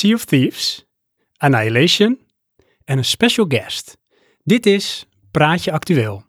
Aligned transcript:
Sea 0.00 0.14
of 0.14 0.24
Thieves, 0.24 0.86
Annihilation 1.36 2.18
en 2.84 2.98
een 2.98 3.04
special 3.04 3.46
guest. 3.48 3.96
Dit 4.42 4.66
is 4.66 5.06
Praatje 5.30 5.72
Actueel. 5.72 6.22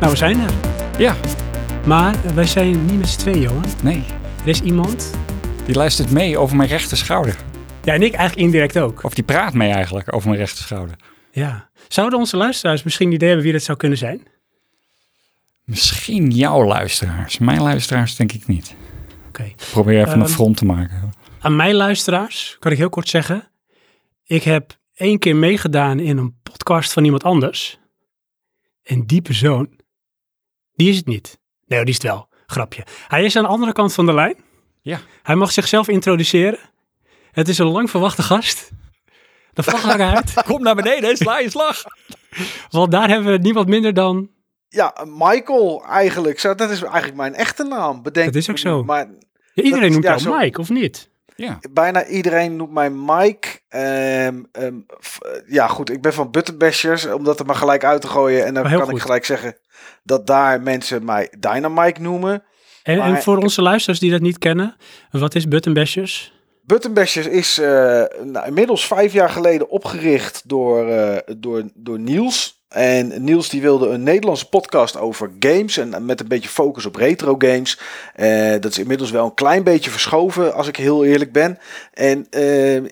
Nou, 0.00 0.12
we 0.12 0.16
zijn 0.16 0.40
er. 0.40 0.52
Ja, 0.98 1.16
Maar 1.86 2.34
wij 2.34 2.46
zijn 2.46 2.84
niet 2.86 2.98
met 2.98 3.08
z'n 3.08 3.18
tweeën, 3.18 3.40
Johan. 3.40 3.64
nee. 3.82 4.18
Is 4.50 4.60
iemand, 4.60 5.10
Die 5.66 5.74
luistert 5.74 6.10
mee 6.10 6.38
over 6.38 6.56
mijn 6.56 6.68
rechter 6.68 6.96
schouder. 6.96 7.36
ja 7.84 7.92
en 7.94 8.02
ik 8.02 8.12
eigenlijk 8.14 8.46
indirect 8.46 8.78
ook. 8.78 9.02
Of 9.04 9.14
die 9.14 9.24
praat 9.24 9.54
mee 9.54 9.70
eigenlijk 9.70 10.14
over 10.14 10.28
mijn 10.28 10.40
rechter 10.40 10.64
schouder. 10.64 10.96
Ja. 11.32 11.70
Zouden 11.88 12.18
onze 12.18 12.36
luisteraars 12.36 12.82
misschien 12.82 13.06
een 13.08 13.12
idee 13.14 13.26
hebben 13.28 13.44
wie 13.46 13.54
dat 13.54 13.62
zou 13.62 13.78
kunnen 13.78 13.98
zijn? 13.98 14.22
Misschien 15.64 16.30
jouw 16.30 16.64
luisteraars. 16.64 17.38
Mijn 17.38 17.60
luisteraars 17.62 18.16
denk 18.16 18.32
ik 18.32 18.46
niet. 18.46 18.74
Oké. 19.28 19.52
Probeer 19.70 20.00
even 20.00 20.12
een 20.12 20.20
Ehm, 20.24 20.30
front 20.32 20.56
te 20.56 20.64
maken. 20.64 21.12
Aan 21.40 21.56
mijn 21.56 21.74
luisteraars 21.74 22.56
kan 22.58 22.72
ik 22.72 22.78
heel 22.78 22.88
kort 22.90 23.08
zeggen. 23.08 23.50
Ik 24.24 24.42
heb 24.42 24.78
één 24.94 25.18
keer 25.18 25.36
meegedaan 25.36 25.98
in 26.00 26.16
een 26.16 26.36
podcast 26.42 26.92
van 26.92 27.04
iemand 27.04 27.24
anders. 27.24 27.78
En 28.82 29.06
die 29.06 29.22
persoon, 29.22 29.80
die 30.74 30.88
is 30.90 30.96
het 30.96 31.06
niet. 31.06 31.40
Nee, 31.66 31.80
die 31.80 31.88
is 31.88 31.94
het 31.94 32.02
wel. 32.02 32.28
Grapje. 32.50 32.86
Hij 33.08 33.24
is 33.24 33.36
aan 33.36 33.42
de 33.42 33.48
andere 33.48 33.72
kant 33.72 33.94
van 33.94 34.06
de 34.06 34.14
lijn. 34.14 34.34
Ja. 34.80 34.98
Hij 35.22 35.34
mag 35.34 35.52
zichzelf 35.52 35.88
introduceren. 35.88 36.58
Het 37.32 37.48
is 37.48 37.58
een 37.58 37.66
lang 37.66 37.90
verwachte 37.90 38.22
gast. 38.22 38.70
De 39.52 39.62
vlag 39.62 39.82
hangen 39.82 40.14
uit. 40.14 40.32
Kom 40.46 40.62
naar 40.62 40.74
beneden, 40.74 41.16
sla 41.16 41.38
je 41.38 41.50
slag. 41.50 41.82
Want 42.70 42.90
daar 42.90 43.08
hebben 43.08 43.32
we 43.32 43.38
niemand 43.38 43.68
minder 43.68 43.94
dan... 43.94 44.30
Ja, 44.68 44.94
Michael 45.06 45.84
eigenlijk. 45.88 46.40
Zo, 46.40 46.54
dat 46.54 46.70
is 46.70 46.82
eigenlijk 46.82 47.14
mijn 47.16 47.34
echte 47.34 47.64
naam. 47.64 48.02
Bedenk 48.02 48.26
Dat 48.26 48.34
is 48.42 48.50
ook 48.50 48.58
zo. 48.58 48.84
Maar 48.84 49.06
Ja, 49.52 49.62
iedereen 49.62 49.80
Dat- 49.82 49.90
noemt 49.90 50.04
ja, 50.04 50.10
jou 50.10 50.20
zo- 50.20 50.36
Mike, 50.36 50.60
of 50.60 50.68
niet? 50.70 51.08
Ja, 51.36 51.58
bijna 51.70 52.06
iedereen 52.06 52.56
noemt 52.56 52.72
mij 52.72 52.90
Mike. 52.90 53.48
Ehm, 53.68 54.42
ehm, 54.52 54.74
f- 55.04 55.18
eh, 55.20 55.30
ja, 55.46 55.66
goed. 55.68 55.90
Ik 55.90 56.02
ben 56.02 56.12
van 56.12 56.30
Buttonbashers. 56.30 57.06
Om 57.06 57.24
dat 57.24 57.40
er 57.40 57.46
maar 57.46 57.54
gelijk 57.54 57.84
uit 57.84 58.00
te 58.00 58.06
gooien. 58.08 58.44
En 58.46 58.54
dan 58.54 58.62
kan 58.62 58.80
goed. 58.80 58.94
ik 58.94 59.00
gelijk 59.00 59.24
zeggen 59.24 59.56
dat 60.02 60.26
daar 60.26 60.60
mensen 60.62 61.04
mij 61.04 61.32
Dynamite 61.38 62.00
noemen. 62.00 62.42
En, 62.98 63.22
voor 63.22 63.36
onze 63.36 63.62
luisteraars 63.62 64.00
die 64.00 64.10
dat 64.10 64.20
niet 64.20 64.38
kennen, 64.38 64.76
wat 65.10 65.34
is 65.34 65.48
Button 65.48 65.72
Bashers? 65.72 66.32
Buttonbashers 66.70 67.26
is 67.26 67.58
eh, 67.58 68.02
nou, 68.22 68.46
inmiddels 68.46 68.86
vijf 68.86 69.12
jaar 69.12 69.30
geleden 69.30 69.70
opgericht 69.70 70.42
door, 70.46 70.88
eh, 70.88 71.34
door, 71.36 71.62
door 71.74 71.98
Niels. 71.98 72.58
En 72.68 73.24
Niels 73.24 73.48
die 73.48 73.60
wilde 73.60 73.88
een 73.88 74.02
Nederlandse 74.02 74.48
podcast 74.48 74.98
over 74.98 75.30
games 75.38 75.76
en 75.76 76.04
met 76.04 76.20
een 76.20 76.28
beetje 76.28 76.48
focus 76.48 76.86
op 76.86 76.96
retro 76.96 77.34
games. 77.38 77.78
Eh, 78.14 78.50
dat 78.50 78.70
is 78.70 78.78
inmiddels 78.78 79.10
wel 79.10 79.24
een 79.24 79.34
klein 79.34 79.62
beetje 79.62 79.90
verschoven, 79.90 80.54
als 80.54 80.68
ik 80.68 80.76
heel 80.76 81.04
eerlijk 81.04 81.32
ben. 81.32 81.58
En 81.92 82.26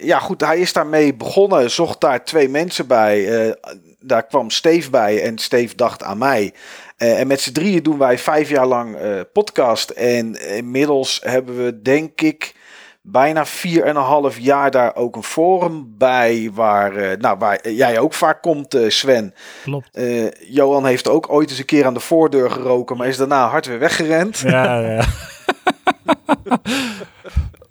ja, 0.01 0.19
goed, 0.19 0.41
hij 0.41 0.59
is 0.59 0.73
daarmee 0.73 1.15
begonnen, 1.15 1.71
zocht 1.71 2.01
daar 2.01 2.25
twee 2.25 2.49
mensen 2.49 2.87
bij. 2.87 3.55
Daar 4.01 4.27
kwam 4.27 4.51
Steve 4.51 4.91
bij 4.91 5.23
en 5.23 5.39
Steve 5.39 5.75
dacht 5.77 6.03
aan 6.03 6.19
mij. 6.19 6.53
Eh, 6.99 7.21
en 7.21 7.27
met 7.27 7.41
z'n 7.41 7.53
drieën 7.53 7.83
doen 7.83 7.99
wij 7.99 8.19
vijf 8.19 8.49
jaar 8.49 8.67
lang 8.67 8.97
eh, 8.97 9.21
podcast. 9.33 9.91
En 9.91 10.49
inmiddels 10.57 11.21
hebben 11.25 11.65
we, 11.65 11.83
denk 11.83 12.21
ik, 12.21 12.55
bijna 13.03 13.47
vier 13.47 13.83
en 13.85 13.97
een 13.97 14.03
half 14.03 14.39
jaar 14.39 14.71
daar 14.71 14.97
ook 14.97 15.17
een 15.17 15.23
forum 15.23 15.95
bij. 15.99 16.51
Waar, 16.55 16.97
eh, 16.97 17.19
nou, 17.19 17.39
waar 17.39 17.71
jij 17.71 17.99
ook 17.99 18.15
vaak 18.15 18.43
komt, 18.43 18.77
Sven. 18.89 19.35
Klopt. 19.63 20.01
Johan 20.49 20.87
heeft 20.87 21.09
ook 21.09 21.33
ooit 21.33 21.51
eens 21.51 21.59
een 21.59 21.65
keer 21.65 21.87
aan 21.87 21.95
de 21.95 22.01
voordeur 22.01 22.51
geroken, 22.51 22.97
maar 22.97 23.09
is 23.09 23.17
daarna 23.17 23.49
hard 23.49 23.67
weer 23.67 23.79
weggerend. 23.79 24.39
ja, 24.39 24.79
ja. 24.81 25.05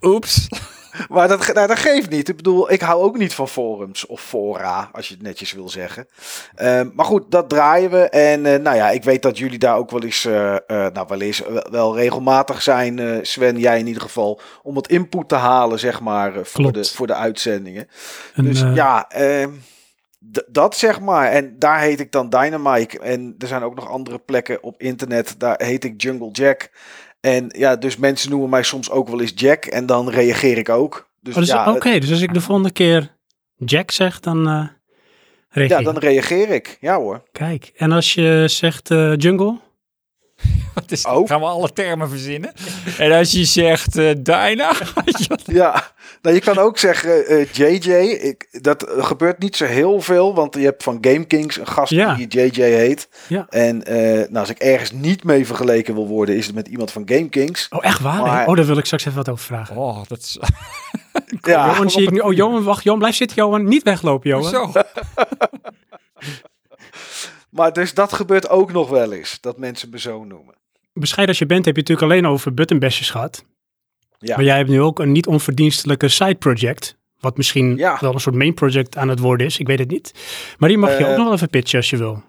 Oeps. 0.00 0.48
Maar 1.08 1.28
dat, 1.28 1.52
nou, 1.54 1.66
dat 1.66 1.78
geeft 1.78 2.10
niet. 2.10 2.28
Ik 2.28 2.36
bedoel, 2.36 2.72
ik 2.72 2.80
hou 2.80 3.02
ook 3.02 3.18
niet 3.18 3.34
van 3.34 3.48
forums 3.48 4.06
of 4.06 4.20
fora, 4.20 4.88
als 4.92 5.08
je 5.08 5.14
het 5.14 5.22
netjes 5.22 5.52
wil 5.52 5.68
zeggen. 5.68 6.08
Ehm, 6.54 6.88
maar 6.94 7.04
goed, 7.04 7.30
dat 7.30 7.48
draaien 7.48 7.90
we. 7.90 8.08
En 8.08 8.46
eh, 8.46 8.60
nou 8.60 8.76
ja, 8.76 8.90
ik 8.90 9.04
weet 9.04 9.22
dat 9.22 9.38
jullie 9.38 9.58
daar 9.58 9.76
ook 9.76 9.90
wel 9.90 10.02
eens, 10.02 10.24
eh, 10.24 10.54
eh, 10.54 10.60
nou 10.66 11.06
wel 11.08 11.20
eens 11.20 11.42
wel, 11.70 11.96
regelmatig 11.96 12.62
zijn, 12.62 13.26
Sven, 13.26 13.58
jij 13.58 13.78
in 13.78 13.86
ieder 13.86 14.02
geval, 14.02 14.40
om 14.62 14.74
wat 14.74 14.88
input 14.88 15.28
te 15.28 15.34
halen, 15.34 15.78
zeg 15.78 16.00
maar, 16.00 16.32
voor, 16.42 16.72
de, 16.72 16.84
voor 16.84 17.06
de 17.06 17.14
uitzendingen. 17.14 17.88
Dus 18.34 18.60
ja, 18.74 19.08
ehm, 19.08 19.50
dat 20.46 20.76
zeg 20.76 21.00
maar. 21.00 21.30
En 21.30 21.58
daar 21.58 21.80
heet 21.80 22.00
ik 22.00 22.12
dan 22.12 22.30
Dynamite. 22.30 22.98
En 22.98 23.34
er 23.38 23.46
zijn 23.46 23.62
ook 23.62 23.74
nog 23.74 23.88
andere 23.88 24.18
plekken 24.18 24.62
op 24.62 24.80
internet. 24.80 25.34
Daar 25.38 25.62
heet 25.62 25.84
ik 25.84 26.02
Jungle 26.02 26.30
Jack. 26.30 26.70
En 27.20 27.54
ja, 27.56 27.76
dus 27.76 27.96
mensen 27.96 28.30
noemen 28.30 28.50
mij 28.50 28.62
soms 28.62 28.90
ook 28.90 29.08
wel 29.08 29.20
eens 29.20 29.32
Jack. 29.34 29.64
En 29.64 29.86
dan 29.86 30.10
reageer 30.10 30.58
ik 30.58 30.68
ook. 30.68 31.10
Dus, 31.20 31.34
oh, 31.34 31.40
dus, 31.40 31.48
ja, 31.48 31.72
Oké, 31.72 31.98
dus 31.98 32.10
als 32.10 32.20
ik 32.20 32.34
de 32.34 32.40
volgende 32.40 32.70
keer 32.70 33.16
Jack 33.56 33.90
zeg, 33.90 34.20
dan 34.20 34.48
eh 34.48 34.66
reageer 35.48 35.78
ja, 35.78 35.82
dan 35.82 35.98
reageer 35.98 36.48
ik. 36.48 36.76
Ja 36.80 36.96
hoor. 36.96 37.22
Kijk, 37.32 37.72
en 37.76 37.92
als 37.92 38.14
je 38.14 38.44
zegt 38.46 38.90
eh, 38.90 39.16
jungle? 39.16 39.58
Wat 40.74 40.90
is, 40.90 41.06
Oh. 41.06 41.28
Gaan 41.28 41.40
we 41.40 41.46
alle 41.46 41.72
termen 41.72 42.08
verzinnen? 42.08 42.52
En 42.98 43.12
als 43.12 43.32
je 43.32 43.44
zegt 43.44 43.96
eh 43.96 44.10
Dyna, 44.18 44.72
Ja, 45.44 45.90
nou, 46.22 46.34
je 46.34 46.40
kan 46.40 46.58
ook 46.58 46.78
zeggen 46.78 47.26
eh, 47.26 47.46
JJ. 47.52 47.90
Ik, 48.10 48.48
dat 48.62 48.82
eh, 48.82 49.04
gebeurt 49.04 49.38
niet 49.38 49.56
zo 49.56 49.64
heel 49.64 50.00
veel. 50.00 50.34
Want 50.34 50.54
je 50.54 50.60
hebt 50.64 50.82
van 50.82 50.98
Game 51.00 51.24
Kings 51.24 51.58
een 51.58 51.66
gast 51.66 51.92
Ja. 51.92 52.14
die 52.14 52.26
JJ 52.26 52.62
heet. 52.62 53.08
Ja. 53.28 53.46
En 53.48 53.84
eh, 53.84 53.96
nou, 54.12 54.36
als 54.38 54.50
ik 54.50 54.58
ergens 54.58 54.92
niet 54.92 55.24
mee 55.24 55.46
vergeleken 55.46 55.94
wil 55.94 56.06
worden, 56.06 56.36
is 56.36 56.46
het 56.46 56.54
met 56.54 56.68
iemand 56.68 56.90
van 56.92 57.02
Game 57.06 57.28
Kings. 57.28 57.66
Oh, 57.70 57.84
echt 57.84 58.00
waar? 58.00 58.20
Maar- 58.22 58.46
Oh, 58.48 58.56
daar 58.56 58.66
wil 58.66 58.78
ik 58.78 58.84
straks 58.84 59.04
even 59.04 59.16
wat 59.18 59.28
over 59.28 59.44
vragen. 59.44 59.76
oh, 59.76 60.00
dat 60.08 60.18
is 60.18 60.38
Ja, 61.40 61.66
Johan 61.66 61.90
zie 61.90 62.02
ik 62.02 62.10
nu. 62.10 62.18
Oh, 62.18 62.32
Johan, 62.32 62.64
wacht. 62.64 62.84
Johan, 62.84 62.98
blijf 62.98 63.14
zitten, 63.16 63.36
Johan. 63.36 63.64
Niet 63.68 63.82
weglopen, 63.82 64.30
Johan. 64.30 64.50
zo. 64.50 64.72
maar 67.58 67.72
dus 67.72 67.94
dat 67.94 68.12
gebeurt 68.12 68.48
ook 68.48 68.72
nog 68.72 68.88
wel 68.88 69.12
eens. 69.12 69.40
Dat 69.40 69.58
mensen 69.58 69.90
me 69.90 69.98
zo 69.98 70.24
noemen. 70.24 70.54
Bescheiden 70.92 71.28
als 71.28 71.38
je 71.38 71.46
bent, 71.46 71.64
heb 71.64 71.76
je 71.76 71.80
natuurlijk 71.80 72.12
alleen 72.12 72.26
over 72.26 72.54
button 72.54 72.78
bashers 72.78 73.10
gehad. 73.10 73.44
Ja. 74.18 74.36
Maar 74.36 74.44
jij 74.44 74.56
hebt 74.56 74.68
nu 74.68 74.80
ook 74.80 74.98
een 74.98 75.12
niet 75.12 75.26
onverdienstelijke 75.26 76.08
side 76.08 76.34
project. 76.34 76.96
Wat 77.20 77.36
misschien 77.36 77.76
Ja. 77.76 77.96
wel 78.00 78.14
een 78.14 78.20
soort 78.20 78.34
main 78.36 78.54
project 78.54 78.96
aan 78.96 79.08
het 79.08 79.18
worden 79.18 79.46
is. 79.46 79.58
Ik 79.58 79.66
weet 79.66 79.78
het 79.78 79.90
niet. 79.90 80.12
Maar 80.58 80.68
die 80.68 80.78
mag 80.78 80.98
je 80.98 81.04
Eh, 81.04 81.10
ook 81.10 81.16
nog 81.16 81.24
wel 81.24 81.34
even 81.34 81.48
pitchen 81.50 81.78
als 81.78 81.90
je 81.90 81.96
wil. 81.96 82.22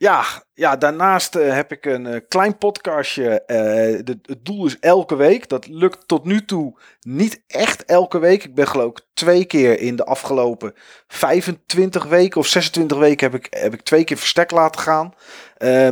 Ja, 0.00 0.24
ja 0.54 0.76
daarnaast 0.76 1.34
eh, 1.34 1.54
heb 1.54 1.72
ik 1.72 1.86
een 1.86 2.06
eh, 2.06 2.20
klein 2.28 2.58
podcastje. 2.58 3.44
Eh, 3.44 4.14
het 4.22 4.44
doel 4.44 4.66
is 4.66 4.78
elke 4.78 5.16
week. 5.16 5.48
Dat 5.48 5.66
lukt 5.66 6.08
tot 6.08 6.24
nu 6.24 6.44
toe 6.44 6.78
niet 7.00 7.42
echt 7.46 7.84
elke 7.84 8.18
week. 8.18 8.44
Ik 8.44 8.54
ben 8.54 8.68
geloof 8.68 8.90
ik 8.90 9.00
twee 9.14 9.44
keer 9.44 9.80
in 9.80 9.96
de 9.96 10.04
afgelopen 10.04 10.74
25 11.08 12.04
weken 12.04 12.40
of 12.40 12.46
26 12.46 12.98
weken 12.98 13.30
heb 13.30 13.44
ik, 13.44 13.46
heb 13.60 13.74
ik 13.74 13.82
twee 13.82 14.04
keer 14.04 14.16
verstek 14.16 14.50
laten 14.50 14.80
gaan. 14.80 15.14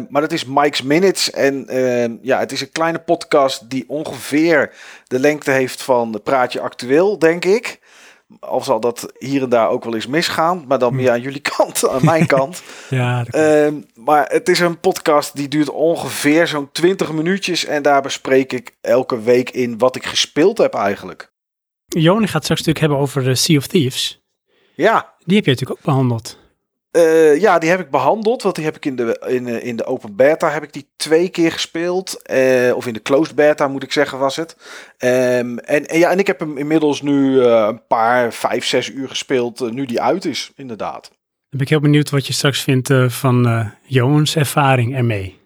Maar 0.09 0.21
dat 0.21 0.33
is 0.33 0.45
Mike's 0.45 0.83
Minutes. 0.83 1.31
En 1.31 1.67
ja, 2.23 2.39
het 2.39 2.53
is 2.53 2.61
een 2.61 2.73
kleine 2.73 2.99
podcast 2.99 3.71
die 3.71 3.85
ongeveer 3.89 4.75
de 5.07 5.19
lengte 5.19 5.51
heeft 5.51 5.83
van 5.83 6.21
Praatje 6.25 6.61
Actueel, 6.61 7.19
denk 7.19 7.45
ik. 7.45 7.81
Al 8.41 8.61
zal 8.61 8.81
dat 8.81 9.13
hier 9.19 9.43
en 9.43 9.49
daar 9.49 9.69
ook 9.69 9.85
wel 9.85 9.95
eens 9.95 10.07
misgaan. 10.07 10.65
Maar 10.69 10.79
dan 10.79 10.95
meer 10.95 11.11
aan 11.11 11.21
jullie 11.21 11.41
kant, 11.57 11.89
aan 11.89 12.05
mijn 12.05 12.27
kant. 12.37 12.63
Ja, 12.91 13.25
Ehm, 13.25 13.75
maar 13.95 14.27
het 14.29 14.49
is 14.49 14.61
een 14.61 14.81
podcast 14.81 15.37
die 15.37 15.49
duurt 15.49 15.71
ongeveer 15.71 16.47
zo'n 16.47 16.73
20 16.73 17.13
minuutjes. 17.13 17.65
En 17.65 17.83
daar 17.83 18.03
bespreek 18.03 18.53
ik 18.53 18.77
elke 18.81 19.23
week 19.23 19.51
in 19.51 19.79
wat 19.79 19.97
ik 19.97 20.07
gespeeld 20.07 20.59
heb 20.59 20.75
eigenlijk. 20.75 21.33
Johan 21.87 22.29
gaat 22.29 22.43
straks 22.43 22.49
natuurlijk 22.61 22.79
hebben 22.79 22.99
over 22.99 23.25
de 23.25 23.35
Sea 23.35 23.57
of 23.57 23.67
Thieves. 23.67 24.25
Ja, 24.75 25.15
Die 25.25 25.37
heb 25.37 25.45
je 25.45 25.51
natuurlijk 25.51 25.79
ook 25.81 25.85
behandeld. 25.85 26.39
Eh, 26.97 27.41
ja 27.41 27.59
die 27.59 27.71
heb 27.71 27.81
ik 27.81 27.91
behandeld. 27.91 28.43
Want 28.43 28.55
die 28.55 28.65
heb 28.65 28.77
ik 28.77 28.85
in 28.85 28.97
de, 28.97 29.25
in, 29.29 29.49
eh, 29.49 29.67
in 29.67 29.77
de 29.77 29.85
open 29.85 30.17
beta 30.17 30.51
heb 30.51 30.63
ik 30.63 30.73
die 30.73 30.89
twee 30.97 31.29
keer 31.29 31.53
gespeeld. 31.53 32.23
Eh, 32.23 32.73
of 32.77 32.87
in 32.87 32.93
de 32.93 33.03
closed 33.03 33.35
beta 33.35 33.69
moet 33.69 33.83
ik 33.83 33.93
zeggen 33.93 34.19
was 34.19 34.37
het. 34.37 34.57
Ehm, 34.99 35.59
en, 35.59 35.87
en 35.87 35.99
ja, 35.99 36.11
en 36.11 36.19
ik 36.19 36.27
heb 36.27 36.41
hem 36.41 36.59
inmiddels 36.59 37.03
nu 37.03 37.41
eh, 37.43 37.67
een 37.69 37.87
paar, 37.87 38.33
vijf, 38.33 38.65
zes 38.65 38.91
uur 38.91 39.09
gespeeld. 39.09 39.73
nu 39.73 39.87
die 39.87 40.01
uit 40.01 40.25
is, 40.25 40.53
inderdaad. 40.57 41.03
Dan 41.03 41.51
ben 41.51 41.61
ik 41.61 41.69
heel 41.69 41.81
benieuwd 41.81 42.11
wat 42.11 42.27
je 42.27 42.33
straks 42.33 42.63
vindt 42.63 42.93
van 43.07 43.47
eh 43.47 43.67
Johans 43.87 44.37
ervaring 44.37 44.97
ermee. 44.97 45.45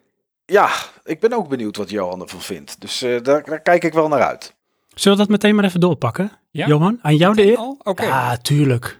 Ja, 0.50 0.70
ik 1.04 1.20
ben 1.20 1.32
ook 1.32 1.48
benieuwd 1.48 1.76
wat 1.76 1.90
Johan 1.90 2.20
ervan 2.20 2.40
vindt. 2.40 2.80
Dus 2.80 3.02
eh, 3.02 3.22
daar, 3.22 3.44
daar 3.44 3.60
kijk 3.60 3.84
ik 3.84 3.92
wel 3.92 4.08
naar 4.08 4.22
uit. 4.22 4.54
Zullen 4.94 5.18
we 5.18 5.24
dat 5.24 5.32
meteen 5.32 5.54
maar 5.54 5.64
even 5.64 5.80
doorpakken? 5.80 6.32
Ja? 6.50 6.66
Johan, 6.66 6.98
aan 7.02 7.16
jou 7.16 7.34
de 7.34 7.46
eer? 7.46 7.58
Oké. 7.82 8.04
Ja, 8.04 8.36
tuurlijk. 8.36 8.99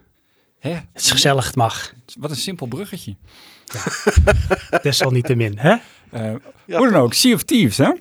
Hè? 0.60 0.70
Het 0.70 0.82
is 1.02 1.10
gezellig, 1.10 1.46
het 1.46 1.56
mag. 1.56 1.92
Wat 2.18 2.30
een 2.30 2.36
simpel 2.36 2.66
bruggetje. 2.66 3.16
Desalniettemin, 4.82 5.58
hè? 5.58 5.70
Eh 6.10 6.32
Ja, 6.64 6.78
hoe 6.78 6.90
dan 6.90 7.00
ook, 7.00 7.14
Sea 7.14 7.34
of 7.34 7.42
Thieves, 7.42 7.76
hè? 7.76 7.92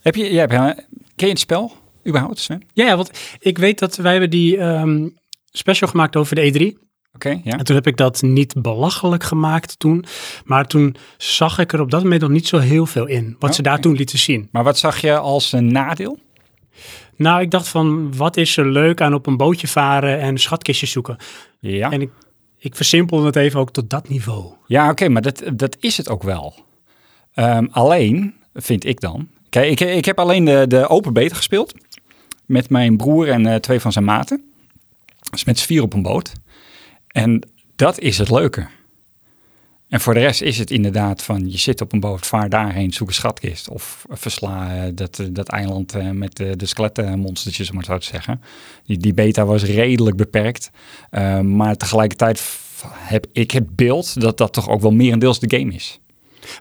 Heb 0.00 0.14
je, 0.14 0.30
jij 0.30 0.40
hebt, 0.40 0.52
hè, 0.52 0.72
ken 1.16 1.26
je 1.26 1.28
het 1.28 1.38
spel? 1.38 1.72
überhaupt, 2.06 2.38
Sven? 2.38 2.62
Ja, 2.72 2.86
ja, 2.86 2.96
want 2.96 3.10
ik 3.38 3.58
weet 3.58 3.78
dat 3.78 3.96
wij 3.96 4.10
hebben 4.10 4.30
die 4.30 4.58
ehm, 4.58 5.08
special 5.50 5.90
gemaakt 5.90 6.16
over 6.16 6.36
de 6.36 6.72
E3. 6.74 6.82
Oké, 7.14 7.40
ja. 7.44 7.58
En 7.58 7.64
toen 7.64 7.76
heb 7.76 7.86
ik 7.86 7.96
dat 7.96 8.22
niet 8.22 8.54
belachelijk 8.62 9.22
gemaakt 9.24 9.78
toen. 9.78 10.04
Maar 10.44 10.66
toen 10.66 10.96
zag 11.16 11.58
ik 11.58 11.72
er 11.72 11.80
op 11.80 11.90
dat 11.90 12.02
moment 12.02 12.20
nog 12.20 12.30
niet 12.30 12.46
zo 12.48 12.58
heel 12.58 12.86
veel 12.86 13.06
in. 13.06 13.36
Wat 13.38 13.54
ze 13.54 13.62
daar 13.62 13.72
Oké. 13.72 13.82
toen 13.82 13.96
lieten 13.96 14.18
zien. 14.18 14.48
Maar 14.52 14.64
wat 14.64 14.78
zag 14.78 15.00
je 15.00 15.18
als 15.18 15.52
een 15.52 15.72
nadeel? 15.72 16.18
Nou, 17.16 17.40
ik 17.40 17.50
dacht 17.50 17.68
van, 17.68 18.16
wat 18.16 18.36
is 18.36 18.56
er 18.56 18.68
leuk 18.68 19.00
aan 19.00 19.14
op 19.14 19.26
een 19.26 19.36
bootje 19.36 19.68
varen 19.68 20.20
en 20.20 20.38
schatkistjes 20.38 20.90
zoeken? 20.90 21.16
Ja, 21.60 21.90
En 21.90 22.00
ik, 22.00 22.10
ik 22.58 22.76
versimpelde 22.76 23.26
het 23.26 23.36
even 23.36 23.60
ook 23.60 23.70
tot 23.70 23.90
dat 23.90 24.08
niveau. 24.08 24.52
ja 24.66 24.90
oké, 24.90 25.08
maar 25.08 25.22
dat, 25.22 25.42
dat 25.54 25.76
is 25.80 25.96
het 25.96 26.08
ook 26.08 26.22
wel. 26.22 26.54
Ehm, 27.34 27.66
alleen, 27.70 28.34
vind 28.54 28.84
ik 28.84 29.00
dan... 29.00 29.28
Kijk, 29.48 29.80
ik, 29.80 29.88
ik 29.88 30.04
heb 30.04 30.18
alleen 30.18 30.44
de, 30.44 30.64
de 30.68 30.88
open 30.88 31.12
beta 31.12 31.34
gespeeld. 31.34 31.74
Met 32.46 32.70
mijn 32.70 32.96
broer 32.96 33.28
en 33.28 33.46
eh, 33.46 33.54
twee 33.54 33.80
van 33.80 33.92
zijn 33.92 34.04
maten. 34.04 34.44
Dus 35.30 35.44
met 35.44 35.58
z'n 35.58 35.66
vier 35.66 35.82
op 35.82 35.92
een 35.92 36.02
boot. 36.02 36.32
En 37.06 37.48
dat 37.76 37.98
is 37.98 38.18
het 38.18 38.30
leuke. 38.30 38.66
En 39.94 40.00
voor 40.00 40.14
de 40.14 40.20
rest 40.20 40.42
is 40.42 40.58
het 40.58 40.70
inderdaad 40.70 41.22
van 41.22 41.50
je 41.50 41.58
zit 41.58 41.80
op 41.80 41.92
een 41.92 42.00
boot, 42.00 42.26
vaar 42.26 42.48
daarheen, 42.48 42.92
zoek 42.92 43.08
een 43.08 43.14
schatkist. 43.14 43.68
Of 43.68 44.06
versla 44.10 44.76
eh, 44.76 44.90
dat, 44.94 45.18
eh, 45.18 45.26
dat 45.30 45.48
eiland 45.48 45.94
eh, 45.94 46.10
met 46.10 46.36
de, 46.36 46.56
de 46.56 46.66
skelettenmonstertjes, 46.66 47.70
om 47.70 47.76
het 47.76 47.86
zo 47.86 47.98
te 47.98 48.06
zeggen. 48.06 48.40
Die, 48.86 48.98
die 48.98 49.14
beta 49.14 49.44
was 49.44 49.62
redelijk 49.62 50.16
beperkt. 50.16 50.70
Maar 51.42 51.76
tegelijkertijd 51.76 52.58
heb 52.94 53.26
ik 53.32 53.50
het 53.50 53.76
beeld 53.76 54.20
dat 54.20 54.38
dat 54.38 54.52
toch 54.52 54.68
ook 54.68 54.80
wel 54.80 54.90
merendeels 54.90 55.40
de 55.40 55.58
game 55.58 55.74
is. 55.74 56.00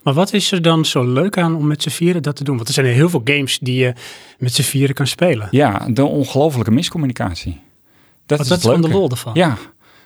Maar 0.04 0.14
wat 0.14 0.34
is 0.34 0.52
er 0.52 0.62
dan 0.62 0.86
zo 0.86 1.04
leuk 1.04 1.38
aan 1.38 1.56
om 1.56 1.68
met 1.68 1.84
z'n 1.84 1.90
vieren 1.90 2.24
dat 2.24 2.36
te 2.36 2.44
doen? 2.44 2.56
Want 2.56 2.68
er 2.68 2.74
zijn 2.74 2.86
heel 2.86 3.10
veel 3.10 3.22
games 3.24 3.60
die 3.60 3.80
je 3.80 3.94
met 4.38 4.54
z'n 4.54 4.62
vieren 4.62 4.96
kan 4.96 5.08
spelen. 5.08 5.48
Ja, 5.52 5.88
de 5.90 6.06
ongelofelijke 6.06 6.72
miscommunicatie. 6.72 7.60
Dat 8.26 8.38
Wat 8.38 8.40
is 8.40 8.48
dat 8.48 8.58
is 8.58 8.80
van 8.80 8.82
de 8.82 8.98
lol 8.98 9.10
ervan. 9.10 9.34
Ja, 9.34 9.58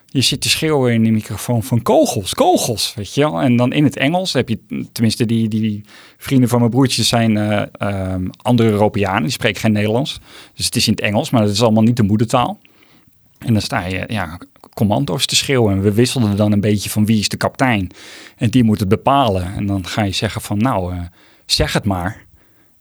je 0.09 0.21
zit 0.21 0.41
te 0.41 0.49
schreeuwen 0.49 0.93
in 0.93 1.03
de 1.03 1.11
microfoon 1.11 1.63
van 1.63 1.81
kogels, 1.81 2.33
kogels, 2.33 2.93
weet 2.95 3.13
je 3.13 3.21
wel. 3.21 3.41
En 3.41 3.55
dan 3.55 3.73
in 3.73 3.83
het 3.83 3.97
Engels 3.97 4.33
heb 4.33 4.49
je, 4.49 4.59
tenminste 4.91 5.25
die, 5.25 5.47
die 5.47 5.83
vrienden 6.17 6.49
van 6.49 6.59
mijn 6.59 6.71
broertjes 6.71 7.07
zijn 7.07 7.37
eh, 7.37 7.61
ehm, 7.71 8.27
andere 8.41 8.69
Europeanen, 8.69 9.21
die 9.21 9.31
spreken 9.31 9.61
geen 9.61 9.71
Nederlands. 9.71 10.19
Dus 10.53 10.65
het 10.65 10.75
is 10.75 10.87
in 10.87 10.93
het 10.93 11.01
Engels, 11.01 11.29
maar 11.29 11.41
dat 11.41 11.51
is 11.51 11.61
allemaal 11.61 11.83
niet 11.83 11.97
de 11.97 12.03
moedertaal. 12.03 12.59
En 13.37 13.53
dan 13.53 13.61
sta 13.61 13.85
je 13.85 14.03
ja, 14.07 14.39
commando's 14.73 15.25
te 15.25 15.35
schreeuwen. 15.35 15.73
En 15.73 15.81
we 15.81 15.91
wisselden 15.91 16.37
dan 16.37 16.51
een 16.51 16.61
beetje 16.61 16.89
van 16.89 17.05
wie 17.05 17.19
is 17.19 17.29
de 17.29 17.37
kapitein. 17.37 17.89
En 18.35 18.49
die 18.49 18.63
moet 18.63 18.79
het 18.79 18.89
bepalen. 18.89 19.53
En 19.55 19.65
dan 19.65 19.87
ga 19.87 20.03
je 20.03 20.11
zeggen 20.11 20.41
van 20.41 20.57
nou, 20.57 20.93
eh, 20.93 20.99
zeg 21.45 21.73
het 21.73 21.85
maar. 21.85 22.25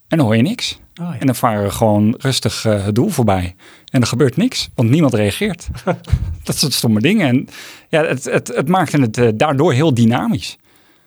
En 0.09 0.19
dan 0.19 0.27
hoor 0.27 0.37
je 0.37 0.43
niks. 0.43 0.79
Oh, 1.01 1.09
ja. 1.13 1.19
En 1.19 1.27
dan 1.27 1.35
varen 1.35 1.63
we 1.63 1.71
gewoon 1.71 2.15
rustig 2.19 2.65
eh, 2.65 2.85
het 2.85 2.95
doel 2.95 3.09
voorbij. 3.09 3.55
En 3.91 4.01
er 4.01 4.07
gebeurt 4.07 4.37
niks, 4.37 4.69
want 4.75 4.91
niemand 4.91 5.15
reageert. 5.15 5.67
dat 6.45 6.57
soort 6.57 6.73
stomme 6.73 7.01
dingen. 7.01 7.29
En 7.29 7.49
ja, 7.89 8.05
het, 8.05 8.25
het, 8.25 8.49
het 8.49 8.69
maakte 8.69 9.01
het 9.01 9.19
eh, 9.19 9.29
daardoor 9.35 9.73
heel 9.73 9.95
dynamisch. 9.95 10.57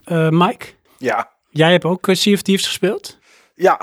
Eh, 0.03 0.30
Mike, 0.30 0.65
Ja. 0.97 1.30
jij 1.50 1.71
hebt 1.71 1.86
ook 1.86 2.07
Sea 2.12 2.33
of 2.33 2.41
Thieves 2.41 2.65
gespeeld. 2.68 3.18
Ja. 3.56 3.80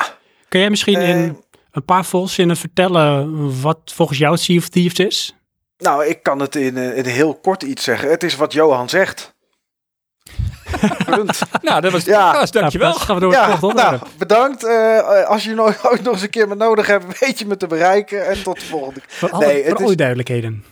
Kun 0.48 0.60
jij 0.60 0.70
misschien 0.70 1.00
in 1.00 1.40
een 1.70 1.84
paar 1.84 2.04
volzinnen 2.04 2.56
vertellen 2.56 3.60
wat 3.60 3.78
volgens 3.84 4.18
jou 4.18 4.36
Sea 4.36 4.56
of 4.56 4.68
Thieves 4.68 5.06
is? 5.06 5.34
Nou, 5.78 6.06
ik 6.06 6.22
kan 6.22 6.40
het 6.40 6.56
in, 6.56 6.76
in 6.76 7.04
heel 7.04 7.34
kort 7.34 7.62
iets 7.62 7.84
zeggen. 7.84 8.10
Het 8.10 8.22
is 8.22 8.36
wat 8.36 8.52
Johan 8.52 8.88
zegt. 8.88 9.34
Nou, 11.62 11.80
dat 11.80 11.92
was 11.92 12.04
de 12.04 12.10
Ja. 12.10 12.30
podcast, 12.30 12.52
dankjewel. 12.52 12.88
Nou, 12.88 13.00
gaan 13.00 13.14
we 13.14 13.20
door 13.20 13.32
Ja, 13.32 13.58
volgende 13.58 13.82
nou, 13.82 13.98
bedankt. 14.18 14.64
Eh, 14.64 15.24
als 15.24 15.44
je 15.44 15.54
nog, 15.54 15.84
ooit 15.90 16.02
nog 16.02 16.12
eens 16.12 16.22
een 16.22 16.30
keer 16.30 16.48
me 16.48 16.54
nodig 16.54 16.86
hebt, 16.86 17.18
weet 17.20 17.38
je 17.38 17.46
me 17.46 17.56
te 17.56 17.66
bereiken. 17.66 18.26
En 18.26 18.42
tot 18.42 18.60
de 18.60 18.66
volgende 18.66 19.00
keer. 19.00 19.08
Voor 19.10 19.30
alle, 19.30 19.46
nee, 19.46 19.74
alle 19.74 19.90
is- 19.90 19.96
duidelijkheden. 19.96 20.64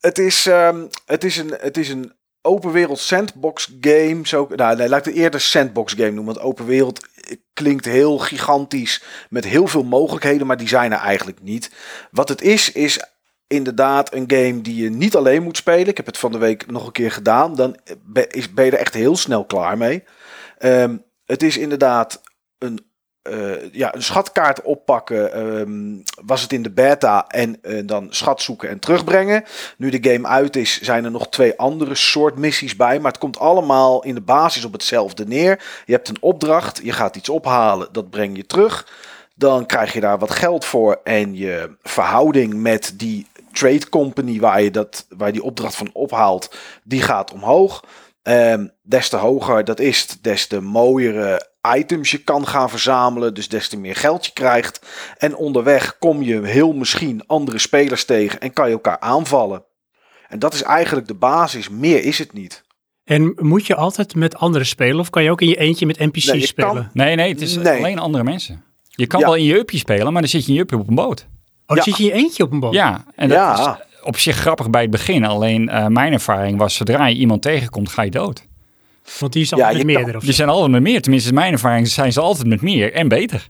Het 0.00 0.18
is, 0.18 0.46
ehm, 0.46 0.76
het 1.06 1.24
is 1.24 1.36
een, 1.36 1.54
het 1.60 1.76
is 1.76 1.88
een 1.88 2.12
open 2.42 2.72
wereld 2.72 2.98
sandbox 2.98 3.76
game. 3.80 4.20
Zo, 4.22 4.48
nou, 4.56 4.76
nee, 4.76 4.88
laat 4.88 4.98
ik 4.98 5.12
het 5.12 5.22
eerder 5.22 5.40
sandbox 5.40 5.92
game 5.92 6.10
noemen. 6.10 6.34
Want 6.34 6.46
open 6.46 6.66
wereld 6.66 7.06
klinkt 7.52 7.84
heel 7.84 8.18
gigantisch 8.18 9.02
met 9.28 9.44
heel 9.44 9.66
veel 9.66 9.84
mogelijkheden, 9.84 10.46
maar 10.46 10.56
die 10.56 10.68
zijn 10.68 10.92
er 10.92 10.98
eigenlijk 10.98 11.42
niet. 11.42 11.70
Wat 12.10 12.28
het 12.28 12.42
is, 12.42 12.72
is 12.72 13.00
inderdaad 13.48 14.14
een 14.14 14.24
game 14.26 14.60
die 14.60 14.82
je 14.82 14.90
niet 14.90 15.16
alleen 15.16 15.42
moet 15.42 15.56
spelen. 15.56 15.88
Ik 15.88 15.96
heb 15.96 16.06
het 16.06 16.18
van 16.18 16.32
de 16.32 16.38
week 16.38 16.70
nog 16.70 16.86
een 16.86 16.92
keer 16.92 17.12
gedaan. 17.12 17.54
Dan 17.54 17.76
ben, 18.04 18.26
je 18.32 18.48
er 18.54 18.74
echt 18.74 18.94
heel 18.94 19.16
snel 19.16 19.44
klaar 19.44 19.78
mee. 19.78 20.04
Ehm, 20.58 20.96
het 21.24 21.42
is 21.42 21.56
inderdaad 21.56 22.22
een, 22.58 22.86
eh, 23.22 23.72
ja, 23.72 23.94
een 23.94 24.02
schatkaart 24.02 24.62
oppakken. 24.62 25.32
ehm, 25.32 25.96
was 26.26 26.42
het 26.42 26.52
in 26.52 26.62
de 26.62 26.70
beta 26.70 27.26
en 27.26 27.62
eh, 27.62 27.82
dan 27.86 28.06
schat 28.10 28.42
zoeken 28.42 28.68
en 28.68 28.78
terugbrengen. 28.78 29.44
Nu 29.76 29.90
de 29.90 30.10
game 30.12 30.28
uit 30.28 30.56
is, 30.56 30.80
zijn 30.80 31.04
er 31.04 31.10
nog 31.10 31.28
twee 31.28 31.58
andere 31.58 31.94
soort 31.94 32.36
missies 32.36 32.76
bij. 32.76 33.00
Maar 33.00 33.10
het 33.10 33.20
komt 33.20 33.38
allemaal 33.38 34.04
in 34.04 34.14
de 34.14 34.20
basis 34.20 34.64
op 34.64 34.72
hetzelfde 34.72 35.26
neer. 35.26 35.82
Je 35.84 35.92
hebt 35.92 36.08
een 36.08 36.22
opdracht, 36.22 36.80
je 36.82 36.92
gaat 36.92 37.16
iets 37.16 37.28
ophalen, 37.28 37.88
dat 37.92 38.10
breng 38.10 38.36
je 38.36 38.46
terug. 38.46 38.86
Dan 39.34 39.66
krijg 39.66 39.92
je 39.92 40.00
daar 40.00 40.18
wat 40.18 40.30
geld 40.30 40.64
voor 40.64 41.00
en 41.04 41.36
je 41.36 41.76
verhouding 41.82 42.54
met 42.54 42.92
die 42.96 43.26
trade 43.52 43.88
company 43.88 44.40
waar 44.40 44.62
je, 44.62 44.70
dat, 44.70 45.06
waar 45.08 45.26
je 45.26 45.32
die 45.32 45.42
opdracht 45.42 45.74
van 45.74 45.90
ophaalt, 45.92 46.54
die 46.84 47.02
gaat 47.02 47.32
omhoog. 47.32 47.84
Ehm, 48.22 48.66
des 48.82 49.08
te 49.08 49.16
hoger 49.16 49.64
dat 49.64 49.80
is, 49.80 50.06
des 50.20 50.46
te 50.46 50.60
mooiere 50.60 51.46
items 51.76 52.10
je 52.10 52.18
kan 52.18 52.46
gaan 52.46 52.70
verzamelen. 52.70 53.34
Dus 53.34 53.48
des 53.48 53.68
te 53.68 53.78
meer 53.78 53.96
geld 53.96 54.26
je 54.26 54.32
krijgt. 54.32 54.86
En 55.18 55.36
onderweg 55.36 55.98
kom 55.98 56.22
je 56.22 56.40
heel 56.46 56.72
misschien 56.72 57.22
andere 57.26 57.58
spelers 57.58 58.04
tegen 58.04 58.40
en 58.40 58.52
kan 58.52 58.66
je 58.66 58.72
elkaar 58.72 58.98
aanvallen. 59.00 59.64
En 60.28 60.38
dat 60.38 60.54
is 60.54 60.62
eigenlijk 60.62 61.06
de 61.06 61.14
basis. 61.14 61.68
Meer 61.68 62.04
is 62.04 62.18
het 62.18 62.32
niet. 62.32 62.64
En 63.04 63.34
moet 63.38 63.66
je 63.66 63.74
altijd 63.74 64.14
met 64.14 64.36
anderen 64.36 64.66
spelen 64.66 65.00
of 65.00 65.10
kan 65.10 65.22
je 65.22 65.30
ook 65.30 65.40
in 65.40 65.48
je 65.48 65.56
eentje 65.58 65.86
met 65.86 65.98
NPC's 65.98 66.26
Nee, 66.26 66.46
spelen? 66.46 66.72
kan- 66.74 66.88
Nee, 66.92 67.14
nee, 67.16 67.32
het 67.32 67.40
is 67.40 67.56
Nee. 67.56 67.78
alleen 67.78 67.98
andere 67.98 68.24
mensen. 68.24 68.64
Je 68.88 69.06
kan 69.06 69.20
Ja. 69.20 69.26
wel 69.26 69.34
in 69.34 69.44
je 69.44 69.56
uppie 69.58 69.78
spelen, 69.78 70.12
maar 70.12 70.20
dan 70.22 70.30
zit 70.30 70.42
je 70.46 70.48
in 70.52 70.54
je 70.54 70.78
op 70.78 70.88
een 70.88 70.94
boot. 70.94 71.26
Oh, 71.70 71.76
dan 71.76 71.76
Ja. 71.76 71.82
zit 71.82 71.96
je 71.96 72.02
in 72.02 72.08
je 72.08 72.14
eentje 72.24 72.42
op 72.42 72.52
een 72.52 72.60
boot? 72.60 72.72
Ja, 72.74 73.04
en 73.14 73.28
dat 73.28 73.38
Ja. 73.38 73.78
is 73.80 74.02
op 74.02 74.18
zich 74.18 74.36
grappig 74.36 74.70
bij 74.70 74.82
het 74.82 74.90
begin. 74.90 75.24
Alleen 75.24 75.68
eh, 75.68 75.86
mijn 75.86 76.12
ervaring 76.12 76.58
was, 76.58 76.74
zodra 76.74 77.06
je 77.06 77.14
iemand 77.16 77.42
tegenkomt, 77.42 77.88
ga 77.88 78.02
je 78.02 78.10
dood. 78.10 78.46
Want 79.18 79.32
die 79.32 79.42
is 79.42 79.48
Ja, 79.48 79.56
altijd 79.56 79.76
met 79.76 79.86
meerdere 79.86 80.16
of 80.16 80.22
Die 80.24 80.32
zijn 80.32 80.48
altijd 80.48 80.70
met 80.70 80.82
meer. 80.82 81.02
Tenminste, 81.02 81.28
is 81.28 81.34
mijn 81.34 81.52
ervaring 81.52 81.88
zijn 81.88 82.12
ze 82.12 82.20
altijd 82.20 82.46
met 82.46 82.60
meer 82.62 82.92
en 82.92 83.08
beter. 83.08 83.46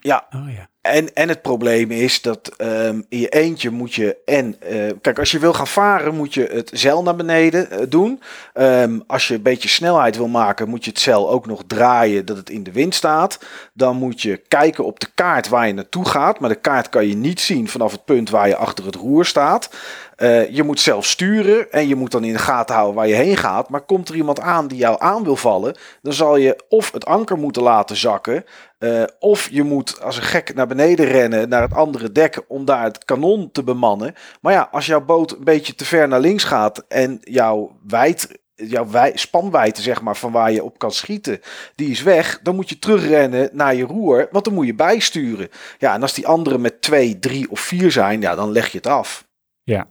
Ja, 0.00 0.26
Oh 0.36 0.52
ja. 0.54 0.68
En, 0.82 1.14
en 1.14 1.28
het 1.28 1.42
probleem 1.42 1.90
is 1.90 2.22
dat 2.22 2.50
ehm, 2.56 3.00
in 3.08 3.18
je 3.18 3.28
eentje 3.28 3.70
moet 3.70 3.94
je 3.94 4.16
en... 4.24 4.56
eh, 4.60 4.90
kijk, 5.00 5.18
als 5.18 5.30
je 5.30 5.38
wil 5.38 5.52
gaan 5.52 5.66
varen 5.66 6.14
moet 6.14 6.34
je 6.34 6.48
het 6.52 6.70
zeil 6.74 7.02
naar 7.02 7.16
beneden 7.16 7.70
eh, 7.70 7.78
doen. 7.88 8.22
Ehm, 8.52 9.00
als 9.06 9.28
je 9.28 9.34
een 9.34 9.42
beetje 9.42 9.68
snelheid 9.68 10.16
wil 10.16 10.28
maken 10.28 10.68
moet 10.68 10.84
je 10.84 10.90
het 10.90 11.00
zeil 11.00 11.30
ook 11.30 11.46
nog 11.46 11.62
draaien 11.66 12.26
dat 12.26 12.36
het 12.36 12.50
in 12.50 12.62
de 12.62 12.72
wind 12.72 12.94
staat. 12.94 13.38
Dan 13.72 13.96
moet 13.96 14.22
je 14.22 14.36
kijken 14.48 14.84
op 14.84 15.00
de 15.00 15.08
kaart 15.14 15.48
waar 15.48 15.66
je 15.66 15.72
naartoe 15.72 16.08
gaat. 16.08 16.40
Maar 16.40 16.50
de 16.50 16.54
kaart 16.54 16.88
kan 16.88 17.06
je 17.06 17.14
niet 17.14 17.40
zien 17.40 17.68
vanaf 17.68 17.92
het 17.92 18.04
punt 18.04 18.30
waar 18.30 18.48
je 18.48 18.56
achter 18.56 18.84
het 18.84 18.94
roer 18.94 19.24
staat. 19.24 19.70
Eh, 20.16 20.50
je 20.50 20.62
moet 20.62 20.80
zelf 20.80 21.06
sturen 21.06 21.72
en 21.72 21.88
je 21.88 21.94
moet 21.94 22.10
dan 22.10 22.24
in 22.24 22.32
de 22.32 22.38
gaten 22.38 22.74
houden 22.74 22.96
waar 22.96 23.08
je 23.08 23.14
heen 23.14 23.36
gaat. 23.36 23.68
Maar 23.68 23.80
komt 23.80 24.08
er 24.08 24.14
iemand 24.14 24.40
aan 24.40 24.68
die 24.68 24.78
jou 24.78 24.96
aan 24.98 25.24
wil 25.24 25.36
vallen, 25.36 25.76
dan 26.02 26.12
zal 26.12 26.36
je 26.36 26.64
of 26.68 26.92
het 26.92 27.04
anker 27.04 27.38
moeten 27.38 27.62
laten 27.62 27.96
zakken. 27.96 28.44
eh, 28.78 29.02
of 29.18 29.48
je 29.50 29.62
moet 29.62 30.00
als 30.00 30.16
een 30.16 30.22
gek 30.22 30.54
naar 30.54 30.66
beneden 30.66 31.06
rennen 31.06 31.48
naar 31.48 31.62
het 31.62 31.74
andere 31.74 32.12
dek 32.12 32.44
om 32.48 32.64
daar 32.64 32.84
het 32.84 33.04
kanon 33.04 33.50
te 33.52 33.62
bemannen. 33.62 34.14
Maar 34.40 34.52
ja, 34.52 34.68
als 34.72 34.86
jouw 34.86 35.04
boot 35.04 35.32
een 35.32 35.44
beetje 35.44 35.74
te 35.74 35.84
ver 35.84 36.08
naar 36.08 36.20
links 36.20 36.44
gaat 36.44 36.84
en 36.88 37.18
jouw 37.20 37.76
wijd, 37.86 38.40
jouw 38.54 38.90
wij, 38.90 39.72
zeg 39.74 40.02
maar 40.02 40.16
van 40.16 40.32
waar 40.32 40.52
je 40.52 40.64
op 40.64 40.78
kan 40.78 40.92
schieten, 40.92 41.40
die 41.74 41.90
is 41.90 42.02
weg, 42.02 42.40
dan 42.42 42.54
moet 42.54 42.68
je 42.68 42.78
terugrennen 42.78 43.48
naar 43.52 43.74
je 43.74 43.84
roer, 43.84 44.28
want 44.30 44.44
dan 44.44 44.54
moet 44.54 44.66
je 44.66 44.74
bijsturen. 44.74 45.48
Ja, 45.78 45.94
en 45.94 46.02
als 46.02 46.14
die 46.14 46.26
anderen 46.26 46.60
met 46.60 46.82
twee, 46.82 47.18
drie 47.18 47.50
of 47.50 47.60
vier 47.60 47.90
zijn, 47.90 48.20
ja, 48.20 48.34
dan 48.34 48.52
leg 48.52 48.68
je 48.68 48.76
het 48.76 48.86
af. 48.86 49.26
Ja, 49.62 49.86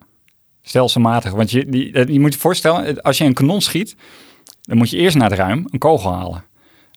stelselmatig. 0.62 1.32
Want 1.32 1.52
je, 1.52 1.66
die, 1.66 1.92
eh, 1.94 2.08
je 2.08 2.20
moet 2.20 2.34
je 2.34 2.40
voorstellen, 2.40 3.02
als 3.02 3.18
je 3.18 3.24
een 3.24 3.34
kanon 3.34 3.62
schiet, 3.62 3.96
dan 4.62 4.78
moet 4.78 4.90
je 4.90 4.98
eerst 4.98 5.18
naar 5.18 5.30
het 5.30 5.40
ruim 5.40 5.68
een 5.70 5.80
kogel 5.80 6.14
halen. 6.14 6.44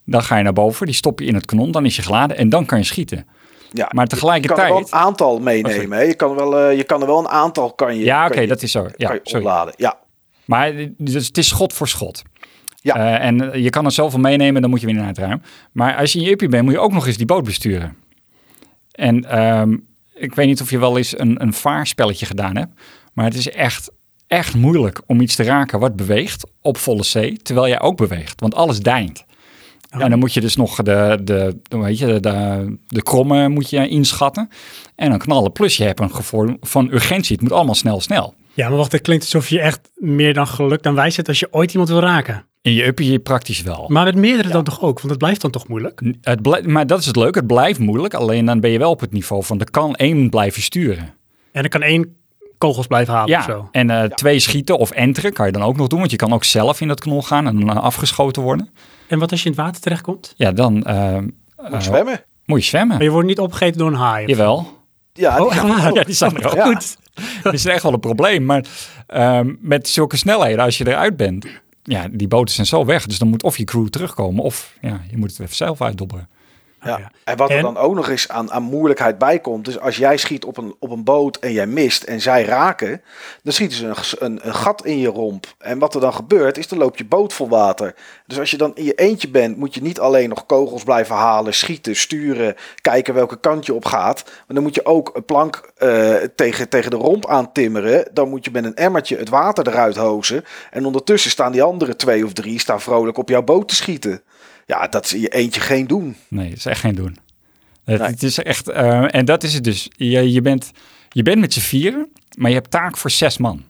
Dan 0.05 0.23
ga 0.23 0.37
je 0.37 0.43
naar 0.43 0.53
boven, 0.53 0.87
die 0.87 0.95
stop 0.95 1.21
je 1.21 1.27
in 1.27 1.35
het 1.35 1.47
kanon, 1.47 1.71
dan 1.71 1.85
is 1.85 1.97
je 1.97 2.03
geladen 2.03 2.37
en 2.37 2.49
dan 2.49 2.67
kan 2.67 2.79
je 2.79 2.85
schieten. 2.85 3.27
Ja, 3.71 3.83
Maar 3.83 3.89
Je 3.89 3.91
kan 3.95 4.03
er 4.03 4.09
tegelijkertijd... 4.09 4.69
wel 4.69 4.79
een 4.79 4.93
aantal 4.93 5.39
meenemen. 5.41 5.99
hè. 5.99 6.05
Je, 6.05 6.15
kan 6.15 6.35
wel, 6.35 6.59
eh, 6.59 6.77
je 6.77 6.85
kan 6.85 7.01
er 7.01 7.07
wel 7.07 7.19
een 7.19 7.29
aantal 7.29 7.73
kan 7.73 7.99
je, 7.99 8.05
Ja, 8.05 8.27
oké, 8.27 8.47
dat 8.47 8.63
is 8.63 8.71
zo. 8.71 8.89
Ja, 8.97 9.07
kan 9.07 9.15
je 9.15 9.21
sorry. 9.23 9.45
opladen. 9.45 9.75
Ja, 9.77 9.99
Maar 10.45 10.69
eh, 10.71 10.89
dus 10.99 11.27
het 11.27 11.39
is 11.39 11.49
schot 11.49 11.73
voor 11.73 11.89
schot. 11.89 12.23
Ja. 12.81 13.19
En 13.19 13.63
je 13.63 13.71
kan 13.71 13.85
er 13.85 13.91
zoveel 13.93 14.19
meenemen, 14.19 14.61
dan 14.61 14.71
moet 14.71 14.81
je 14.81 14.87
weer 14.87 14.95
naar 14.95 15.07
het 15.07 15.19
ruim. 15.19 15.43
Maar 15.73 15.97
als 15.97 16.13
je 16.13 16.19
in 16.19 16.25
je 16.25 16.31
uppie 16.31 16.49
bent, 16.49 16.65
moet 16.65 16.73
je 16.73 16.79
ook 16.79 16.93
nog 16.93 17.07
eens 17.07 17.17
die 17.17 17.27
boot 17.27 17.45
besturen. 17.45 17.97
En 18.93 19.25
ehm, 19.25 19.77
ik 20.15 20.35
weet 20.35 20.47
niet 20.47 20.61
of 20.61 20.71
je 20.71 20.79
wel 20.79 20.97
eens 20.97 21.19
een, 21.19 21.43
een 21.43 21.53
vaarspelletje 21.53 22.27
gedaan 22.27 22.57
hebt. 22.57 22.81
Maar 23.15 23.25
het 23.25 23.35
is 23.35 23.51
echt, 23.51 23.91
echt 24.27 24.55
moeilijk 24.55 25.01
om 25.07 25.21
iets 25.21 25.35
te 25.35 25.43
raken 25.43 25.79
wat 25.79 25.97
beweegt 25.97 26.47
op 26.61 26.77
volle 26.77 27.05
zee, 27.05 27.37
terwijl 27.37 27.69
jij 27.69 27.81
ook 27.81 27.97
beweegt. 27.97 28.41
Want 28.41 28.55
alles 28.55 28.81
deint. 28.81 29.25
En 29.91 30.11
dan 30.11 30.19
moet 30.19 30.35
je 30.35 30.41
dus 30.41 30.57
nog 30.57 30.77
de, 30.77 31.19
de, 31.25 31.59
de, 31.63 31.79
weet 31.79 31.99
je, 31.99 32.07
de, 32.07 32.21
de, 32.21 32.77
de 32.87 33.03
kromme 33.03 33.49
moet 33.49 33.71
je 33.71 33.89
inschatten. 33.89 34.49
En 34.97 35.11
dan 35.11 35.19
knallen. 35.19 35.53
Plus 35.53 35.77
je 35.77 35.85
hebt 35.85 36.01
een 36.01 36.15
gevoel 36.15 36.57
van 36.61 36.89
urgentie. 36.93 37.33
Het 37.33 37.43
moet 37.43 37.53
allemaal 37.53 37.75
snel, 37.75 38.01
snel. 38.01 38.35
Ja, 38.55 38.69
maar 38.69 38.77
wacht, 38.79 38.93
het 38.93 39.01
klinkt 39.01 39.25
alsof 39.25 39.49
je 39.49 39.61
echt 39.61 39.81
meer 39.95 40.35
dan 40.35 40.47
geluk 40.47 40.83
dan 40.83 40.95
wijs 40.95 41.17
hebt 41.17 41.29
als 41.29 41.39
je 41.39 41.49
ooit 41.51 41.71
iemand 41.71 41.89
wil 41.89 42.01
raken. 42.01 42.47
En 42.63 42.73
je 42.73 42.87
uppie 42.87 43.11
je 43.13 43.19
praktisch 43.19 43.63
wel. 43.63 43.85
Maar 43.89 44.05
met 44.05 44.15
meerdere 44.15 44.49
dan 44.49 44.65
toch 44.65 44.81
ook, 44.81 44.97
want 44.97 45.09
het 45.11 45.19
blijft 45.19 45.41
dan 45.41 45.51
toch 45.51 45.69
moeilijk? 45.69 46.03
Het 46.21 46.43
blij- 46.43 46.63
maar 46.63 46.87
dat 46.87 47.01
is 47.01 47.07
het 47.07 47.17
leuke. 47.17 47.39
Het 47.39 47.47
blijft 47.47 47.79
moeilijk. 47.79 48.15
Alleen 48.15 48.45
dan 48.45 48.61
ben 48.61 48.71
je 48.71 48.79
wel 48.79 48.91
op 48.91 49.01
het 49.01 49.13
niveau 49.13 49.45
van 49.45 49.61
er 49.61 49.71
kan 49.71 49.95
één 49.95 50.31
blijven 50.31 50.63
sturen. 50.63 51.15
En 51.53 51.61
dan 51.61 51.69
kan 51.69 51.83
één 51.83 52.17
kogels 52.67 52.87
blijven 52.87 53.15
halen 53.15 53.37
of 53.39 53.47
Ja, 53.47 53.53
zo. 53.53 53.69
en 53.73 53.91
eh, 53.91 54.03
twee 54.05 54.39
schieten 54.39 54.79
of 54.79 54.91
enteren 54.91 55.33
kan 55.33 55.47
je 55.47 55.53
dan 55.53 55.63
ook 55.63 55.77
nog 55.77 55.87
doen. 55.89 55.99
Want 55.99 56.11
je 56.11 56.17
kan 56.17 56.33
ook 56.33 56.45
zelf 56.45 56.81
in 56.81 56.89
dat 56.89 57.01
knol 57.01 57.23
gaan 57.23 57.47
en 57.47 57.61
dan 57.61 57.83
afgeschoten 57.83 58.43
worden. 58.43 58.69
En 59.09 59.19
wat 59.19 59.31
als 59.31 59.43
je 59.43 59.47
in 59.51 59.55
het 59.55 59.65
water 59.65 59.81
terechtkomt? 59.81 60.35
Ja, 60.37 60.53
dan 60.53 60.83
eh, 60.83 61.19
Moet 61.19 61.33
eh, 61.73 61.81
zwemmen. 61.81 62.21
moet 62.45 62.61
je 62.63 62.67
zwemmen. 62.69 62.97
Maar 62.97 63.05
je 63.05 63.11
wordt 63.11 63.29
niet 63.29 63.39
opgegeten 63.39 63.79
door 63.79 63.89
een 63.89 63.95
haai. 63.95 64.25
of- 64.25 64.31
Jawel. 64.31 64.83
Ja, 65.13 65.43
Oh, 65.43 65.51
die- 65.51 65.61
echt 65.61 65.69
waar? 65.83 65.93
Ja, 65.95 66.03
die 66.05 66.15
zijn 66.15 66.37
er 66.37 66.47
ook. 66.47 66.55
Ja. 66.55 66.65
Goed. 66.65 66.97
Dat 67.43 67.53
is 67.53 67.65
echt 67.67 67.83
wel 67.83 67.93
een 67.93 68.01
probleem. 68.01 68.45
Maar 68.45 68.65
ehm, 69.07 69.53
met 69.61 69.89
zulke 69.89 70.17
snelheden, 70.17 70.65
als 70.65 70.79
je 70.79 70.87
eruit 70.89 71.17
bent, 71.17 71.47
ja, 71.83 72.07
die 72.11 72.29
boten 72.29 72.55
zijn 72.55 72.67
zo 72.67 72.85
weg. 72.85 73.07
Dus 73.07 73.19
dan 73.19 73.29
moet 73.29 73.43
of 73.43 73.57
je 73.57 73.65
crew 73.65 73.87
terugkomen 73.89 74.45
of 74.45 74.73
ja, 74.81 75.01
je 75.11 75.17
moet 75.17 75.31
het 75.31 75.41
even 75.41 75.57
zelf 75.57 75.83
uitdobberen. 75.83 76.29
Ja. 76.85 76.95
Oh, 76.95 76.99
ja. 76.99 77.11
En 77.25 77.37
wat 77.37 77.51
er 77.51 77.57
En? 77.57 77.63
dan 77.63 77.77
ook 77.77 77.95
nog 77.95 78.09
eens 78.09 78.29
aan, 78.29 78.53
aan 78.53 78.63
moeilijkheid 78.63 79.19
bij 79.19 79.39
komt, 79.39 79.65
dus 79.65 79.81
als 79.81 79.97
jij 79.97 80.17
schiet 80.17 80.45
op 80.45 80.57
een, 80.57 80.75
op 80.79 80.91
een 80.91 81.05
boot 81.05 81.37
en 81.37 81.53
jij 81.53 81.67
mist 81.67 82.03
en 82.03 82.21
zij 82.21 82.45
raken, 82.45 83.03
dan 83.43 83.53
schieten 83.53 83.79
ze 83.79 84.17
een, 84.19 84.41
een 84.43 84.55
gat 84.55 84.85
in 84.85 84.99
je 84.99 85.09
romp. 85.09 85.47
En 85.59 85.79
wat 85.79 85.95
er 85.95 86.01
dan 86.01 86.15
gebeurt, 86.15 86.59
is 86.59 86.69
dan 86.69 86.79
loopt 86.79 86.99
je 86.99 87.05
boot 87.05 87.33
vol 87.33 87.49
water. 87.49 87.95
Dus 88.27 88.39
als 88.39 88.51
je 88.51 88.57
dan 88.57 88.75
in 88.75 88.85
je 88.85 88.95
eentje 88.95 89.29
bent, 89.29 89.57
moet 89.57 89.75
je 89.75 89.83
niet 89.83 90.01
alleen 90.01 90.29
nog 90.29 90.47
kogels 90.47 90.85
blijven 90.85 91.17
halen, 91.17 91.55
schieten, 91.55 91.97
sturen, 91.97 92.55
kijken 92.81 93.15
welke 93.15 93.41
kant 93.41 93.67
je 93.67 93.75
op 93.75 93.85
gaat. 93.85 94.23
Maar 94.25 94.45
dan 94.47 94.63
moet 94.63 94.75
je 94.75 94.87
ook 94.87 95.11
een 95.15 95.25
plank 95.25 95.73
eh, 95.77 96.15
tegen, 96.15 96.69
tegen 96.69 96.91
de 96.91 96.97
romp 96.97 97.27
aantimmeren. 97.27 98.09
Dan 98.13 98.29
moet 98.29 98.45
je 98.45 98.51
met 98.51 98.65
een 98.65 98.75
emmertje 98.75 99.17
het 99.17 99.29
water 99.29 99.69
eruit 99.69 99.97
hozen. 99.97 100.45
En 100.71 100.87
ondertussen 100.87 101.31
staan 101.31 101.53
die 101.53 101.63
andere 101.63 101.97
twee 101.97 102.25
of 102.25 102.33
drie 102.33 102.61
staan 102.61 102.81
vrolijk 102.81 103.19
op 103.19 103.29
jouw 103.29 103.43
boot 103.43 103.69
te 103.69 103.75
schieten. 103.75 104.23
Ja, 104.67 104.87
dat 104.87 105.05
is 105.05 105.15
in 105.15 105.21
je 105.21 105.29
eentje 105.29 105.61
geen 105.61 105.87
doen. 105.87 106.17
Nee, 106.29 106.49
dat 106.49 106.59
is 106.59 106.67
echt 106.67 106.81
geen 106.81 106.95
doen. 106.95 107.17
Het, 107.85 107.99
Nee. 108.01 108.09
het 108.11 108.23
is 108.23 108.39
echt, 108.39 108.69
eh, 108.69 109.15
en 109.15 109.25
dat 109.25 109.43
is 109.43 109.55
het 109.55 109.65
dus. 109.65 109.89
Je, 109.97 110.33
je, 110.33 110.41
bent, 110.43 110.71
je 111.09 111.23
bent 111.23 111.41
met 111.41 111.53
z'n 111.53 111.61
vieren, 111.61 112.09
maar 112.37 112.51
je 112.51 112.57
hebt 112.57 112.71
taak 112.71 112.97
voor 112.97 113.11
zes 113.11 113.39
man. 113.39 113.63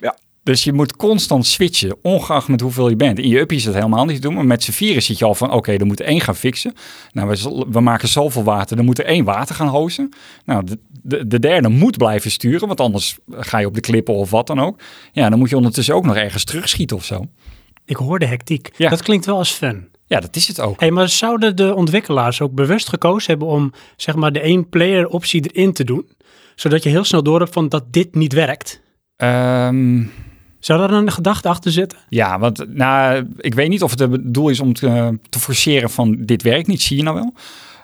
Ja. 0.00 0.16
Dus 0.42 0.64
je 0.64 0.72
moet 0.72 0.96
constant 0.96 1.46
switchen, 1.46 1.96
ongeacht 2.02 2.48
met 2.48 2.60
hoeveel 2.60 2.88
je 2.88 2.96
bent. 2.96 3.18
In 3.18 3.28
je 3.28 3.38
uppie 3.38 3.58
is 3.58 3.64
dat 3.64 3.74
helemaal 3.74 4.04
niet 4.04 4.14
te 4.14 4.20
doen, 4.22 4.34
maar 4.34 4.46
met 4.46 4.62
z'n 4.62 4.70
vieren 4.70 5.02
zit 5.02 5.18
je 5.18 5.24
al 5.24 5.34
van, 5.34 5.52
oké, 5.52 5.72
er 5.72 5.86
moet 5.86 6.00
één 6.00 6.20
gaan 6.20 6.36
fixen. 6.36 6.74
Nou, 7.12 7.28
we, 7.28 7.64
we 7.68 7.80
maken 7.80 8.08
zoveel 8.08 8.42
water, 8.44 8.76
dan 8.76 8.84
moet 8.84 8.98
er 8.98 9.04
één 9.04 9.24
water 9.24 9.54
gaan 9.54 9.68
hozen. 9.68 10.08
Nou, 10.44 10.64
de, 10.64 10.78
de, 11.02 11.26
de 11.26 11.38
derde 11.38 11.68
moet 11.68 11.96
blijven 11.96 12.30
sturen, 12.30 12.66
want 12.68 12.80
anders 12.80 13.18
ga 13.30 13.58
je 13.58 13.66
op 13.66 13.74
de 13.74 13.80
klippen 13.80 14.14
of 14.14 14.30
wat 14.30 14.46
dan 14.46 14.60
ook. 14.60 14.80
Ja, 15.12 15.28
dan 15.28 15.38
moet 15.38 15.50
je 15.50 15.56
ondertussen 15.56 15.94
ook 15.94 16.04
nog 16.06 16.16
ergens 16.16 16.44
terugschieten 16.44 16.96
of 16.96 17.04
zo. 17.04 17.24
Ik 17.84 17.96
hoor 17.96 18.18
de 18.18 18.26
hectiek. 18.26 18.70
Ja. 18.76 18.90
Dat 18.90 19.02
klinkt 19.02 19.26
wel 19.26 19.36
als 19.36 19.50
fun. 19.52 19.88
Ja, 20.08 20.20
dat 20.20 20.36
is 20.36 20.48
het 20.48 20.60
ook. 20.60 20.80
Hey, 20.80 20.90
maar 20.90 21.08
zouden 21.08 21.56
de 21.56 21.74
ontwikkelaars 21.74 22.40
ook 22.40 22.52
bewust 22.52 22.88
gekozen 22.88 23.30
hebben 23.30 23.48
om 23.48 23.72
zeg 23.96 24.14
maar 24.14 24.32
de 24.32 24.40
één 24.40 24.68
player 24.68 25.08
optie 25.08 25.50
erin 25.52 25.72
te 25.72 25.84
doen? 25.84 26.06
Zodat 26.54 26.82
je 26.82 26.88
heel 26.88 27.04
snel 27.04 27.22
door 27.22 27.40
hebt 27.40 27.52
van 27.52 27.68
dat 27.68 27.92
dit 27.92 28.14
niet 28.14 28.32
werkt. 28.32 28.80
Ehm 29.16 30.02
Zou 30.58 30.80
daar 30.80 30.90
een 30.90 31.12
gedachte 31.12 31.48
achter 31.48 31.72
zitten? 31.72 31.98
Ja, 32.08 32.38
want 32.38 32.74
nou, 32.74 33.26
ik 33.36 33.54
weet 33.54 33.68
niet 33.68 33.82
of 33.82 33.90
het 33.90 33.98
het 33.98 34.34
doel 34.34 34.48
is 34.48 34.60
om 34.60 34.72
te, 34.72 35.18
te 35.28 35.38
forceren 35.38 35.90
van 35.90 36.16
dit 36.18 36.42
werkt 36.42 36.66
niet, 36.66 36.82
zie 36.82 36.96
je 36.96 37.02
nou 37.02 37.16
wel. 37.16 37.34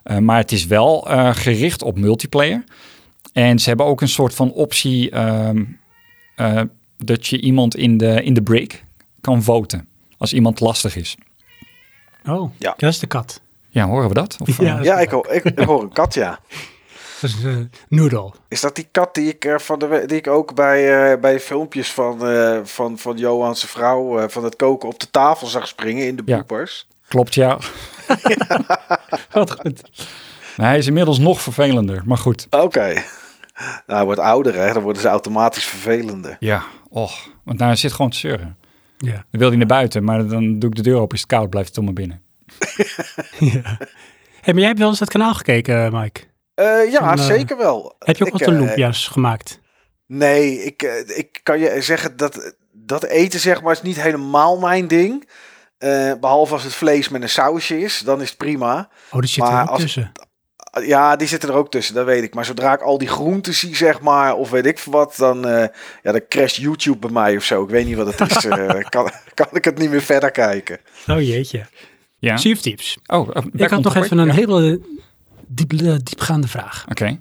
Eh, 0.02 0.18
maar 0.18 0.36
het 0.36 0.52
is 0.52 0.66
wel 0.66 1.10
eh, 1.10 1.34
gericht 1.34 1.82
op 1.82 1.98
multiplayer. 1.98 2.64
En 3.32 3.58
ze 3.58 3.68
hebben 3.68 3.86
ook 3.86 4.00
een 4.00 4.08
soort 4.08 4.34
van 4.34 4.52
optie 4.52 5.10
ehm, 5.10 5.64
eh, 6.36 6.60
dat 6.96 7.26
je 7.26 7.40
iemand 7.40 7.76
in 7.76 7.96
de, 7.96 8.22
in 8.22 8.34
de 8.34 8.42
break 8.42 8.84
kan 9.20 9.42
voten. 9.42 9.88
Als 10.18 10.32
iemand 10.32 10.60
lastig 10.60 10.96
is. 10.96 11.16
Oh, 12.26 12.52
Ja. 12.58 12.74
dat 12.76 12.90
is 12.90 12.98
de 12.98 13.06
kat. 13.06 13.40
Ja, 13.68 13.86
horen 13.86 14.08
we 14.08 14.14
dat? 14.14 14.36
Of, 14.40 14.58
Ja. 14.60 14.78
eh, 14.78 14.84
Ja, 14.84 14.98
ik, 14.98 15.10
hoor- 15.10 15.28
ik, 15.30 15.44
ik 15.44 15.58
hoor 15.58 15.82
een 15.82 15.92
kat, 15.92 16.14
ja. 16.14 16.38
Dat 17.20 17.30
is 17.30 17.44
uh, 17.44 17.56
Noodle. 17.88 18.32
Is 18.48 18.60
dat 18.60 18.74
die 18.74 18.88
kat 18.90 19.14
die 19.14 19.28
ik, 19.28 19.44
eh, 19.44 19.58
van 19.58 19.78
de, 19.78 20.02
die 20.06 20.16
ik 20.16 20.26
ook 20.26 20.54
bij, 20.54 21.10
eh, 21.12 21.20
bij 21.20 21.40
filmpjes 21.40 21.92
van, 21.92 22.26
eh 22.28 22.58
van, 22.64 22.98
van 22.98 23.16
Johan's 23.16 23.64
vrouw 23.64 24.18
eh, 24.18 24.28
van 24.28 24.44
het 24.44 24.56
koken 24.56 24.88
op 24.88 25.00
de 25.00 25.10
tafel 25.10 25.46
zag 25.46 25.66
springen 25.68 26.06
in 26.06 26.16
de 26.16 26.22
Ja. 26.26 26.44
Klopt, 27.08 27.34
ja. 27.34 27.58
Wat 29.32 29.50
goed. 29.60 29.82
Maar 30.56 30.66
hij 30.68 30.78
is 30.78 30.86
inmiddels 30.86 31.18
nog 31.18 31.40
vervelender, 31.40 32.02
maar 32.04 32.18
goed. 32.18 32.46
Oké. 32.50 32.92
Nou, 33.56 33.74
hij 33.86 34.04
wordt 34.04 34.20
ouder, 34.20 34.54
hè? 34.54 34.72
Dan 34.72 34.82
worden 34.82 35.02
ze 35.02 35.08
automatisch 35.08 35.64
vervelender. 35.64 36.36
Ja, 36.40 36.62
och. 36.90 37.26
Want 37.44 37.58
nou, 37.58 37.70
hij 37.70 37.78
zit 37.80 37.92
gewoon 37.92 38.10
te 38.10 38.16
zeuren. 38.18 38.56
Ja. 38.98 39.12
Dan 39.30 39.40
wil 39.40 39.48
hij 39.48 39.56
naar 39.56 39.66
buiten, 39.66 40.04
maar 40.04 40.26
dan 40.26 40.58
doe 40.58 40.70
ik 40.70 40.76
de 40.76 40.82
deur 40.82 40.96
open, 40.98 41.14
is 41.14 41.20
het 41.20 41.30
koud, 41.30 41.50
blijft 41.50 41.68
het 41.68 41.78
om 41.78 41.84
maar 41.84 41.92
binnen. 41.94 42.22
ja. 43.38 43.78
Hey, 44.40 44.52
maar 44.52 44.58
jij 44.58 44.66
hebt 44.66 44.78
wel 44.78 44.88
eens 44.88 44.98
dat 44.98 45.08
kanaal 45.08 45.34
gekeken, 45.34 45.92
Mike. 45.92 46.20
Eh, 46.54 46.90
ja, 46.92 46.98
Van, 46.98 47.18
eh, 47.18 47.24
zeker 47.24 47.56
wel. 47.56 47.94
Heb 47.98 48.16
je 48.16 48.22
ook 48.22 48.32
Ik, 48.32 48.38
wat 48.38 48.48
de 48.48 48.54
eh, 48.54 48.60
loempia's 48.60 49.08
gemaakt? 49.08 49.60
Nee, 50.06 50.64
ik, 50.64 50.82
eh, 50.82 51.18
ik 51.18 51.40
kan 51.42 51.58
je 51.58 51.76
zeggen 51.82 52.16
dat 52.16 52.54
dat 52.72 53.04
eten 53.04 53.40
zeg 53.40 53.62
maar 53.62 53.72
is 53.72 53.82
niet 53.82 54.00
helemaal 54.00 54.58
mijn 54.58 54.88
ding. 54.88 55.28
Eh, 55.78 56.12
behalve 56.20 56.52
als 56.52 56.62
het 56.62 56.74
vlees 56.74 57.08
met 57.08 57.22
een 57.22 57.28
sausje 57.28 57.80
is, 57.80 57.98
dan 57.98 58.20
is 58.20 58.28
het 58.28 58.38
prima. 58.38 58.88
Oh, 59.10 59.20
die 59.20 59.28
zit 59.28 59.42
maar 59.44 59.52
er 59.56 59.62
ook 59.62 59.68
als- 59.68 59.80
tussen. 59.80 60.12
Ja, 60.82 61.16
die 61.16 61.28
zitten 61.28 61.48
er 61.48 61.54
ook 61.54 61.70
tussen, 61.70 61.94
dat 61.94 62.04
weet 62.04 62.22
ik. 62.22 62.34
Maar 62.34 62.44
zodra 62.44 62.74
ik 62.74 62.80
al 62.82 62.98
die 62.98 63.08
groenten 63.08 63.54
zie, 63.54 63.76
zeg 63.76 64.00
maar, 64.00 64.34
of 64.34 64.50
weet 64.50 64.66
ik 64.66 64.78
veel 64.78 64.92
wat, 64.92 65.14
dan, 65.16 65.46
eh 65.46 65.66
ja, 66.02 66.12
dan 66.12 66.20
crasht 66.28 66.56
YouTube 66.56 66.98
bij 66.98 67.10
mij 67.10 67.36
of 67.36 67.44
zo. 67.44 67.62
Ik 67.62 67.68
weet 67.70 67.86
niet 67.86 67.96
wat 67.96 68.18
het 68.18 68.30
is. 68.36 68.44
eh, 68.44 68.68
kan, 68.88 69.10
kan 69.34 69.46
ik 69.52 69.64
het 69.64 69.78
niet 69.78 69.90
meer 69.90 70.02
verder 70.02 70.30
kijken. 70.30 70.78
Oh 71.08 71.20
jeetje. 71.20 71.66
Ja? 72.18 72.36
Sea 72.36 72.52
of 72.52 72.60
Thieves. 72.60 72.96
Oh, 73.06 73.34
daar 73.34 73.44
Ik 73.52 73.70
had 73.70 73.82
nog 73.82 73.94
even 73.94 74.18
een 74.18 74.26
Ja. 74.26 74.32
hele 74.34 74.80
diep, 75.46 75.72
eh, 75.72 75.94
diepgaande 76.02 76.48
vraag. 76.48 76.84
Oké. 76.90 77.16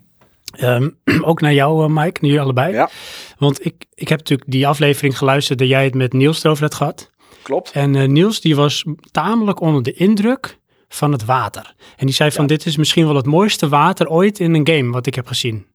Ehm, 0.57 0.89
ook 1.29 1.41
naar 1.41 1.53
jou, 1.53 1.83
eh, 1.83 1.89
Mike, 1.89 2.01
naar 2.01 2.29
jullie 2.31 2.39
allebei. 2.41 2.73
Ja. 2.73 2.89
Want 3.37 3.65
ik, 3.65 3.85
ik 3.93 4.07
heb 4.07 4.19
natuurlijk 4.19 4.51
die 4.51 4.67
aflevering 4.67 5.17
geluisterd 5.17 5.59
dat 5.59 5.67
jij 5.67 5.83
het 5.83 5.95
met 5.95 6.13
Niels 6.13 6.43
erover 6.43 6.63
had 6.63 6.75
gehad. 6.75 7.11
Klopt. 7.41 7.71
En 7.71 7.95
eh, 7.95 8.07
Niels 8.07 8.41
die 8.41 8.55
was 8.55 8.85
tamelijk 9.11 9.59
onder 9.61 9.83
de 9.83 9.93
indruk 9.93 10.57
van 10.95 11.11
het 11.11 11.25
water. 11.25 11.75
En 11.97 12.05
die 12.05 12.15
zei 12.15 12.31
van 12.31 12.47
dit 12.47 12.65
is 12.65 12.77
misschien 12.77 13.05
wel 13.05 13.15
het 13.15 13.25
mooiste 13.25 13.69
water 13.69 14.09
ooit 14.09 14.39
in 14.39 14.53
een 14.53 14.67
game 14.67 14.91
wat 14.91 15.05
ik 15.05 15.15
heb 15.15 15.27
gezien. 15.27 15.65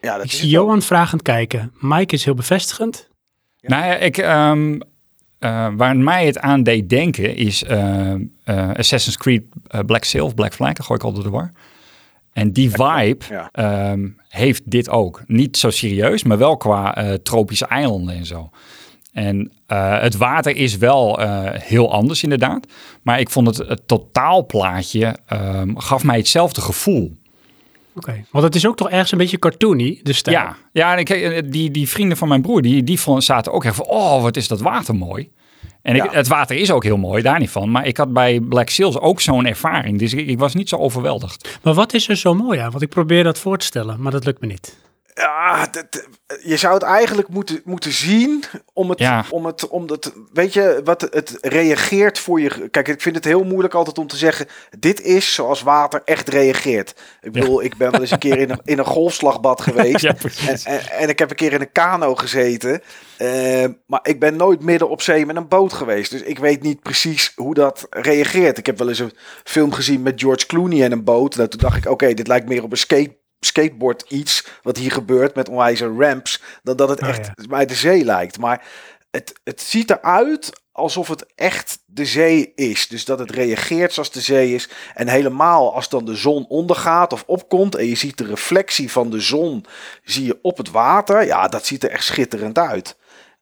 Ja, 0.00 0.16
dat 0.16 0.24
Ik 0.24 0.32
is 0.32 0.38
zie. 0.38 0.48
Johan 0.48 0.82
vragend 0.82 1.22
kijken. 1.22 1.72
Mike 1.80 2.14
is 2.14 2.24
heel 2.24 2.34
bevestigend. 2.34 3.08
Nou 3.60 3.84
ja, 3.84 3.96
ik, 3.96 4.18
ehm, 4.18 4.80
eh, 5.38 5.68
waar 5.76 5.96
mij 5.96 6.26
het 6.26 6.38
aan 6.38 6.62
deed 6.62 6.88
denken 6.88 7.36
is 7.36 7.64
eh, 7.64 8.12
eh, 8.12 8.20
Assassin's 8.76 9.16
Creed 9.16 9.42
Black 9.86 10.04
Sail, 10.04 10.34
Black 10.34 10.54
Flag, 10.54 10.72
daar 10.72 10.86
gooi 10.86 10.98
ik 10.98 11.04
altijd 11.04 11.24
door. 11.24 11.52
En 12.34 12.52
die 12.52 12.70
vibe 12.70 13.24
ja. 13.28 13.48
ehm, 13.52 14.08
heeft 14.28 14.70
dit 14.70 14.88
ook. 14.88 15.22
Niet 15.26 15.56
zo 15.56 15.70
serieus, 15.70 16.22
maar 16.22 16.38
wel 16.38 16.56
qua 16.56 16.96
eh, 16.96 17.12
tropische 17.14 17.66
eilanden 17.66 18.14
en 18.14 18.26
zo. 18.26 18.50
En 19.14 19.52
eh, 19.66 20.00
het 20.00 20.16
water 20.16 20.56
is 20.56 20.76
wel 20.76 21.20
eh, 21.20 21.40
heel 21.52 21.92
anders 21.92 22.22
inderdaad. 22.22 22.66
Maar 23.02 23.20
ik 23.20 23.30
vond 23.30 23.46
het, 23.46 23.68
het 23.68 23.88
totaalplaatje 23.88 25.16
ehm, 25.26 25.76
gaf 25.76 26.04
mij 26.04 26.16
hetzelfde 26.16 26.60
gevoel. 26.60 27.16
Oké. 27.96 28.24
Want 28.30 28.44
het 28.44 28.54
is 28.54 28.66
ook 28.66 28.76
toch 28.76 28.90
ergens 28.90 29.12
een 29.12 29.18
beetje 29.18 29.38
cartoony, 29.38 30.00
de 30.02 30.12
stijl. 30.12 30.36
Ja, 30.36 30.56
ja 30.72 30.92
en 30.92 30.98
ik, 30.98 31.10
eh, 31.10 31.42
die, 31.46 31.70
die 31.70 31.88
vrienden 31.88 32.16
van 32.16 32.28
mijn 32.28 32.42
broer, 32.42 32.62
die, 32.62 32.82
die 32.82 33.00
vonden- 33.00 33.22
zaten 33.22 33.52
ook 33.52 33.64
echt 33.64 33.76
van, 33.76 33.86
oh, 33.86 34.22
wat 34.22 34.36
is 34.36 34.48
dat 34.48 34.60
water 34.60 34.94
mooi. 34.94 35.30
En 35.82 35.96
ik, 35.96 36.02
het 36.10 36.28
water 36.28 36.56
is 36.56 36.70
ook 36.70 36.84
heel 36.84 36.96
mooi, 36.96 37.22
daar 37.22 37.38
niet 37.38 37.50
van. 37.50 37.70
Maar 37.70 37.86
ik 37.86 37.96
had 37.96 38.12
bij 38.12 38.40
Black 38.40 38.68
Sails 38.68 38.98
ook 38.98 39.20
zo'n 39.20 39.46
ervaring. 39.46 39.98
Dus 39.98 40.12
ik, 40.12 40.26
ik 40.26 40.38
was 40.38 40.54
niet 40.54 40.68
zo 40.68 40.76
overweldigd. 40.76 41.58
Maar 41.62 41.74
wat 41.74 41.92
is 41.94 42.08
er 42.08 42.16
zo 42.16 42.34
mooi 42.34 42.58
aan? 42.58 42.70
Want 42.70 42.82
ik 42.82 42.88
probeer 42.88 43.24
dat 43.24 43.38
voor 43.38 43.58
te 43.58 43.66
stellen, 43.66 44.00
maar 44.00 44.12
dat 44.12 44.24
lukt 44.24 44.40
me 44.40 44.46
niet. 44.46 44.76
Ja, 45.14 45.66
dat- 45.66 46.06
je 46.42 46.56
zou 46.56 46.74
het 46.74 46.82
eigenlijk 46.82 47.28
moeten, 47.28 47.60
moeten 47.64 47.92
zien 47.92 48.44
om 48.72 48.90
het, 48.90 48.98
Ja. 48.98 49.24
om 49.30 49.46
het, 49.46 49.68
om 49.68 49.86
weet 50.32 50.52
je, 50.52 50.80
wat 50.84 51.00
het 51.00 51.38
reageert 51.40 52.18
voor 52.18 52.40
je. 52.40 52.68
Kijk, 52.68 52.88
ik 52.88 53.00
vind 53.02 53.14
het 53.16 53.24
heel 53.24 53.44
moeilijk 53.44 53.74
altijd 53.74 53.98
om 53.98 54.06
te 54.06 54.16
zeggen, 54.16 54.46
dit 54.78 55.00
is 55.00 55.34
zoals 55.34 55.62
water 55.62 56.02
echt 56.04 56.28
reageert. 56.28 56.94
Ik 57.20 57.32
bedoel, 57.32 57.62
ik 57.62 57.76
ben 57.76 57.90
wel 57.90 58.00
eens 58.00 58.10
een 58.10 58.18
keer 58.18 58.38
in 58.38 58.50
een, 58.50 58.60
in 58.64 58.78
een 58.78 58.84
golfslagbad 58.84 59.60
geweest. 59.70 60.00
Ja, 60.00 60.14
en, 60.46 60.58
en, 60.64 60.90
en 60.90 61.08
ik 61.08 61.18
heb 61.18 61.30
een 61.30 61.36
keer 61.36 61.52
in 61.52 61.60
een 61.60 61.72
kano 61.72 62.14
gezeten. 62.14 62.82
eh, 63.16 63.64
maar 63.86 64.00
ik 64.02 64.20
ben 64.20 64.36
nooit 64.36 64.62
midden 64.62 64.88
op 64.88 65.02
zee 65.02 65.26
met 65.26 65.36
een 65.36 65.48
boot 65.48 65.72
geweest. 65.72 66.10
Dus 66.10 66.22
ik 66.22 66.38
weet 66.38 66.62
niet 66.62 66.80
precies 66.82 67.32
hoe 67.36 67.54
dat 67.54 67.86
reageert. 67.90 68.58
Ik 68.58 68.66
heb 68.66 68.78
wel 68.78 68.88
eens 68.88 68.98
een 68.98 69.12
film 69.44 69.72
gezien 69.72 70.02
met 70.02 70.20
George 70.20 70.46
Clooney 70.46 70.84
en 70.84 70.92
een 70.92 71.04
boot. 71.04 71.36
Nou, 71.36 71.48
toen 71.48 71.60
dacht 71.60 71.76
ik, 71.76 71.86
oké, 71.90 72.14
dit 72.14 72.26
lijkt 72.26 72.48
meer 72.48 72.62
op 72.62 72.70
een 72.70 72.76
skate, 72.76 73.16
skateboard 73.44 74.04
iets. 74.08 74.46
Wat 74.62 74.76
hier 74.76 74.92
gebeurt 74.92 75.34
met 75.34 75.48
onwijze 75.48 75.86
ramps. 75.98 76.42
Dan 76.62 76.76
dat 76.76 76.88
het 76.88 77.02
Oh, 77.02 77.08
echt 77.08 77.30
ja. 77.34 77.46
bij 77.48 77.66
de 77.66 77.74
zee 77.74 78.04
lijkt. 78.04 78.38
Maar 78.38 78.64
het, 79.10 79.32
het 79.44 79.60
ziet 79.60 79.90
eruit 79.90 80.62
alsof 80.72 81.08
het 81.08 81.26
echt 81.34 81.78
de 81.86 82.04
zee 82.04 82.52
is. 82.54 82.88
Dus 82.88 83.04
dat 83.04 83.18
het 83.18 83.30
reageert 83.30 83.92
zoals 83.92 84.10
de 84.10 84.20
zee 84.20 84.54
is. 84.54 84.68
En 84.94 85.08
helemaal 85.08 85.74
als 85.74 85.88
dan 85.88 86.04
de 86.04 86.14
zon 86.16 86.46
ondergaat 86.48 87.12
of 87.12 87.24
opkomt 87.26 87.74
en 87.74 87.86
je 87.86 87.94
ziet 87.94 88.18
de 88.18 88.24
reflectie 88.26 88.90
van 88.90 89.10
de 89.10 89.20
zon 89.20 89.64
zie 90.04 90.24
je 90.24 90.38
op 90.42 90.56
het 90.56 90.70
water. 90.70 91.26
Ja, 91.26 91.48
dat 91.48 91.66
ziet 91.66 91.84
er 91.84 91.90
echt 91.90 92.04
schitterend 92.04 92.58
uit. 92.58 92.96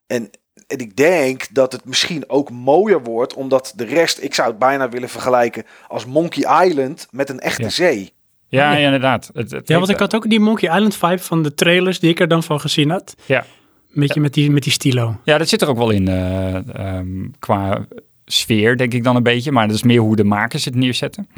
En, 0.06 0.30
en 0.66 0.78
ik 0.78 0.96
denk 0.96 1.54
dat 1.54 1.72
het 1.72 1.84
misschien 1.84 2.28
ook 2.28 2.50
mooier 2.50 3.02
wordt, 3.02 3.34
omdat 3.34 3.72
de 3.76 3.84
rest, 3.84 4.22
ik 4.22 4.34
zou 4.34 4.48
het 4.48 4.58
bijna 4.58 4.88
willen 4.88 5.08
vergelijken 5.08 5.64
als 5.88 6.06
Monkey 6.06 6.66
Island 6.66 7.06
met 7.10 7.28
een 7.28 7.40
echte 7.40 7.62
Ja. 7.62 7.68
zee. 7.68 8.12
Ja, 8.58 8.72
ja, 8.72 8.84
inderdaad. 8.84 9.30
Het, 9.34 9.50
het 9.50 9.68
Ja, 9.68 9.78
want 9.78 9.88
ik 9.88 9.98
had 9.98 10.14
ook 10.14 10.30
die 10.30 10.40
Monkey 10.40 10.74
Island 10.74 10.96
vibe 10.96 11.18
van 11.18 11.42
de 11.42 11.54
trailers 11.54 11.98
die 11.98 12.10
ik 12.10 12.20
er 12.20 12.28
dan 12.28 12.42
van 12.42 12.60
gezien 12.60 12.90
had. 12.90 13.14
Ja. 13.26 13.44
Met, 13.88 14.14
je, 14.14 14.20
met, 14.20 14.34
die, 14.34 14.50
met 14.50 14.62
die 14.62 14.72
stilo. 14.72 15.20
Ja, 15.24 15.38
dat 15.38 15.48
zit 15.48 15.62
er 15.62 15.68
ook 15.68 15.76
wel 15.76 15.90
in 15.90 16.08
eh, 16.08 16.54
ehm, 16.74 17.28
qua 17.38 17.86
sfeer, 18.26 18.76
denk 18.76 18.94
ik 18.94 19.04
dan 19.04 19.16
een 19.16 19.22
beetje. 19.22 19.52
Maar 19.52 19.66
dat 19.66 19.76
is 19.76 19.82
meer 19.82 20.00
hoe 20.00 20.16
de 20.16 20.24
makers 20.24 20.64
het 20.64 20.74
neerzetten. 20.74 21.28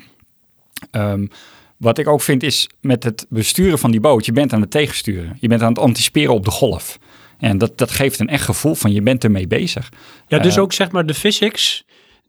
Ehm, 0.90 1.26
wat 1.76 1.98
ik 1.98 2.08
ook 2.08 2.22
vind 2.22 2.42
is 2.42 2.68
met 2.80 3.04
het 3.04 3.26
besturen 3.28 3.78
van 3.78 3.90
die 3.90 4.00
boot, 4.00 4.26
je 4.26 4.32
bent 4.32 4.52
aan 4.52 4.60
het 4.60 4.70
tegensturen. 4.70 5.36
Je 5.40 5.48
bent 5.48 5.62
aan 5.62 5.68
het 5.68 5.78
anticiperen 5.78 6.34
op 6.34 6.44
de 6.44 6.50
golf. 6.50 6.98
En 7.38 7.58
dat, 7.58 7.78
dat 7.78 7.90
geeft 7.90 8.20
een 8.20 8.28
echt 8.28 8.44
gevoel 8.44 8.74
van 8.74 8.92
je 8.92 9.02
bent 9.02 9.24
ermee 9.24 9.46
bezig. 9.46 9.88
Ja, 10.26 10.38
dus 10.38 10.56
Eh, 10.56 10.62
ook 10.62 10.72
zeg 10.72 10.90
maar 10.90 11.06
de 11.06 11.14
physics, 11.14 11.84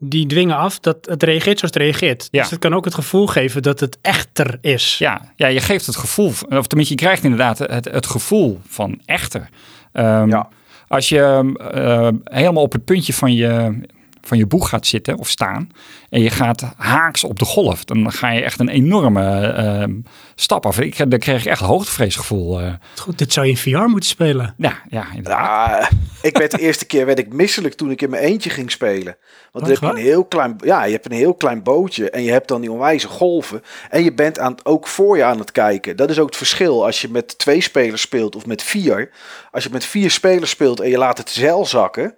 die 0.10 0.26
dwingen 0.26 0.58
af 0.58 0.80
dat 0.80 0.98
het 1.02 1.24
reageert 1.24 1.60
zoals 1.60 1.74
het 1.74 1.84
reageert. 1.84 2.28
Ja. 2.32 2.42
Dus 2.42 2.52
het 2.52 2.60
kan 2.60 2.74
ook 2.76 2.86
het 2.86 2.94
gevoel 2.94 3.28
geven 3.28 3.62
dat 3.62 3.80
het 3.80 3.98
echter 4.02 4.58
is. 4.62 4.98
Ja, 4.98 5.34
ja, 5.36 5.48
je 5.48 5.60
geeft 5.60 5.86
het 5.86 5.96
gevoel, 5.96 6.28
of 6.50 6.68
tenminste 6.68 6.94
je 6.94 6.96
krijgt 6.96 7.24
inderdaad 7.24 7.58
het, 7.58 7.86
het 7.92 8.06
gevoel 8.06 8.60
van 8.68 9.02
echter. 9.06 9.50
Ehm, 9.92 10.30
Ja. 10.30 10.48
Als 10.88 11.10
je 11.10 11.54
eh, 11.74 12.10
helemaal 12.24 12.64
op 12.64 12.72
het 12.72 12.86
puntje 12.86 13.14
van 13.14 13.34
je, 13.34 13.80
van 14.28 14.38
je 14.38 14.46
boeg 14.48 14.70
gaat 14.70 14.88
zitten 14.88 15.18
of 15.18 15.30
staan 15.30 15.70
en 16.10 16.22
je 16.22 16.30
gaat 16.30 16.64
haaks 16.78 17.24
op 17.24 17.40
de 17.40 17.46
golf, 17.46 17.84
dan 17.86 18.12
ga 18.12 18.30
je 18.32 18.42
echt 18.44 18.60
een 18.60 18.70
enorme 18.70 19.48
ehm, 19.48 19.94
stap 20.36 20.66
af. 20.66 20.80
Ik, 20.80 21.10
dan 21.10 21.20
krijg 21.20 21.44
je 21.44 21.50
echt 21.50 21.62
een 21.62 21.68
hoogtevreesgevoel. 21.68 22.62
eh. 22.62 22.74
Goed, 23.00 23.18
dit 23.18 23.34
zou 23.34 23.46
je 23.46 23.52
in 23.52 23.58
VR 23.58 23.78
moeten 23.90 24.10
spelen. 24.10 24.54
ja, 24.58 24.74
ja, 24.90 25.06
inderdaad. 25.16 25.70
Ja, 25.82 25.90
ik 26.22 26.38
werd 26.38 26.52
de 26.52 26.60
eerste 26.60 26.86
keer 26.86 27.06
werd 27.06 27.20
ik 27.20 27.34
misselijk 27.34 27.74
toen 27.74 27.92
ik 27.92 28.02
in 28.02 28.10
mijn 28.10 28.24
eentje 28.24 28.50
ging 28.50 28.72
spelen. 28.72 29.18
Want 29.52 29.70
Echt 29.70 29.82
heb 29.82 29.90
je 29.92 29.98
een 29.98 30.04
heel 30.04 30.26
klein, 30.26 30.56
ja, 30.64 30.84
je 30.84 30.92
hebt 30.92 31.06
een 31.06 31.12
heel 31.12 31.34
klein 31.34 31.64
bootje 31.64 32.10
en 32.10 32.24
je 32.24 32.32
hebt 32.32 32.48
dan 32.48 32.62
die 32.62 32.72
onwijze 32.72 33.08
golven. 33.08 33.62
En 33.90 34.04
je 34.04 34.14
bent 34.14 34.40
aan, 34.40 34.52
het- 34.52 34.66
ook 34.66 34.88
voor 34.88 35.18
je 35.18 35.24
aan 35.24 35.40
het 35.40 35.52
kijken. 35.52 35.96
Dat 35.98 36.10
is 36.10 36.20
ook 36.20 36.28
het 36.28 36.38
verschil 36.38 36.86
als 36.86 37.02
je 37.02 37.10
met 37.10 37.38
twee 37.38 37.62
spelers 37.62 38.02
speelt 38.02 38.36
of 38.36 38.46
met 38.46 38.64
vier. 38.64 39.10
Als 39.52 39.64
je 39.64 39.70
met 39.72 39.86
vier 39.86 40.12
spelers 40.12 40.50
speelt 40.52 40.80
en 40.80 40.90
je 40.90 40.98
laat 40.98 41.18
het 41.18 41.30
zeil 41.30 41.66
zakken. 41.66 42.16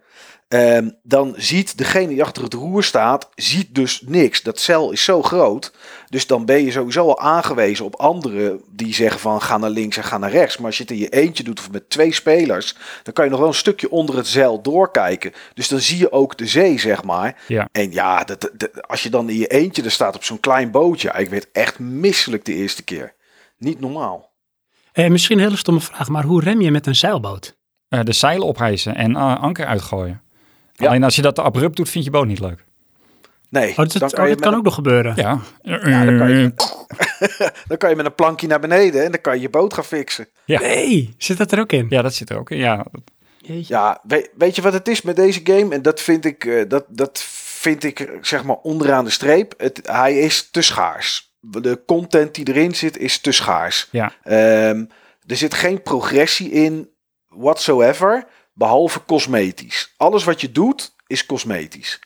Ehm, 0.48 0.90
dan 1.04 1.34
ziet 1.38 1.78
degene 1.78 2.08
die 2.08 2.24
achter 2.24 2.44
het 2.44 2.54
roer 2.54 2.84
staat, 2.84 3.30
ziet 3.36 3.76
dus 3.76 4.02
niks. 4.06 4.42
Dat 4.42 4.60
zeil 4.60 4.92
is 4.92 5.04
zo 5.04 5.22
groot. 5.22 5.72
Dus 6.10 6.28
dan 6.28 6.46
ben 6.46 6.64
je 6.64 6.72
sowieso 6.72 7.08
al 7.08 7.20
aangewezen 7.20 7.86
op 7.86 7.96
anderen 7.96 8.62
die 8.72 8.94
zeggen 8.94 9.20
van 9.20 9.42
ga 9.42 9.58
naar 9.58 9.70
links 9.70 9.98
en 9.98 10.04
ga 10.04 10.18
naar 10.18 10.32
rechts. 10.32 10.58
Maar 10.58 10.66
als 10.66 10.78
je 10.78 10.84
het 10.84 10.92
in 10.92 10.98
je 10.98 11.10
eentje 11.10 11.44
doet 11.44 11.60
of 11.60 11.72
met 11.72 11.90
twee 11.90 12.14
spelers, 12.14 12.76
dan 13.04 13.14
kan 13.14 13.26
je 13.26 13.32
nog 13.32 13.40
wel 13.40 13.48
een 13.50 13.54
stukje 13.54 13.92
onder 13.92 14.16
het 14.18 14.28
zeil 14.28 14.62
doorkijken. 14.62 15.34
Dus 15.54 15.68
dan 15.68 15.80
zie 15.80 15.98
je 15.98 16.12
ook 16.12 16.38
de 16.38 16.48
zee, 16.48 16.80
zeg 16.80 17.04
maar. 17.04 17.42
Ja. 17.48 17.70
En 17.72 17.92
ja, 17.92 18.24
dat, 18.24 18.50
dat- 18.54 18.88
als 18.88 19.04
je 19.04 19.10
dan 19.10 19.30
in 19.30 19.38
je 19.38 19.48
eentje 19.48 19.84
er 19.84 19.92
staat 19.92 20.16
op 20.16 20.24
zo'n 20.24 20.40
klein 20.40 20.72
bootje, 20.72 21.14
ik 21.18 21.30
werd 21.30 21.48
echt 21.52 21.80
misselijk 21.80 22.46
de 22.46 22.54
eerste 22.54 22.84
keer. 22.84 23.14
Niet 23.58 23.80
normaal. 23.80 24.32
Eh, 24.92 25.10
misschien 25.10 25.38
een 25.38 25.44
hele 25.44 25.58
stomme 25.58 25.82
vraag, 25.82 26.08
maar 26.10 26.24
hoe 26.24 26.42
rem 26.42 26.62
je 26.62 26.72
met 26.72 26.88
een 26.88 26.96
zeilboot? 26.96 27.56
Eh, 27.90 28.00
de 28.04 28.14
zeilen 28.14 28.48
ophijzen 28.48 28.96
en 28.96 29.16
eh, 29.16 29.42
anker 29.42 29.66
uitgooien. 29.66 30.22
Ja. 30.84 30.88
Alleen 30.88 31.04
als 31.04 31.16
je 31.16 31.22
dat 31.22 31.36
te 31.36 31.42
abrupt 31.42 31.76
doet, 31.76 31.90
vind 31.90 32.04
je 32.06 32.10
boot 32.12 32.26
niet 32.28 32.40
leuk. 32.40 32.66
Nee, 33.50 33.70
Oh, 33.70 33.76
dat, 33.78 33.92
dan, 33.94 34.10
oh, 34.10 34.16
kan 34.16 34.28
je 34.30 34.36
dat 34.36 34.44
kan 34.44 34.56
ook 34.56 34.64
nog 34.64 34.74
gebeuren. 34.74 35.14
Ja, 35.16 35.40
dan 35.62 36.18
kan 36.18 36.30
je- 36.30 36.52
dan 37.68 37.78
kan 37.78 37.90
je 37.90 37.96
met 37.96 38.06
een 38.06 38.16
plankje 38.16 38.48
naar 38.48 38.60
beneden 38.60 39.04
en 39.04 39.12
dan 39.12 39.22
kan 39.22 39.36
je 39.36 39.42
je 39.42 39.50
boot 39.50 39.74
gaan 39.74 39.84
fixen. 39.84 40.28
Nee, 40.46 41.16
zit 41.18 41.38
dat 41.38 41.52
er 41.52 41.60
ook 41.60 41.72
in? 41.72 41.86
ja, 41.90 42.02
dat 42.02 42.14
zit 42.14 42.30
er 42.30 42.38
ook 42.38 42.50
in. 42.50 42.58
Ja, 42.58 42.86
Jeetje. 43.38 43.74
Ja, 43.74 44.00
weet, 44.04 44.30
weet 44.38 44.56
je 44.56 44.62
wat 44.62 44.74
het 44.74 44.88
is 44.88 45.02
met 45.02 45.16
deze 45.16 45.40
game? 45.44 45.74
En 45.76 45.82
dat 45.82 46.02
vind 46.02 46.26
ik, 46.26 46.46
eh, 46.46 46.70
dat, 46.70 46.86
dat 46.90 47.20
vind 47.60 47.84
ik 47.84 48.00
eh, 48.00 48.08
zeg 48.22 48.44
maar 48.44 48.56
onderaan 48.56 49.06
de 49.06 49.10
streep. 49.12 49.54
Het, 49.58 49.80
hij 49.84 50.18
is 50.20 50.50
te 50.52 50.62
schaars. 50.62 51.32
De 51.40 51.82
content 51.86 52.36
die 52.36 52.48
erin 52.48 52.76
zit 52.76 52.98
is 52.98 53.20
te 53.20 53.32
schaars. 53.32 53.88
Ja. 53.92 54.12
Ehm, 54.24 54.86
er 55.26 55.36
zit 55.38 55.54
geen 55.54 55.82
progressie 55.82 56.52
in 56.52 56.90
whatsoever, 57.28 58.26
behalve 58.58 59.06
cosmetisch. 59.06 59.94
Alles 59.98 60.24
wat 60.24 60.42
je 60.42 60.52
doet 60.52 60.96
is 61.08 61.26
cosmetisch. 61.26 62.00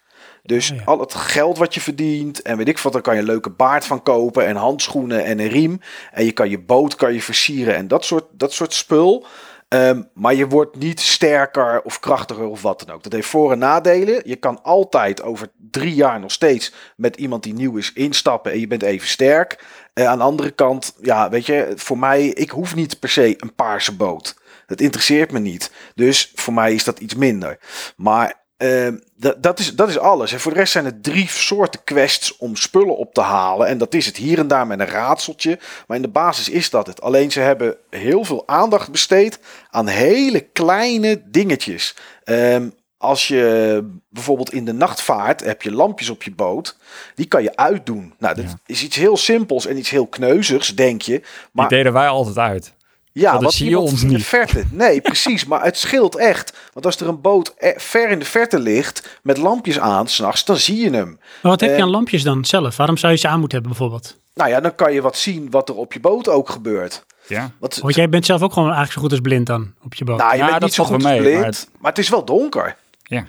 Dus 0.44 0.72
Oh 0.72 0.78
ja. 0.78 0.84
al 0.84 1.00
het 1.00 1.14
geld 1.14 1.58
wat 1.58 1.74
je 1.74 1.82
verdient 1.82 2.42
en 2.42 2.58
weet 2.58 2.68
ik 2.68 2.78
wat, 2.80 2.94
dan 2.94 3.02
kan 3.02 3.14
je 3.14 3.20
een 3.20 3.26
leuke 3.26 3.50
baard 3.50 3.86
van 3.86 4.04
kopen 4.04 4.46
en 4.46 4.56
handschoenen 4.56 5.24
en 5.24 5.40
een 5.40 5.48
riem. 5.48 5.80
En 6.12 6.26
je 6.26 6.32
kan 6.32 6.50
je 6.50 6.60
boot 6.60 6.96
kan 6.96 7.14
je 7.14 7.22
versieren 7.22 7.76
en 7.76 7.88
dat 7.88 8.06
soort, 8.06 8.26
dat 8.32 8.54
soort 8.54 8.74
spul. 8.74 9.26
Ehm, 9.68 10.02
maar 10.14 10.34
je 10.34 10.48
wordt 10.48 10.76
niet 10.78 11.00
sterker 11.00 11.82
of 11.82 12.00
krachtiger 12.00 12.46
of 12.48 12.62
wat 12.62 12.84
dan 12.86 12.96
ook. 12.96 13.04
Dat 13.04 13.12
heeft 13.12 13.28
voor- 13.28 13.52
en 13.52 13.60
nadelen. 13.60 14.22
Je 14.26 14.36
kan 14.36 14.64
altijd 14.64 15.22
over 15.24 15.48
drie 15.72 15.94
jaar 15.94 16.20
nog 16.20 16.32
steeds 16.32 16.74
met 16.96 17.16
iemand 17.16 17.44
die 17.44 17.54
nieuw 17.54 17.78
is 17.78 17.94
instappen 17.94 18.52
en 18.52 18.60
je 18.60 18.68
bent 18.68 18.84
even 18.84 19.08
sterk. 19.08 19.64
Eh, 19.94 20.06
aan 20.06 20.18
de 20.18 20.24
andere 20.24 20.52
kant, 20.52 20.96
ja, 21.02 21.30
weet 21.30 21.46
je, 21.46 21.74
voor 21.76 21.98
mij, 21.98 22.26
ik 22.26 22.50
hoef 22.50 22.76
niet 22.76 23.00
per 23.00 23.10
se 23.10 23.34
een 23.38 23.56
paarse 23.56 23.96
boot. 23.96 24.36
Dat 24.72 24.82
interesseert 24.82 25.32
me 25.32 25.40
niet. 25.40 25.72
Dus 25.96 26.32
voor 26.36 26.54
mij 26.54 26.74
is 26.74 26.84
dat 26.84 27.00
iets 27.00 27.16
minder. 27.16 27.60
Maar 27.96 28.34
ehm, 28.58 28.98
dat, 29.38 29.60
is, 29.60 29.76
dat 29.76 29.90
is 29.90 29.98
alles. 29.98 30.32
En 30.34 30.40
voor 30.40 30.52
de 30.54 30.58
rest 30.60 30.72
zijn 30.72 30.86
er 30.86 31.02
drie 31.02 31.28
soorten 31.30 31.84
quests 31.84 32.38
om 32.38 32.56
spullen 32.56 32.98
op 32.98 33.14
te 33.14 33.22
halen. 33.22 33.68
En 33.68 33.78
dat 33.78 33.94
is 33.94 34.06
het 34.06 34.18
hier 34.18 34.40
en 34.40 34.48
daar 34.48 34.68
met 34.68 34.80
een 34.80 34.88
raadseltje. 34.88 35.60
Maar 35.88 35.98
in 35.98 36.04
de 36.04 36.10
basis 36.10 36.50
is 36.50 36.70
dat 36.70 36.88
het. 36.88 37.02
Alleen 37.02 37.32
ze 37.32 37.40
hebben 37.40 37.76
heel 37.90 38.24
veel 38.24 38.44
aandacht 38.48 38.92
besteed 38.92 39.40
aan 39.70 39.88
hele 39.88 40.40
kleine 40.40 41.22
dingetjes. 41.26 41.96
Ehm, 42.24 42.70
als 42.98 43.28
je 43.28 43.84
bijvoorbeeld 44.10 44.54
in 44.54 44.66
de 44.66 44.74
nacht 44.74 45.02
vaart, 45.02 45.40
heb 45.44 45.62
je 45.62 45.72
lampjes 45.72 46.10
op 46.10 46.24
je 46.24 46.32
boot. 46.32 46.78
Die 47.16 47.26
kan 47.26 47.44
je 47.44 47.56
uitdoen. 47.56 48.14
Nou, 48.20 48.36
dat 48.36 48.46
Ja. 48.46 48.58
is 48.66 48.84
iets 48.84 48.96
heel 48.96 49.18
simpels 49.18 49.66
en 49.66 49.78
iets 49.78 49.90
heel 49.90 50.08
kneuzigs, 50.08 50.76
denk 50.76 51.02
je. 51.02 51.22
Maar 51.52 51.68
die 51.68 51.78
deden 51.78 51.94
wij 51.94 52.08
altijd 52.08 52.38
uit. 52.38 52.74
Ja, 53.14 53.22
Want 53.22 53.34
dan 53.34 53.44
wat 53.44 53.54
zie 53.54 53.70
je 53.70 53.80
ons 53.80 54.02
in 54.02 54.08
de 54.08 54.14
niet. 54.14 54.26
verte. 54.26 54.64
Nee, 54.72 55.02
precies. 55.12 55.46
Maar 55.46 55.64
het 55.64 55.78
scheelt 55.78 56.18
echt. 56.18 56.58
Want 56.74 56.86
als 56.86 57.00
er 57.00 57.08
een 57.08 57.22
boot 57.22 57.54
e- 57.58 57.74
ver 57.78 58.10
in 58.10 58.20
de 58.20 58.26
verte 58.26 58.60
ligt 58.60 59.20
met 59.24 59.38
lampjes 59.38 59.80
aan 59.80 60.08
s'nachts, 60.08 60.46
dan 60.46 60.58
zie 60.58 60.76
je 60.82 60.90
hem. 60.90 61.08
Maar 61.42 61.52
wat 61.52 61.60
heb 61.62 61.70
je 61.70 61.76
Eh, 61.76 61.82
aan 61.82 61.90
lampjes 61.90 62.24
dan 62.24 62.46
zelf? 62.46 62.78
Waarom 62.78 62.98
zou 62.98 63.12
je 63.14 63.18
ze 63.20 63.28
aan 63.28 63.40
moeten 63.40 63.58
hebben 63.60 63.78
bijvoorbeeld? 63.78 64.18
Nou 64.34 64.50
ja, 64.50 64.60
dan 64.60 64.76
kan 64.76 64.94
je 64.94 65.02
wat 65.02 65.18
zien 65.18 65.50
wat 65.50 65.70
er 65.70 65.76
op 65.76 65.94
je 65.94 66.00
boot 66.00 66.28
ook 66.30 66.50
gebeurt. 66.50 67.06
Ja. 67.28 67.52
Wat, 67.60 67.78
Want 67.78 67.96
jij 67.96 68.10
bent 68.10 68.26
zelf 68.26 68.42
ook 68.42 68.54
gewoon 68.54 68.68
eigenlijk 68.68 68.96
zo 68.96 69.02
goed 69.02 69.12
als 69.12 69.20
blind 69.22 69.46
dan 69.46 69.74
op 69.84 69.94
je 69.94 70.04
boot. 70.06 70.18
nou, 70.18 70.32
je 70.32 70.38
Ja, 70.38 70.42
bent 70.46 70.54
dat 70.54 70.62
niet 70.70 70.74
zo 70.74 70.84
goed 70.84 70.94
als 70.94 71.04
mee, 71.04 71.20
blind, 71.20 71.34
maar 71.34 71.44
maar 71.44 71.54
het- 71.54 71.68
het... 71.82 71.98
is 71.98 72.10
wel 72.10 72.26
donker. 72.26 72.76
ja. 73.04 73.26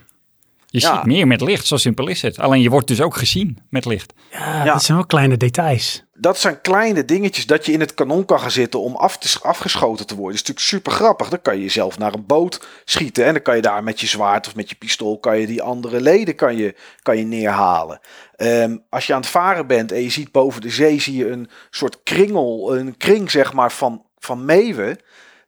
Je 0.66 0.80
Ja. 0.80 0.94
ziet 0.94 1.04
meer 1.04 1.26
met 1.26 1.40
licht, 1.40 1.66
zo 1.66 1.76
simpel 1.76 2.08
is 2.08 2.22
het. 2.22 2.38
Alleen 2.38 2.60
je 2.62 2.70
wordt 2.70 2.88
dus 2.88 3.00
ook 3.00 3.16
gezien 3.16 3.58
met 3.68 3.84
licht. 3.84 4.12
ja, 4.30 4.64
ja. 4.64 4.72
dat 4.72 4.82
zijn 4.82 4.96
wel 4.98 5.06
kleine 5.06 5.36
details. 5.36 6.02
Dat 6.22 6.38
zijn 6.38 6.60
kleine 6.60 7.04
dingetjes 7.04 7.46
dat 7.46 7.66
je 7.66 7.72
in 7.72 7.80
het 7.80 7.94
kanon 7.94 8.24
kan 8.24 8.40
gaan 8.40 8.50
zitten 8.50 8.80
om 8.80 8.96
af 8.96 9.18
te, 9.18 9.38
afgeschoten 9.42 10.06
te 10.06 10.14
worden. 10.14 10.36
Dat 10.36 10.42
is 10.42 10.48
natuurlijk 10.48 10.84
super 10.84 10.92
grappig. 10.92 11.28
Dan 11.28 11.42
kan 11.42 11.56
je 11.56 11.62
jezelf 11.62 11.98
naar 11.98 12.14
een 12.14 12.26
boot 12.26 12.66
schieten 12.84 13.24
en 13.24 13.32
dan 13.32 13.42
kan 13.42 13.56
je 13.56 13.62
daar 13.62 13.82
met 13.82 14.00
je 14.00 14.06
zwaard 14.06 14.46
of 14.46 14.54
met 14.54 14.68
je 14.68 14.74
pistool 14.74 15.18
kan 15.18 15.38
je 15.38 15.46
die 15.46 15.62
andere 15.62 16.00
leden 16.00 16.34
kan 16.34 16.56
je, 16.56 16.74
kan 17.02 17.16
je 17.16 17.24
neerhalen. 17.24 18.00
Ehm, 18.36 18.76
als 18.88 19.06
je 19.06 19.14
aan 19.14 19.20
het 19.20 19.28
varen 19.28 19.66
bent 19.66 19.92
en 19.92 20.02
je 20.02 20.10
ziet 20.10 20.32
boven 20.32 20.60
de 20.60 20.70
zee 20.70 21.00
zie 21.00 21.16
je 21.16 21.28
een 21.28 21.50
soort 21.70 22.02
kringel, 22.02 22.76
een 22.76 22.96
kring 22.96 23.30
zeg 23.30 23.52
maar 23.52 23.72
van, 23.72 24.04
van 24.18 24.44
meeuwen. 24.44 24.98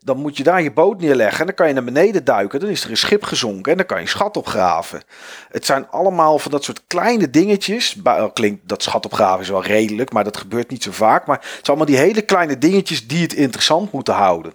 Dan 0.05 0.19
moet 0.19 0.37
je 0.37 0.43
daar 0.43 0.63
je 0.63 0.73
boot 0.73 1.01
neerleggen 1.01 1.41
en 1.41 1.47
dan 1.47 1.55
kan 1.55 1.69
je 1.69 1.75
naar 1.75 1.85
beneden 1.85 2.25
duiken. 2.25 2.61
Dan 2.61 2.69
is 2.69 2.85
er 2.85 2.91
een 2.91 2.97
schip 2.97 3.25
gezonken 3.25 3.73
en 3.73 3.79
dan 3.79 3.87
kan 3.87 4.01
je 4.01 4.07
schat 4.07 4.37
opgraven. 4.37 5.03
Het 5.49 5.67
zijn 5.67 5.89
allemaal 5.89 6.39
van 6.39 6.51
dat 6.51 6.65
soort 6.65 6.83
kleine 6.87 7.31
dingetjes. 7.31 7.97
Wel, 8.03 8.31
Klinkt 8.31 8.69
dat 8.69 8.83
schat 8.83 9.05
opgraven 9.05 9.41
is 9.41 9.49
wel 9.49 9.65
redelijk, 9.65 10.13
maar 10.13 10.25
dat 10.25 10.37
gebeurt 10.37 10.71
niet 10.71 10.83
zo 10.83 10.91
vaak. 10.91 11.27
Maar 11.27 11.37
het 11.37 11.47
zijn 11.47 11.63
allemaal 11.67 11.87
die 11.87 11.97
hele 11.97 12.23
kleine 12.23 12.59
dingetjes 12.59 13.07
die 13.07 13.23
het 13.23 13.33
interessant 13.33 13.93
moeten 13.93 14.15
houden. 14.15 14.53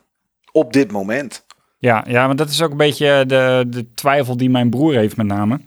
Op 0.51 0.73
dit 0.73 0.91
moment. 0.91 1.45
Ja, 1.77 2.03
ja, 2.07 2.25
maar 2.25 2.35
dat 2.35 2.49
is 2.49 2.61
ook 2.61 2.71
een 2.71 2.77
beetje 2.77 3.23
de, 3.27 3.65
de 3.67 3.93
twijfel 3.93 4.37
die 4.37 4.49
mijn 4.49 4.69
broer 4.69 4.93
heeft 4.93 5.17
met 5.17 5.27
name. 5.27 5.59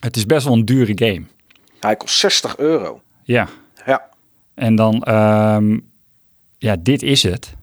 Het 0.00 0.16
is 0.16 0.26
best 0.26 0.44
wel 0.44 0.54
een 0.54 0.64
dure 0.64 0.92
game. 0.94 1.22
Hij 1.80 1.96
kost 1.96 2.18
60 2.18 2.56
euro. 2.56 3.00
Ja. 3.22 3.48
Ja. 3.86 4.08
En 4.54 4.74
dan, 4.74 5.02
ehm, 5.02 5.78
ja, 6.58 6.76
dit 6.80 7.02
is 7.02 7.22
het. 7.22 7.56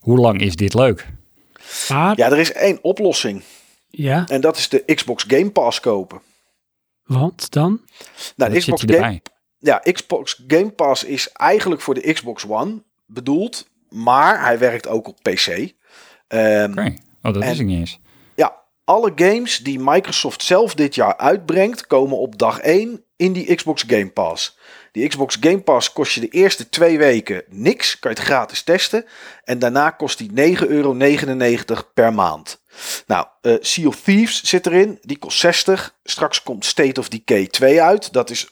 Hoe 0.00 0.18
lang 0.18 0.40
is 0.40 0.56
dit 0.56 0.74
leuk? 0.74 1.06
Maar, 1.88 2.16
ja, 2.18 2.26
Ja, 2.26 2.30
er 2.32 2.38
is 2.38 2.52
één 2.52 2.78
oplossing. 2.82 3.42
En 4.26 4.40
dat 4.40 4.56
is 4.56 4.68
de 4.68 4.82
Xbox 4.94 5.24
Game 5.28 5.50
Pass 5.50 5.80
kopen. 5.80 6.20
want 7.04 7.50
dan? 7.52 7.80
Nou, 8.36 8.52
zit 8.52 8.60
Xbox 8.62 8.80
Game, 8.82 8.94
erbij. 8.94 9.22
ja, 9.58 9.78
Xbox 9.92 10.42
Game 10.46 10.70
Pass 10.70 11.04
is 11.04 11.32
eigenlijk 11.32 11.80
voor 11.80 11.94
de 11.94 12.12
Xbox 12.12 12.46
One 12.48 12.82
bedoeld. 13.06 13.68
Maar 13.88 14.44
hij 14.44 14.58
werkt 14.58 14.88
ook 14.88 15.08
op 15.08 15.18
PC. 15.22 15.72
Ehm, 16.28 16.70
Oké. 16.70 16.94
Oh, 17.22 17.32
dat 17.32 17.42
En- 17.42 17.50
is 17.50 17.58
ik 17.58 17.66
niet 17.66 17.78
eens. 17.78 17.98
Ja, 18.36 18.62
alle 18.84 19.12
games 19.14 19.58
die 19.58 19.78
Microsoft 19.80 20.42
zelf 20.42 20.74
dit 20.74 20.94
jaar 20.94 21.16
uitbrengt, 21.16 21.86
komen 21.86 22.18
op 22.18 22.38
dag 22.38 22.58
1 22.60 23.04
in 23.20 23.32
die 23.32 23.54
Xbox 23.54 23.84
Game 23.86 24.10
Pass. 24.10 24.56
Die 24.92 25.08
Xbox 25.08 25.36
Game 25.40 25.60
Pass 25.60 25.92
kost 25.92 26.12
je 26.12 26.20
de 26.20 26.28
eerste 26.28 26.68
twee 26.68 26.98
weken 26.98 27.42
niks, 27.48 27.98
kan 27.98 28.10
je 28.10 28.16
het 28.16 28.26
gratis 28.26 28.62
testen. 28.62 29.04
En 29.44 29.58
daarna 29.58 29.90
kost 29.90 30.18
die 30.18 30.30
9,99 30.58 30.68
euro 30.68 30.96
per 31.94 32.14
maand. 32.14 32.62
Nou, 33.06 33.26
uh, 33.42 33.56
Sea 33.60 33.86
of 33.86 34.00
Thieves 34.00 34.42
zit 34.42 34.66
erin, 34.66 34.98
die 35.02 35.18
kost 35.18 35.38
60. 35.38 35.94
Straks 36.04 36.42
komt 36.42 36.64
State 36.64 37.00
of 37.00 37.08
Decay 37.08 37.46
2 37.46 37.82
uit. 37.82 38.12
Dat 38.12 38.30
is 38.30 38.48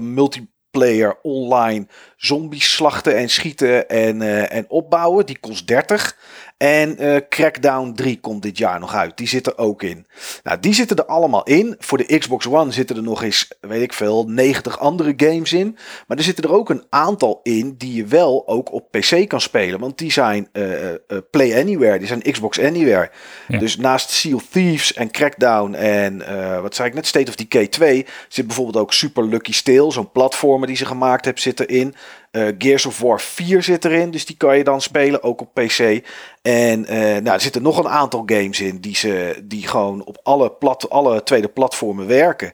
multiplayer 0.00 1.18
online 1.22 1.86
zombies 2.20 2.74
slachten 2.74 3.16
en 3.16 3.28
schieten 3.28 3.88
en, 3.88 4.20
uh, 4.20 4.52
en 4.52 4.64
opbouwen. 4.68 5.26
Die 5.26 5.38
kost 5.38 5.66
30. 5.66 6.16
En 6.56 7.02
uh, 7.02 7.16
Crackdown 7.28 7.92
3 7.94 8.20
komt 8.20 8.42
dit 8.42 8.58
jaar 8.58 8.80
nog 8.80 8.94
uit. 8.94 9.16
Die 9.16 9.28
zit 9.28 9.46
er 9.46 9.58
ook 9.58 9.82
in. 9.82 10.06
Nou, 10.42 10.60
die 10.60 10.74
zitten 10.74 10.96
er 10.96 11.04
allemaal 11.04 11.42
in. 11.42 11.76
Voor 11.78 11.98
de 11.98 12.18
Xbox 12.18 12.46
One 12.46 12.72
zitten 12.72 12.96
er 12.96 13.02
nog 13.02 13.22
eens, 13.22 13.52
weet 13.60 13.82
ik 13.82 13.92
veel, 13.92 14.24
90 14.28 14.78
andere 14.78 15.14
games 15.16 15.52
in. 15.52 15.76
Maar 16.06 16.16
er 16.16 16.22
zitten 16.22 16.44
er 16.44 16.52
ook 16.52 16.70
een 16.70 16.84
aantal 16.90 17.40
in 17.42 17.74
die 17.78 17.94
je 17.94 18.04
wel 18.04 18.48
ook 18.48 18.72
op 18.72 18.90
PC 18.90 19.28
kan 19.28 19.40
spelen. 19.40 19.80
Want 19.80 19.98
die 19.98 20.12
zijn 20.12 20.48
uh, 20.52 20.90
uh, 20.90 20.96
Play 21.30 21.60
Anywhere, 21.60 21.98
die 21.98 22.06
zijn 22.06 22.22
Xbox 22.22 22.60
Anywhere. 22.60 23.10
Ja. 23.48 23.58
Dus 23.58 23.76
naast 23.76 24.10
Sea 24.10 24.34
of 24.34 24.46
Thieves 24.50 24.92
en 24.92 25.10
Crackdown 25.10 25.74
en 25.74 26.18
wat 26.62 26.74
zei 26.74 26.88
ik 26.88 26.94
net, 26.94 27.06
State 27.06 27.28
of 27.28 27.36
Decay 27.36 27.66
2... 27.66 28.06
zit 28.28 28.46
bijvoorbeeld 28.46 28.76
ook 28.76 28.92
Super 28.92 29.24
Lucky 29.24 29.52
Steel, 29.52 29.92
zo'n 29.92 30.12
platformer 30.12 30.66
die 30.66 30.76
ze 30.76 30.86
gemaakt 30.86 31.24
hebben, 31.24 31.42
zit 31.42 31.60
erin. 31.60 31.94
Uh, 32.32 32.48
Gears 32.58 32.86
of 32.86 33.00
War 33.00 33.20
4 33.20 33.62
zit 33.62 33.84
erin, 33.84 34.10
dus 34.10 34.26
die 34.26 34.36
kan 34.36 34.56
je 34.56 34.64
dan 34.64 34.80
spelen, 34.80 35.22
ook 35.22 35.40
op 35.40 35.54
PC. 35.54 36.06
En 36.42 36.80
uh, 36.80 36.88
nou, 36.98 37.28
er 37.28 37.40
zitten 37.40 37.62
nog 37.62 37.78
een 37.78 37.88
aantal 37.88 38.22
games 38.26 38.60
in 38.60 38.80
die, 38.80 38.96
ze, 38.96 39.42
die 39.44 39.66
gewoon 39.66 40.04
op 40.04 40.18
alle, 40.22 40.50
plat, 40.50 40.90
alle 40.90 41.22
tweede 41.22 41.48
platformen 41.48 42.06
werken. 42.06 42.52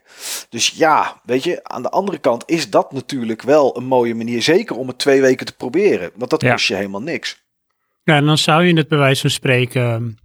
Dus 0.49 0.69
ja, 0.69 1.21
weet 1.25 1.45
je, 1.45 1.65
aan 1.65 1.83
de 1.83 1.91
andere 1.91 2.19
kant 2.19 2.43
is 2.47 2.71
dat 2.71 2.93
natuurlijk 2.93 3.43
wel 3.43 3.77
een 3.77 3.85
mooie 3.87 4.15
manier, 4.15 4.43
zeker 4.43 4.77
om 4.77 4.89
het 4.89 4.99
twee 4.99 5.21
weken 5.21 5.47
te 5.47 5.57
proberen. 5.57 6.11
Want 6.15 6.31
dat 6.31 6.43
Ja. 6.43 6.51
kost 6.53 6.67
je 6.67 6.75
helemaal 6.75 7.03
niks. 7.03 7.45
Ja, 8.05 8.17
en 8.17 8.27
dan 8.27 8.39
zou 8.39 8.65
je 8.65 8.77
het 8.77 8.89
bij 8.89 8.99
wijze 8.99 9.21
van 9.21 9.31
spreken 9.31 10.19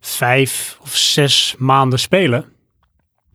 vijf 0.00 0.78
of 0.82 0.96
zes 0.96 1.54
maanden 1.58 1.98
spelen. 1.98 2.44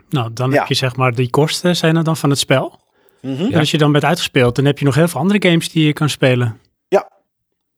Nou, 0.09 0.33
dan 0.33 0.51
Ja. 0.51 0.57
heb 0.59 0.67
je 0.67 0.73
zeg 0.73 0.95
maar 0.95 1.15
die 1.15 1.29
kosten 1.29 1.75
zijn 1.75 1.95
er 1.95 2.03
dan 2.03 2.17
van 2.17 2.29
het 2.29 2.39
spel. 2.39 2.79
Mhm. 3.21 3.51
En 3.51 3.59
als 3.59 3.71
je 3.71 3.77
dan 3.77 3.91
bent 3.91 4.03
uitgespeeld, 4.03 4.55
dan 4.55 4.65
heb 4.65 4.79
je 4.79 4.85
nog 4.85 4.95
heel 4.95 5.07
veel 5.07 5.19
andere 5.19 5.49
games 5.49 5.69
die 5.69 5.85
je 5.85 5.93
kan 5.93 6.09
spelen. 6.09 6.59
Ja. 6.87 7.09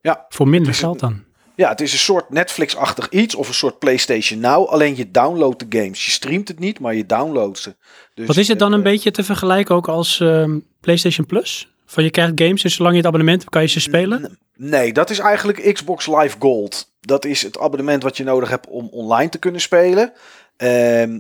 Ja. 0.02 0.26
Voor 0.30 0.48
minder 0.48 0.72
Dus 0.72 0.80
geld 0.80 1.00
dan. 1.00 1.24
Ja, 1.56 1.70
het 1.70 1.82
is 1.82 1.94
een 1.94 2.00
soort 2.00 2.30
Netflix-achtig 2.30 3.10
iets 3.10 3.36
of 3.36 3.48
een 3.48 3.54
soort 3.54 3.80
PlayStation 3.80 4.40
Now. 4.40 4.68
Alleen 4.68 4.96
je 4.96 5.12
downloadt 5.12 5.60
de 5.60 5.80
games. 5.80 6.06
Je 6.06 6.12
streamt 6.12 6.48
het 6.48 6.60
niet, 6.60 6.80
maar 6.80 6.96
je 6.96 7.06
downloadt 7.06 7.60
ze. 7.60 7.76
Dus, 8.14 8.28
Wat 8.28 8.38
is 8.38 8.48
het 8.48 8.60
dan 8.60 8.72
eh, 8.72 8.78
een 8.78 8.84
beetje 8.84 9.12
te 9.12 9.24
vergelijken 9.24 9.76
ook 9.76 9.88
als 9.88 10.20
ehm, 10.20 10.60
PlayStation 10.80 11.26
Plus? 11.26 11.74
Van 11.86 12.04
je 12.04 12.10
krijgt 12.10 12.32
games 12.36 12.64
en 12.64 12.72
zolang 12.72 12.94
je 12.94 13.00
het 13.00 13.08
abonnement 13.08 13.40
hebt, 13.40 13.52
kan 13.52 13.62
je 13.62 13.68
ze 13.68 13.80
spelen? 13.80 14.38
Nee, 14.56 14.94
dat 14.94 15.10
is 15.10 15.20
eigenlijk 15.20 15.74
Xbox 15.74 16.08
Live 16.08 16.36
Gold. 16.40 16.92
Dat 17.00 17.26
is 17.26 17.42
het 17.42 17.60
abonnement 17.60 18.04
wat 18.04 18.18
je 18.18 18.24
nodig 18.24 18.50
hebt 18.50 18.68
om 18.68 18.88
online 18.92 19.30
te 19.30 19.38
kunnen 19.38 19.62
spelen. 19.62 20.14
Ehm, 20.58 21.20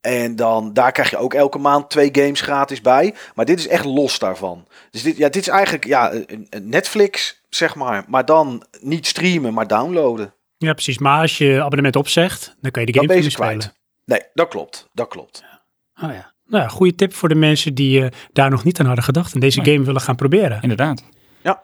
en 0.00 0.36
dan, 0.36 0.72
daar 0.72 0.92
krijg 0.92 1.10
je 1.10 1.16
ook 1.16 1.34
elke 1.34 1.58
maand 1.58 1.90
twee 1.90 2.08
games 2.12 2.40
gratis 2.40 2.80
bij. 2.80 3.14
Maar 3.34 3.44
dit 3.44 3.58
is 3.58 3.68
echt 3.68 3.84
los 3.84 4.18
daarvan. 4.18 4.66
Dus 4.90 5.02
dit, 5.02 5.16
ja, 5.16 5.28
dit 5.28 5.42
is 5.42 5.48
eigenlijk 5.48 5.86
ja, 5.86 6.12
Netflix, 6.62 7.42
zeg 7.48 7.74
maar. 7.74 8.04
Maar 8.08 8.24
dan 8.24 8.62
niet 8.80 9.06
streamen, 9.06 9.54
maar 9.54 9.66
downloaden. 9.66 10.34
Ja, 10.56 10.72
precies. 10.72 10.98
Maar 10.98 11.20
als 11.20 11.38
je 11.38 11.62
abonnement 11.62 11.96
opzegt, 11.96 12.56
dan 12.60 12.70
kan 12.70 12.84
je 12.86 12.92
de 12.92 12.98
games 12.98 13.24
niet 13.24 13.34
kwijt. 13.34 13.62
spelen. 13.62 13.76
Nee, 14.04 14.20
dat 14.34 14.48
klopt. 14.48 14.88
Dat 14.92 15.08
klopt. 15.08 15.42
Oh 16.02 16.12
ja. 16.12 16.32
Nou 16.46 16.62
ja, 16.62 16.68
goede 16.68 16.94
tip 16.94 17.14
voor 17.14 17.28
de 17.28 17.34
mensen 17.34 17.74
die 17.74 18.02
eh, 18.04 18.08
daar 18.32 18.50
nog 18.50 18.64
niet 18.64 18.80
aan 18.80 18.86
hadden 18.86 19.04
gedacht 19.04 19.34
en 19.34 19.40
deze 19.40 19.60
Nee. 19.60 19.72
game 19.74 19.86
willen 19.86 20.00
gaan 20.00 20.16
proberen. 20.16 20.58
Inderdaad. 20.62 21.04
Ja. 21.42 21.60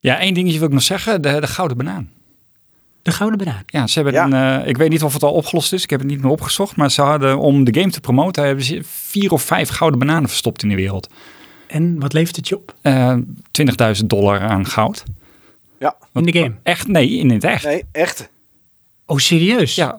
Ja, 0.00 0.18
één 0.18 0.34
dingetje 0.34 0.58
wil 0.58 0.68
ik 0.68 0.74
nog 0.74 0.82
zeggen. 0.82 1.22
De, 1.22 1.40
de 1.40 1.46
gouden 1.46 1.76
banaan. 1.76 2.12
De 3.02 3.10
gouden 3.12 3.38
banaan. 3.38 3.62
Ja, 3.66 3.86
ze 3.86 3.94
hebben 4.02 4.12
Ja. 4.30 4.54
een, 4.54 4.60
eh, 4.62 4.68
ik 4.68 4.76
weet 4.76 4.90
niet 4.90 5.02
of 5.02 5.12
het 5.12 5.22
al 5.22 5.32
opgelost 5.32 5.72
is. 5.72 5.82
Ik 5.82 5.90
heb 5.90 6.00
het 6.00 6.08
niet 6.08 6.20
meer 6.22 6.30
opgezocht. 6.30 6.76
Maar 6.76 6.90
ze 6.90 7.02
hadden, 7.02 7.38
om 7.38 7.64
de 7.64 7.80
game 7.80 7.90
te 7.92 8.00
promoten, 8.00 8.44
hebben 8.44 8.64
ze 8.64 8.80
vier 8.84 9.32
of 9.32 9.42
vijf 9.42 9.68
gouden 9.68 9.98
bananen 9.98 10.28
verstopt 10.28 10.62
in 10.62 10.68
de 10.68 10.74
wereld. 10.74 11.08
En 11.66 12.00
wat 12.00 12.12
levert 12.12 12.36
het 12.36 12.48
je 12.48 12.56
op 12.56 12.74
Eh 12.82 13.14
20.000 13.50 14.06
dollar 14.10 14.40
aan 14.40 14.66
goud. 14.66 15.02
in 16.14 16.22
de 16.24 16.32
game? 16.32 16.52
Echt? 16.62 16.86
Nee, 16.88 17.08
in 17.10 17.30
het 17.30 17.44
echt. 17.44 17.64
Nee, 17.64 17.84
echt. 17.92 18.30
Oh, 19.06 19.16
serieus? 19.18 19.74
Ja, 19.74 19.98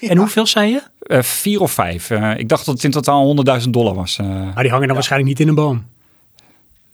En 0.00 0.16
hoeveel 0.16 0.46
zei 0.46 0.70
je? 0.70 0.82
eh, 1.02 1.22
vier 1.22 1.60
of 1.60 1.72
vijf. 1.72 2.10
Eh, 2.10 2.38
ik 2.38 2.48
dacht 2.48 2.64
dat 2.66 2.74
het 2.74 2.84
in 2.84 2.90
totaal 2.90 3.24
100.000 3.24 3.72
dollar 3.72 3.94
was. 3.94 4.18
Eh, 4.18 4.26
Maar 4.26 4.62
die 4.62 4.70
hangen 4.70 4.86
dan 4.86 4.94
waarschijnlijk 4.96 5.30
niet 5.30 5.40
in 5.40 5.48
een 5.48 5.54
boom. 5.54 5.84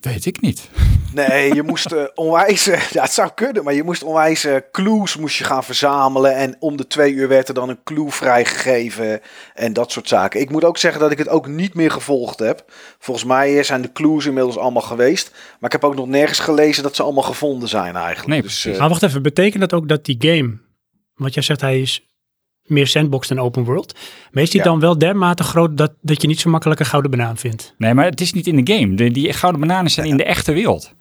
Weet 0.01 0.27
ik 0.27 0.41
niet. 0.41 0.69
Nee, 1.13 1.55
je 1.55 1.63
moest 1.71 1.93
eh, 1.93 2.03
onwijs, 2.15 2.67
eh, 2.69 2.91
ja 2.91 3.03
het 3.03 3.13
zou 3.13 3.31
kunnen, 3.35 3.65
maar 3.65 3.75
je 3.75 3.83
moest 3.83 4.03
onwijs 4.03 4.45
eh, 4.45 4.57
clues 4.73 5.17
moest 5.17 5.37
je 5.37 5.45
gaan 5.45 5.65
verzamelen. 5.65 6.35
En 6.37 6.57
om 6.59 6.77
de 6.77 6.87
twee 6.87 7.13
uur 7.13 7.29
werd 7.29 7.49
er 7.49 7.55
dan 7.55 7.69
een 7.69 7.83
clue 7.85 8.11
vrijgegeven 8.11 9.21
en 9.55 9.73
dat 9.73 9.93
soort 9.93 10.09
zaken. 10.09 10.41
Ik 10.41 10.51
moet 10.51 10.65
ook 10.65 10.79
zeggen 10.79 11.01
dat 11.01 11.11
ik 11.11 11.19
het 11.19 11.29
ook 11.29 11.47
niet 11.47 11.75
meer 11.75 11.91
gevolgd 11.91 12.39
heb. 12.39 12.65
Volgens 12.99 13.27
mij 13.27 13.63
zijn 13.63 13.83
de 13.83 13.93
clues 13.93 14.27
inmiddels 14.27 14.59
allemaal 14.59 14.83
geweest. 14.83 15.31
Maar 15.31 15.71
ik 15.71 15.81
heb 15.81 15.85
ook 15.85 15.95
nog 15.95 16.07
nergens 16.07 16.39
gelezen 16.39 16.83
dat 16.83 16.97
ze 16.97 17.03
allemaal 17.03 17.23
gevonden 17.23 17.69
zijn 17.69 17.97
eigenlijk. 17.97 18.27
Nee, 18.29 18.43
dus, 18.43 18.51
precies. 18.51 18.73
eh, 18.73 18.79
Maar 18.81 18.89
wacht 18.89 19.03
even, 19.03 19.23
betekent 19.23 19.61
dat 19.61 19.73
ook 19.73 19.89
dat 19.89 20.05
die 20.05 20.17
game, 20.19 20.59
want 21.15 21.35
jij 21.35 21.43
zegt 21.43 21.61
hij 21.61 21.81
is 21.81 22.08
meer 22.69 22.87
sandbox 22.87 23.29
dan 23.29 23.39
open 23.39 23.65
world, 23.65 23.95
maar 24.31 24.43
is 24.43 24.51
die 24.51 24.61
Ja. 24.61 24.67
dan 24.67 24.81
wel 24.81 24.99
dermate 24.99 25.43
groot 25.43 25.77
dat, 25.79 25.93
dat 26.01 26.23
je 26.23 26.29
niet 26.29 26.41
zo 26.41 26.51
makkelijk 26.51 26.81
een 26.81 26.87
gouden 26.87 27.11
banaan 27.11 27.37
vindt? 27.37 27.75
Nee, 27.79 27.95
maar 27.95 28.05
het 28.05 28.21
is 28.21 28.33
niet 28.33 28.47
in 28.47 28.65
de 28.65 28.75
game. 28.75 28.95
De, 28.95 29.11
die 29.11 29.33
gouden 29.33 29.61
bananen 29.61 29.91
zijn 29.91 30.07
in 30.07 30.17
de 30.17 30.25
echte 30.25 30.53
wereld. 30.53 30.93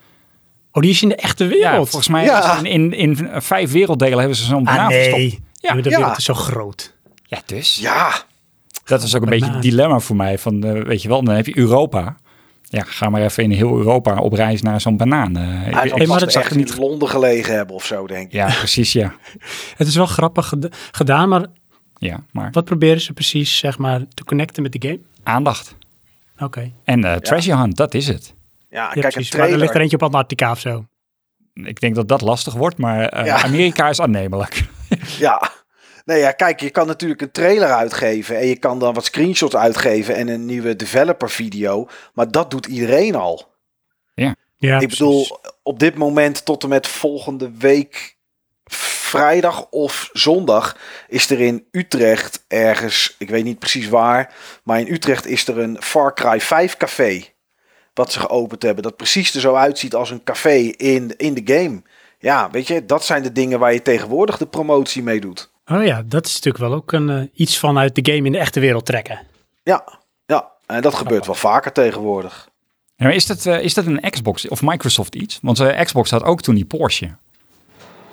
Oh, 0.72 0.82
die 0.82 0.92
is 0.92 1.02
in 1.02 1.10
de 1.10 1.16
echte 1.16 1.44
Ja, 1.44 1.50
wereld? 1.50 1.90
volgens 1.90 2.08
mij 2.12 2.24
Ja. 2.24 2.58
in, 2.58 2.66
in, 2.66 2.94
in 2.94 3.30
vijf 3.42 3.72
werelddelen 3.72 4.18
hebben 4.20 4.38
ze 4.38 4.44
zo'n 4.44 4.64
banaan 4.64 4.86
ah, 4.88 4.92
verstopt. 4.94 5.18
nee. 5.18 5.40
Ja, 5.62 5.76
Ja, 5.76 5.82
de 5.82 5.90
ja. 5.90 5.98
wereld 5.98 6.18
is 6.18 6.24
zo 6.26 6.34
groot. 6.34 6.96
Ja, 7.24 7.42
dus. 7.46 7.76
ja, 7.76 8.12
Dat 8.86 9.04
is 9.04 9.16
ook 9.16 9.22
een 9.24 9.30
beetje 9.30 9.52
het 9.52 9.62
dilemma 9.62 10.00
voor 10.00 10.16
mij. 10.16 10.38
Van, 10.38 10.64
eh, 10.64 10.84
weet 10.84 11.02
je 11.02 11.08
wel, 11.08 11.24
dan 11.24 11.36
heb 11.36 11.46
je 11.46 11.58
Europa. 11.58 12.18
Ja, 12.70 12.84
ga 12.86 13.10
maar 13.10 13.22
even 13.22 13.44
in 13.44 13.52
heel 13.52 13.78
Europa 13.78 14.18
op 14.20 14.34
reis 14.34 14.62
naar 14.62 14.82
zo'n 14.82 14.98
banaan. 14.98 15.38
Eh, 15.38 15.68
ik- 15.68 15.74
hij 15.74 15.88
zal 15.90 16.06
maar 16.08 16.22
echt 16.28 16.56
niet. 16.56 16.70
in 16.74 16.80
Londen 16.80 17.10
gelegen 17.10 17.56
hebben 17.56 17.76
of 17.76 17.86
zo, 17.86 18.08
denk 18.08 18.26
ik. 18.26 18.32
Ja, 18.32 18.46
precies, 18.58 18.92
ja. 18.92 19.14
Het 19.76 19.88
is 19.88 19.96
wel 19.96 20.06
grappig 20.06 20.48
ged- 20.48 20.76
gedaan, 20.92 21.30
maar 21.30 21.46
Ja, 21.98 22.24
maar 22.32 22.52
wat 22.52 22.66
proberen 22.66 23.02
ze 23.02 23.14
precies, 23.14 23.58
zeg 23.58 23.78
maar, 23.78 24.02
te 24.14 24.24
connecten 24.24 24.64
met 24.64 24.72
de 24.72 24.88
game? 24.88 25.00
aandacht. 25.24 25.76
Oké. 26.40 26.72
En 26.84 27.04
eh, 27.04 27.16
treasure 27.16 27.58
hunt, 27.58 27.76
dat 27.78 27.94
is 27.94 28.08
het. 28.08 28.34
Ja, 28.70 28.78
Ja, 28.82 28.88
kijk, 28.90 29.04
een 29.06 29.12
precies. 29.12 29.36
Maar 29.36 29.50
er 29.50 29.58
ligt 29.58 29.74
er 29.76 29.82
eentje 29.82 29.96
op 29.98 30.04
Antarctica 30.04 30.52
of 30.52 30.60
zo. 30.60 30.86
Ik 31.54 31.80
denk 31.80 31.96
dat 31.96 32.08
dat 32.08 32.22
lastig 32.22 32.54
wordt, 32.54 32.78
maar 32.78 33.06
eh, 33.08 33.26
Ja. 33.26 33.44
Amerika 33.44 33.90
is 33.90 34.00
aannemelijk. 34.02 34.64
Ja. 35.20 35.42
Nee, 36.08 36.20
ja, 36.20 36.32
kijk, 36.32 36.60
je 36.60 36.70
kan 36.70 36.88
natuurlijk 36.88 37.22
een 37.22 37.32
trailer 37.32 37.72
uitgeven 37.72 38.38
en 38.38 38.48
je 38.48 38.58
kan 38.58 38.80
dan 38.80 38.94
wat 38.94 39.06
screenshots 39.06 39.56
uitgeven 39.56 40.16
en 40.16 40.28
een 40.28 40.46
nieuwe 40.46 40.76
developer 40.76 41.30
video, 41.30 41.88
maar 42.14 42.32
dat 42.32 42.52
doet 42.52 42.66
iedereen 42.66 43.16
al. 43.16 43.56
Ja, 44.58 44.80
ik 44.80 44.88
precies. 44.88 44.98
bedoel, 44.98 45.40
op 45.64 45.80
dit 45.80 45.96
moment 45.96 46.46
tot 46.46 46.64
en 46.64 46.70
met 46.70 46.88
volgende 46.88 47.52
week 47.58 48.18
vrijdag 48.72 49.70
of 49.70 50.10
zondag 50.14 50.78
is 51.08 51.30
er 51.30 51.40
in 51.40 51.68
Utrecht 51.72 52.44
ergens, 52.48 53.16
ik 53.20 53.30
weet 53.30 53.44
niet 53.44 53.60
precies 53.60 53.90
waar, 53.90 54.34
maar 54.64 54.80
in 54.80 54.94
Utrecht 54.94 55.26
is 55.26 55.48
er 55.48 55.60
een 55.60 55.82
Far 55.82 56.14
Cry 56.14 56.42
5 56.42 56.78
café 56.78 57.24
wat 57.94 58.12
ze 58.12 58.20
geopend 58.20 58.62
hebben, 58.62 58.84
dat 58.84 58.98
precies 58.98 59.34
er 59.34 59.42
zo 59.42 59.56
uitziet 59.56 59.96
als 59.96 60.10
een 60.10 60.24
café 60.24 60.56
in, 60.78 61.14
in 61.18 61.34
de 61.34 61.54
game. 61.54 61.82
Ja, 62.20 62.50
weet 62.50 62.68
je, 62.68 62.86
dat 62.86 63.06
zijn 63.06 63.24
de 63.24 63.32
dingen 63.32 63.60
waar 63.60 63.74
je 63.74 63.82
tegenwoordig 63.82 64.38
de 64.38 64.48
promotie 64.48 65.04
mee 65.04 65.20
doet. 65.20 65.56
Oh 65.72 65.86
ja, 65.86 66.04
dat 66.06 66.26
is 66.26 66.34
natuurlijk 66.34 66.64
wel 66.64 66.74
ook 66.74 66.92
een, 66.92 67.10
eh, 67.10 67.22
iets 67.34 67.58
vanuit 67.58 67.96
de 67.96 68.12
game 68.14 68.26
in 68.26 68.32
de 68.32 68.38
echte 68.38 68.60
wereld 68.60 68.86
trekken. 68.86 69.20
Ja, 69.64 70.00
ja. 70.26 70.52
En 70.66 70.82
dat 70.82 70.94
gebeurt 70.96 71.26
wel 71.26 71.36
vaker 71.36 71.72
tegenwoordig. 71.72 72.50
Ja, 72.96 73.06
maar 73.06 73.14
is, 73.16 73.26
dat, 73.26 73.46
eh, 73.46 73.62
is 73.62 73.74
dat 73.74 73.86
een 73.86 74.10
Xbox 74.10 74.48
of 74.48 74.62
Microsoft 74.62 75.16
iets? 75.16 75.40
Want 75.42 75.60
eh, 75.60 75.82
Xbox 75.84 76.10
had 76.12 76.24
ook 76.24 76.42
toen 76.42 76.56
die 76.56 76.66
Porsche. 76.66 77.10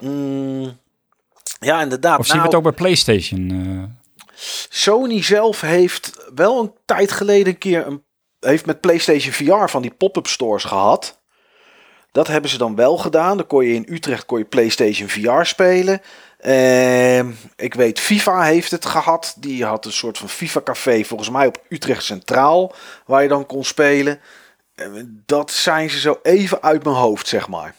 Mm, 0.01 0.79
ja, 1.61 1.81
inderdaad. 1.83 2.19
Of 2.19 2.27
zien 2.27 2.35
we 2.35 2.43
Nou, 2.43 2.49
het 2.49 2.55
ook 2.57 2.63
bij 2.63 2.73
PlayStation? 2.73 3.51
eh? 3.51 3.91
Sony 4.69 5.23
zelf 5.23 5.61
heeft 5.61 6.31
wel 6.35 6.61
een 6.63 6.73
tijd 6.85 7.13
geleden 7.13 7.47
een 7.47 7.59
keer 7.59 7.87
een, 7.87 8.03
heeft 8.41 8.67
met 8.67 8.81
PlayStation 8.81 9.33
VR 9.33 9.69
van 9.71 9.83
die 9.83 9.91
pop-up 9.91 10.27
stores 10.27 10.65
gehad. 10.65 11.23
Dat 12.13 12.27
hebben 12.27 12.51
ze 12.51 12.59
dan 12.59 12.75
wel 12.75 12.97
gedaan. 12.97 13.37
Dan 13.37 13.47
kon 13.47 13.65
je 13.65 13.75
in 13.75 13.87
Utrecht 13.89 14.27
kon 14.27 14.39
je 14.39 14.45
PlayStation 14.45 15.09
VR 15.09 15.43
spelen. 15.45 16.01
Ehm, 16.45 17.31
ik 17.57 17.75
weet, 17.75 18.01
FIFA 18.01 18.43
heeft 18.43 18.71
het 18.71 18.85
gehad. 18.87 19.35
Die 19.39 19.65
had 19.65 19.85
een 19.85 19.93
soort 19.93 20.19
van 20.19 20.29
FIFA-café, 20.29 21.05
volgens 21.05 21.31
mij 21.31 21.47
op 21.47 21.63
Utrecht 21.69 22.03
Centraal, 22.03 22.75
waar 23.07 23.23
je 23.23 23.29
dan 23.29 23.47
kon 23.47 23.65
spelen. 23.65 24.21
En 24.75 25.23
Dat 25.27 25.51
zijn 25.51 25.91
ze 25.91 25.99
zo 25.99 26.19
even 26.23 26.63
uit 26.63 26.85
mijn 26.85 26.97
hoofd, 26.97 27.29
zeg 27.29 27.49
maar. 27.49 27.75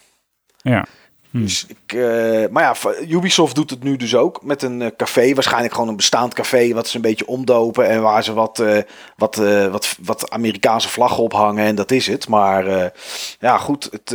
ja. 0.61 0.85
Dus 1.31 1.65
ik, 1.65 1.93
eh, 1.93 2.49
maar 2.51 2.63
ja, 2.63 2.91
Ubisoft 3.07 3.55
doet 3.55 3.69
het 3.69 3.83
nu 3.83 3.95
dus 3.95 4.15
ook 4.15 4.43
met 4.43 4.61
een 4.61 4.81
eh, 4.81 4.91
café. 4.97 5.33
Waarschijnlijk 5.33 5.73
gewoon 5.73 5.89
een 5.89 5.95
bestaand 5.95 6.33
café 6.33 6.73
wat 6.73 6.87
ze 6.87 6.95
een 6.95 7.01
beetje 7.01 7.27
omdopen. 7.27 7.87
En 7.89 8.01
waar 8.01 8.23
ze 8.23 8.33
wat, 8.33 8.59
eh, 8.59 8.77
wat, 9.17 9.35
wat, 9.71 9.97
wat 10.01 10.29
Amerikaanse 10.29 10.89
vlaggen 10.89 11.23
ophangen. 11.23 11.65
En 11.65 11.75
dat 11.75 11.91
is 11.91 12.07
het. 12.07 12.27
Maar 12.27 12.93
ja, 13.39 13.57
goed. 13.57 13.89
Het, 13.91 14.09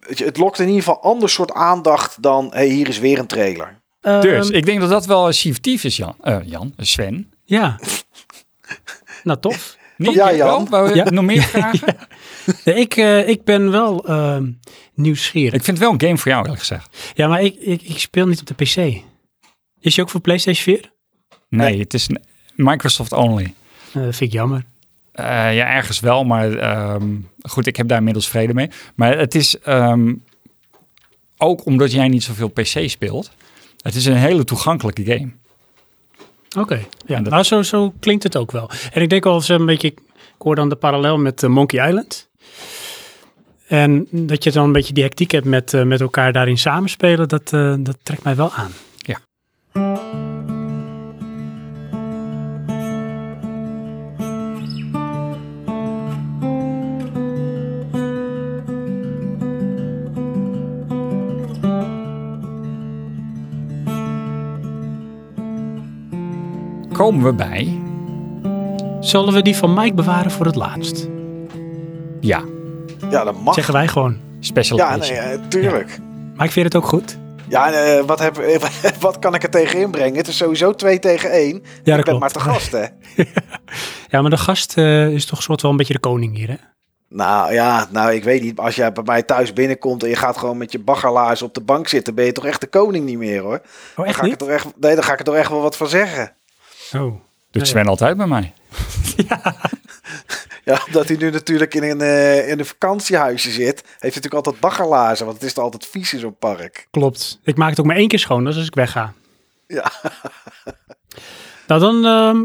het, 0.00 0.18
het 0.18 0.36
lokt 0.36 0.58
in 0.58 0.66
ieder 0.66 0.82
geval 0.82 1.02
ander 1.02 1.28
soort 1.28 1.52
aandacht 1.52 2.22
dan... 2.22 2.50
hey, 2.52 2.66
hier 2.66 2.88
is 2.88 2.98
weer 2.98 3.18
een 3.18 3.26
trailer. 3.26 3.84
Dus 4.06 4.48
Ehm, 4.48 4.54
ik 4.56 4.66
denk 4.66 4.80
dat 4.80 4.90
dat 4.90 5.06
wel 5.06 5.28
effectief 5.28 5.84
is, 5.84 5.96
Jan. 5.96 6.14
Eh, 6.20 6.38
Jan, 6.44 6.72
Sven. 6.76 7.32
Ja. 7.44 7.78
nou, 9.22 9.40
tof. 9.40 9.76
Niet, 9.96 10.14
Ja, 10.14 10.24
Wel? 10.26 10.36
Jan. 10.36 10.68
Wou 10.68 10.88
je 10.88 10.94
Ja. 10.94 11.10
nog 11.10 11.24
meer 11.24 11.42
vragen? 11.42 11.96
Nee, 12.64 12.74
ik, 12.74 12.96
eh, 12.96 13.28
ik 13.28 13.44
ben 13.44 13.70
wel 13.70 14.04
ehm, 14.06 14.50
nieuwsgierig. 14.94 15.52
Ik 15.54 15.64
vind 15.64 15.78
het 15.78 15.86
wel 15.86 15.92
een 15.94 16.00
game 16.00 16.18
voor 16.18 16.30
jou, 16.30 16.42
eerlijk 16.42 16.60
gezegd. 16.60 17.12
Ja, 17.14 17.28
maar 17.28 17.42
ik, 17.42 17.54
ik, 17.56 17.82
ik 17.82 17.98
speel 17.98 18.26
niet 18.26 18.40
op 18.40 18.46
de 18.46 18.54
PC. 18.54 19.02
Is 19.80 19.94
je 19.94 20.02
ook 20.02 20.10
voor 20.10 20.20
PlayStation 20.20 20.64
4? 20.76 20.92
Nee, 21.48 21.70
Nee. 21.70 21.78
het 21.80 21.94
is 21.94 22.08
Microsoft 22.54 23.12
only. 23.12 23.54
Eh, 23.92 24.02
vind 24.02 24.20
ik 24.20 24.32
jammer. 24.32 24.64
Eh, 25.12 25.24
ja, 25.54 25.66
ergens 25.74 26.00
wel, 26.00 26.24
maar 26.24 26.52
ehm, 26.56 27.14
goed, 27.42 27.66
ik 27.66 27.76
heb 27.76 27.88
daar 27.88 27.98
inmiddels 27.98 28.28
vrede 28.28 28.54
mee. 28.54 28.70
Maar 28.94 29.18
het 29.18 29.34
is 29.34 29.58
ehm, 29.60 30.14
ook 31.36 31.64
omdat 31.64 31.92
jij 31.92 32.08
niet 32.08 32.22
zoveel 32.22 32.48
PC 32.48 32.88
speelt. 32.88 33.30
Het 33.86 33.94
is 33.94 34.06
een 34.06 34.16
hele 34.16 34.44
toegankelijke 34.44 35.04
game. 35.04 35.30
Oké, 36.58 36.80
ja, 37.06 37.20
dat- 37.20 37.32
nou 37.32 37.42
zo, 37.44 37.62
zo 37.62 37.92
klinkt 38.00 38.22
het 38.22 38.36
ook 38.36 38.52
wel. 38.52 38.70
En 38.92 39.02
ik 39.02 39.08
denk 39.10 39.24
wel 39.24 39.34
eens 39.34 39.48
een 39.48 39.66
beetje, 39.66 39.88
ik 39.88 39.98
hoor 40.38 40.54
dan 40.54 40.68
de 40.68 40.76
parallel 40.76 41.18
met 41.18 41.42
eh, 41.42 41.50
Monkey 41.50 41.88
Island. 41.88 42.28
En 43.66 44.06
dat 44.10 44.44
je 44.44 44.52
dan 44.52 44.64
een 44.64 44.72
beetje 44.72 44.92
die 44.92 45.02
hectiek 45.02 45.30
hebt 45.30 45.44
met, 45.46 45.74
eh, 45.74 45.82
met 45.82 46.00
elkaar 46.00 46.32
daarin 46.32 46.58
samenspelen, 46.58 47.28
dat, 47.28 47.52
eh, 47.52 47.74
dat 47.78 47.96
trekt 48.02 48.22
mij 48.22 48.36
wel 48.36 48.52
aan. 48.52 48.72
Ja. 48.96 49.18
Komen 66.96 67.24
we 67.24 67.32
bij, 67.32 67.80
Zullen 69.00 69.32
we 69.34 69.42
die 69.42 69.56
van 69.56 69.74
Mike 69.74 69.94
bewaren 69.94 70.30
voor 70.30 70.46
het 70.46 70.54
laatst? 70.54 71.08
ja, 72.20 72.42
Ja, 73.10 73.24
dat 73.24 73.40
mag. 73.40 73.54
Zeggen 73.54 73.74
wij 73.74 73.88
gewoon. 73.88 74.16
special 74.40 74.78
Ja, 74.78 74.94
edition. 74.94 75.16
nee, 75.18 75.26
eh, 75.26 75.40
tuurlijk. 75.48 75.98
Maar 76.36 76.46
ik 76.46 76.52
vind 76.52 76.66
het 76.72 76.76
ook 76.76 76.88
goed. 76.88 77.18
Ja, 77.48 77.72
eh, 77.72 78.04
wat, 78.04 78.18
heb, 78.20 78.36
wat 79.00 79.18
kan 79.18 79.34
ik 79.34 79.42
er 79.42 79.50
tegen 79.50 79.80
inbrengen? 79.80 80.16
Het 80.16 80.28
is 80.28 80.36
sowieso 80.36 80.72
2 80.74 80.98
tegen 80.98 81.30
1. 81.30 81.48
Ja, 81.48 81.54
ik 81.54 81.62
dat 81.84 81.94
ben 81.94 82.02
klopt. 82.04 82.20
maar 82.20 82.30
te 82.32 82.40
gast, 82.40 82.72
hè? 82.72 82.84
Ja, 84.10 84.20
maar 84.20 84.30
de 84.30 84.36
gast 84.36 84.78
eh, 84.78 85.08
is 85.08 85.26
toch 85.26 85.42
soort 85.42 85.62
wel 85.62 85.70
een 85.70 85.76
beetje 85.76 85.92
de 85.92 85.98
koning 85.98 86.36
hier, 86.36 86.48
hè? 86.48 86.54
Nou 87.08 87.52
ja, 87.52 87.86
nou 87.90 88.12
ik 88.12 88.24
weet 88.24 88.42
niet. 88.42 88.58
Als 88.58 88.74
jij 88.76 88.92
bij 88.92 89.02
mij 89.06 89.22
thuis 89.22 89.52
binnenkomt 89.52 90.02
en 90.02 90.08
je 90.08 90.16
gaat 90.16 90.36
gewoon 90.36 90.56
met 90.56 90.72
je 90.72 90.78
baggerlaars 90.78 91.42
op 91.42 91.54
de 91.54 91.60
bank 91.60 91.88
zitten, 91.88 92.14
ben 92.14 92.24
je 92.24 92.32
toch 92.32 92.46
echt 92.46 92.60
de 92.60 92.66
koning 92.66 93.04
niet 93.04 93.18
meer 93.18 93.40
hoor. 93.42 93.54
Oh, 93.60 93.96
Dan 93.96 94.04
echt 94.04 94.14
ga 94.16 94.20
ik 94.20 94.22
er 94.22 94.28
niet? 94.28 94.38
toch 94.38 94.48
echt, 94.48 94.66
nee, 94.80 94.94
dan 94.94 95.04
ga 95.04 95.12
ik 95.12 95.18
er 95.18 95.24
toch 95.24 95.34
echt 95.34 95.50
wel 95.50 95.60
wat 95.62 95.76
van 95.76 95.88
zeggen. 95.88 96.32
Oh. 96.92 97.20
Doet 97.50 97.66
Sven 97.66 97.86
altijd 97.86 98.16
bij 98.16 98.26
mij. 98.26 98.52
Ja, 100.66 100.82
omdat 100.86 101.08
hij 101.08 101.16
nu 101.16 101.30
natuurlijk 101.30 101.74
in 101.74 101.82
een, 101.82 102.00
eh, 102.00 102.48
in 102.48 102.58
een 102.58 102.66
vakantiehuisje 102.66 103.50
zit, 103.50 103.82
heeft 103.82 103.86
hij 104.00 104.10
natuurlijk 104.10 104.34
altijd 104.34 104.60
baggerlaarzen, 104.60 105.26
want 105.26 105.38
het 105.38 105.46
is 105.46 105.56
er 105.56 105.62
altijd 105.62 105.86
vies 105.86 106.12
in 106.12 106.18
zo'n 106.18 106.36
park. 106.36 106.88
Klopt. 106.90 107.38
Ik 107.44 107.56
maak 107.56 107.70
het 107.70 107.80
ook 107.80 107.86
maar 107.86 107.96
één 107.96 108.08
keer 108.08 108.18
schoon, 108.18 108.44
dat 108.44 108.52
is 108.52 108.58
als 108.58 108.68
ik 108.68 108.74
wegga. 108.74 109.12
Ja. 109.66 109.92
Nou, 111.66 111.80
dan 111.80 112.04
ehm, 112.04 112.44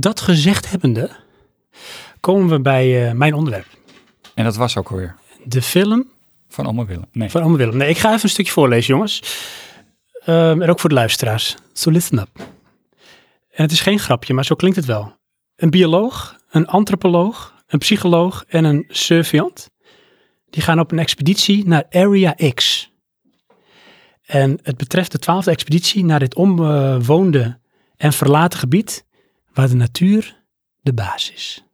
dat 0.00 0.20
gezegd 0.20 0.70
hebbende, 0.70 1.10
komen 2.20 2.48
we 2.48 2.60
bij 2.60 3.08
eh, 3.08 3.12
mijn 3.12 3.34
onderwerp. 3.34 3.66
En 4.34 4.44
dat 4.44 4.56
was 4.56 4.76
ook 4.76 4.90
alweer 4.90 5.16
De 5.44 5.62
film 5.62 6.10
van 6.48 6.66
Oma 6.66 6.84
Willem. 6.84 7.06
Nee. 7.12 7.30
van 7.30 7.56
Willem. 7.56 7.76
Nee, 7.76 7.88
ik 7.88 7.98
ga 7.98 8.08
even 8.08 8.22
een 8.22 8.28
stukje 8.28 8.52
voorlezen, 8.52 8.94
jongens. 8.94 9.22
Ehm, 10.24 10.62
en 10.62 10.70
ook 10.70 10.80
voor 10.80 10.88
de 10.88 10.94
luisteraars. 10.94 11.56
So 11.72 11.90
listen 11.90 12.18
up. 12.18 12.28
En 13.56 13.62
het 13.62 13.72
is 13.72 13.80
geen 13.80 13.98
grapje, 13.98 14.34
maar 14.34 14.44
zo 14.44 14.54
klinkt 14.54 14.76
het 14.76 14.86
wel. 14.86 15.16
Een 15.56 15.70
bioloog, 15.70 16.38
een 16.50 16.66
antropoloog, 16.66 17.54
een 17.66 17.78
psycholoog 17.78 18.44
en 18.48 18.64
een 18.64 18.84
surveillant. 18.88 19.70
Die 20.50 20.62
gaan 20.62 20.80
op 20.80 20.92
een 20.92 20.98
expeditie 20.98 21.66
naar 21.66 21.86
Area 21.90 22.34
X. 22.54 22.90
En 24.22 24.58
het 24.62 24.76
betreft 24.76 25.12
de 25.12 25.18
twaalfde 25.18 25.50
expeditie 25.50 26.04
naar 26.04 26.18
dit 26.18 26.34
onbewoonde 26.34 27.60
en 27.96 28.12
verlaten 28.12 28.58
gebied 28.58 29.04
waar 29.52 29.68
de 29.68 29.74
natuur 29.74 30.42
de 30.80 30.92
baas 30.92 31.32
is. 31.32 31.64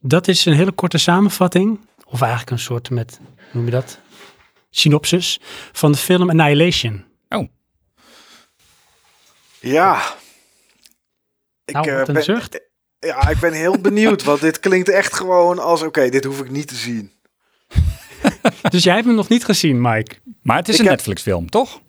Dat 0.00 0.28
is 0.28 0.44
een 0.44 0.54
hele 0.54 0.72
korte 0.72 0.98
samenvatting, 0.98 1.80
of 2.06 2.20
eigenlijk 2.20 2.50
een 2.50 2.58
soort 2.58 2.90
met, 2.90 3.20
hoe 3.36 3.46
noem 3.52 3.64
je 3.64 3.70
dat? 3.70 3.98
Synopsis 4.70 5.40
van 5.72 5.92
de 5.92 5.98
film 5.98 6.30
Annihilation. 6.30 7.04
Ja. 9.60 10.14
Ik, 11.64 11.74
Nou, 11.74 11.88
eh, 11.88 11.98
wat 11.98 12.08
een 12.08 12.14
ben, 12.14 12.22
zucht. 12.24 12.60
Ja, 12.98 13.28
ik 13.28 13.38
ben 13.40 13.52
heel 13.52 13.78
benieuwd, 13.78 14.22
want 14.24 14.40
dit 14.40 14.60
klinkt 14.60 14.88
echt 14.88 15.14
gewoon 15.14 15.58
als, 15.58 15.82
oké, 15.82 16.08
dit 16.08 16.24
hoef 16.24 16.40
ik 16.40 16.50
niet 16.50 16.68
te 16.68 16.74
zien. 16.74 17.12
Dus 18.70 18.82
jij 18.84 18.94
hebt 18.94 19.06
hem 19.06 19.14
nog 19.14 19.28
niet 19.28 19.44
gezien, 19.44 19.80
Mike? 19.80 20.16
Maar 20.42 20.56
het 20.56 20.68
is 20.68 20.74
Ik 20.74 20.80
een 20.80 20.86
heb- 20.86 20.94
Netflix 20.96 21.22
film, 21.22 21.50
toch? 21.50 21.80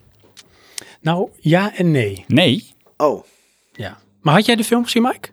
Nou, 1.02 1.30
ja 1.40 1.76
en 1.76 1.92
nee. 1.92 2.24
Nee. 2.28 2.74
Oh. 2.98 3.24
Ja. 3.72 3.98
Maar 4.22 4.34
had 4.34 4.46
jij 4.46 4.56
de 4.56 4.64
film 4.64 4.84
gezien, 4.84 5.02
Mike? 5.04 5.30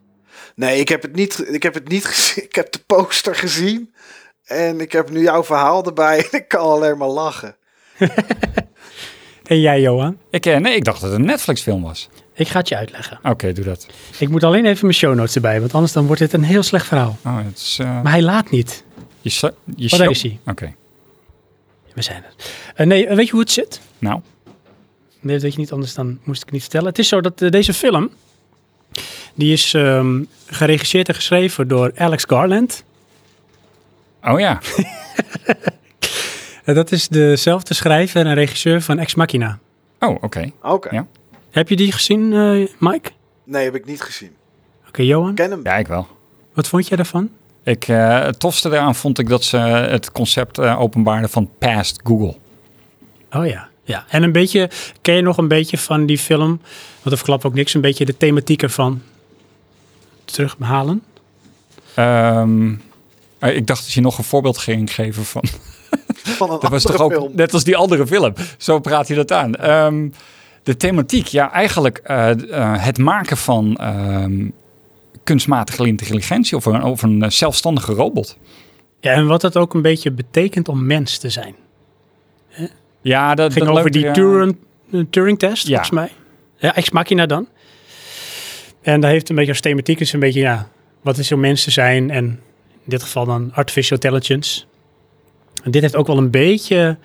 Nee, 0.54 0.80
ik 0.80 0.88
heb 0.88 1.02
het 1.02 1.14
niet, 1.14 1.44
ik 1.48 1.62
heb 1.62 1.74
het 1.74 1.88
niet 1.88 2.04
gezien. 2.14 2.44
Ik 2.44 2.54
heb 2.54 2.72
de 2.72 2.78
poster 2.86 3.34
gezien. 3.34 3.94
En 4.44 4.80
ik 4.80 4.92
heb 4.92 5.10
nu 5.10 5.20
jouw 5.22 5.44
verhaal 5.44 5.84
erbij. 5.84 6.18
En 6.18 6.38
ik 6.38 6.48
kan 6.48 6.60
alleen 6.60 6.98
maar 6.98 7.08
lachen. 7.08 7.56
En 9.42 9.60
jij, 9.60 9.80
Johan? 9.80 10.18
Ik, 10.30 10.46
eh, 10.46 10.56
nee, 10.56 10.74
ik 10.76 10.84
dacht 10.84 11.00
dat 11.00 11.10
het 11.10 11.18
een 11.18 11.26
Netflix 11.26 11.62
film 11.62 11.82
was. 11.82 12.08
Ik 12.34 12.48
ga 12.48 12.58
het 12.58 12.68
je 12.68 12.76
uitleggen. 12.76 13.18
Oké, 13.22 13.52
doe 13.52 13.64
dat. 13.64 13.86
Ik 14.18 14.28
moet 14.28 14.44
alleen 14.44 14.66
even 14.66 14.86
mijn 14.86 14.98
show 14.98 15.14
notes 15.14 15.34
erbij, 15.34 15.60
want 15.60 15.74
anders 15.74 15.92
dan 15.92 16.06
wordt 16.06 16.20
dit 16.20 16.32
een 16.32 16.42
heel 16.42 16.62
slecht 16.62 16.86
verhaal. 16.86 17.18
Oh, 17.24 17.36
het 17.44 17.56
is, 17.58 17.78
eh, 17.80 18.02
Maar 18.02 18.12
hij 18.12 18.22
laat 18.22 18.50
niet. 18.50 18.84
je, 19.20 19.30
so- 19.30 19.50
je 19.76 19.82
Oh, 19.84 19.88
show- 19.88 19.98
daar 19.98 20.10
is 20.10 20.22
hij. 20.22 20.38
Oké. 20.46 20.74
We 21.94 22.02
zijn 22.02 22.24
er. 22.24 22.32
Eh, 22.74 22.86
nee, 22.86 23.06
eh, 23.06 23.16
weet 23.16 23.26
je 23.26 23.32
hoe 23.32 23.40
het 23.40 23.50
zit? 23.50 23.80
Nou, 23.98 24.20
Nee, 25.20 25.34
dat 25.34 25.42
weet 25.42 25.52
je 25.52 25.58
niet, 25.58 25.72
anders 25.72 25.94
dan 25.94 26.18
moest 26.24 26.38
ik 26.38 26.44
het 26.44 26.52
niet 26.52 26.62
vertellen. 26.62 26.86
Het 26.86 26.98
is 26.98 27.08
zo 27.08 27.20
dat 27.20 27.38
deze 27.38 27.74
film, 27.74 28.10
die 29.34 29.52
is 29.52 29.74
ehm, 29.74 30.22
geregisseerd 30.46 31.08
en 31.08 31.14
geschreven 31.14 31.68
door 31.68 31.92
Alex 31.96 32.24
Garland. 32.28 32.84
oh 34.24 34.40
ja. 34.40 34.60
En 36.64 36.74
dat 36.74 36.92
is 36.92 37.08
dezelfde 37.08 37.74
schrijver 37.74 38.26
en 38.26 38.34
regisseur 38.34 38.82
van 38.82 38.98
Ex 38.98 39.14
Machina. 39.14 39.58
Oh, 39.98 40.22
oké. 40.22 40.50
Oké. 40.62 40.94
Ja. 40.94 41.06
Heb 41.52 41.68
je 41.68 41.76
die 41.76 41.92
gezien, 41.92 42.32
eh, 42.32 42.68
Mike? 42.78 43.10
Nee, 43.44 43.64
heb 43.64 43.74
ik 43.74 43.84
niet 43.84 44.02
gezien. 44.02 44.30
Oké, 44.88 45.02
Johan, 45.02 45.34
ken 45.34 45.50
hem. 45.50 45.60
Ja, 45.62 45.76
ik 45.76 45.86
wel. 45.86 46.06
wat 46.54 46.68
vond 46.68 46.88
jij 46.88 46.96
daarvan? 46.96 47.30
Ik, 47.62 47.88
eh, 47.88 48.20
het 48.20 48.40
tofste 48.40 48.68
daaraan 48.68 48.94
vond 48.94 49.18
ik 49.18 49.28
dat 49.28 49.44
ze 49.44 49.56
het 49.56 50.12
concept 50.12 50.58
eh, 50.58 50.80
openbaarden 50.80 51.30
van 51.30 51.50
Past 51.58 52.00
Google. 52.04 52.36
Oh 53.32 53.46
ja. 53.46 53.68
ja. 53.84 54.04
En 54.08 54.22
een 54.22 54.32
beetje, 54.32 54.70
ken 55.00 55.14
je 55.14 55.22
nog 55.22 55.36
een 55.36 55.48
beetje 55.48 55.78
van 55.78 56.06
die 56.06 56.18
film, 56.18 56.48
want 56.48 57.02
dat 57.02 57.16
verklapt 57.16 57.44
ook 57.44 57.54
niks, 57.54 57.74
een 57.74 57.80
beetje 57.80 58.04
de 58.04 58.16
thematiek 58.16 58.62
ervan 58.62 59.02
terughalen? 60.24 61.02
Ehm, 61.94 62.74
eh, 63.38 63.56
ik 63.56 63.66
dacht 63.66 63.82
dat 63.82 63.92
je 63.92 64.00
nog 64.00 64.18
een 64.18 64.24
voorbeeld 64.24 64.58
ging 64.58 64.94
geven 64.94 65.24
van... 65.24 65.42
Van 66.12 66.50
een 66.50 66.60
Dat 66.60 66.70
was 66.70 66.82
toch 66.82 67.00
ook 67.00 67.12
film. 67.12 67.32
net 67.34 67.52
als 67.52 67.64
die 67.64 67.76
andere 67.76 68.06
film. 68.06 68.34
Zo 68.58 68.78
praat 68.78 69.08
je 69.08 69.14
dat 69.14 69.32
aan. 69.32 69.54
Ehm, 69.54 70.08
de 70.62 70.76
thematiek, 70.76 71.26
ja, 71.26 71.52
eigenlijk 71.52 71.98
eh, 71.98 72.30
eh, 72.30 72.84
het 72.84 72.98
maken 72.98 73.36
van 73.36 73.76
ehm, 73.76 74.48
kunstmatige 75.24 75.86
intelligentie 75.86 76.56
of 76.56 76.64
een, 76.64 76.82
of 76.82 77.02
een 77.02 77.22
eh, 77.22 77.30
zelfstandige 77.30 77.92
robot. 77.92 78.38
Ja, 79.00 79.12
en 79.12 79.26
wat 79.26 79.40
dat 79.40 79.56
ook 79.56 79.74
een 79.74 79.82
beetje 79.82 80.10
betekent 80.10 80.68
om 80.68 80.86
mens 80.86 81.18
te 81.18 81.30
zijn. 81.30 81.54
Ja, 83.00 83.34
dat 83.34 83.44
Het 83.44 83.52
ging 83.52 83.66
dat 83.66 83.78
over 83.78 83.90
die. 83.90 84.10
Turing, 84.10 84.56
Turing-test, 85.10 85.66
Ja. 85.66 85.68
volgens 85.68 85.90
mij. 85.90 86.10
Ja, 86.56 86.74
Ex 86.74 86.90
Machina 86.90 87.26
dan. 87.26 87.48
En 88.82 89.00
daar 89.00 89.10
heeft 89.10 89.28
een 89.28 89.34
beetje 89.36 89.50
als 89.50 89.60
thematiek 89.60 90.00
is 90.00 90.12
een 90.12 90.20
beetje, 90.20 90.40
ja, 90.40 90.68
wat 91.00 91.18
is 91.18 91.32
om 91.32 91.40
mens 91.40 91.64
te 91.64 91.70
zijn? 91.70 92.10
En 92.10 92.24
in 92.72 92.90
dit 92.90 93.02
geval 93.02 93.24
dan 93.24 93.50
artificial 93.54 93.98
intelligence. 94.02 94.64
En 95.64 95.70
dit 95.70 95.82
heeft 95.82 95.96
ook 95.96 96.06
wel 96.06 96.18
een 96.18 96.30
beetje 96.30 96.96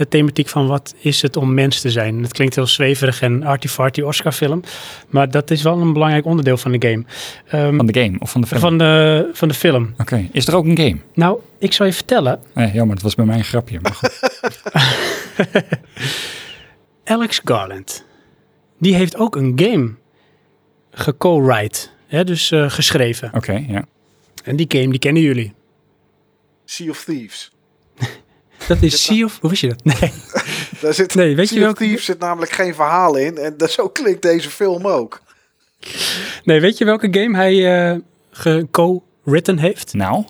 de 0.00 0.08
thematiek 0.08 0.48
van 0.48 0.66
wat 0.66 0.94
is 0.98 1.22
het 1.22 1.36
om 1.36 1.54
mens 1.54 1.80
te 1.80 1.90
zijn. 1.90 2.22
Het 2.22 2.32
klinkt 2.32 2.54
heel 2.54 2.66
zweverig 2.66 3.22
en 3.22 3.42
arty-farty 3.42 4.00
Oscar-film, 4.00 4.62
maar 5.08 5.30
dat 5.30 5.50
is 5.50 5.62
wel 5.62 5.80
een 5.80 5.92
belangrijk 5.92 6.24
onderdeel 6.24 6.56
van 6.56 6.72
de 6.72 6.88
game. 6.88 7.04
Ehm, 7.48 7.76
Van 7.76 7.86
de 7.86 8.00
game 8.02 8.18
of 8.18 8.30
van 8.30 8.40
de 8.40 8.46
film? 8.46 8.60
van, 8.60 8.78
de, 8.78 9.30
van 9.32 9.48
de 9.48 9.54
film. 9.54 9.94
Oké, 9.98 10.28
is 10.32 10.46
er 10.46 10.56
ook 10.56 10.64
een 10.64 10.76
game? 10.78 10.96
Nou, 11.14 11.40
ik 11.58 11.72
zal 11.72 11.86
je 11.86 11.92
vertellen, 11.92 12.40
Nee, 12.54 12.72
jammer, 12.72 12.94
het 12.94 13.04
was 13.04 13.14
bij 13.14 13.24
mij 13.24 13.36
een 13.36 13.44
grapje. 13.44 13.78
Maar 13.82 13.94
goed. 13.94 14.20
Alex 17.04 17.40
Garland, 17.44 18.04
die 18.78 18.94
heeft 18.94 19.16
ook 19.16 19.36
een 19.36 19.52
game 19.56 19.94
geco-write, 20.90 21.88
hè, 22.06 22.24
dus 22.24 22.50
eh, 22.50 22.70
geschreven. 22.70 23.30
Oké, 23.34 23.64
ja. 23.68 23.84
En 24.44 24.56
die 24.56 24.66
game, 24.68 24.88
die 24.88 24.98
kennen 24.98 25.22
jullie. 25.22 25.52
Sea 26.64 26.90
of 26.90 27.04
Thieves. 27.04 27.50
Dat 28.70 28.82
is 28.82 29.04
Sea 29.04 29.24
of... 29.24 29.38
Hoe 29.40 29.50
wist 29.50 29.62
je 29.62 29.68
dat? 29.68 29.84
Nee. 29.84 30.12
Daar 30.80 30.94
zit, 30.94 31.14
Nee, 31.14 31.36
weet 31.36 31.48
je 31.48 31.60
welke- 31.60 31.84
Thieves 31.84 32.04
zit 32.04 32.18
namelijk 32.18 32.52
geen 32.52 32.74
verhaal 32.74 33.16
in. 33.16 33.38
En 33.38 33.56
dat, 33.56 33.70
zo 33.80 33.88
klinkt 33.88 34.22
deze 34.22 34.50
film 34.50 34.86
ook. 34.86 35.20
nee, 36.44 36.60
weet 36.60 36.78
je 36.78 36.84
welke 36.84 37.08
game 37.20 37.36
hij 37.36 37.90
eh 37.90 37.98
geco-written 38.30 39.58
heeft? 39.58 39.94
Nou, 39.94 40.24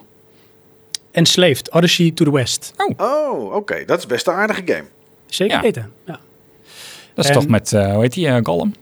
Enslaved, 1.10 1.70
Odyssey 1.70 2.10
to 2.10 2.24
the 2.24 2.32
West. 2.32 2.72
Oh, 2.96 3.54
oké. 3.54 3.84
Dat 3.84 3.98
is 3.98 4.06
best 4.06 4.26
een 4.26 4.32
aardige 4.34 4.62
game. 4.64 4.84
Zeker 5.26 5.56
Ja. 5.56 5.62
weten. 5.62 5.92
Ja, 6.06 6.18
dat 7.14 7.24
is 7.24 7.30
En- 7.30 7.36
toch 7.36 7.48
met, 7.48 7.72
eh, 7.72 7.92
hoe 7.92 8.00
heet 8.02 8.12
die, 8.12 8.26
eh, 8.26 8.38
Gollum? 8.42 8.74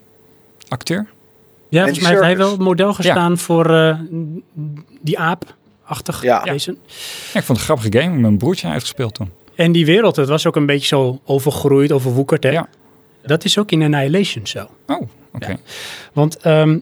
Acteur? 0.68 1.06
ja 1.68 1.82
volgens 1.84 2.00
mij 2.04 2.10
heeft 2.12 2.22
hij 2.24 2.36
wel 2.36 2.56
model 2.56 2.94
gestaan 2.94 3.38
voor 3.38 3.74
eh, 3.74 3.98
die 5.00 5.18
aap-achtig 5.18 6.22
Ja. 6.22 6.42
wezen. 6.44 6.78
Ja, 7.32 7.38
ik 7.40 7.46
vond 7.46 7.46
het 7.46 7.68
een 7.68 7.76
grappige 7.76 7.98
game. 7.98 8.16
Mijn 8.18 8.38
broertje 8.38 8.68
uitgespeeld 8.68 9.14
toen. 9.14 9.30
En 9.58 9.72
die 9.72 9.86
wereld, 9.86 10.16
het 10.16 10.28
was 10.28 10.46
ook 10.46 10.56
een 10.56 10.66
beetje 10.66 10.86
zo 10.86 11.20
overgroeid, 11.24 11.92
overwoekerd. 11.92 12.42
Hè? 12.42 12.50
Ja. 12.50 12.68
Dat 13.22 13.44
is 13.44 13.58
ook 13.58 13.70
in 13.70 13.82
Annihilation 13.82 14.46
zo. 14.46 14.68
Oh, 14.86 15.08
oké. 15.32 15.50
Ja. 15.50 15.56
Want, 16.12 16.36
ehm, 16.38 16.78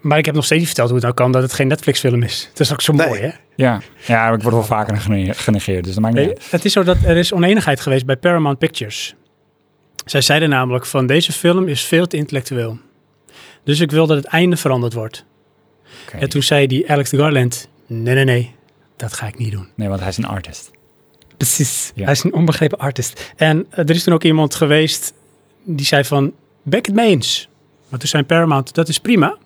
maar 0.00 0.18
ik 0.18 0.24
heb 0.24 0.34
nog 0.34 0.44
steeds 0.44 0.58
niet 0.58 0.68
verteld 0.68 0.88
hoe 0.88 0.96
het 0.98 1.06
nou 1.06 1.16
kan 1.18 1.32
dat 1.32 1.42
het 1.42 1.52
geen 1.52 1.66
Netflix-film 1.66 2.22
is. 2.22 2.46
Het 2.50 2.60
is 2.60 2.72
ook 2.72 2.80
zo 2.80 2.92
Nee. 2.92 3.06
mooi, 3.06 3.20
hè? 3.20 3.30
Ja. 3.54 3.80
ja, 4.06 4.32
ik 4.32 4.42
word 4.42 4.54
wel 4.54 4.64
vaker 4.64 4.96
gene- 4.96 5.34
genegeerd, 5.34 5.84
dus 5.84 5.92
dat 5.94 6.02
maakt 6.02 6.14
niet 6.16 6.24
Nee, 6.26 6.34
uit. 6.34 6.50
het 6.50 6.64
is 6.64 6.72
zo 6.72 6.82
dat 6.82 6.96
er 7.04 7.16
is 7.16 7.32
oneenigheid 7.32 7.80
geweest 7.80 8.06
bij 8.06 8.16
Paramount 8.16 8.58
Pictures. 8.58 9.14
Zij 10.04 10.20
zeiden 10.20 10.48
namelijk 10.48 10.86
van 10.86 11.06
deze 11.06 11.32
film 11.32 11.68
is 11.68 11.82
veel 11.84 12.06
te 12.06 12.16
intellectueel. 12.16 12.78
Dus 13.64 13.80
ik 13.80 13.90
wil 13.90 14.06
dat 14.06 14.16
het 14.16 14.26
einde 14.26 14.56
veranderd 14.56 14.92
wordt. 14.92 15.24
Oké. 16.06 16.16
En 16.16 16.28
toen 16.28 16.42
zei 16.42 16.66
die 16.66 16.90
Alex 16.90 17.10
Garland, 17.10 17.68
nee, 17.86 18.14
nee, 18.14 18.24
nee, 18.24 18.54
dat 18.96 19.12
ga 19.12 19.26
ik 19.26 19.38
niet 19.38 19.52
doen. 19.52 19.68
Nee, 19.74 19.88
want 19.88 20.00
hij 20.00 20.08
is 20.08 20.16
een 20.16 20.26
artist. 20.26 20.70
Precies. 21.36 21.92
Ja. 21.94 22.04
Hij 22.04 22.12
is 22.12 22.24
een 22.24 22.34
onbegrepen 22.34 22.78
artist. 22.78 23.32
En 23.36 23.66
eh, 23.70 23.78
er 23.78 23.90
is 23.90 24.02
toen 24.02 24.14
ook 24.14 24.24
iemand 24.24 24.54
geweest 24.54 25.12
die 25.64 25.86
zei 25.86 26.04
van, 26.04 26.32
ben 26.62 26.78
het 26.80 26.94
mee 26.94 27.08
eens? 27.08 27.48
Maar 27.88 27.98
toen 27.98 28.08
zei 28.08 28.22
Paramount, 28.22 28.74
dat 28.74 28.88
is 28.88 28.98
prima. 28.98 29.36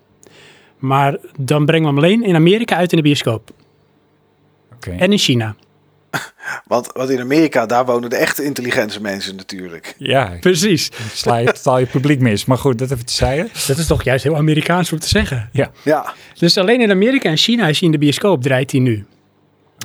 Maar 0.79 1.17
dan 1.39 1.67
brengen 1.67 1.89
we 1.89 1.95
hem 1.95 2.05
alleen 2.05 2.23
in 2.25 2.35
Amerika 2.35 2.77
uit 2.77 2.91
in 2.91 2.97
de 2.97 3.03
bioscoop. 3.05 3.51
Oké. 4.75 4.91
En 4.91 5.13
in 5.13 5.19
China. 5.19 5.55
Want, 6.65 6.93
want 6.93 7.11
in 7.11 7.21
Amerika, 7.21 7.67
daar 7.67 7.85
wonen 7.87 8.11
de 8.11 8.17
echte 8.17 8.45
intelligente 8.45 9.01
mensen 9.01 9.37
natuurlijk. 9.37 9.95
Ja, 9.99 10.37
Precies. 10.41 10.91
sla 11.13 11.37
je 11.37 11.53
totaal 11.53 11.79
je 11.79 11.87
publiek 11.87 12.21
mis. 12.21 12.45
Maar 12.45 12.59
goed, 12.59 12.79
dat 12.79 12.91
even 12.91 13.07
te 13.07 13.13
zeggen. 13.13 13.49
Dat 13.67 13.79
is 13.79 13.87
toch 13.87 14.03
juist 14.03 14.25
heel 14.25 14.37
Amerikaans 14.37 14.93
om 14.93 14.99
te 14.99 15.09
zeggen. 15.09 15.49
Ja. 15.53 15.71
Ja, 15.85 16.15
Dus 16.39 16.57
alleen 16.57 16.81
in 16.81 16.91
Amerika 16.91 17.29
en 17.29 17.37
China 17.37 17.67
is 17.69 17.79
hij 17.79 17.89
in 17.89 17.93
de 17.93 17.99
bioscoop, 17.99 18.43
draait 18.43 18.71
hij 18.71 18.81
nu. 18.81 19.05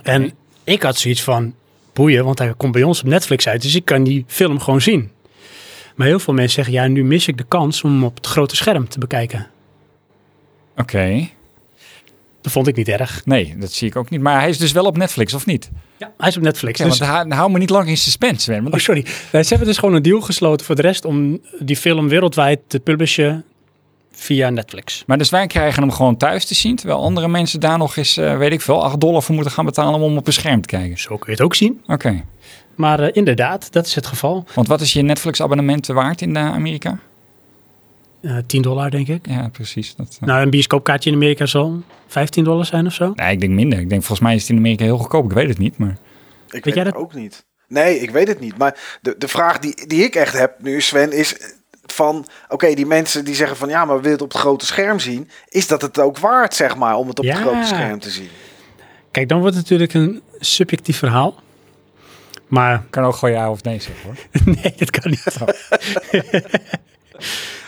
En 0.04 0.32
ik 0.63 0.84
had 0.84 0.98
zoiets 0.98 1.24
van, 1.24 1.56
boeien, 1.95 2.25
want 2.25 2.39
hij 2.39 2.53
komt 2.58 2.71
bij 2.71 2.84
ons 2.84 2.99
op 2.99 3.08
Netflix 3.08 3.47
uit, 3.47 3.62
dus 3.62 3.75
ik 3.75 3.86
kan 3.86 4.03
die 4.03 4.23
film 4.27 4.60
gewoon 4.60 4.81
zien. 4.81 5.12
Maar 5.95 6.08
heel 6.08 6.19
veel 6.19 6.34
mensen 6.34 6.53
zeggen, 6.53 6.73
ja, 6.73 6.88
nu 6.88 7.03
mis 7.03 7.27
ik 7.27 7.38
de 7.38 7.45
kans 7.47 7.84
om 7.84 7.91
hem 7.91 8.03
op 8.03 8.15
het 8.15 8.27
grote 8.27 8.55
scherm 8.55 8.88
te 8.88 8.99
bekijken. 8.99 9.47
Oké. 10.77 11.27
Dat 12.41 12.51
vond 12.51 12.67
ik 12.67 12.75
niet 12.75 12.88
erg. 12.88 13.25
Nee, 13.25 13.55
dat 13.58 13.71
zie 13.71 13.88
ik 13.88 13.95
ook 13.95 14.10
niet. 14.10 14.21
Maar 14.21 14.39
hij 14.39 14.49
is 14.49 14.58
dus 14.58 14.71
wel 14.71 14.86
op 14.86 14.97
Netflix, 14.97 15.34
of 15.34 15.45
niet? 15.45 15.69
Ja, 15.97 16.12
hij 16.17 16.27
is 16.27 16.38
op 16.38 16.43
Netflix. 16.43 16.79
Ja, 16.79 16.86
dus- 16.86 16.99
want 16.99 17.34
hou, 17.34 17.51
me 17.51 17.60
niet 17.60 17.69
lang 17.69 17.88
in 17.88 17.97
suspense, 17.97 18.41
Sven. 18.41 18.62
Want 18.62 18.73
Oh, 18.73 18.79
sorry. 18.79 19.05
Ze 19.31 19.45
hebben 19.47 19.67
dus 19.67 19.77
gewoon 19.77 19.95
een 19.95 20.01
deal 20.01 20.21
gesloten 20.21 20.65
voor 20.65 20.75
de 20.75 20.81
rest 20.81 21.05
om 21.05 21.41
die 21.60 21.77
film 21.77 22.08
wereldwijd 22.08 22.60
te 22.67 22.79
publishen 22.79 23.45
via 24.15 24.49
Netflix. 24.49 25.04
Maar 25.08 25.17
dus 25.17 25.30
wij 25.30 25.47
krijgen 25.47 25.82
hem 25.82 25.91
gewoon 25.91 26.17
thuis 26.17 26.45
te 26.45 26.56
zien, 26.56 26.75
terwijl 26.75 26.99
andere 26.99 27.28
mensen 27.28 27.60
daar 27.60 27.78
nog 27.78 27.97
eens, 27.97 28.17
eh, 28.17 28.38
weet 28.38 28.51
ik 28.51 28.62
veel, 28.62 28.84
8 28.84 28.99
dollar 28.99 29.23
voor 29.23 29.36
moeten 29.36 29.54
gaan 29.54 29.65
betalen 29.65 29.99
om 29.99 30.17
op 30.17 30.28
een 30.28 30.34
scherm 30.34 30.62
te 30.62 30.67
kijken. 30.67 30.99
Zo 30.99 31.17
kun 31.17 31.25
je 31.25 31.32
het 31.32 31.41
ook 31.41 31.56
zien. 31.56 31.82
Oké. 31.88 32.23
Maar 32.75 32.99
eh, 32.99 33.10
inderdaad, 33.13 33.71
dat 33.71 33.86
is 33.86 33.95
het 33.95 34.06
geval. 34.06 34.45
Want 34.54 34.67
wat 34.67 34.82
is 34.82 34.93
je 34.93 35.01
Netflix-abonnement 35.01 35.88
waard 35.88 36.21
in 36.21 36.36
eh, 36.36 36.54
Amerika? 36.54 36.99
Eh 38.21 38.38
10 38.47 38.62
dollar, 38.62 38.89
denk 38.89 39.08
ik. 39.08 39.28
Ja, 39.28 39.49
precies. 39.49 39.95
Dat, 39.95 40.17
Nou, 40.19 40.41
een 40.41 40.49
bioscoopkaartje 40.49 41.10
in 41.10 41.15
Amerika 41.15 41.45
zal 41.45 41.82
15 42.08 42.43
dollar 42.43 42.65
zijn 42.65 42.86
of 42.86 42.93
zo. 42.93 43.12
Nee, 43.15 43.32
ik 43.32 43.39
denk 43.39 43.54
minder. 43.54 43.80
Ik 43.80 43.89
denk 43.89 44.04
volgens 44.04 44.28
mij 44.28 44.36
is 44.36 44.41
het 44.41 44.49
in 44.49 44.58
Amerika 44.58 44.84
heel 44.84 44.97
goedkoop. 44.97 45.25
Ik 45.25 45.32
weet 45.32 45.47
het 45.47 45.58
niet, 45.58 45.78
maar... 45.78 45.97
ik 46.49 46.65
weet, 46.65 46.73
jij 46.73 46.84
het 46.84 46.93
dat? 46.93 47.01
ook 47.01 47.13
niet. 47.13 47.45
Nee, 47.67 47.99
ik 47.99 48.10
weet 48.10 48.28
het 48.28 48.39
niet. 48.39 48.58
Maar 48.58 48.99
de, 49.01 49.15
de 49.17 49.28
vraag 49.28 49.60
die, 49.60 49.88
die 49.88 50.04
ik 50.04 50.15
echt 50.15 50.34
heb 50.38 50.56
nu, 50.62 50.82
Sven, 50.82 51.12
is 51.12 51.36
van... 51.91 52.26
Oké, 52.50 52.74
die 52.74 52.86
mensen 52.86 53.26
die 53.26 53.36
zeggen 53.36 53.58
van... 53.58 53.69
Ja, 53.69 53.86
maar 53.86 53.95
we 53.95 54.02
willen 54.02 54.17
het 54.17 54.26
op 54.26 54.32
het 54.32 54.41
grote 54.41 54.65
scherm 54.65 55.00
zien. 55.00 55.30
Is 55.50 55.67
dat 55.67 55.82
het 55.82 56.00
ook 56.00 56.17
waard, 56.19 56.54
zeg 56.56 56.76
maar, 56.76 56.95
om 56.95 57.08
het 57.08 57.19
op 57.19 57.26
Ja. 57.26 57.34
het 57.34 57.41
grote 57.41 57.65
scherm 57.67 58.00
te 58.00 58.10
zien? 58.10 58.30
Kijk, 59.12 59.30
dan 59.30 59.39
wordt 59.39 59.56
het 59.56 59.63
natuurlijk 59.63 59.93
een 59.93 60.21
subjectief 60.39 60.98
verhaal. 60.98 61.36
Maar 62.48 62.76
Ik 62.76 62.82
kan 62.91 63.04
ook 63.04 63.15
gewoon 63.15 63.36
ja 63.36 63.50
of 63.52 63.63
nee 63.63 63.80
zeggen, 63.82 64.04
hoor. 64.04 64.15
nee, 64.62 64.74
dat 64.78 64.89
kan 64.89 65.12
niet. 65.12 65.24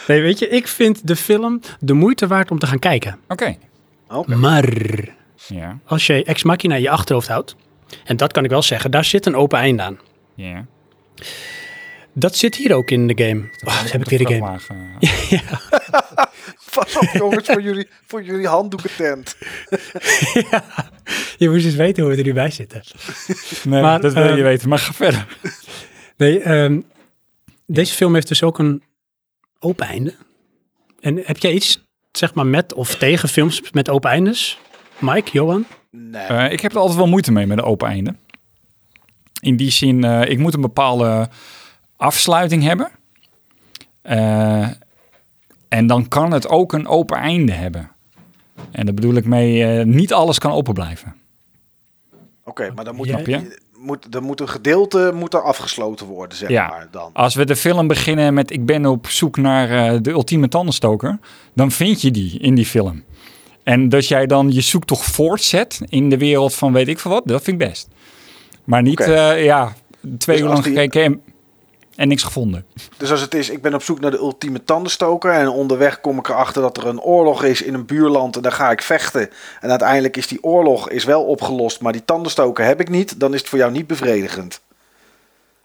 nee, 0.08 0.22
weet 0.22 0.40
je, 0.40 0.48
ik 0.50 0.68
vind 0.68 1.08
de 1.08 1.16
film 1.16 1.62
de 1.80 1.94
moeite 1.94 2.28
waard 2.28 2.52
om 2.52 2.60
te 2.60 2.68
gaan 2.68 2.80
kijken. 2.80 3.20
Oké. 3.28 3.58
Oké. 4.08 4.36
Maar 4.36 4.66
Ja. 5.48 5.78
als 5.86 6.08
je 6.08 6.24
Ex 6.24 6.44
Machina 6.44 6.76
in 6.76 6.82
je 6.82 6.90
achterhoofd 6.90 7.28
houdt, 7.28 7.56
en 8.04 8.18
dat 8.18 8.32
kan 8.32 8.44
ik 8.44 8.50
wel 8.50 8.62
zeggen, 8.62 8.92
daar 8.92 9.06
zit 9.06 9.26
een 9.26 9.36
open 9.36 9.60
einde 9.60 9.84
aan. 9.84 10.00
Ja. 10.36 10.66
Dat 12.20 12.36
zit 12.36 12.56
hier 12.56 12.76
ook 12.76 12.92
in 12.92 13.08
de 13.08 13.26
game. 13.26 13.50
Oh, 13.66 13.82
heb 13.82 14.02
ik 14.02 14.10
weer 14.10 14.28
de 14.28 14.34
game. 14.34 14.60
game. 14.60 14.90
Pas 16.76 16.98
op, 16.98 17.10
jongens, 17.14 17.48
voor 17.48 17.62
jullie, 17.62 17.88
voor 18.06 18.24
jullie 18.24 18.48
handdoeken 18.48 18.90
tent. 18.98 19.36
Je 21.38 21.50
moest 21.50 21.66
eens 21.66 21.76
weten 21.76 22.04
hoe 22.04 22.12
we 22.12 22.18
er 22.18 22.24
nu 22.24 22.34
bij 22.34 22.52
zitten. 22.52 22.82
Nee, 23.64 23.82
Maar, 23.82 24.02
dat 24.02 24.14
wil 24.14 24.24
je 24.24 24.38
eh, 24.38 24.42
weten. 24.42 24.70
Maar 24.70 24.80
ga 24.80 24.94
verder. 24.94 25.28
Nee, 26.18 26.40
ehm, 26.40 26.82
deze 27.66 27.94
film 27.94 28.14
heeft 28.14 28.28
dus 28.28 28.44
ook 28.44 28.60
een 28.60 28.84
open 29.60 29.88
einde. 29.88 30.16
En 31.00 31.22
heb 31.24 31.38
jij 31.38 31.52
iets, 31.52 31.84
zeg 32.12 32.34
maar, 32.34 32.46
met 32.46 32.74
of 32.74 32.96
tegen 32.96 33.30
films 33.30 33.72
met 33.72 33.90
open 33.90 34.10
eindes? 34.10 34.60
Mike, 35.00 35.32
Johan? 35.32 35.66
Nee. 35.92 36.26
Eh, 36.26 36.52
ik 36.52 36.60
heb 36.60 36.72
er 36.72 36.78
altijd 36.78 36.98
wel 36.98 37.08
moeite 37.08 37.32
mee 37.32 37.46
met 37.48 37.58
een 37.58 37.64
open 37.64 37.88
einde. 37.88 38.16
In 39.42 39.56
die 39.56 39.72
zin, 39.72 40.04
eh, 40.04 40.30
ik 40.30 40.38
moet 40.38 40.54
een 40.54 40.62
bepaalde 40.62 41.30
afsluiting 41.98 42.64
hebben. 42.64 42.90
Eh, 44.02 44.68
en 45.68 45.88
dan 45.88 46.08
kan 46.08 46.32
het 46.32 46.48
ook 46.50 46.74
een 46.74 46.88
open 46.88 47.18
einde 47.18 47.52
hebben. 47.52 47.92
En 48.72 48.86
daar 48.86 48.94
bedoel 48.94 49.14
ik 49.16 49.26
mee, 49.26 49.64
eh, 49.80 49.86
niet 49.86 50.14
alles 50.14 50.40
kan 50.40 50.52
open 50.52 50.74
blijven. 50.74 51.16
Oké, 52.44 52.72
maar 52.76 52.86
dan 52.86 52.96
moet, 52.96 53.08
Jij- 53.08 53.24
Snap 53.24 53.44
moet, 53.78 54.12
dan 54.12 54.24
moet 54.24 54.40
een 54.42 54.50
gedeelte 54.50 55.12
moet 55.16 55.34
er 55.34 55.42
afgesloten 55.44 56.06
worden, 56.06 56.38
zeg 56.38 56.50
Ja. 56.50 56.68
maar. 56.68 56.88
Dan. 56.92 57.10
Als 57.14 57.36
we 57.36 57.46
de 57.46 57.56
film 57.56 57.88
beginnen 57.88 58.34
met 58.34 58.52
ik 58.52 58.66
ben 58.66 58.86
op 58.86 59.08
zoek 59.08 59.38
naar 59.38 59.70
eh, 59.94 60.00
de 60.02 60.10
ultieme 60.12 60.48
tandenstoker, 60.48 61.20
dan 61.54 61.72
vind 61.72 62.02
je 62.02 62.12
die 62.12 62.40
in 62.40 62.56
die 62.56 62.66
film. 62.66 63.04
En 63.64 63.90
dat 63.90 64.08
jij 64.08 64.26
dan 64.26 64.52
je 64.52 64.62
zoektocht 64.62 65.06
voortzet 65.12 65.82
in 65.90 66.10
de 66.10 66.18
wereld 66.18 66.54
van 66.54 66.74
weet 66.74 66.88
ik 66.88 67.00
veel 67.00 67.12
wat, 67.12 67.24
dat 67.26 67.44
vind 67.44 67.62
ik 67.62 67.68
best. 67.68 67.88
Maar 68.64 68.82
niet, 68.82 69.00
eh, 69.00 69.44
ja, 69.44 69.74
twee 70.18 70.36
Dus 70.38 70.46
uur 70.46 70.52
als 70.52 70.54
lang 70.54 70.64
die- 70.64 70.74
gekeken 70.74 71.22
en, 71.98 72.08
niks 72.08 72.24
gevonden. 72.24 72.66
Dus 72.98 73.12
als 73.12 73.22
het 73.22 73.34
is, 73.34 73.50
ik 73.50 73.62
ben 73.62 73.74
op 73.74 73.84
zoek 73.84 74.00
naar 74.00 74.12
de 74.12 74.18
ultieme 74.18 74.64
tandenstoker. 74.64 75.32
En 75.32 75.48
onderweg 75.50 76.02
kom 76.02 76.18
ik 76.18 76.28
erachter 76.30 76.62
dat 76.62 76.78
er 76.78 76.88
een 76.88 77.00
oorlog 77.02 77.44
is 77.44 77.62
in 77.62 77.74
een 77.74 77.86
buurland. 77.86 78.36
En 78.36 78.42
dan 78.42 78.52
ga 78.52 78.72
ik 78.72 78.82
vechten. 78.82 79.30
En 79.62 79.70
uiteindelijk 79.70 80.18
is 80.18 80.28
die 80.28 80.44
oorlog 80.44 80.90
is 80.90 81.04
wel 81.04 81.24
opgelost. 81.24 81.82
Maar 81.82 81.92
die 81.92 82.06
tandenstoker 82.06 82.66
heb 82.66 82.80
ik 82.80 82.90
niet. 82.90 83.20
Dan 83.20 83.34
is 83.34 83.40
het 83.40 83.50
voor 83.50 83.58
jou 83.60 83.72
niet 83.72 83.88
bevredigend. 83.88 84.62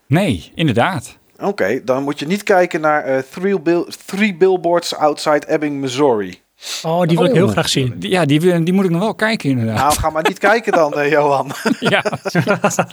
Nee, 0.07 0.53
inderdaad. 0.55 1.16
Oké, 1.40 1.81
dan 1.85 2.03
moet 2.03 2.18
je 2.18 2.27
niet 2.27 2.42
kijken 2.42 2.81
naar 2.81 3.05
eh, 3.05 3.18
three, 3.31 3.61
bill- 3.61 3.87
three 4.07 4.35
Billboards 4.37 4.95
Outside 4.95 5.47
Ebbing, 5.47 5.81
Missouri. 5.81 6.40
Oh, 6.83 7.03
die 7.07 7.16
wil 7.16 7.27
ik 7.27 7.33
heel 7.35 7.45
Oh. 7.47 7.51
graag 7.51 7.68
zien. 7.68 7.95
Die- 7.99 8.11
Ja, 8.11 8.25
die, 8.25 8.40
wil- 8.40 8.64
die 8.64 8.73
moet 8.75 8.85
ik 8.85 8.90
nog 8.90 9.01
wel 9.01 9.14
kijken 9.14 9.51
inderdaad. 9.51 9.77
Nou, 9.79 9.92
ga 9.92 10.11
maar 10.11 10.23
niet 10.23 10.38
kijken 10.38 10.73
dan, 10.73 10.95
eh, 10.99 11.11
Johan. 11.11 11.50
Ja. 11.81 12.04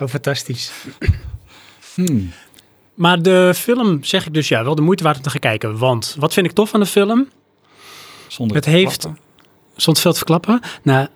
Oh, 0.00 0.08
fantastisch. 0.08 0.70
Hmm. 2.06 2.30
Maar 2.94 3.22
de 3.22 3.52
film, 3.56 4.04
zeg 4.04 4.26
ik 4.26 4.34
dus 4.34 4.48
ja, 4.48 4.64
wel 4.64 4.74
de 4.74 4.82
moeite 4.82 5.02
waard 5.02 5.16
om 5.16 5.22
te 5.22 5.30
gaan 5.30 5.40
kijken. 5.40 5.78
Want 5.78 6.16
wat 6.18 6.32
vind 6.32 6.46
ik 6.46 6.52
tof 6.52 6.74
aan 6.74 6.80
de 6.80 6.86
film? 6.86 7.28
Zonder 8.28 8.56
Het 8.56 8.64
te 8.64 8.70
heeft- 8.70 8.98
klappen. 8.98 9.22
Zonder 9.76 10.02
veel 10.02 10.10
te 10.12 10.16
verklappen. 10.18 10.60
Nou, 10.82 11.08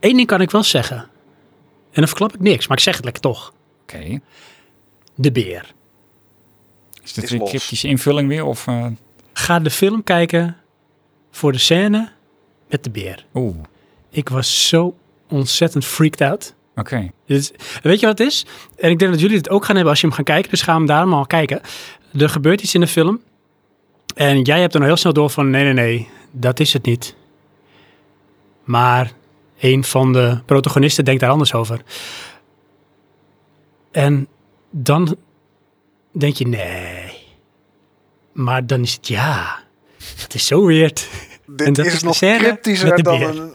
één 0.00 0.16
ding 0.16 0.26
kan 0.28 0.40
ik 0.40 0.50
wel 0.50 0.62
zeggen. 0.62 0.96
En 0.96 2.00
dan 2.00 2.06
verklap 2.06 2.34
ik 2.34 2.40
niks, 2.40 2.66
maar 2.68 2.76
ik 2.76 2.82
zeg 2.82 2.94
het 2.96 3.04
lekker 3.04 3.22
toch. 3.22 3.52
Oké. 3.82 4.20
De 5.14 5.32
Beer. 5.32 5.72
Is 7.02 7.12
dit 7.12 7.24
Is 7.24 7.30
een 7.30 7.38
los. 7.38 7.48
cryptische 7.48 7.88
invulling 7.88 8.28
weer? 8.28 8.44
Of, 8.44 8.66
eh, 8.66 8.86
Ga 9.32 9.58
de 9.58 9.70
film 9.70 10.02
kijken 10.04 10.56
voor 11.30 11.52
de 11.52 11.58
scène 11.58 12.12
met 12.68 12.84
de 12.84 12.90
beer. 12.90 13.24
Oeh, 13.34 13.56
Ik 14.10 14.28
was 14.28 14.68
zo 14.68 14.96
ontzettend 15.28 15.84
freaked 15.84 16.20
out. 16.20 16.54
Oké. 16.76 17.10
Dus, 17.26 17.52
weet 17.82 18.00
je 18.00 18.06
wat 18.06 18.18
het 18.18 18.26
is? 18.28 18.46
En 18.76 18.90
ik 18.90 18.98
denk 18.98 19.10
dat 19.10 19.20
jullie 19.20 19.36
het 19.36 19.50
ook 19.50 19.64
gaan 19.64 19.74
hebben 19.74 19.92
als 19.92 20.00
je 20.00 20.06
hem 20.06 20.16
gaat 20.16 20.24
kijken. 20.24 20.50
Dus 20.50 20.62
ga 20.62 20.74
hem 20.74 20.86
daar 20.86 21.08
maar 21.08 21.26
kijken. 21.26 21.60
Er 22.18 22.28
gebeurt 22.28 22.62
iets 22.62 22.74
in 22.74 22.80
de 22.80 22.86
film. 22.86 23.20
En 24.14 24.42
jij 24.42 24.60
hebt 24.60 24.72
er 24.72 24.78
nou 24.78 24.90
heel 24.90 25.00
snel 25.00 25.12
door 25.12 25.30
van... 25.30 25.50
Nee, 25.50 25.64
nee, 25.64 25.72
nee. 25.72 26.08
Dat 26.30 26.60
is 26.60 26.72
het 26.72 26.84
niet. 26.84 27.16
Maar 28.64 29.12
een 29.60 29.84
van 29.84 30.12
de 30.12 30.40
protagonisten 30.46 31.04
denkt 31.04 31.20
daar 31.20 31.30
anders 31.30 31.54
over. 31.54 31.82
En 33.90 34.28
dan 34.70 35.16
denk 36.12 36.34
je... 36.34 36.46
Nee. 36.46 37.22
Maar 38.32 38.66
dan 38.66 38.82
is 38.82 38.92
het 38.92 39.08
ja. 39.08 39.62
Dat 40.20 40.34
is 40.34 40.46
zo 40.46 40.66
weird. 40.66 41.08
En 41.46 41.54
Dit 41.56 41.74
dat 41.74 41.86
is, 41.86 41.92
is 41.92 42.02
nog 42.02 42.18
cryptischer 42.18 43.02
dan 43.02 43.22
een... 43.22 43.52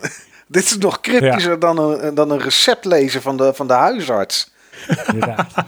Dit 0.55 0.63
is 0.63 0.77
nog 0.77 1.01
cryptischer 1.01 1.59
dan, 1.59 1.79
een, 1.79 2.15
dan 2.15 2.31
een 2.31 2.39
recept 2.41 2.85
lezen 2.85 3.21
van 3.21 3.37
de, 3.37 3.51
van 3.53 3.67
de 3.67 3.73
huisarts. 3.73 4.51
Inderdaad. 5.07 5.53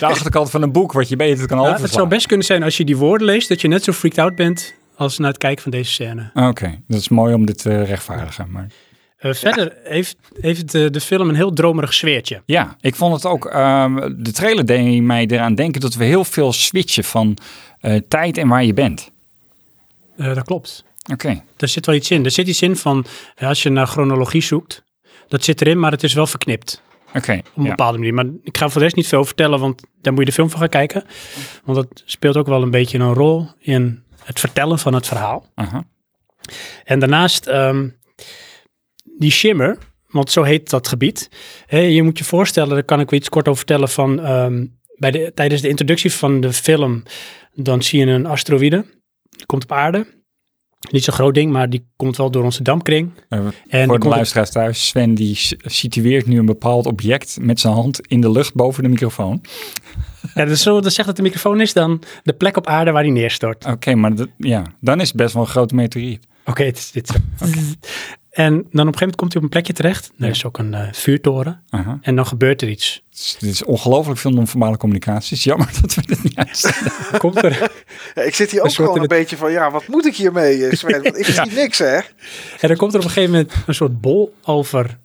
De 0.00 0.06
achterkant 0.06 0.50
van 0.50 0.62
een 0.62 0.72
boek 0.72 0.92
wat 0.92 1.08
je 1.08 1.16
beter 1.16 1.46
kan 1.46 1.56
Ja, 1.56 1.62
overslaan. 1.62 1.84
het 1.84 1.92
zou 1.94 2.08
best 2.08 2.26
kunnen 2.26 2.46
zijn 2.46 2.62
als 2.62 2.76
je 2.76 2.84
die 2.84 2.96
woorden 2.96 3.26
leest... 3.26 3.48
dat 3.48 3.60
je 3.60 3.68
net 3.68 3.84
zo 3.84 3.92
freaked 3.92 4.18
out 4.18 4.34
bent 4.34 4.74
als 4.94 5.18
na 5.18 5.28
het 5.28 5.38
kijken 5.38 5.62
van 5.62 5.70
deze 5.70 5.90
scène. 5.90 6.30
Oké, 6.34 6.80
dat 6.88 7.00
is 7.00 7.08
mooi 7.08 7.34
om 7.34 7.46
dit 7.46 7.62
te 7.62 7.82
rechtvaardigen. 7.82 8.50
Maar... 8.50 8.66
Eh, 9.18 9.32
verder 9.34 9.76
heeft, 9.84 10.16
heeft 10.40 10.72
de, 10.72 10.90
de 10.90 11.00
film 11.00 11.28
een 11.28 11.34
heel 11.34 11.52
dromerig 11.52 11.94
sfeertje. 11.94 12.42
Ja, 12.44 12.76
ik 12.80 12.94
vond 12.94 13.14
het 13.14 13.26
ook. 13.26 13.46
ehm, 13.46 14.12
de 14.16 14.32
trailer 14.32 14.66
deed 14.66 15.02
mij 15.02 15.26
eraan 15.26 15.54
denken 15.54 15.80
dat 15.80 15.94
we 15.94 16.04
heel 16.04 16.24
veel 16.24 16.52
switchen 16.52 17.04
van 17.04 17.36
eh, 17.80 18.00
tijd 18.08 18.38
en 18.38 18.48
waar 18.48 18.64
je 18.64 18.74
bent. 18.74 19.10
Eh, 20.16 20.34
dat 20.34 20.44
klopt. 20.44 20.84
Oké, 21.12 21.42
Er 21.56 21.68
zit 21.68 21.86
wel 21.86 21.94
iets 21.94 22.10
in. 22.10 22.24
Er 22.24 22.30
zit 22.30 22.48
iets 22.48 22.62
in 22.62 22.76
van, 22.76 23.06
als 23.38 23.62
je 23.62 23.70
naar 23.70 23.86
chronologie 23.86 24.42
zoekt, 24.42 24.84
dat 25.28 25.44
zit 25.44 25.60
erin, 25.60 25.78
maar 25.78 25.90
het 25.90 26.02
is 26.02 26.12
wel 26.14 26.26
verknipt. 26.26 26.82
oké. 27.14 27.32
Op 27.32 27.56
een 27.56 27.62
ja. 27.62 27.68
bepaalde 27.68 27.98
manier. 27.98 28.14
Maar 28.14 28.26
ik 28.42 28.56
ga 28.58 28.68
voor 28.68 28.78
de 28.78 28.84
rest 28.84 28.96
niet 28.96 29.06
veel 29.06 29.24
vertellen, 29.24 29.58
want 29.60 29.82
daar 30.00 30.12
moet 30.12 30.22
je 30.22 30.28
de 30.28 30.36
film 30.36 30.50
van 30.50 30.58
gaan 30.58 30.68
kijken. 30.68 31.04
Want 31.64 31.78
dat 31.78 32.02
speelt 32.04 32.36
ook 32.36 32.46
wel 32.46 32.62
een 32.62 32.70
beetje 32.70 32.98
een 32.98 33.14
rol 33.14 33.48
in 33.58 34.02
het 34.24 34.40
vertellen 34.40 34.78
van 34.78 34.94
het 34.94 35.06
verhaal. 35.06 35.46
En 36.84 36.98
daarnaast 36.98 37.46
ehm, 37.46 37.88
die 39.18 39.30
shimmer, 39.30 39.78
want 40.08 40.30
zo 40.30 40.42
heet 40.42 40.70
dat 40.70 40.88
gebied. 40.88 41.30
Je 41.68 42.02
moet 42.02 42.18
je 42.18 42.24
voorstellen, 42.24 42.74
daar 42.74 42.84
kan 42.84 43.00
ik 43.00 43.10
wel 43.10 43.18
iets 43.18 43.28
kort 43.28 43.46
over 43.48 43.58
vertellen 43.58 43.88
van 43.88 44.20
ehm, 44.20 44.66
bij 44.98 45.10
de, 45.10 45.32
tijdens 45.34 45.62
de 45.62 45.68
introductie 45.68 46.12
van 46.12 46.40
de 46.40 46.52
film, 46.52 47.02
dan 47.54 47.82
zie 47.82 47.98
je 47.98 48.06
een 48.06 48.26
asteroïde, 48.26 48.84
die 49.30 49.46
komt 49.46 49.62
op 49.62 49.72
aarde. 49.72 50.15
Niet 50.90 51.04
zo'n 51.04 51.14
groot 51.14 51.34
ding, 51.34 51.52
maar 51.52 51.70
die 51.70 51.86
komt 51.96 52.16
wel 52.16 52.30
door 52.30 52.44
onze 52.44 52.62
dampkring. 52.62 53.10
Eh, 53.28 53.38
En 53.68 53.86
voor 53.86 53.98
de 53.98 54.08
luisteraars 54.08 54.50
thuis, 54.50 54.86
Sven 54.86 55.14
die 55.14 55.38
situeert 55.64 56.26
nu 56.26 56.38
een 56.38 56.46
bepaald 56.46 56.86
object 56.86 57.38
met 57.40 57.60
zijn 57.60 57.74
hand 57.74 58.06
in 58.06 58.20
de 58.20 58.30
lucht 58.30 58.54
boven 58.54 58.82
de 58.82 58.88
microfoon. 58.88 59.40
ja, 60.34 60.44
dus 60.44 60.62
zo 60.62 60.80
dat 60.80 60.92
zegt 60.92 61.06
dat 61.08 61.16
de 61.16 61.22
microfoon 61.22 61.60
is 61.60 61.72
dan 61.72 62.02
de 62.22 62.32
plek 62.32 62.56
op 62.56 62.66
aarde 62.66 62.90
waar 62.90 63.02
die 63.02 63.12
neerstort. 63.12 63.64
Oké, 63.66 63.94
maar 63.94 64.14
dat, 64.14 64.28
ja, 64.38 64.62
dan 64.80 65.00
is 65.00 65.08
het 65.08 65.16
best 65.16 65.34
wel 65.34 65.42
een 65.42 65.48
grote 65.48 65.74
meteoriet. 65.74 66.26
Oké, 66.44 66.64
het 66.64 66.76
is 66.78 66.90
dit 66.90 67.06
zo. 67.08 67.46
En 68.36 68.52
dan 68.52 68.60
op 68.62 68.66
een 68.70 68.76
gegeven 68.76 68.98
moment 68.98 69.16
komt 69.16 69.32
hij 69.32 69.36
op 69.42 69.42
een 69.42 69.52
plekje 69.52 69.72
terecht. 69.72 70.12
Er 70.18 70.28
is 70.28 70.44
ook 70.44 70.58
een 70.58 70.74
eh, 70.74 70.92
vuurtoren. 70.92 71.62
En 72.00 72.16
dan 72.16 72.26
gebeurt 72.26 72.62
er 72.62 72.68
iets. 72.68 73.02
Het 73.10 73.18
is, 73.18 73.36
dit 73.40 73.50
is 73.50 73.64
ongelooflijk 73.64 74.18
veel 74.18 74.30
non-verbale 74.30 74.76
communicatie. 74.76 75.28
Het 75.28 75.38
is 75.38 75.44
jammer 75.44 75.68
dat 75.80 75.94
we 75.94 76.02
dit 76.06 76.22
niet 76.22 76.36
uitstaan. 76.36 76.92
Dan 77.10 77.20
komt 77.20 77.42
er, 77.42 77.72
Ja, 78.14 78.22
ik 78.22 78.34
zit 78.34 78.50
hier 78.50 78.62
ook 78.62 78.72
gewoon 78.72 79.00
een 79.00 79.06
beetje 79.06 79.36
van, 79.36 79.52
ja, 79.52 79.70
wat 79.70 79.86
moet 79.88 80.06
ik 80.06 80.16
hiermee, 80.16 80.66
eh, 80.66 80.76
Sven? 80.76 81.02
Want 81.02 81.18
Ik 81.18 81.24
zie 81.44 81.52
niks, 81.52 81.78
hè? 81.78 81.96
En 82.60 82.68
dan 82.68 82.76
komt 82.76 82.92
er 82.92 82.98
op 82.98 83.04
een 83.04 83.10
gegeven 83.10 83.30
moment 83.30 83.52
een 83.66 83.74
soort 83.74 84.00
bol 84.00 84.34
over 84.42 84.98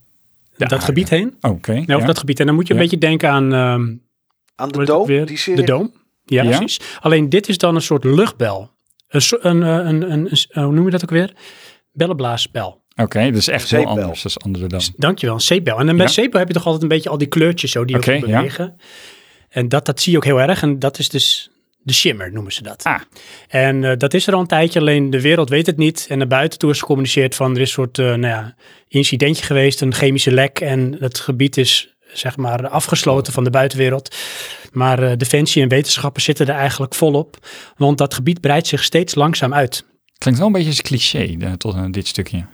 dat 0.57 0.84
gebied 0.84 1.09
heen. 1.09 1.36
Oké, 1.41 1.71
Nee, 1.71 1.82
over 1.84 1.99
ja. 1.99 2.05
dat 2.05 2.17
gebied. 2.19 2.39
En 2.39 2.45
dan 2.45 2.55
moet 2.55 2.67
je 2.67 2.73
een 2.73 2.79
beetje 2.79 2.97
denken 2.97 3.29
aan 3.29 3.53
ehm, 3.53 3.95
Aan 4.55 4.69
de 4.69 4.86
doom, 4.86 5.07
weer? 5.07 5.25
die 5.25 5.38
serie. 5.38 5.59
de 5.59 5.65
doom. 5.65 5.93
Ja, 6.25 6.43
Ja. 6.43 6.57
precies. 6.57 6.79
Alleen 6.99 7.29
dit 7.29 7.49
is 7.49 7.57
dan 7.57 7.75
een 7.75 7.82
soort 7.82 8.03
luchtbel. 8.03 8.69
Een, 9.07 9.21
eh, 9.63 9.69
een, 9.69 10.11
een, 10.11 10.29
een, 10.32 10.63
hoe 10.63 10.73
noem 10.73 10.86
je 10.86 10.91
dat 10.91 11.03
ook 11.03 11.09
weer? 11.09 11.34
Bellenblaasbel. 11.91 12.80
Oké, 12.96 13.32
dus 13.32 13.48
echt 13.48 13.72
heel 13.72 13.86
anders 13.86 14.22
dan 14.22 14.34
andere 14.44 14.68
dan. 14.68 14.82
Dankjewel, 14.96 15.36
een 15.36 15.42
zeepbel. 15.42 15.80
En 15.80 15.86
dan 15.86 15.98
bij 15.98 16.06
Ja. 16.06 16.12
zeepbel 16.12 16.39
heb 16.39 16.48
je 16.48 16.54
toch 16.54 16.66
altijd 16.66 16.84
een 16.84 16.89
beetje 16.89 17.10
al 17.10 17.18
die 17.18 17.28
kleurtjes 17.28 17.72
zo 17.72 17.86
die 17.86 17.96
ja. 17.96 18.20
bewegen. 18.20 18.78
En 19.50 19.70
dat, 19.70 19.86
dat 19.86 20.02
zie 20.02 20.12
je 20.12 20.18
ook 20.18 20.26
heel 20.26 20.42
erg. 20.42 20.62
En 20.62 20.80
dat 20.80 21.00
is 21.00 21.10
dus 21.10 21.52
de 21.84 21.94
shimmer, 21.94 22.32
noemen 22.32 22.52
ze 22.52 22.64
dat. 22.64 22.84
Ah. 22.84 23.00
En 23.48 23.84
eh, 23.84 23.98
dat 23.98 24.14
is 24.14 24.28
er 24.28 24.34
al 24.34 24.39
een 24.39 24.48
tijdje, 24.48 24.80
alleen 24.80 25.10
de 25.10 25.22
wereld 25.22 25.50
weet 25.50 25.66
het 25.66 25.78
niet. 25.78 26.06
En 26.10 26.18
naar 26.18 26.28
buiten 26.28 26.60
toe 26.60 26.70
is 26.72 26.80
gecommuniceerd 26.80 27.36
van 27.36 27.56
er 27.56 27.62
is 27.62 27.68
een 27.68 27.74
soort 27.74 28.00
eh, 28.00 28.06
nou 28.06 28.22
ja, 28.22 28.56
incidentje 28.88 29.46
geweest, 29.46 29.82
een 29.82 29.94
chemische 29.94 30.32
lek. 30.32 30.60
En 30.60 30.96
het 31.00 31.20
gebied 31.20 31.58
is 31.58 31.96
zeg 32.14 32.38
maar 32.38 32.68
afgesloten 32.68 33.34
van 33.34 33.44
de 33.44 33.50
buitenwereld. 33.50 34.16
Maar 34.72 35.04
eh, 35.04 35.18
defensie 35.18 35.62
en 35.62 35.70
wetenschappers 35.70 36.26
zitten 36.26 36.48
er 36.48 36.56
eigenlijk 36.56 36.96
volop. 36.96 37.38
Want 37.78 37.98
dat 37.98 38.14
gebied 38.14 38.42
breidt 38.42 38.68
zich 38.68 38.84
steeds 38.84 39.16
langzaam 39.16 39.54
uit. 39.54 39.86
Klinkt 40.18 40.39
wel 40.39 40.50
een 40.50 40.54
beetje 40.54 40.70
als 40.70 40.78
een 40.78 40.84
cliché, 40.84 41.58
tot 41.58 41.94
dit 41.94 42.08
stukje. 42.08 42.46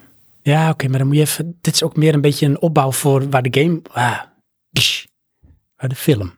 Ja, 0.48 0.70
oké, 0.70 0.88
maar 0.88 0.98
dan 0.98 1.08
moet 1.08 1.16
je 1.16 1.22
even... 1.22 1.58
Dit 1.62 1.74
is 1.74 1.84
ook 1.84 1.95
meer 1.95 2.14
een 2.14 2.22
beetje 2.22 2.45
een 2.45 2.62
opbouw 2.62 2.91
voor 2.91 3.30
waar 3.30 3.41
de 3.41 3.62
game... 3.62 3.82
Ah, 3.91 4.20
waar 5.76 5.89
de 5.89 5.95
film 5.95 6.34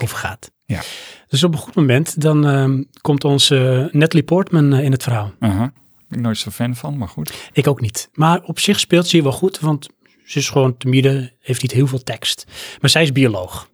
over 0.00 0.16
gaat. 0.16 0.52
Ja. 0.64 0.82
Dus 1.28 1.44
op 1.44 1.52
een 1.52 1.58
goed 1.58 1.74
moment, 1.74 2.20
dan 2.20 2.46
ehm, 2.46 2.82
komt 3.00 3.24
onze 3.24 3.88
Natalie 3.92 4.24
Portman 4.24 4.72
eh, 4.72 4.84
in 4.84 4.92
het 4.92 5.02
verhaal. 5.02 5.32
Aha. 5.38 5.72
Ben 6.08 6.18
ik 6.18 6.24
nooit 6.24 6.38
zo 6.38 6.50
fan 6.50 6.76
van, 6.76 6.98
maar 6.98 7.08
goed. 7.08 7.50
Ik 7.52 7.66
ook 7.66 7.80
niet. 7.80 8.08
Maar 8.12 8.42
op 8.42 8.58
zich 8.58 8.80
speelt 8.80 9.06
ze 9.06 9.16
hier 9.16 9.24
wel 9.24 9.32
goed, 9.32 9.60
want 9.60 9.88
ze 10.24 10.38
is 10.38 10.48
gewoon 10.48 10.76
timide, 10.76 11.32
heeft 11.40 11.62
niet 11.62 11.72
heel 11.72 11.86
veel 11.86 12.02
tekst. 12.02 12.44
Maar 12.80 12.90
zij 12.90 13.02
is 13.02 13.12
bioloog. 13.12 13.68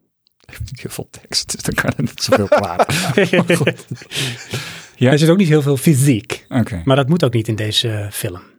Heeft 0.46 0.60
niet 0.60 0.80
heel 0.80 0.90
veel 0.90 1.08
tekst, 1.10 1.52
dus 1.52 1.62
dan 1.62 1.74
kan 1.74 1.92
het 1.96 1.98
niet 1.98 2.22
zoveel 2.22 2.48
kwaad. 2.48 2.86
Ja. 4.96 5.10
Er 5.10 5.18
zit 5.18 5.28
ook 5.28 5.36
niet 5.36 5.48
heel 5.48 5.62
veel 5.62 5.76
fysiek. 5.76 6.46
Oké. 6.48 6.82
Maar 6.84 6.96
dat 6.96 7.08
moet 7.08 7.24
ook 7.24 7.32
niet 7.32 7.48
in 7.48 7.56
deze 7.56 7.88
eh, 7.88 8.10
film. 8.10 8.51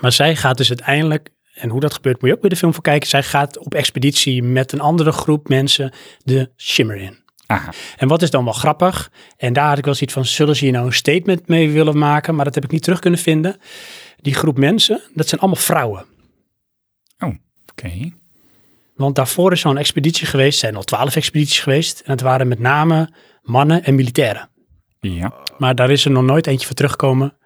Maar 0.00 0.12
zij 0.12 0.36
gaat 0.36 0.56
dus 0.56 0.68
uiteindelijk, 0.68 1.30
en 1.54 1.68
hoe 1.68 1.80
dat 1.80 1.94
gebeurt 1.94 2.20
moet 2.20 2.30
je 2.30 2.34
ook 2.36 2.42
weer 2.42 2.50
de 2.50 2.56
film 2.56 2.74
voor 2.74 2.82
kijken. 2.82 3.08
Zij 3.08 3.22
gaat 3.22 3.58
op 3.58 3.74
expeditie 3.74 4.42
met 4.42 4.72
een 4.72 4.80
andere 4.80 5.12
groep 5.12 5.48
mensen 5.48 5.92
de 6.24 6.52
Shimmer 6.56 6.96
in. 6.96 7.22
Aha. 7.46 7.72
En 7.96 8.08
wat 8.08 8.22
is 8.22 8.30
dan 8.30 8.44
wel 8.44 8.52
grappig? 8.52 9.10
En 9.36 9.52
daar 9.52 9.68
had 9.68 9.78
ik 9.78 9.84
wel 9.84 9.94
zoiets 9.94 10.14
van, 10.14 10.24
zullen 10.24 10.56
ze 10.56 10.64
hier 10.64 10.72
nou 10.72 10.86
een 10.86 10.92
statement 10.92 11.48
mee 11.48 11.70
willen 11.70 11.98
maken? 11.98 12.34
Maar 12.34 12.44
dat 12.44 12.54
heb 12.54 12.64
ik 12.64 12.70
niet 12.70 12.82
terug 12.82 12.98
kunnen 12.98 13.20
vinden. 13.20 13.56
Die 14.16 14.34
groep 14.34 14.58
mensen, 14.58 15.00
dat 15.14 15.28
zijn 15.28 15.40
allemaal 15.40 15.60
vrouwen. 15.60 16.04
Oké. 17.70 18.12
Want 18.94 19.16
daarvoor 19.16 19.52
is 19.52 19.60
zo'n 19.60 19.76
expeditie 19.76 20.26
geweest, 20.26 20.54
er 20.54 20.58
zijn 20.58 20.76
al 20.76 20.82
twaalf 20.82 21.16
expedities 21.16 21.60
geweest. 21.60 22.00
En 22.00 22.10
het 22.10 22.20
waren 22.20 22.48
met 22.48 22.58
name 22.58 23.12
mannen 23.42 23.84
en 23.84 23.94
militairen. 23.94 24.50
Ja. 25.00 25.34
Maar 25.58 25.74
daar 25.74 25.90
is 25.90 26.04
er 26.04 26.10
nog 26.10 26.24
nooit 26.24 26.46
eentje 26.46 26.66
voor 26.66 26.76
teruggekomen 26.76 27.36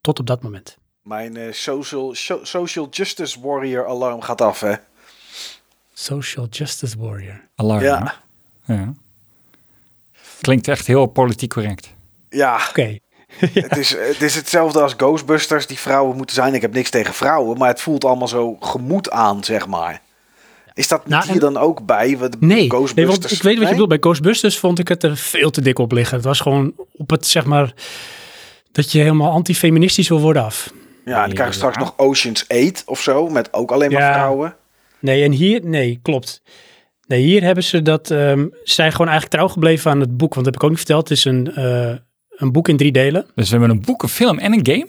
tot 0.00 0.18
op 0.18 0.26
dat 0.26 0.42
moment. 0.42 0.77
Mijn 1.08 1.36
eh, 1.36 1.52
social, 1.52 2.14
so- 2.14 2.40
social 2.42 2.88
justice 2.90 3.40
warrior 3.40 3.86
alarm 3.86 4.20
gaat 4.20 4.40
af, 4.40 4.60
hè? 4.60 4.74
Social 5.94 6.46
Justice 6.50 6.98
Warrior. 6.98 7.40
Alarm. 7.56 7.82
Ja. 7.82 8.14
ja. 8.64 8.92
Klinkt 10.40 10.68
echt 10.68 10.86
heel 10.86 11.06
politiek 11.06 11.50
correct. 11.50 11.94
Ja, 12.30 12.60
Oké. 12.68 12.98
het, 13.52 13.76
is, 13.76 13.90
het 13.90 14.22
is 14.22 14.34
hetzelfde 14.34 14.82
als 14.82 14.94
Ghostbusters, 14.96 15.66
die 15.66 15.78
vrouwen 15.78 16.16
moeten 16.16 16.34
zijn. 16.34 16.54
Ik 16.54 16.60
heb 16.60 16.72
niks 16.72 16.90
tegen 16.90 17.14
vrouwen, 17.14 17.58
maar 17.58 17.68
het 17.68 17.80
voelt 17.80 18.04
allemaal 18.04 18.28
zo 18.28 18.56
gemoed 18.60 19.10
aan, 19.10 19.44
zeg 19.44 19.66
maar. 19.66 20.00
Is 20.74 20.88
dat 20.88 21.00
niet 21.00 21.08
Nou, 21.08 21.30
hier 21.30 21.40
dan 21.40 21.56
ook 21.56 21.86
bij? 21.86 22.18
Wat 22.18 22.40
Nee, 22.40 22.50
nee, 22.50 22.68
Ghostbusters, 22.70 23.18
want 23.18 23.32
ik 23.32 23.42
weet 23.42 23.44
wat 23.44 23.52
je 23.52 23.60
Nee? 23.60 23.70
bedoelt. 23.70 23.88
Bij 23.88 23.98
Ghostbusters 23.98 24.58
vond 24.58 24.78
ik 24.78 24.88
het 24.88 25.02
er 25.02 25.16
veel 25.16 25.50
te 25.50 25.60
dik 25.60 25.78
op 25.78 25.92
liggen. 25.92 26.16
Het 26.16 26.26
was 26.26 26.40
gewoon 26.40 26.72
op 26.92 27.10
het, 27.10 27.26
zeg 27.26 27.44
maar, 27.44 27.74
dat 28.72 28.92
je 28.92 28.98
helemaal 28.98 29.30
antifeministisch 29.30 30.08
wil 30.08 30.20
worden 30.20 30.44
af. 30.44 30.72
Ja, 31.08 31.14
en 31.20 31.24
dan 31.26 31.34
krijg 31.34 31.48
je 31.48 31.54
straks 31.56 31.74
Ja. 31.76 31.80
nog 31.80 31.94
Ocean's 31.96 32.44
8 32.48 32.82
of 32.86 33.00
zo, 33.00 33.28
met 33.28 33.52
ook 33.52 33.70
alleen 33.70 33.92
maar 33.92 34.02
Ja. 34.02 34.12
vrouwen. 34.12 34.56
Nee, 34.98 35.24
en 35.24 35.32
hier, 35.32 35.60
nee, 35.64 35.98
klopt. 36.02 36.42
Nee, 37.06 37.22
hier 37.22 37.42
hebben 37.42 37.64
ze 37.64 37.82
dat, 37.82 38.10
ehm, 38.10 38.46
ze 38.64 38.72
zijn 38.72 38.90
gewoon 38.92 39.06
eigenlijk 39.08 39.36
trouw 39.36 39.48
gebleven 39.48 39.90
aan 39.90 40.00
het 40.00 40.16
boek. 40.16 40.34
Want 40.34 40.44
dat 40.44 40.44
heb 40.44 40.54
ik 40.54 40.62
ook 40.62 40.68
niet 40.70 40.78
verteld. 40.78 41.08
Het 41.08 41.18
is 41.18 41.24
een, 41.24 41.54
eh, 41.54 41.94
een 42.30 42.52
boek 42.52 42.68
in 42.68 42.76
drie 42.76 42.92
delen. 42.92 43.26
Dus 43.34 43.50
we 43.50 43.56
hebben 43.58 43.76
een 43.76 43.82
boek, 43.84 44.02
een 44.02 44.08
film 44.08 44.38
en 44.38 44.52
een 44.52 44.66
game? 44.66 44.86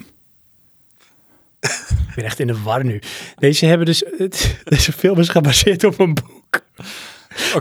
Ik 1.59 2.15
ben 2.15 2.25
echt 2.25 2.39
in 2.39 2.47
de 2.47 2.61
war 2.61 2.85
nu. 2.85 3.01
Deze 3.35 3.65
hebben 3.65 3.85
dus, 3.85 4.03
het, 4.17 4.61
deze 4.63 4.91
film 4.91 5.19
is 5.19 5.29
gebaseerd 5.29 5.83
op 5.83 5.99
een 5.99 6.13
boek. 6.13 6.61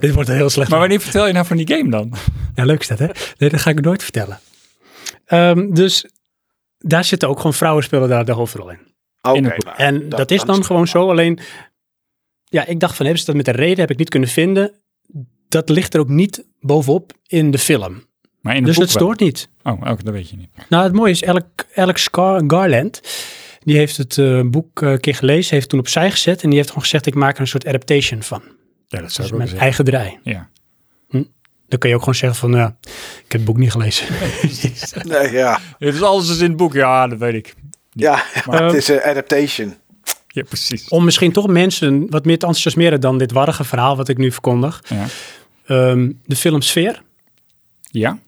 Dit 0.01 0.15
wordt 0.15 0.29
heel 0.29 0.51
slecht. 0.51 0.71
Maar 0.71 0.79
wanneer 0.79 1.01
vertel 1.01 1.27
je 1.27 1.33
nou 1.33 1.47
van 1.47 1.57
die 1.57 1.77
game 1.77 1.91
dan? 1.91 2.13
Ja, 2.55 2.65
leuk 2.65 2.81
is 2.81 2.87
dat, 2.87 2.99
hè? 2.99 3.07
Nee, 3.39 3.51
dat 3.51 3.61
ga 3.61 3.71
ik 3.71 3.81
nooit 3.81 4.03
vertellen. 4.03 4.41
Ehm, 5.27 5.73
dus 5.73 6.05
daar 6.79 7.05
zitten 7.05 7.29
ook 7.29 7.37
gewoon 7.37 7.55
vrouwen 7.55 7.83
spelen 7.85 8.09
daar 8.09 8.25
de 8.25 8.33
hoofdrol 8.33 8.71
in. 8.71 8.79
Oké, 9.23 9.37
In 9.37 9.45
het 9.45 9.65
En 9.77 10.09
dat, 10.09 10.31
is 10.31 10.43
dan 10.45 10.65
gewoon 10.65 10.87
zo. 10.89 11.11
Alleen, 11.11 11.39
ja, 12.45 12.67
ik 12.67 12.81
dacht 12.81 12.97
van, 12.97 13.05
hebben 13.05 13.25
ze 13.25 13.27
dat 13.33 13.37
met 13.45 13.49
een 13.49 13.55
reden? 13.55 13.79
Heb 13.81 13.91
ik 13.91 13.97
niet 13.99 14.09
kunnen 14.09 14.29
vinden. 14.29 14.73
dat 15.49 15.69
ligt 15.69 15.95
er 15.95 16.01
ook 16.01 16.09
niet 16.09 16.45
bovenop 16.61 17.13
in 17.27 17.51
de 17.51 17.59
film. 17.59 18.07
Maar 18.41 18.53
in 18.57 18.59
het 18.59 18.67
Dus 18.67 18.75
boek 18.75 18.85
het 18.85 18.93
stoort 18.95 19.21
niet. 19.21 19.49
Oh, 19.63 19.73
oké, 19.73 20.03
dat 20.03 20.13
weet 20.15 20.31
je 20.31 20.37
niet. 20.37 20.49
Nou, 20.69 20.85
het 20.85 20.93
mooie 20.93 21.11
is, 21.11 21.25
Alex 21.75 22.09
Gar- 22.13 22.43
Garland, 22.47 23.01
die 23.61 23.77
heeft 23.77 23.97
het 23.97 24.19
eh, 24.19 24.41
boek 24.45 24.83
eh, 24.83 24.91
een 24.91 25.01
keer 25.01 25.15
gelezen, 25.15 25.55
heeft 25.55 25.69
toen 25.69 25.79
opzij 25.79 26.11
gezet 26.11 26.43
en 26.43 26.49
die 26.49 26.57
heeft 26.59 26.69
gewoon 26.69 26.85
gezegd, 26.85 27.07
ik 27.07 27.15
maak 27.15 27.35
er 27.35 27.41
een 27.41 27.47
soort 27.47 27.67
adaptation 27.67 28.23
van. 28.23 28.43
Ja, 28.87 28.99
dat 28.99 29.01
Dus 29.01 29.15
zou 29.15 29.27
ik 29.27 29.33
ook 29.33 29.39
mijn 29.39 29.49
zeggen. 29.51 29.67
eigen 29.67 29.85
draai. 29.85 30.19
Ja. 30.23 30.51
Dan 31.69 31.79
kun 31.79 31.89
je 31.89 31.95
ook 31.95 32.01
gewoon 32.01 32.15
zeggen 32.15 32.39
van, 32.39 32.53
ja, 32.53 32.77
ik 32.83 33.23
heb 33.23 33.31
het 33.33 33.45
boek 33.45 33.57
niet 33.57 33.71
gelezen. 33.71 34.07
Nee, 35.03 35.33
ja. 35.33 35.59
Het 35.79 35.95
is 35.95 36.03
alles 36.03 36.29
is 36.31 36.39
in 36.39 36.49
het 36.49 36.57
boek. 36.57 36.73
Ja, 36.73 37.07
dat 37.07 37.19
weet 37.19 37.35
ik. 37.35 37.55
Ja, 37.93 38.23
Maar- 38.47 38.63
het 38.65 38.75
is 38.75 38.89
een 38.89 39.03
adaptation. 39.03 39.75
Ja, 40.29 40.43
precies. 40.43 40.89
Om 40.89 41.05
misschien 41.05 41.33
toch 41.33 41.47
mensen 41.47 42.11
wat 42.11 42.25
meer 42.25 42.39
te 42.39 42.47
enthousiasmeren 42.47 43.01
dan 43.01 43.19
dit 43.19 43.33
warrige 43.33 43.65
verhaal 43.65 43.97
wat 43.97 44.09
ik 44.09 44.19
nu 44.19 44.33
verkondig. 44.33 44.83
Ja. 44.89 45.05
Ehm, 45.67 46.13
de 46.27 46.37
film 46.37 46.61
Sfeer. 46.61 47.03
ja? 47.91 48.19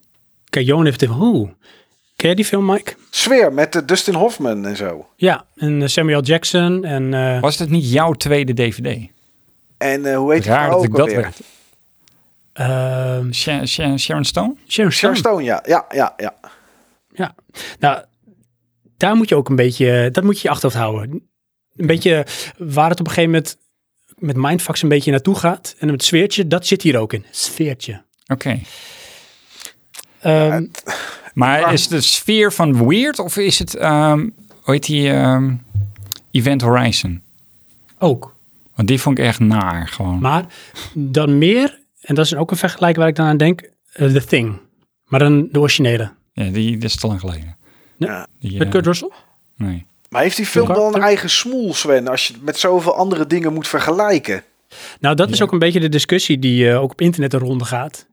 Kijk, 0.48 0.66
Johan 0.66 0.84
heeft 0.84 1.00
het 1.00 1.10
hoe? 1.10 1.50
Ken 2.16 2.28
je 2.28 2.34
die 2.36 2.44
film, 2.44 2.66
Mike? 2.66 2.94
Sfeer 3.10 3.52
met 3.52 3.76
eh, 3.76 3.82
Dustin 3.86 4.14
Hoffman 4.14 4.66
en 4.66 4.76
zo. 4.76 5.06
Ja, 5.16 5.44
en 5.56 5.82
eh, 5.82 5.88
Samuel 5.88 6.22
Jackson 6.22 6.84
en... 6.84 7.14
eh, 7.14 7.40
Was 7.40 7.58
het 7.58 7.70
niet 7.70 7.90
jouw 7.92 8.12
tweede 8.12 8.52
DVD? 8.54 9.08
En 9.78 10.06
eh, 10.06 10.16
hoe 10.16 10.32
heet 10.32 10.42
die 10.42 10.50
Raar 10.52 10.64
vrouw 10.66 10.70
dat 10.70 10.78
ook 10.78 10.84
ik 10.84 10.96
dat 10.96 11.06
weet. 11.24 11.40
Ehm, 12.60 13.32
Sha- 13.32 13.66
Sha- 13.66 13.96
Sharon 13.96 14.24
Stone? 14.24 14.54
Sharon 14.68 14.92
Sharon 14.92 15.16
Stone. 15.16 15.42
Ja. 15.42 15.62
Ja, 15.66 15.84
ja, 15.94 16.14
ja. 16.16 16.34
Ja, 17.14 17.34
nou, 17.78 18.04
daar 18.96 19.16
moet 19.16 19.28
je 19.28 19.34
ook 19.34 19.48
een 19.48 19.56
beetje, 19.56 20.08
dat 20.12 20.24
moet 20.24 20.36
je 20.40 20.42
je 20.48 20.54
achterhoofd 20.54 20.80
houden. 20.80 21.28
Een 21.76 21.86
beetje 21.86 22.26
waar 22.58 22.90
het 22.90 23.00
op 23.00 23.06
een 23.06 23.12
gegeven 23.12 23.30
moment 23.30 23.56
met 24.16 24.36
mindfucks 24.36 24.82
een 24.82 24.88
beetje 24.88 25.10
naartoe 25.10 25.34
gaat. 25.34 25.74
En 25.78 25.88
het 25.88 26.04
sfeertje, 26.04 26.46
dat 26.46 26.66
zit 26.66 26.82
hier 26.82 26.98
ook 26.98 27.12
in. 27.12 27.24
Sfeertje. 27.30 28.02
Oké. 28.26 28.60
Ehm, 30.20 30.66
Maar 31.34 31.60
Maar- 31.60 31.72
is 31.72 31.80
het 31.82 31.90
de 31.90 32.00
sfeer 32.00 32.52
van 32.52 32.86
Weird 32.88 33.18
of 33.18 33.36
is 33.36 33.58
het, 33.58 33.74
ehm 33.76 34.28
hoe 34.60 34.74
heet 34.74 34.86
die, 34.86 35.10
ehm, 35.10 35.54
Event 36.30 36.60
Horizon? 36.62 37.22
ook. 37.98 38.36
Want 38.74 38.88
die 38.88 39.00
vond 39.00 39.18
ik 39.18 39.24
echt 39.24 39.38
naar 39.40 39.88
gewoon. 39.88 40.20
Maar 40.20 40.44
dan 40.94 41.38
meer, 41.38 41.79
en 42.00 42.14
dat 42.14 42.24
is 42.24 42.34
ook 42.34 42.50
een 42.50 42.56
vergelijking 42.56 42.98
waar 42.98 43.08
ik 43.08 43.16
dan 43.16 43.26
aan 43.26 43.36
denk, 43.36 43.70
eh, 43.92 44.12
The 44.12 44.24
Thing. 44.24 44.58
Maar 45.04 45.20
dan 45.20 45.48
de 45.52 45.60
originele. 45.60 46.12
Ja, 46.32 46.50
die 46.50 46.78
is 46.78 46.96
te 46.96 47.06
lang 47.06 47.20
geleden. 47.20 47.56
Ja. 47.96 48.26
Die, 48.38 48.58
Met 48.58 48.66
eh, 48.66 48.72
Kurt 48.72 48.86
Russell? 48.86 49.10
Nee. 49.56 49.86
Maar 50.08 50.22
heeft 50.22 50.36
die 50.36 50.46
film 50.46 50.66
wel 50.66 50.94
een 50.94 51.02
eigen 51.02 51.30
smoel, 51.30 51.74
Sven, 51.74 52.08
als 52.08 52.26
je 52.26 52.32
het 52.32 52.42
met 52.42 52.58
zoveel 52.58 52.94
andere 52.94 53.26
dingen 53.26 53.52
moet 53.52 53.68
vergelijken? 53.68 54.42
Nou, 55.00 55.16
dat 55.16 55.30
is 55.30 55.42
ook 55.42 55.52
een 55.52 55.58
beetje 55.58 55.80
de 55.80 55.88
discussie 55.88 56.38
die 56.38 56.70
eh, 56.70 56.82
ook 56.82 56.90
op 56.90 57.00
internet 57.00 57.32
een 57.32 57.40
ronde 57.40 57.64
gaat. 57.64 58.06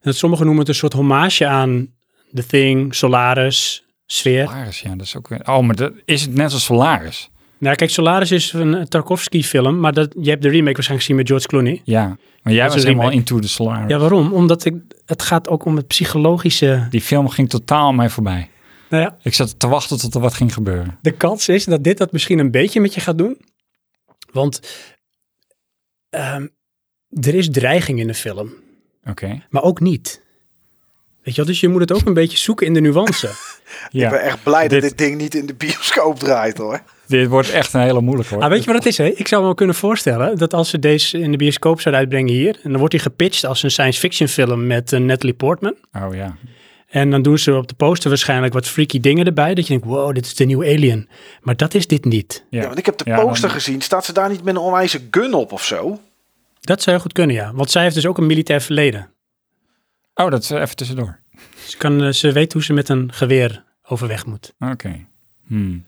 Dat 0.00 0.16
sommigen 0.16 0.44
noemen 0.44 0.64
het 0.64 0.72
een 0.72 0.78
soort 0.78 0.92
hommage 0.92 1.46
aan 1.46 1.94
The 2.34 2.46
Thing, 2.46 2.94
Solaris, 2.94 3.84
Sfeer. 4.06 4.46
Solaris, 4.46 4.80
ja, 4.80 4.90
dat 4.90 5.06
is 5.06 5.16
ook 5.16 5.28
weer... 5.28 5.40
Oh, 5.44 5.60
maar 5.60 5.76
dat, 5.76 5.92
is 6.04 6.22
het 6.22 6.34
net 6.34 6.52
als 6.52 6.64
Solaris? 6.64 7.30
Nou, 7.58 7.76
kijk, 7.76 7.90
Solaris 7.90 8.30
is 8.32 8.52
een 8.52 8.88
Tarkovsky-film, 8.88 9.80
maar 9.80 9.92
dat, 9.92 10.14
je 10.20 10.30
hebt 10.30 10.42
de 10.42 10.48
remake 10.48 10.72
waarschijnlijk 10.74 11.00
gezien 11.00 11.16
met 11.16 11.26
George 11.28 11.46
Clooney. 11.46 11.80
Ja. 11.84 12.16
Maar 12.42 12.52
jij 12.52 12.68
was 12.68 12.82
helemaal 12.82 13.10
into 13.10 13.38
the 13.38 13.48
Solaris. 13.48 13.90
Ja, 13.90 13.98
waarom? 13.98 14.32
Omdat 14.32 14.64
ik, 14.64 14.74
het 15.06 15.22
gaat 15.22 15.48
ook 15.48 15.64
om 15.64 15.76
het 15.76 15.86
psychologische. 15.86 16.86
Die 16.90 17.00
film 17.00 17.28
ging 17.28 17.48
totaal 17.48 17.86
aan 17.88 17.94
mij 17.96 18.08
voorbij. 18.10 18.50
Nou 18.90 19.02
ja, 19.02 19.16
Ik 19.22 19.34
zat 19.34 19.58
te 19.58 19.68
wachten 19.68 19.98
tot 19.98 20.14
er 20.14 20.20
wat 20.20 20.34
ging 20.34 20.52
gebeuren. 20.54 20.98
de 21.02 21.10
kans 21.10 21.48
is 21.48 21.64
dat 21.64 21.84
dit 21.84 21.98
dat 21.98 22.12
misschien 22.12 22.38
een 22.38 22.50
beetje 22.50 22.80
met 22.80 22.94
je 22.94 23.00
gaat 23.00 23.18
doen. 23.18 23.38
Want 24.32 24.60
ehm, 26.10 26.46
er 27.20 27.34
is 27.34 27.48
dreiging 27.50 28.00
in 28.00 28.06
de 28.06 28.14
film, 28.14 28.52
Oké. 29.04 29.42
maar 29.50 29.62
ook 29.62 29.80
niet. 29.80 30.22
Weet 31.22 31.34
je 31.34 31.42
wel, 31.42 31.50
dus 31.50 31.60
je 31.60 31.68
moet 31.68 31.80
het 31.80 31.92
ook 31.92 32.06
een 32.06 32.14
beetje 32.14 32.38
zoeken 32.38 32.66
in 32.66 32.74
de 32.74 32.80
nuance. 32.80 33.26
Ik 33.90 33.90
ben 33.90 34.00
Ja. 34.00 34.16
echt 34.16 34.42
blij 34.42 34.68
Dit- 34.68 34.80
dat 34.80 34.88
dit 34.88 34.98
ding 34.98 35.16
niet 35.16 35.34
in 35.34 35.46
de 35.46 35.54
bioscoop 35.54 36.18
draait, 36.18 36.58
hoor. 36.58 36.82
Dit 37.08 37.28
wordt 37.28 37.50
echt 37.50 37.72
een 37.74 37.80
hele 37.80 38.00
moeilijke 38.00 38.34
hoor. 38.34 38.42
Ah, 38.42 38.48
weet 38.50 38.60
je 38.64 38.66
wat 38.66 38.76
het 38.76 38.86
is? 38.86 38.98
Hè? 38.98 39.04
Ik 39.06 39.28
zou 39.28 39.40
me 39.40 39.46
wel 39.46 39.56
kunnen 39.56 39.74
voorstellen 39.74 40.38
dat 40.38 40.54
als 40.54 40.70
ze 40.70 40.78
deze 40.78 41.18
in 41.18 41.30
de 41.30 41.36
bioscoop 41.36 41.80
zouden 41.80 42.02
uitbrengen 42.02 42.32
hier, 42.34 42.54
en 42.62 42.68
dan 42.70 42.78
wordt 42.78 42.90
die 42.92 43.02
gepitcht 43.02 43.44
als 43.44 43.62
een 43.62 43.70
science 43.70 44.00
fiction 44.00 44.28
film 44.28 44.66
met 44.66 44.92
eh, 44.92 45.00
Natalie 45.00 45.34
Portman. 45.34 45.74
Oh 45.92 46.14
ja. 46.14 46.36
En 46.88 47.10
dan 47.10 47.22
doen 47.22 47.38
ze 47.38 47.56
op 47.56 47.68
de 47.68 47.74
poster 47.74 48.08
waarschijnlijk 48.08 48.52
wat 48.52 48.66
freaky 48.68 49.00
dingen 49.00 49.26
erbij. 49.26 49.54
Dat 49.54 49.66
je 49.66 49.72
denkt, 49.72 49.86
wow, 49.86 50.14
dit 50.14 50.24
is 50.26 50.34
de 50.34 50.44
nieuwe 50.44 50.64
Alien. 50.66 51.08
Maar 51.40 51.56
dat 51.56 51.74
is 51.74 51.86
dit 51.86 52.04
niet. 52.04 52.44
Ja, 52.50 52.60
Ja. 52.60 52.66
want 52.66 52.78
ik 52.78 52.86
heb 52.86 52.96
de 52.98 53.04
Ja, 53.10 53.20
poster 53.20 53.40
dan- 53.48 53.50
gezien. 53.50 53.80
Staat 53.80 54.04
ze 54.04 54.12
daar 54.12 54.28
niet 54.30 54.44
met 54.44 54.54
een 54.54 54.60
onwijze 54.60 55.00
gun 55.10 55.34
op 55.34 55.52
of 55.52 55.64
zo? 55.64 56.00
Dat 56.60 56.82
zou 56.82 56.90
heel 56.96 57.04
goed 57.04 57.12
kunnen, 57.12 57.36
ja. 57.36 57.52
Want 57.54 57.70
zij 57.70 57.82
heeft 57.82 57.94
dus 57.94 58.06
ook 58.06 58.18
een 58.18 58.26
militair 58.26 58.60
verleden. 58.60 59.10
Oh, 60.14 60.30
dat 60.30 60.42
is 60.42 60.50
even 60.50 60.76
tussendoor. 60.76 61.18
Ze, 61.66 61.76
kan, 61.76 62.02
eh, 62.02 62.10
ze 62.12 62.32
weet 62.32 62.52
hoe 62.52 62.62
ze 62.64 62.72
met 62.72 62.88
een 62.88 63.12
geweer 63.12 63.64
overweg 63.82 64.26
moet. 64.26 64.52
Oké. 64.58 65.06
Hmm. 65.46 65.84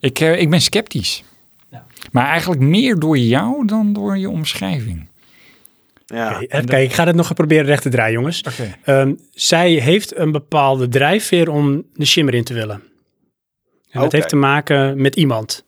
Ik, 0.00 0.20
eh, 0.20 0.40
ik 0.40 0.50
ben 0.50 0.60
sceptisch. 0.60 1.24
Ja. 1.70 1.86
Maar 2.12 2.26
eigenlijk 2.26 2.60
meer 2.60 2.98
door 2.98 3.18
jou 3.18 3.66
dan 3.66 3.92
door 3.92 4.18
je 4.18 4.30
omschrijving. 4.30 5.08
Ja. 6.06 6.38
Ik 6.66 6.92
ga 6.92 7.06
het 7.06 7.16
nog 7.16 7.34
proberen 7.34 7.64
recht 7.64 7.82
te 7.82 7.88
draaien, 7.88 8.12
jongens. 8.12 8.42
Oké. 8.42 8.76
Ehm, 8.84 9.14
zij 9.34 9.70
heeft 9.72 10.16
een 10.16 10.32
bepaalde 10.32 10.88
drijfveer 10.88 11.50
om 11.50 11.84
de 11.94 12.04
shimmer 12.04 12.34
in 12.34 12.44
te 12.44 12.54
willen. 12.54 12.82
En 13.90 14.00
dat 14.00 14.12
heeft 14.12 14.28
te 14.28 14.36
maken 14.36 15.00
met 15.00 15.16
iemand. 15.16 15.64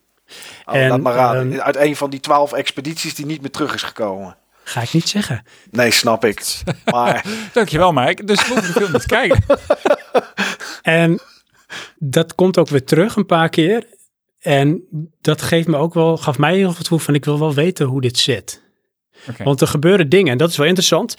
Oh, 0.64 0.74
En, 0.74 0.88
laat 0.88 1.00
maar 1.00 1.14
raden. 1.14 1.52
ehm, 1.52 1.60
Uit 1.60 1.76
een 1.76 1.96
van 1.96 2.10
die 2.10 2.20
twaalf 2.20 2.52
expedities 2.52 3.14
die 3.14 3.26
niet 3.26 3.40
meer 3.40 3.50
terug 3.50 3.74
is 3.74 3.82
gekomen. 3.82 4.36
Ga 4.64 4.82
ik 4.82 4.92
niet 4.92 5.08
zeggen. 5.08 5.42
Nee, 5.70 5.90
snap 5.90 6.24
ik. 6.24 6.42
Maar 6.84 7.24
Dankjewel, 7.52 7.92
Mike. 7.92 8.24
Dus 8.24 8.48
we 8.48 8.52
hoeven 8.54 8.72
de 8.72 8.80
film 8.80 8.92
niet 8.92 9.06
kijken. 9.06 9.42
En 10.82 11.18
dat 11.98 12.34
komt 12.34 12.58
ook 12.58 12.68
weer 12.68 12.84
terug 12.84 13.16
een 13.16 13.26
paar 13.26 13.48
keer. 13.48 13.86
En 14.39 14.82
dat 15.20 15.43
geeft 15.43 15.68
me 15.68 15.76
ook 15.76 15.95
wel, 15.95 16.16
gaf 16.16 16.39
mij 16.39 16.57
heel 16.57 16.72
gevoel 16.72 16.99
van 16.99 17.14
ik 17.14 17.24
wil 17.24 17.39
wel 17.39 17.55
weten 17.55 17.86
hoe 17.86 18.01
dit 18.01 18.18
zit. 18.18 18.62
Want 19.45 19.61
er 19.61 19.66
gebeuren 19.66 20.09
dingen 20.09 20.32
en 20.32 20.39
dat 20.39 20.51
is 20.51 20.57
wel 20.57 20.66
interessant. 20.66 21.14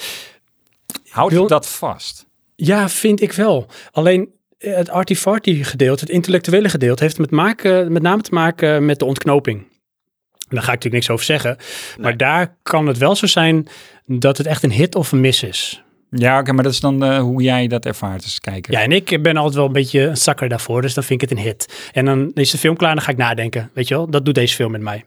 Houd 1.10 1.32
wil- 1.32 1.48
dat 1.48 1.68
vast. 1.68 2.26
Ja, 2.56 2.90
vind 2.90 3.22
ik 3.22 3.32
wel. 3.32 3.66
Alleen 3.92 4.30
eh, 4.58 4.76
het 4.76 4.90
arty-farty 4.90 5.64
gedeelte, 5.64 6.04
het 6.04 6.14
intellectuele 6.14 6.70
gedeelte, 6.70 7.04
heeft 7.04 7.18
met, 7.18 7.32
maken, 7.32 7.92
met 7.92 8.02
name 8.02 8.22
te 8.22 8.34
maken 8.34 8.86
met 8.86 9.00
de 9.00 9.06
ontknoping. 9.06 9.58
En 9.60 10.56
daar 10.56 10.64
ga 10.64 10.72
ik 10.74 10.84
natuurlijk 10.84 10.94
niks 10.94 11.10
over 11.10 11.26
zeggen. 11.26 11.58
Maar 12.00 12.18
daar 12.18 12.58
kan 12.64 12.88
het 12.88 12.98
wel 12.98 13.16
zo 13.16 13.26
zijn 13.26 13.68
dat 14.06 14.38
het 14.38 14.48
echt 14.48 14.64
een 14.64 14.72
hit 14.72 14.96
of 14.96 15.12
een 15.12 15.20
miss 15.22 15.44
is. 15.44 15.84
Ja, 16.12 16.40
oké, 16.40 16.52
maar 16.54 16.64
dat 16.64 16.74
is 16.74 16.80
dan 16.80 17.04
eh, 17.04 17.20
hoe 17.20 17.42
jij 17.42 17.68
dat 17.68 17.86
ervaart 17.86 18.24
als 18.24 18.40
kijker. 18.40 18.74
Ja, 18.74 18.82
en 18.82 18.92
ik 18.92 19.20
ben 19.24 19.38
altijd 19.38 19.56
wel 19.56 19.66
een 19.66 19.72
beetje 19.72 20.02
een 20.02 20.18
zakker 20.18 20.50
daarvoor, 20.50 20.82
dus 20.82 20.94
dan 20.94 21.04
vind 21.04 21.22
ik 21.22 21.30
het 21.30 21.38
een 21.40 21.46
hit. 21.46 21.90
En 21.94 22.06
dan 22.06 22.32
is 22.34 22.52
de 22.52 22.58
film 22.58 22.76
klaar 22.76 22.90
en 22.90 22.96
dan 22.96 23.06
ga 23.06 23.12
ik 23.12 23.18
nadenken. 23.18 23.70
Weet 23.74 23.88
je 23.88 23.96
wel, 23.96 24.10
dat 24.10 24.26
doet 24.26 24.36
deze 24.36 24.56
film 24.56 24.72
met 24.72 24.82
mij. 24.82 25.04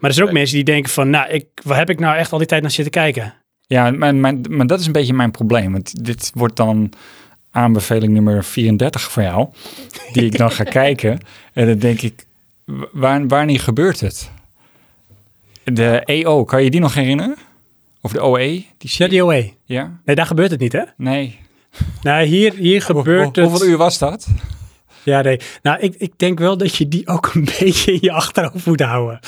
Maar 0.00 0.10
er 0.10 0.12
zijn 0.16 0.26
ook 0.26 0.32
mensen 0.32 0.54
die 0.56 0.64
denken 0.64 0.90
van, 0.92 1.10
nou, 1.10 1.30
ik, 1.30 1.46
waar 1.64 1.78
heb 1.78 1.90
ik 1.90 1.98
nou 2.00 2.16
echt 2.16 2.32
al 2.32 2.38
die 2.38 2.46
tijd 2.46 2.62
naar 2.62 2.70
zitten 2.70 2.92
kijken? 2.92 3.34
Ja, 3.66 3.90
maar, 3.90 4.14
maar, 4.14 4.34
maar 4.48 4.66
dat 4.66 4.80
is 4.80 4.86
een 4.86 4.92
beetje 4.92 5.12
mijn 5.14 5.30
probleem. 5.30 5.72
Want 5.72 6.04
dit 6.04 6.30
wordt 6.34 6.56
dan 6.56 6.92
aanbeveling 7.50 8.12
nummer 8.12 8.44
34 8.44 9.02
voor 9.02 9.22
jou. 9.22 9.48
Die 10.12 10.24
ik 10.24 10.38
dan 10.38 10.50
ga 10.50 10.64
kijken. 10.82 11.18
En 11.52 11.66
dan 11.66 11.78
denk 11.78 12.00
ik, 12.02 12.26
wa- 12.64 12.88
waar, 12.92 13.26
wanneer 13.26 13.60
gebeurt 13.60 14.00
het? 14.00 14.30
De 15.64 16.00
EO, 16.04 16.44
kan 16.44 16.64
je 16.64 16.70
die 16.70 16.80
nog 16.80 16.94
herinneren? 16.94 17.36
Of 18.00 18.12
de 18.12 18.24
OE? 18.24 18.38
Die 18.38 18.64
Ja, 18.78 19.08
die 19.08 19.24
OE. 19.24 19.52
Ja? 19.64 19.98
Nee, 20.04 20.16
daar 20.16 20.26
gebeurt 20.26 20.50
het 20.50 20.60
niet, 20.60 20.72
hè? 20.72 20.82
Nee. 20.96 21.38
Nou, 22.02 22.24
hier, 22.24 22.54
hier 22.54 22.82
gebeurt 22.82 23.36
het... 23.36 23.46
Hoeveel 23.46 23.66
uur 23.66 23.76
was 23.76 23.98
dat? 23.98 24.26
Ja, 25.02 25.20
nee. 25.20 25.40
Nou, 25.62 25.78
ik, 25.80 25.94
ik 25.98 26.12
denk 26.16 26.38
wel 26.38 26.56
dat 26.56 26.76
je 26.76 26.88
die 26.88 27.06
ook 27.08 27.30
een 27.34 27.44
beetje 27.58 27.92
in 27.92 27.98
je 28.00 28.12
achterhoofd 28.12 28.66
moet 28.66 28.80
houden. 28.80 29.20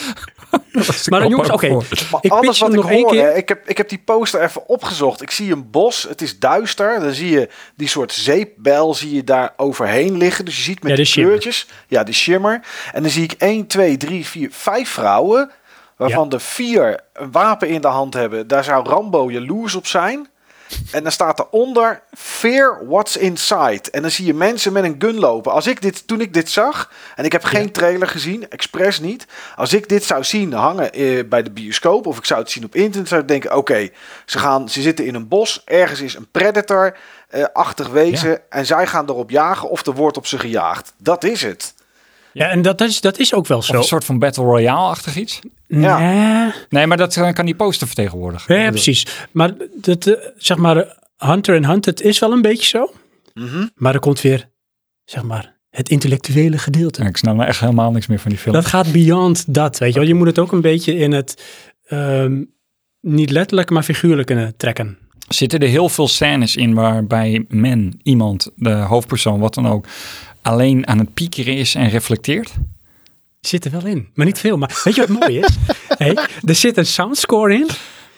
Maar 1.11 1.29
jongens, 1.29 1.51
oké. 1.51 1.79
Ik 2.21 2.31
alles 2.31 2.59
wat 2.59 2.69
ik 2.69 2.75
nog 2.75 2.91
één 2.91 3.03
hoor, 3.03 3.11
keer. 3.11 3.23
hè, 3.23 3.35
ik, 3.35 3.49
heb, 3.49 3.69
ik 3.69 3.77
heb 3.77 3.89
die 3.89 4.03
poster 4.05 4.43
even 4.43 4.69
opgezocht. 4.69 5.23
Ik 5.23 5.31
zie 5.31 5.53
een 5.53 5.71
bos, 5.71 6.03
het 6.09 6.23
is 6.23 6.39
duister. 6.39 7.01
Dan 7.01 7.13
zie 7.13 7.31
je 7.31 7.49
die 7.77 7.89
soort 7.89 8.13
zeepbel 8.13 8.95
zie 8.95 9.15
je 9.15 9.25
daar 9.25 9.53
overheen 9.57 10.17
liggen. 10.17 10.45
Dus 10.45 10.57
je 10.57 10.63
ziet 10.63 10.83
met 10.83 10.91
Ja, 10.91 10.97
de 10.97 11.03
die 11.03 11.13
kleurtjes. 11.13 11.67
Ja, 11.89 12.05
de 12.05 12.13
shimmer. 12.13 12.61
En 12.93 13.03
dan 13.03 13.11
zie 13.11 13.23
ik 13.23 13.33
1, 13.33 13.67
2, 13.67 13.97
3, 13.97 14.27
4, 14.27 14.49
5 14.53 14.89
vrouwen. 14.89 15.51
Waarvan 16.01 16.29
de 16.29 16.41
vier 16.41 17.01
een 17.13 17.33
wapen 17.33 17.69
in 17.69 17.81
de 17.81 17.89
hand 17.89 18.15
hebben. 18.15 18.49
Daar 18.49 18.65
zou 18.65 18.89
Rambo 18.89 19.31
jaloers 19.31 19.75
op 19.75 19.87
zijn. 19.87 20.29
En 20.91 21.03
dan 21.03 21.13
staat 21.13 21.39
eronder 21.39 22.03
Fear 22.17 22.87
What's 22.87 23.17
Inside. 23.17 23.91
En 23.91 24.03
dan 24.03 24.11
zie 24.11 24.27
je 24.27 24.35
mensen 24.35 24.73
met 24.73 24.85
een 24.85 24.95
gun 24.99 25.19
lopen. 25.19 25.53
Als 25.53 25.67
ik 25.67 25.83
dit, 25.83 26.07
toen 26.07 26.21
ik 26.21 26.35
dit 26.35 26.51
zag, 26.51 26.93
en 27.17 27.25
ik 27.25 27.33
heb 27.33 27.45
geen 27.45 27.73
trailer 27.73 28.09
gezien, 28.09 28.51
expres 28.51 29.01
niet. 29.01 29.27
Als 29.57 29.73
ik 29.73 29.89
dit 29.89 30.05
zou 30.05 30.25
zien 30.25 30.53
hangen 30.53 30.93
eh, 30.93 31.29
bij 31.29 31.43
de 31.43 31.51
bioscoop, 31.51 32.07
of 32.07 32.19
ik 32.19 32.25
zou 32.25 32.41
het 32.41 32.51
zien 32.51 32.65
op 32.65 32.75
internet, 32.75 33.09
zou 33.09 33.21
ik 33.21 33.29
denken: 33.29 33.57
oké, 33.57 33.89
ze 34.25 34.39
gaan, 34.39 34.69
ze 34.69 34.83
zitten 34.83 35.07
in 35.07 35.15
een 35.15 35.29
bos, 35.29 35.63
ergens 35.65 36.01
is 36.01 36.15
een 36.15 36.31
predator 36.31 36.97
eh 37.29 37.45
wezen, 37.93 38.41
en 38.51 38.67
zij 38.67 38.87
gaan 38.87 39.09
erop 39.09 39.31
jagen 39.31 39.71
of 39.71 39.87
er 39.87 39.95
wordt 39.95 40.17
op 40.17 40.27
ze 40.27 40.39
gejaagd. 40.39 40.93
Dat 40.97 41.25
is 41.25 41.43
het. 41.43 41.75
Ja, 42.33 42.49
en 42.49 42.63
dat, 42.63 42.79
dat, 42.79 42.89
is, 42.89 43.01
dat 43.01 43.19
is 43.19 43.35
ook 43.35 43.47
wel 43.47 43.59
Of 43.59 43.65
zo. 43.65 43.77
een 43.77 43.83
soort 43.85 44.05
van 44.05 44.19
Battle 44.19 44.45
Royale-achtig 44.45 45.17
iets. 45.17 45.41
Ja. 45.67 45.99
Nee. 45.99 46.53
Nee, 46.69 46.87
maar 46.87 46.97
dat 46.97 47.17
eh, 47.17 47.33
kan 47.33 47.45
die 47.45 47.55
poster 47.55 47.87
vertegenwoordigen. 47.87 48.55
Ja, 48.63 48.71
precies. 48.71 49.07
Maar 49.33 49.53
dat, 49.75 50.07
eh, 50.07 50.15
zeg 50.37 50.57
maar, 50.57 50.77
eh, 50.77 50.91
Hunter 51.19 51.55
en 51.55 51.65
Hunted 51.65 52.01
is 52.03 52.19
wel 52.19 52.33
een 52.33 52.43
beetje 52.43 52.67
zo. 52.67 52.93
Mhm. 53.35 53.67
Maar 53.75 53.95
er 53.95 54.01
komt 54.01 54.21
weer, 54.21 54.49
zeg 55.05 55.23
maar, 55.23 55.57
het 55.71 55.89
intellectuele 55.89 56.59
gedeelte. 56.59 57.03
Ja, 57.03 57.09
ik 57.09 57.17
snap 57.17 57.35
nou 57.37 57.49
echt 57.49 57.61
helemaal 57.61 57.91
niks 57.91 58.07
meer 58.07 58.19
van 58.19 58.31
die 58.31 58.41
film. 58.41 58.55
Dat 58.55 58.67
gaat 58.67 58.93
beyond 58.93 59.55
dat, 59.55 59.79
weet 59.79 59.93
je 59.93 59.99
wel. 59.99 60.09
Je 60.09 60.15
moet 60.15 60.27
het 60.27 60.39
ook 60.39 60.53
een 60.53 60.61
beetje 60.61 60.97
in 60.97 61.13
het, 61.13 61.43
ehm, 61.87 62.43
niet 63.01 63.31
letterlijk, 63.31 63.71
maar 63.71 63.83
figuurlijk 63.83 64.27
kunnen 64.27 64.57
trekken. 64.57 64.99
Zitten 65.29 65.59
er 65.61 65.69
heel 65.69 65.89
veel 65.89 66.09
scènes 66.09 66.57
in 66.57 66.75
waarbij 66.75 67.45
men, 67.49 68.01
iemand, 68.03 68.51
de 68.57 68.71
hoofdpersoon, 68.73 69.41
wat 69.41 69.55
dan 69.55 69.67
ook, 69.69 69.87
alleen 70.43 70.87
aan 70.87 70.99
het 70.99 71.15
piekeren 71.15 71.57
is 71.57 71.75
en 71.75 71.89
reflecteert? 71.89 72.53
Zit 73.41 73.65
er 73.65 73.71
wel 73.71 73.87
in, 73.87 74.09
maar 74.15 74.27
niet 74.27 74.39
veel. 74.39 74.57
Maar 74.57 74.81
weet 74.85 74.95
je 74.95 75.07
wat 75.07 75.21
mooi 75.21 75.39
is? 75.39 75.57
hey, 75.99 76.19
er 76.45 76.55
zit 76.55 76.77
een 76.77 76.87
soundscore 76.87 77.55
in. 77.55 77.69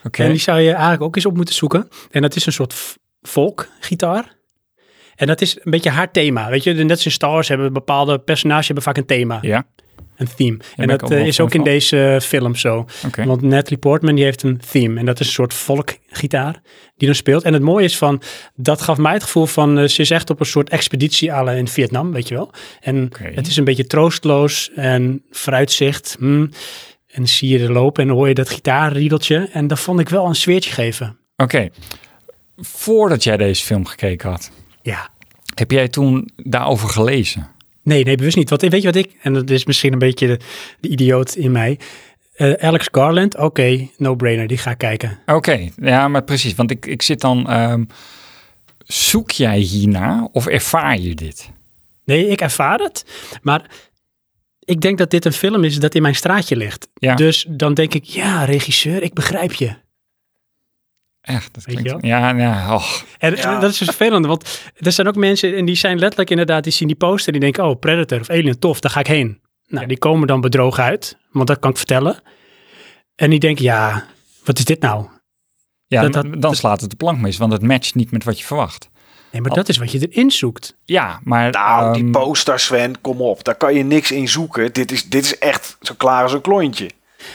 Oké. 0.04 0.22
En 0.22 0.30
die 0.30 0.40
zou 0.40 0.60
je 0.60 0.70
eigenlijk 0.70 1.02
ook 1.02 1.16
eens 1.16 1.26
op 1.26 1.36
moeten 1.36 1.54
zoeken. 1.54 1.88
En 2.10 2.22
dat 2.22 2.36
is 2.36 2.46
een 2.46 2.52
soort 2.52 2.96
folkgitaar. 3.22 4.36
En 5.14 5.26
dat 5.26 5.40
is 5.40 5.54
een 5.54 5.70
beetje 5.70 5.90
haar 5.90 6.10
thema. 6.10 6.50
Weet 6.50 6.64
je, 6.64 6.72
net 6.72 6.90
als 6.90 7.04
in 7.04 7.10
Star 7.10 7.30
Wars 7.30 7.48
hebben 7.48 7.72
bepaalde 7.72 8.18
personages 8.18 8.66
hebben 8.66 8.84
vaak 8.84 8.96
een 8.96 9.06
thema, 9.06 9.38
Ja, 9.42 9.66
een 10.16 10.28
theme. 10.36 10.56
en 10.76 10.88
dat 10.88 11.10
eh, 11.10 11.26
is 11.26 11.40
ook 11.40 11.50
in 11.54 11.60
van. 11.60 11.64
deze 11.64 12.18
film 12.22 12.54
zo. 12.54 12.86
Want 13.24 13.42
Natalie 13.42 13.78
Portman 13.78 14.14
die 14.14 14.24
heeft 14.24 14.42
een 14.42 14.60
theme. 14.70 14.98
En 15.00 15.06
dat 15.06 15.20
is 15.20 15.26
een 15.26 15.32
soort 15.32 15.54
folkgitaar 15.54 16.60
die 16.96 17.06
dan 17.08 17.16
speelt. 17.16 17.42
En 17.42 17.52
het 17.52 17.62
mooie 17.62 17.84
is 17.84 17.96
van, 17.98 18.22
dat 18.54 18.80
gaf 18.82 18.98
mij 18.98 19.12
het 19.12 19.22
gevoel 19.22 19.46
van, 19.46 19.78
eh, 19.78 19.88
ze 19.88 20.00
is 20.00 20.10
echt 20.10 20.30
op 20.30 20.40
een 20.40 20.46
soort 20.46 20.70
expeditie 20.70 21.32
à 21.32 21.52
in 21.52 21.68
Vietnam, 21.68 22.12
weet 22.12 22.28
je 22.28 22.34
wel. 22.34 22.50
En 22.80 23.10
het 23.22 23.46
is 23.46 23.56
een 23.56 23.64
beetje 23.64 23.86
troostloos 23.86 24.70
en 24.74 25.22
vooruitzicht. 25.30 26.16
hmm. 26.18 26.50
En 27.06 27.28
zie 27.28 27.48
je 27.48 27.64
er 27.64 27.72
lopen 27.72 28.02
en 28.02 28.10
hoor 28.14 28.28
je 28.28 28.34
dat 28.34 28.50
gitaarriedeltje. 28.50 29.48
En 29.52 29.66
dat 29.66 29.80
vond 29.80 30.00
ik 30.00 30.08
wel 30.08 30.26
een 30.26 30.34
sfeertje 30.34 30.70
geven. 30.72 31.16
Oké. 31.36 31.68
Voordat 32.56 33.24
jij 33.24 33.36
deze 33.36 33.64
film 33.64 33.84
gekeken 33.86 34.30
had, 34.30 34.50
Ja. 34.82 35.08
heb 35.54 35.70
jij 35.70 35.88
toen 35.88 36.30
daarover 36.36 36.88
gelezen? 36.88 37.48
Nee, 37.82 38.04
nee, 38.04 38.16
bewust 38.16 38.36
niet. 38.36 38.50
Want 38.50 38.62
weet 38.62 38.80
je 38.82 38.86
wat 38.92 38.96
ik, 38.96 39.10
en 39.22 39.32
dat 39.32 39.50
is 39.50 39.64
misschien 39.64 39.92
een 39.92 39.98
beetje 39.98 40.26
de, 40.26 40.38
de 40.80 40.88
idioot 40.88 41.34
in 41.34 41.52
mij. 41.52 41.78
Eh, 42.32 42.52
Alex 42.52 42.88
Garland, 42.90 43.38
oké, 43.38 43.88
no-brainer, 43.96 44.46
die 44.46 44.58
ga 44.58 44.70
ik 44.70 44.78
kijken. 44.78 45.18
Oké, 45.26 45.68
ja, 45.76 46.08
maar 46.08 46.24
precies. 46.24 46.54
Want 46.54 46.70
ik, 46.70 46.86
ik 46.86 47.02
zit 47.02 47.20
dan. 47.20 47.48
ehm, 47.48 47.84
zoek 48.86 49.30
jij 49.30 49.58
hierna 49.58 50.28
of 50.32 50.46
ervaar 50.46 50.98
je 50.98 51.14
dit? 51.14 51.50
Nee, 52.04 52.28
ik 52.28 52.40
ervaar 52.40 52.78
het. 52.78 53.04
Maar 53.42 53.70
ik 54.58 54.80
denk 54.80 54.98
dat 54.98 55.10
dit 55.10 55.24
een 55.24 55.32
film 55.32 55.64
is 55.64 55.78
dat 55.78 55.94
in 55.94 56.02
mijn 56.02 56.14
straatje 56.14 56.56
ligt. 56.56 56.88
Ja. 56.94 57.14
Dus 57.14 57.46
dan 57.48 57.74
denk 57.74 57.94
ik, 57.94 58.04
ja, 58.04 58.44
regisseur, 58.44 59.02
ik 59.02 59.14
begrijp 59.14 59.52
je. 59.52 59.74
Echt, 61.22 61.54
dat 61.54 61.64
klinkt. 61.64 62.04
Ja, 62.06 62.30
ja. 62.30 62.74
Oh. 62.74 62.86
En 63.18 63.36
Ja. 63.36 63.58
dat 63.58 63.70
is 63.70 63.78
dus 63.78 63.88
vervelend, 63.88 64.26
want 64.26 64.60
er 64.76 64.92
zijn 64.92 65.06
ook 65.08 65.16
mensen 65.16 65.56
en 65.56 65.64
die 65.64 65.74
zijn 65.74 65.98
letterlijk 65.98 66.30
inderdaad, 66.30 66.64
die 66.64 66.72
zien 66.72 66.88
die 66.88 66.96
poster, 66.96 67.32
die 67.32 67.40
denken, 67.40 67.64
oh, 67.64 67.78
Predator 67.78 68.20
of 68.20 68.30
Alien, 68.30 68.58
tof, 68.58 68.80
daar 68.80 68.90
ga 68.90 69.00
ik 69.00 69.06
heen. 69.06 69.40
Nou, 69.66 69.86
die 69.86 69.98
komen 69.98 70.26
dan 70.26 70.40
bedrogen 70.40 70.84
uit, 70.84 71.18
want 71.30 71.46
dat 71.46 71.58
kan 71.58 71.70
ik 71.70 71.76
vertellen. 71.76 72.20
En 73.14 73.30
die 73.30 73.38
denken, 73.38 73.64
ja, 73.64 74.04
wat 74.44 74.58
is 74.58 74.64
dit 74.64 74.80
nou? 74.80 75.06
Ja, 75.86 76.02
Dat- 76.02 76.12
dan- 76.12 76.30
dat- 76.30 76.42
dan 76.42 76.54
slaat 76.54 76.80
het 76.80 76.90
de 76.90 76.96
plank 76.96 77.18
mis, 77.20 77.36
want 77.36 77.52
het 77.52 77.62
matcht 77.62 77.94
niet 77.94 78.10
met 78.10 78.24
wat 78.24 78.38
je 78.38 78.44
verwacht. 78.44 78.90
Nee, 79.32 79.40
maar 79.40 79.50
dat 79.54 79.68
is 79.68 79.76
wat 79.76 79.92
je 79.92 80.08
erin 80.08 80.30
zoekt. 80.30 80.76
Ja, 80.84 81.20
maar. 81.24 81.50
Nou, 81.50 81.92
die 81.92 82.02
ehm, 82.02 82.10
poster, 82.12 82.58
Sven, 82.60 83.00
kom 83.00 83.20
op. 83.20 83.44
Daar 83.44 83.54
kan 83.54 83.74
je 83.74 83.84
niks 83.84 84.10
in 84.12 84.28
zoeken. 84.28 84.72
Dit 84.72 84.92
is, 84.92 85.04
dit 85.08 85.24
is 85.24 85.38
echt 85.38 85.76
zo 85.80 85.94
klaar 85.96 86.22
als 86.22 86.32
een 86.32 86.40
klontje. 86.40 86.90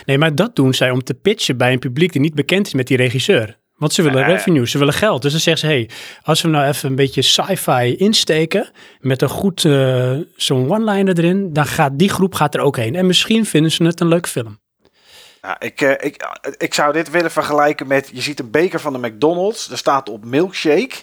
Nee, 0.06 0.18
maar 0.18 0.36
dat 0.36 0.56
doen 0.56 0.74
zij 0.74 0.92
om 0.92 1.04
te 1.04 1.14
pitchen 1.14 1.58
bij 1.58 1.74
een 1.74 1.80
publiek 1.80 2.12
die 2.12 2.22
niet 2.22 2.34
bekend 2.34 2.68
is 2.68 2.74
met 2.74 2.88
die 2.88 2.98
regisseur. 2.98 3.58
Want 3.78 3.94
ze 3.94 4.02
willen 4.02 4.20
ja. 4.20 4.26
revenue, 4.26 4.68
ze 4.68 4.78
willen 4.78 4.94
geld. 4.94 5.22
Dus 5.22 5.32
dan 5.32 5.42
zeggen 5.42 5.68
ze, 5.68 5.74
hey, 5.74 5.90
als 6.22 6.42
we 6.42 6.48
nou 6.48 6.68
even 6.68 6.90
een 6.90 6.96
beetje 6.96 7.22
sci-fi 7.22 7.96
insteken 7.96 8.72
met 9.00 9.22
een 9.22 9.30
goed, 9.30 9.66
eh, 9.66 10.18
zo'n 10.36 10.72
one-liner 10.72 11.18
erin, 11.18 11.54
dan 11.54 11.66
gaat 11.66 11.92
die 11.94 12.10
groep 12.10 12.34
gaat 12.36 12.56
er 12.56 12.62
ook 12.62 12.76
heen. 12.76 12.96
En 12.96 13.06
misschien 13.06 13.46
vinden 13.46 13.72
ze 13.72 13.84
het 13.84 14.00
een 14.00 14.08
leuke 14.08 14.30
film. 14.30 14.60
Nou, 15.42 15.56
ik, 15.60 15.82
eh, 15.82 15.92
ik, 15.92 16.26
ik 16.58 16.74
zou 16.74 16.94
dit 16.94 17.10
willen 17.10 17.32
vergelijken 17.32 17.88
met... 17.88 18.10
Je 18.14 18.22
ziet 18.22 18.40
een 18.40 18.52
beker 18.52 18.80
van 18.80 18.94
de 18.94 19.08
McDonald's. 19.08 19.72
Er 19.72 19.78
staat 19.78 20.10
op 20.10 20.26
milkshake. 20.26 20.96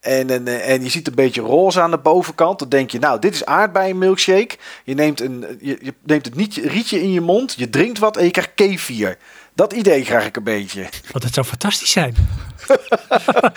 En, 0.00 0.30
en, 0.30 0.48
eh, 0.48 0.70
en 0.70 0.82
je 0.82 0.90
ziet 0.90 1.06
een 1.06 1.14
beetje 1.14 1.40
roze 1.40 1.80
aan 1.80 1.90
de 1.90 1.98
bovenkant. 1.98 2.58
Dan 2.58 2.68
denk 2.68 2.90
je, 2.90 2.98
nou, 2.98 3.20
dit 3.20 3.34
is 3.34 3.44
aardbeien 3.44 3.98
milkshake. 3.98 4.56
Je 4.84 4.94
neemt, 4.94 5.20
een, 5.20 5.58
je, 5.60 5.78
je 5.82 5.94
neemt 6.02 6.24
het 6.24 6.34
niet, 6.34 6.56
rietje 6.56 7.02
in 7.02 7.12
je 7.12 7.20
mond. 7.20 7.54
Je 7.56 7.70
drinkt 7.70 7.98
wat 7.98 8.16
en 8.16 8.24
je 8.24 8.30
krijgt 8.30 8.52
kefir. 8.54 9.18
Dat 9.54 9.72
idee 9.72 10.02
krijg 10.02 10.26
ik 10.26 10.36
een 10.36 10.42
beetje. 10.44 10.80
Want 11.12 11.24
dat 11.24 11.34
zou 11.34 11.46
fantastisch 11.46 11.90
zijn. 11.90 12.14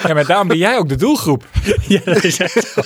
Ja, 0.08 0.14
maar 0.14 0.26
daarom 0.26 0.48
ben 0.48 0.58
jij 0.58 0.78
ook 0.78 0.90
de 0.90 0.96
doelgroep. 0.96 1.48
ja, 1.88 2.00
dat 2.04 2.24
is 2.24 2.40
echt. 2.40 2.78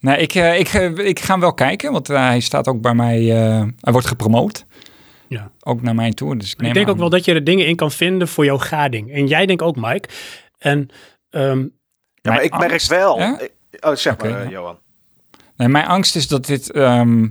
Nee, 0.00 0.16
ik, 0.18 0.34
eh, 0.34 0.58
ik, 0.58 0.68
eh, 0.68 0.98
ik 0.98 1.20
ga 1.20 1.32
hem 1.32 1.40
wel 1.40 1.54
kijken, 1.54 1.92
want 1.92 2.10
eh, 2.10 2.16
hij 2.16 2.40
staat 2.40 2.68
ook 2.68 2.80
bij 2.80 2.94
mij. 2.94 3.18
eh, 3.36 3.64
hij 3.80 3.92
wordt 3.92 4.06
gepromoot. 4.06 4.64
Ja. 5.28 5.50
Ook 5.60 5.82
naar 5.82 5.94
mij 5.94 6.10
toe. 6.12 6.36
Dus 6.36 6.52
ik, 6.52 6.58
neem 6.58 6.68
Ik 6.68 6.74
denk 6.74 6.86
aan- 6.86 6.92
ook 6.92 6.98
wel 6.98 7.08
dat 7.10 7.24
je 7.24 7.34
er 7.34 7.44
dingen 7.44 7.66
in 7.66 7.76
kan 7.76 7.90
vinden 7.90 8.28
voor 8.28 8.44
jouw 8.44 8.58
gading. 8.58 9.12
En 9.12 9.26
jij 9.26 9.46
denkt 9.46 9.62
ook, 9.62 9.76
Mike. 9.76 10.08
En 10.58 10.88
ehm, 11.30 11.58
Ja, 12.22 12.32
maar 12.32 12.42
ik 12.42 12.58
merk 12.58 12.70
angst, 12.70 12.88
wel... 12.88 13.18
ja? 13.18 13.38
Oh, 13.80 13.94
zeg 13.94 14.16
maar, 14.18 14.28
ja. 14.44 14.48
Johan. 14.50 14.78
Nee, 15.56 15.68
mijn 15.68 15.86
angst 15.86 16.16
is 16.16 16.28
dat 16.28 16.46
dit. 16.46 16.70
ehm, 16.72 17.28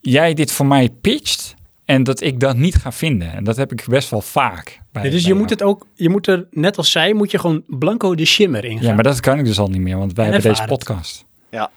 jij 0.00 0.34
dit 0.34 0.52
voor 0.52 0.66
mij 0.66 0.88
pitcht. 1.00 1.54
En 1.86 2.02
dat 2.02 2.20
ik 2.20 2.40
dat 2.40 2.56
niet 2.56 2.74
ga 2.74 2.92
vinden. 2.92 3.32
En 3.32 3.44
dat 3.44 3.56
heb 3.56 3.72
ik 3.72 3.84
best 3.88 4.10
wel 4.10 4.20
vaak. 4.20 4.80
Bij, 4.92 5.02
dus 5.02 5.22
bij 5.22 5.32
je 5.32 5.38
moet 5.38 5.50
het 5.50 5.62
ook, 5.62 5.86
je 5.94 6.08
moet 6.08 6.26
er, 6.26 6.46
net 6.50 6.76
als 6.76 6.90
zij, 6.90 7.12
moet 7.12 7.30
je 7.30 7.38
gewoon 7.38 7.62
blanco 7.66 8.14
de 8.14 8.24
shimmer 8.24 8.64
in 8.64 8.76
gaan. 8.78 8.86
Ja, 8.86 8.94
maar 8.94 9.02
dat 9.02 9.20
kan 9.20 9.38
ik 9.38 9.44
dus 9.44 9.58
al 9.58 9.68
niet 9.68 9.80
meer, 9.80 9.98
want 9.98 10.12
wij 10.12 10.26
En 10.26 10.32
hebben 10.32 10.50
deze 10.50 10.64
podcast. 10.64 11.24
Ja. 11.50 11.70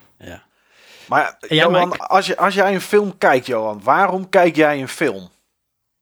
Maar 1.08 1.38
En 1.48 1.56
jij, 1.56 1.66
Johan, 1.66 1.98
als, 1.98 2.26
je, 2.26 2.38
als 2.38 2.54
jij 2.54 2.74
een 2.74 2.82
film 2.82 3.18
kijkt, 3.18 3.46
Johan, 3.46 3.82
waarom 3.84 4.30
kijk 4.30 4.56
jij 4.56 4.82
een 4.82 4.88
film? 4.88 5.30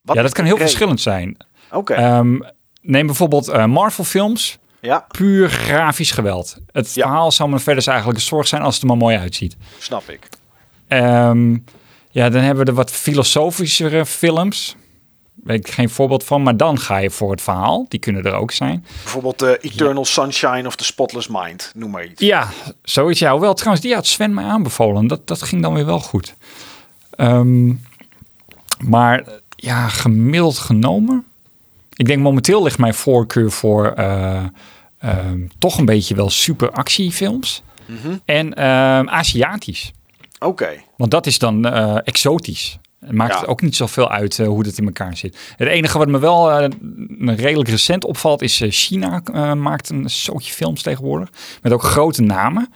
Wat 0.01 0.15
ja, 0.15 0.21
dat 0.21 0.33
kan 0.33 0.43
heel 0.43 0.53
reden? 0.53 0.67
verschillend 0.67 1.01
zijn. 1.01 1.37
Oké, 1.71 1.93
Ehm, 1.93 2.39
neem 2.81 3.05
bijvoorbeeld 3.05 3.47
eh, 3.47 3.65
Marvel 3.65 4.03
films. 4.03 4.57
ja, 4.79 5.05
Puur 5.17 5.49
grafisch 5.49 6.11
geweld. 6.11 6.57
Het 6.71 6.93
Ja. 6.93 7.01
verhaal 7.07 7.31
zou 7.31 7.49
me 7.49 7.59
verder 7.59 7.87
eigenlijk 7.87 8.19
een 8.19 8.25
zorg 8.25 8.47
zijn 8.47 8.61
als 8.61 8.73
het 8.73 8.81
er 8.83 8.89
maar 8.89 8.97
mooi 8.97 9.17
uitziet. 9.17 9.57
snap 9.79 10.09
ik. 10.09 10.29
Ehm, 10.87 11.57
ja, 12.17 12.29
dan 12.29 12.41
hebben 12.41 12.65
we 12.65 12.71
de 12.71 12.77
wat 12.77 12.91
filosofischere 12.91 14.05
films. 14.05 14.75
Weet 15.33 15.67
ik 15.67 15.73
geen 15.73 15.89
voorbeeld 15.89 16.23
van, 16.23 16.43
maar 16.43 16.57
dan 16.57 16.79
ga 16.79 16.97
je 16.97 17.09
voor 17.09 17.31
het 17.31 17.41
verhaal. 17.41 17.85
Die 17.89 17.99
kunnen 17.99 18.23
er 18.23 18.33
ook 18.33 18.51
zijn. 18.51 18.85
Bijvoorbeeld 19.03 19.41
eh, 19.41 19.51
Eternal 19.61 20.05
Sunshine 20.05 20.67
of 20.67 20.75
The 20.75 20.83
Spotless 20.83 21.27
Mind, 21.27 21.71
noem 21.75 21.91
maar 21.91 22.05
iets. 22.05 22.21
Ja, 22.21 22.49
zoiets. 22.83 23.19
Ja, 23.19 23.31
hoewel 23.31 23.53
trouwens, 23.53 23.83
die 23.83 23.93
had 23.93 24.07
Sven 24.07 24.33
mij 24.33 24.43
aanbevolen. 24.43 25.07
Dat, 25.07 25.27
dat 25.27 25.41
ging 25.41 25.61
dan 25.61 25.73
weer 25.73 25.85
wel 25.85 25.99
goed. 25.99 26.35
Ehm, 27.09 27.73
maar 28.85 29.23
ja, 29.55 29.87
gemiddeld 29.87 30.57
genomen. 30.57 31.25
Ik 31.95 32.05
denk 32.05 32.21
momenteel 32.21 32.63
ligt 32.63 32.77
mijn 32.77 32.93
voorkeur 32.93 33.51
voor 33.51 33.87
eh, 33.87 34.43
ehm, 34.99 35.47
toch 35.59 35.77
een 35.77 35.85
beetje 35.85 36.15
wel 36.15 36.29
super 36.29 36.71
actiefilms. 36.71 37.63
Mhm. 37.85 38.17
En 38.25 38.53
ehm, 38.53 39.09
Aziatisch. 39.09 39.91
Oké, 40.39 40.85
Want 40.97 41.11
dat 41.11 41.25
is 41.25 41.39
dan 41.39 41.65
eh, 41.65 41.97
exotisch. 42.03 42.79
Het 42.99 43.11
maakt 43.11 43.33
Ja. 43.33 43.39
het 43.39 43.47
ook 43.47 43.61
niet 43.61 43.75
zoveel 43.75 44.09
uit 44.09 44.39
eh, 44.39 44.47
hoe 44.47 44.63
dat 44.63 44.77
in 44.77 44.85
elkaar 44.85 45.17
zit. 45.17 45.37
Het 45.57 45.67
enige 45.67 45.97
wat 45.97 46.07
me 46.07 46.19
wel 46.19 46.51
eh, 46.51 46.69
redelijk 47.37 47.69
recent 47.69 48.05
opvalt 48.05 48.41
is 48.41 48.61
China 48.67 49.21
maakt 49.53 49.89
een 49.89 50.09
zootje 50.09 50.53
films 50.53 50.81
tegenwoordig. 50.81 51.29
Met 51.61 51.71
ook 51.71 51.83
grote 51.83 52.21
namen. 52.21 52.69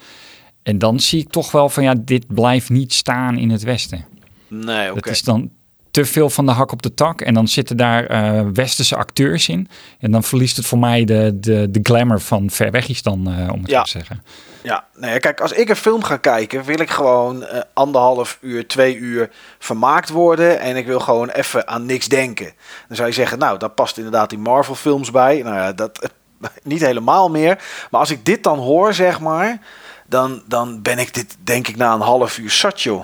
En 0.64 0.78
dan 0.78 1.00
zie 1.00 1.20
ik 1.20 1.30
toch 1.30 1.52
wel 1.52 1.70
van 1.70 1.84
ja, 1.84 1.96
dit 2.02 2.28
blijft 2.28 2.70
niet 2.70 2.94
staan 2.94 3.38
in 3.38 3.50
het 3.50 3.64
Westen. 3.64 4.06
nee, 4.48 4.92
oké. 4.92 5.00
Dat 5.00 5.14
is 5.14 5.22
dan 5.24 5.50
te 5.92 6.06
veel 6.06 6.30
van 6.30 6.46
de 6.46 6.52
hak 6.52 6.72
op 6.72 6.82
de 6.82 6.94
tak. 6.94 7.22
En 7.22 7.34
dan 7.34 7.48
zitten 7.48 7.78
daar 7.78 8.54
westerse 8.54 8.96
acteurs 8.96 9.50
in. 9.50 9.68
En 10.00 10.12
dan 10.12 10.24
verliest 10.24 10.58
het 10.58 10.66
voor 10.66 10.80
mij 10.80 11.06
de, 11.06 11.38
de, 11.40 11.68
de 11.72 11.80
glamour 11.84 12.20
van 12.20 12.50
ver 12.50 12.72
weg 12.72 12.88
is 12.88 13.02
dan, 13.02 13.28
om 13.52 13.62
het 13.62 13.70
Ja. 13.70 13.78
zo 13.78 13.84
te 13.84 13.90
zeggen. 13.90 14.24
Ja, 14.64 14.86
nee, 14.96 15.20
kijk, 15.20 15.42
als 15.42 15.52
ik 15.52 15.70
een 15.70 15.76
film 15.76 16.04
ga 16.04 16.18
kijken, 16.18 16.64
wil 16.64 16.80
ik 16.80 16.90
gewoon 16.90 17.44
eh, 17.46 17.62
anderhalf 17.74 18.38
uur, 18.42 18.68
twee 18.68 18.96
uur 18.96 19.30
vermaakt 19.60 20.10
worden. 20.10 20.60
En 20.60 20.76
ik 20.76 20.86
wil 20.86 21.00
gewoon 21.00 21.30
even 21.30 21.68
aan 21.68 21.86
niks 21.86 22.08
denken. 22.08 22.52
Dan 22.88 22.96
zou 22.96 23.08
je 23.08 23.14
zeggen, 23.14 23.40
nou, 23.40 23.58
daar 23.58 23.70
past 23.70 23.98
inderdaad 23.98 24.30
die 24.30 24.40
Marvel 24.40 24.76
films 24.76 25.12
bij. 25.12 25.42
Nou 25.42 25.56
ja, 25.56 25.72
dat 25.74 26.10
niet 26.64 26.82
helemaal 26.86 27.30
meer. 27.30 27.58
Maar 27.92 28.00
als 28.00 28.12
ik 28.12 28.26
dit 28.26 28.44
dan 28.44 28.60
hoor, 28.60 28.94
zeg 28.94 29.20
maar, 29.20 29.60
dan, 30.08 30.42
dan 30.48 30.82
ben 30.82 31.00
ik 31.00 31.14
dit, 31.14 31.38
denk 31.44 31.68
ik, 31.68 31.76
na 31.78 31.94
een 31.94 32.02
half 32.02 32.38
uur 32.38 32.50
zat, 32.52 32.82
joh. 32.82 33.04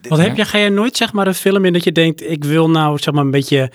Dit- 0.00 0.10
Want 0.10 0.22
heb 0.22 0.36
je, 0.36 0.44
ga 0.44 0.58
je 0.58 0.70
nooit 0.70 0.96
zeg 0.96 1.12
maar 1.12 1.26
een 1.26 1.34
film 1.34 1.64
in 1.64 1.72
dat 1.72 1.84
je 1.84 1.92
denkt, 1.92 2.22
ik 2.30 2.44
wil 2.44 2.70
nou 2.70 2.98
zeg 2.98 3.14
maar 3.14 3.24
een 3.24 3.30
beetje, 3.30 3.70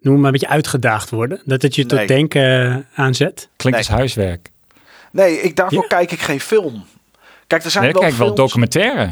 noem 0.00 0.16
maar 0.16 0.24
een 0.26 0.32
beetje 0.32 0.48
uitgedaagd 0.48 1.10
worden? 1.10 1.42
Dat 1.44 1.62
het 1.62 1.74
je 1.74 1.86
tot 1.86 2.08
denken 2.08 2.66
eh, 2.94 3.04
aanzet? 3.04 3.48
Klinkt 3.56 3.78
Nee. 3.78 3.88
als 3.88 3.88
huiswerk. 3.98 4.50
Nee, 5.10 5.40
ik, 5.40 5.56
daarvoor 5.56 5.82
Ja. 5.82 5.86
kijk 5.88 6.12
ik 6.12 6.20
geen 6.20 6.40
film. 6.40 6.84
Kijk, 7.46 7.64
er 7.64 7.70
zijn 7.70 7.84
Nee, 7.84 7.92
wel 7.92 8.02
kijk 8.02 8.14
wel 8.14 8.34
documentaire. 8.34 9.10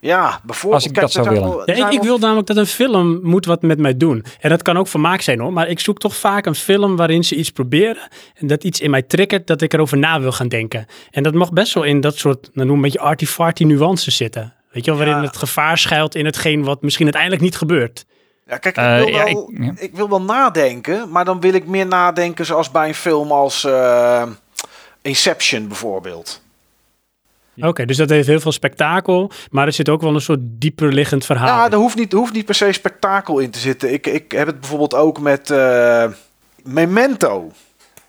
Ja, 0.00 0.40
bijvoorbeeld. 0.44 0.74
Als 0.82 0.84
ik 0.84 0.92
kijk, 0.92 1.04
dat 1.06 1.14
zou 1.24 1.28
willen. 1.28 1.48
wel- 1.48 1.62
Ja, 1.70 1.74
zijn 1.76 1.92
ik, 1.92 2.02
wil 2.02 2.18
namelijk 2.18 2.46
dat 2.46 2.56
een 2.56 2.66
film 2.66 3.20
moet 3.22 3.44
wat 3.46 3.62
met 3.62 3.78
mij 3.78 3.96
doen. 3.96 4.24
En 4.40 4.50
dat 4.50 4.62
kan 4.62 4.76
ook 4.78 4.88
vermaak 4.88 5.20
zijn 5.20 5.40
hoor. 5.40 5.52
Maar 5.52 5.68
ik 5.68 5.80
zoek 5.80 5.98
toch 5.98 6.16
vaak 6.16 6.46
een 6.46 6.54
film 6.54 6.96
waarin 6.96 7.24
ze 7.24 7.34
iets 7.34 7.50
proberen. 7.50 8.08
En 8.34 8.46
dat 8.46 8.64
iets 8.64 8.80
in 8.80 8.90
mij 8.90 9.02
triggert 9.02 9.46
dat 9.46 9.60
ik 9.62 9.72
erover 9.72 9.98
na 9.98 10.20
wil 10.20 10.32
gaan 10.32 10.48
denken. 10.48 10.86
En 11.10 11.22
dat 11.22 11.34
mag 11.34 11.52
best 11.52 11.74
wel 11.74 11.82
in 11.82 12.00
dat 12.00 12.16
soort, 12.16 12.50
dan 12.54 12.66
noem 12.66 12.76
een 12.76 12.82
beetje 12.82 13.00
arty-farty 13.00 13.64
nuances 13.64 14.16
zitten. 14.16 14.54
Weet 14.72 14.84
je 14.84 14.90
wel, 14.90 15.00
waarin 15.00 15.16
Ja. 15.22 15.26
het 15.28 15.36
gevaar 15.36 15.78
schuilt 15.78 16.14
in 16.14 16.24
hetgeen 16.24 16.64
wat 16.64 16.82
misschien 16.82 17.04
uiteindelijk 17.04 17.42
niet 17.42 17.56
gebeurt. 17.56 18.04
Ja, 18.46 18.56
kijk, 18.58 18.76
ik 18.76 18.82
Eh, 18.84 18.96
wil, 18.96 19.12
wel, 19.12 19.26
ik- 19.26 19.62
ja. 19.64 19.72
ik 19.76 19.94
wil 19.94 20.08
wel 20.08 20.22
nadenken, 20.22 21.10
maar 21.10 21.24
dan 21.24 21.40
wil 21.40 21.54
ik 21.54 21.66
meer 21.66 21.86
nadenken 21.86 22.46
zoals 22.46 22.70
bij 22.70 22.88
een 22.88 22.94
film 22.94 23.32
als 23.32 23.64
eh, 23.64 24.22
Inception 25.02 25.68
bijvoorbeeld. 25.68 26.42
Oké, 27.60 27.84
dus 27.84 27.96
dat 27.96 28.08
heeft 28.08 28.26
heel 28.28 28.40
veel 28.40 28.52
spektakel. 28.52 29.30
Maar 29.50 29.66
er 29.66 29.72
zit 29.72 29.88
ook 29.88 30.00
wel 30.00 30.14
een 30.14 30.20
soort 30.20 30.38
dieper 30.42 30.92
liggend 30.92 31.24
verhaal. 31.24 31.46
Ja, 31.46 31.70
er 31.70 31.76
hoeft, 31.78 31.96
niet, 31.96 32.12
er 32.12 32.18
hoeft 32.18 32.32
niet 32.32 32.44
per 32.44 32.54
se 32.54 32.72
spektakel 32.72 33.38
in 33.38 33.50
te 33.50 33.58
zitten. 33.58 33.92
Ik, 33.92 34.06
ik 34.06 34.32
heb 34.32 34.46
het 34.46 34.60
bijvoorbeeld 34.60 34.94
ook 34.94 35.20
met 35.20 35.50
eh, 35.50 36.04
Memento. 36.64 37.52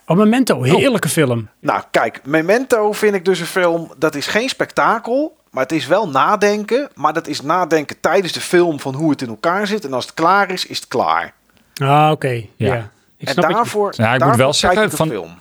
Oh, 0.05 0.17
Memento, 0.17 0.63
heerlijke 0.63 1.09
film. 1.09 1.49
Nou, 1.59 1.81
kijk, 1.91 2.19
Memento 2.25 2.91
vind 2.91 3.15
ik 3.15 3.25
dus 3.25 3.39
een 3.39 3.45
film, 3.45 3.91
dat 3.97 4.15
is 4.15 4.27
geen 4.27 4.49
spektakel, 4.49 5.35
maar 5.51 5.63
het 5.63 5.71
is 5.71 5.87
wel 5.87 6.09
nadenken. 6.09 6.89
Maar 6.95 7.13
dat 7.13 7.27
is 7.27 7.41
nadenken 7.41 7.99
tijdens 7.99 8.33
de 8.33 8.41
film 8.41 8.79
van 8.79 8.93
hoe 8.95 9.09
het 9.09 9.21
in 9.21 9.27
elkaar 9.29 9.67
zit. 9.67 9.85
En 9.85 9.93
als 9.93 10.05
het 10.05 10.13
klaar 10.13 10.51
is, 10.51 10.65
is 10.65 10.77
het 10.77 10.87
klaar. 10.87 11.33
Ah, 11.81 12.09
oké. 12.11 12.27
Ja. 12.55 12.73
Ja. 12.73 12.89
Ik 13.17 13.27
en 13.27 13.33
snap 13.33 13.49
je- 13.49 13.53
daarvoor, 13.55 13.93
Ja, 13.97 14.13
ik 14.13 14.23
moet 14.25 14.35
wel 14.35 14.45
kijk 14.51 14.55
zeggen, 14.73 14.91
van- 14.91 15.07
film. 15.07 15.39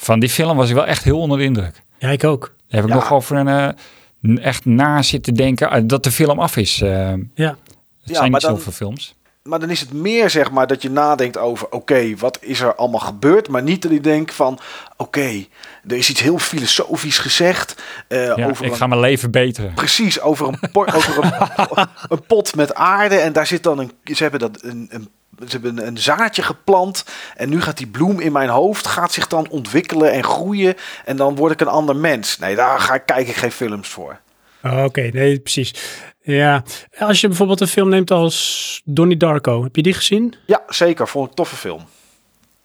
Van 0.00 0.20
die 0.20 0.28
film 0.28 0.56
was 0.56 0.68
ik 0.68 0.74
wel 0.74 0.86
echt 0.86 1.04
heel 1.04 1.18
onder 1.18 1.38
de 1.38 1.44
indruk. 1.44 1.82
Ja, 1.98 2.08
ik 2.08 2.24
ook. 2.24 2.40
Daar 2.40 2.80
heb 2.80 2.84
ik 2.84 2.88
Ja. 2.88 2.94
nog 2.94 3.12
over 3.12 3.36
een, 3.36 3.48
eh, 3.48 4.44
echt 4.46 4.64
na 4.64 5.02
zitten 5.02 5.34
denken 5.34 5.70
eh, 5.70 5.82
dat 5.84 6.04
de 6.04 6.10
film 6.10 6.38
af 6.38 6.56
is. 6.56 6.80
eh 6.80 6.88
Ja. 6.88 7.08
het 7.34 7.56
Ja, 8.04 8.14
zijn 8.14 8.32
niet 8.32 8.40
dan- 8.40 8.56
zoveel 8.56 8.72
films. 8.72 9.16
Maar 9.42 9.60
dan 9.60 9.70
is 9.70 9.80
het 9.80 9.92
meer 9.92 10.30
zeg 10.30 10.50
maar 10.50 10.66
dat 10.66 10.82
je 10.82 10.90
nadenkt 10.90 11.38
over, 11.38 11.70
oké, 11.70 12.16
wat 12.16 12.38
is 12.40 12.60
er 12.60 12.74
allemaal 12.74 13.00
gebeurd? 13.00 13.48
Maar 13.48 13.62
niet 13.62 13.82
dat 13.82 13.90
je 13.92 14.00
denkt 14.00 14.34
van, 14.34 14.58
oké, 14.96 15.44
er 15.88 15.96
is 15.96 16.10
iets 16.10 16.20
heel 16.20 16.38
filosofisch 16.38 17.18
gezegd. 17.18 17.82
eh, 18.08 18.24
Ja, 18.36 18.46
over 18.46 18.64
ik 18.64 18.70
een- 18.70 18.76
ga 18.76 18.86
mijn 18.86 19.00
leven 19.00 19.30
beteren. 19.30 19.74
Precies, 19.74 20.20
over 20.20 20.46
een, 20.48 20.58
por- 20.72 20.94
over 20.94 21.24
een, 21.24 21.32
een 22.18 22.22
pot 22.26 22.54
met 22.54 22.74
aarde. 22.74 23.16
En 23.16 23.32
daar 23.32 23.46
zit 23.46 23.62
dan 23.62 23.78
een. 23.78 23.92
Ze 24.04 24.22
hebben, 24.22 24.40
dat 24.40 24.62
een, 24.62 24.86
een, 24.90 25.08
ze 25.46 25.50
hebben 25.50 25.78
een, 25.78 25.86
een 25.86 25.98
zaadje 25.98 26.42
geplant. 26.42 27.04
En 27.36 27.48
nu 27.48 27.60
gaat 27.60 27.76
die 27.76 27.86
bloem 27.86 28.20
in 28.20 28.32
mijn 28.32 28.48
hoofd. 28.48 28.86
Gaat 28.86 29.12
zich 29.12 29.26
dan 29.26 29.48
ontwikkelen 29.50 30.12
en 30.12 30.24
groeien. 30.24 30.74
En 31.04 31.16
dan 31.16 31.34
word 31.34 31.52
ik 31.52 31.60
een 31.60 31.68
ander 31.68 31.96
mens. 31.96 32.38
Nee, 32.38 32.56
daar 32.56 32.80
ga 32.80 32.94
ik, 32.94 33.02
kijk 33.06 33.28
ik 33.28 33.36
geen 33.36 33.52
films 33.52 33.88
voor. 33.88 34.20
Oh, 34.62 34.84
Oké, 34.84 35.00
nee, 35.00 35.38
precies. 35.38 35.74
Ja, 36.22 36.62
als 36.98 37.20
je 37.20 37.28
bijvoorbeeld 37.28 37.60
een 37.60 37.68
film 37.68 37.88
neemt 37.88 38.10
als 38.10 38.82
Donnie 38.84 39.16
Darko, 39.16 39.62
heb 39.62 39.76
je 39.76 39.82
die 39.82 39.94
gezien? 39.94 40.34
Ja, 40.46 40.62
zeker. 40.68 41.08
Vond 41.08 41.24
ik 41.24 41.30
een 41.30 41.36
toffe 41.36 41.56
film. 41.56 41.82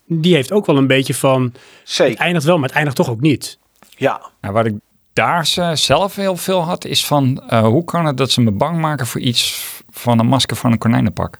Die 0.05 0.35
heeft 0.35 0.51
ook 0.51 0.65
wel 0.65 0.77
een 0.77 0.87
beetje 0.87 1.13
van, 1.13 1.53
het 1.85 2.15
eindigt 2.15 2.45
wel, 2.45 2.55
maar 2.57 2.67
het 2.67 2.75
eindigt 2.75 2.97
toch 2.97 3.09
ook 3.09 3.21
niet. 3.21 3.57
Ja. 3.89 4.21
Nou, 4.41 4.53
wat 4.53 4.65
ik 4.65 4.73
daar 5.13 5.45
zelf 5.73 6.15
heel 6.15 6.37
veel 6.37 6.61
had, 6.61 6.85
is 6.85 7.05
van 7.05 7.43
eh, 7.47 7.65
hoe 7.65 7.83
kan 7.83 8.05
het 8.05 8.17
dat 8.17 8.31
ze 8.31 8.41
me 8.41 8.51
bang 8.51 8.79
maken 8.79 9.07
voor 9.07 9.21
iets 9.21 9.65
van 9.89 10.19
een 10.19 10.27
masker 10.27 10.57
van 10.57 10.71
een 10.71 10.77
konijnenpak? 10.77 11.39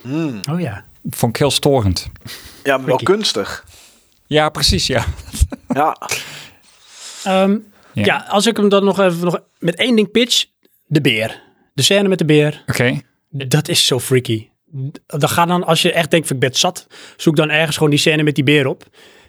Hmm. 0.00 0.40
Oh 0.50 0.60
ja. 0.60 0.84
Vond 1.10 1.32
ik 1.34 1.38
heel 1.40 1.50
storend. 1.50 2.10
Ja, 2.64 2.76
maar 2.76 2.86
wel 2.86 2.96
kunstig. 2.96 3.64
Ja, 4.26 4.48
precies, 4.48 4.86
ja. 4.86 5.04
Ja. 5.74 5.96
Ehm, 7.24 7.50
Ja. 7.92 8.04
ja. 8.04 8.24
als 8.28 8.46
ik 8.46 8.56
hem 8.56 8.68
dan 8.68 8.84
nog 8.84 9.00
even 9.00 9.24
nog 9.24 9.40
met 9.58 9.74
één 9.74 9.96
ding 9.96 10.10
pitch, 10.10 10.44
de 10.86 11.00
beer. 11.00 11.42
De 11.74 11.82
scène 11.82 12.08
met 12.08 12.18
de 12.18 12.24
beer, 12.24 12.62
Oké. 12.66 13.00
dat 13.28 13.68
is 13.68 13.86
zo 13.86 13.98
freaky. 14.00 14.48
Dan 15.06 15.28
ga 15.28 15.46
dan, 15.46 15.64
als 15.64 15.82
je 15.82 15.92
echt 15.92 16.10
denkt, 16.10 16.26
van, 16.26 16.36
ik 16.36 16.42
ben 16.42 16.54
zat, 16.54 16.86
zoek 17.16 17.36
dan 17.36 17.50
ergens 17.50 17.76
gewoon 17.76 17.90
die 17.90 17.98
scène 17.98 18.22
met 18.22 18.34
die 18.34 18.44
beer 18.44 18.66
op. 18.66 18.84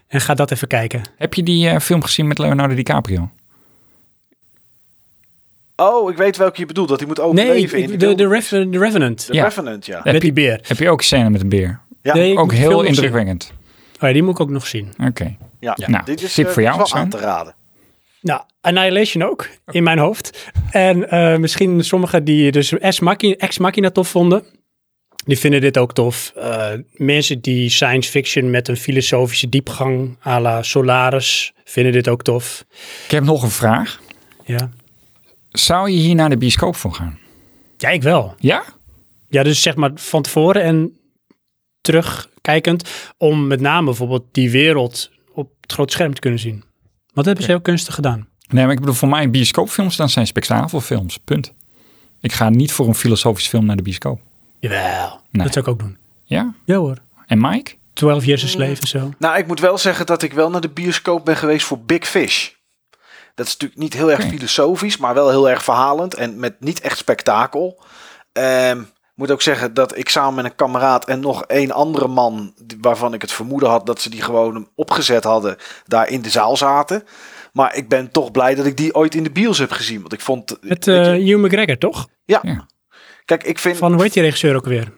En 0.08 0.22
ga 0.22 0.34
dat 0.34 0.52
even 0.52 0.68
kijken. 0.68 1.02
Heb 1.18 1.34
je 1.34 1.44
die 1.44 1.68
eh, 1.70 1.80
film 1.80 2.04
gezien 2.04 2.28
met 2.28 2.38
Leonardo 2.38 2.76
DiCaprio? 2.76 3.30
Oh, 5.76 6.12
ik 6.12 6.18
weet 6.18 6.38
welke 6.38 6.60
je 6.60 6.66
bedoelt. 6.66 6.88
Dat 6.90 7.00
hij 7.00 7.08
moet 7.08 7.18
Nee, 7.18 7.26
overleven 7.28 7.78
in 7.78 7.84
ik- 7.84 7.90
die 7.90 7.98
de, 7.98 8.08
de, 8.08 8.16
de 8.70 8.78
Revenant. 8.78 9.26
The 9.26 9.34
Ja. 9.34 9.44
Revenant, 9.44 9.86
ja. 9.86 10.02
Met 10.04 10.22
die 10.22 10.34
beer. 10.34 10.60
Heb 10.68 10.78
je 10.78 10.90
ook 10.90 11.00
een 11.00 11.06
scène 11.06 11.30
met 11.30 11.42
een 11.42 11.50
beer? 11.50 11.80
Ja, 12.02 12.14
Nee, 12.14 12.38
Ook 12.38 12.54
heel 12.54 12.82
indrukwekkend. 12.82 13.52
Oh 14.00 14.08
ja, 14.08 14.14
die 14.14 14.24
moet 14.24 14.34
ik 14.34 14.40
ook 14.40 14.50
nog 14.50 14.68
zien. 14.68 14.94
Oké. 15.08 15.36
ja. 15.60 15.78
Nou, 15.86 16.04
dit 16.06 16.22
is, 16.22 16.34
tip 16.34 16.46
eh, 16.48 16.52
voor 16.52 16.62
jou, 16.62 16.82
is 16.84 16.92
wel 16.92 17.02
aan 17.02 17.10
te 17.10 17.18
raden. 17.18 17.56
Nou, 18.22 18.42
Annihilation 18.62 19.24
ook, 19.24 19.50
in 19.72 19.84
mijn 19.84 19.98
hoofd. 20.00 20.52
En 20.72 21.10
eh, 21.10 21.38
misschien 21.38 21.84
sommigen 21.84 22.24
die 22.24 22.52
dus 22.52 22.78
Ex 22.78 23.00
Machina, 23.00 23.36
Ex 23.36 23.58
Machina 23.58 23.90
tof 23.90 24.08
vonden, 24.08 24.44
die 25.26 25.40
vinden 25.40 25.62
dit 25.62 25.78
ook 25.78 25.94
tof. 25.94 26.32
Eh, 26.36 26.68
mensen 26.94 27.42
die 27.42 27.70
science 27.70 28.10
fiction 28.10 28.50
met 28.50 28.68
een 28.68 28.78
filosofische 28.78 29.50
diepgang 29.50 30.18
à 30.26 30.40
la 30.40 30.64
Solaris 30.64 31.54
vinden 31.66 31.92
dit 31.94 32.08
ook 32.08 32.24
tof. 32.24 32.66
Ik 33.06 33.12
heb 33.12 33.24
nog 33.24 33.44
een 33.44 33.50
vraag. 33.50 34.00
Ja, 34.46 34.70
Zou 35.52 35.90
je 35.90 35.98
hier 35.98 36.16
naar 36.16 36.30
de 36.30 36.38
bioscoop 36.38 36.76
voor 36.76 36.94
gaan? 36.94 37.20
ja 37.78 37.90
ik 37.90 38.02
wel. 38.04 38.36
Ja? 38.40 38.64
Ja, 39.28 39.44
dus 39.44 39.62
zeg 39.62 39.76
maar 39.76 39.92
van 39.96 40.22
tevoren 40.22 40.64
en 40.64 40.98
terugkijkend 41.82 42.90
om 43.18 43.48
met 43.48 43.60
name 43.62 43.86
bijvoorbeeld 43.86 44.24
die 44.32 44.52
wereld 44.52 45.12
op 45.34 45.52
het 45.62 45.72
grote 45.74 45.94
scherm 45.94 46.14
te 46.14 46.22
kunnen 46.22 46.40
zien. 46.40 46.54
Want 47.14 47.14
dat 47.14 47.26
hebben 47.26 47.44
ze 47.44 47.52
heel 47.52 47.62
kunstig 47.62 47.96
gedaan. 47.96 48.28
Nee, 48.50 48.64
maar 48.64 48.74
ik 48.74 48.80
bedoel, 48.80 48.96
voor 48.96 49.08
mij 49.10 49.30
bioscoopfilms, 49.30 49.96
dan 49.96 50.10
zijn 50.10 50.28
spektakelfilms. 50.28 51.18
Punt. 51.18 51.54
Ik 52.22 52.32
ga 52.32 52.50
niet 52.50 52.72
voor 52.72 52.88
een 52.88 52.96
filosofisch 52.96 53.48
film 53.48 53.66
naar 53.66 53.76
de 53.76 53.82
bioscoop. 53.84 54.22
Jawel, 54.60 55.20
Nee. 55.32 55.44
dat 55.44 55.54
zou 55.54 55.66
ik 55.66 55.72
ook 55.72 55.80
doen. 55.80 55.98
Ja? 56.24 56.54
Ja 56.66 56.76
hoor. 56.76 56.98
En 57.28 57.40
Mike? 57.42 57.72
12 57.94 58.26
Years 58.26 58.44
a 58.44 58.48
Slave 58.48 58.82
en 58.82 58.88
zo. 58.88 59.14
Nou, 59.20 59.38
ik 59.38 59.48
moet 59.48 59.60
wel 59.60 59.78
zeggen 59.78 60.06
dat 60.06 60.22
ik 60.22 60.34
wel 60.34 60.50
naar 60.50 60.62
de 60.62 60.70
bioscoop 60.70 61.26
ben 61.26 61.38
geweest 61.38 61.66
voor 61.66 61.80
Big 61.80 62.08
Fish. 62.08 62.50
Dat 63.36 63.46
is 63.46 63.52
natuurlijk 63.52 63.82
niet 63.82 63.94
heel 63.94 64.12
erg 64.12 64.24
filosofisch, 64.28 64.98
maar 64.98 65.14
wel 65.14 65.30
heel 65.30 65.50
erg 65.50 65.64
verhalend 65.64 66.14
en 66.14 66.40
met 66.40 66.60
niet 66.60 66.82
echt 66.82 66.98
spektakel. 66.98 67.84
Ik 68.34 69.28
moet 69.28 69.32
ook 69.32 69.42
zeggen 69.42 69.74
dat 69.74 69.98
ik 69.98 70.10
samen 70.10 70.34
met 70.36 70.46
een 70.46 70.56
kameraad 70.56 71.06
en 71.06 71.20
nog 71.20 71.44
één 71.46 71.72
andere 71.72 72.08
man, 72.08 72.54
waarvan 72.82 73.14
ik 73.14 73.22
het 73.22 73.32
vermoeden 73.32 73.70
had 73.70 73.86
dat 73.86 74.02
ze 74.02 74.10
die 74.10 74.22
gewoon 74.22 74.70
opgezet 74.76 75.24
hadden, 75.24 75.58
daar 75.86 76.10
in 76.10 76.22
de 76.22 76.30
zaal 76.30 76.58
zaten. 76.58 77.04
Maar 77.54 77.76
ik 77.76 77.90
ben 77.90 78.12
toch 78.12 78.32
blij 78.32 78.56
dat 78.56 78.66
ik 78.66 78.78
die 78.78 78.96
ooit 78.96 79.16
in 79.16 79.24
de 79.24 79.32
bios 79.32 79.58
heb 79.58 79.72
gezien. 79.72 80.00
Want 80.02 80.14
ik 80.14 80.22
vond. 80.22 80.50
Met 80.62 80.86
weet 80.86 80.86
je, 80.86 81.12
eh 81.12 81.26
Hugh 81.26 81.44
McGregor, 81.44 81.78
toch? 81.78 82.08
ja. 82.26 82.40
Ja. 82.44 82.66
Kijk, 83.26 83.44
ik 83.44 83.60
vind. 83.60 83.78
Van, 83.78 83.94
hoe 83.94 84.02
heet 84.02 84.14
die 84.14 84.24
regisseur 84.24 84.56
ook 84.56 84.66
weer? 84.66 84.94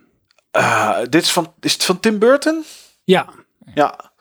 eh, 0.52 0.98
dit 1.10 1.22
is 1.22 1.32
van. 1.32 1.54
Is 1.60 1.74
het 1.74 1.86
van 1.86 2.00
Tim 2.00 2.20
Burton? 2.20 2.64
Ja, 3.04 3.30
Ja. 3.74 4.13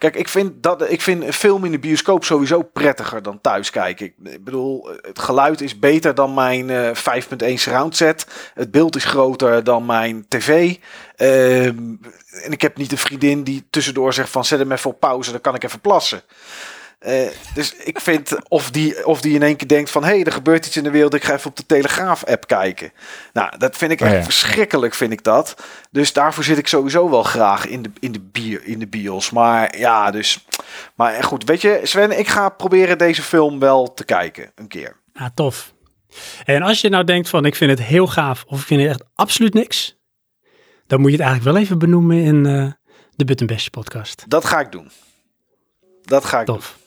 Kijk, 0.00 0.16
ik 0.16 0.28
vind, 0.28 0.62
dat, 0.62 0.90
ik 0.90 1.00
vind 1.00 1.22
een 1.22 1.32
film 1.32 1.64
in 1.64 1.70
de 1.70 1.78
bioscoop 1.78 2.24
sowieso 2.24 2.62
prettiger 2.62 3.22
dan 3.22 3.40
thuis 3.40 3.70
kijken. 3.70 4.06
Ik, 4.06 4.44
bedoel, 4.44 4.88
het 5.00 5.18
geluid 5.18 5.60
is 5.60 5.78
beter 5.78 6.14
dan 6.14 6.34
mijn 6.34 6.70
eh 6.70 6.90
5.1 6.94 7.54
surround 7.54 7.96
set. 7.96 8.26
Het 8.54 8.70
beeld 8.70 8.96
is 8.96 9.04
groter 9.04 9.64
dan 9.64 9.86
mijn 9.86 10.24
tv. 10.28 10.76
Ehm, 11.16 11.94
en 12.30 12.50
ik 12.50 12.60
heb 12.60 12.76
niet 12.76 12.92
een 12.92 12.98
vriendin 12.98 13.42
die 13.42 13.66
tussendoor 13.70 14.12
zegt 14.12 14.30
van 14.30 14.44
zet 14.44 14.58
hem 14.58 14.72
even 14.72 14.90
op 14.90 15.00
pauze, 15.00 15.30
dan 15.30 15.40
kan 15.40 15.54
ik 15.54 15.64
even 15.64 15.80
plassen. 15.80 16.22
Eh, 17.00 17.28
dus 17.54 17.74
ik 17.76 18.00
vind 18.00 18.36
of 18.48 18.70
die, 18.70 19.06
of 19.06 19.20
die 19.20 19.34
in 19.34 19.42
één 19.42 19.56
keer 19.56 19.68
denkt 19.68 19.90
van 19.90 20.04
hé, 20.04 20.08
hey, 20.08 20.24
er 20.24 20.32
gebeurt 20.32 20.66
iets 20.66 20.76
in 20.76 20.82
de 20.82 20.90
wereld, 20.90 21.14
ik 21.14 21.24
ga 21.24 21.34
even 21.34 21.50
op 21.50 21.56
de 21.56 21.66
Telegraaf-app 21.66 22.46
kijken. 22.46 22.92
Nou, 23.32 23.58
dat 23.58 23.76
vind 23.76 23.92
ik 23.92 24.00
Oh 24.00 24.06
echt 24.06 24.16
ja. 24.16 24.22
verschrikkelijk, 24.22 24.94
vind 24.94 25.12
ik 25.12 25.24
dat. 25.24 25.54
Dus 25.90 26.12
daarvoor 26.12 26.44
zit 26.44 26.58
ik 26.58 26.66
sowieso 26.66 27.10
wel 27.10 27.22
graag 27.22 27.66
in 27.66 27.82
de, 27.82 27.90
in 28.00 28.12
de, 28.12 28.20
bier, 28.20 28.64
in 28.64 28.78
de 28.78 28.86
bios. 28.86 29.30
Maar 29.30 29.78
ja, 29.78 30.10
dus. 30.10 30.44
Maar 30.94 31.24
goed, 31.24 31.44
weet 31.44 31.60
je, 31.60 31.80
Sven, 31.82 32.18
ik 32.18 32.28
ga 32.28 32.48
proberen 32.48 32.98
deze 32.98 33.22
film 33.22 33.58
wel 33.58 33.94
te 33.94 34.04
kijken. 34.04 34.52
Een 34.54 34.68
keer. 34.68 34.96
ah, 35.14 35.28
tof. 35.34 35.72
En 36.44 36.62
als 36.62 36.80
je 36.80 36.88
nou 36.88 37.04
denkt 37.04 37.28
van, 37.28 37.44
ik 37.44 37.56
vind 37.56 37.70
het 37.70 37.88
heel 37.88 38.06
gaaf 38.06 38.44
of 38.46 38.60
ik 38.60 38.66
vind 38.66 38.80
het 38.80 38.90
echt 38.90 39.04
absoluut 39.14 39.54
niks, 39.54 39.98
dan 40.86 41.00
moet 41.00 41.10
je 41.10 41.16
het 41.16 41.26
eigenlijk 41.26 41.54
wel 41.54 41.64
even 41.64 41.78
benoemen 41.78 42.16
in 42.16 42.46
eh, 42.46 42.72
de 43.16 43.24
But 43.24 43.46
Bash 43.46 43.66
podcast. 43.66 44.24
Dat 44.28 44.44
ga 44.44 44.60
ik 44.60 44.72
doen. 44.72 44.90
Dat 46.10 46.24
ga 46.24 46.40
ik 46.40 46.46
doen. 46.46 46.54
Tof. 46.56 46.78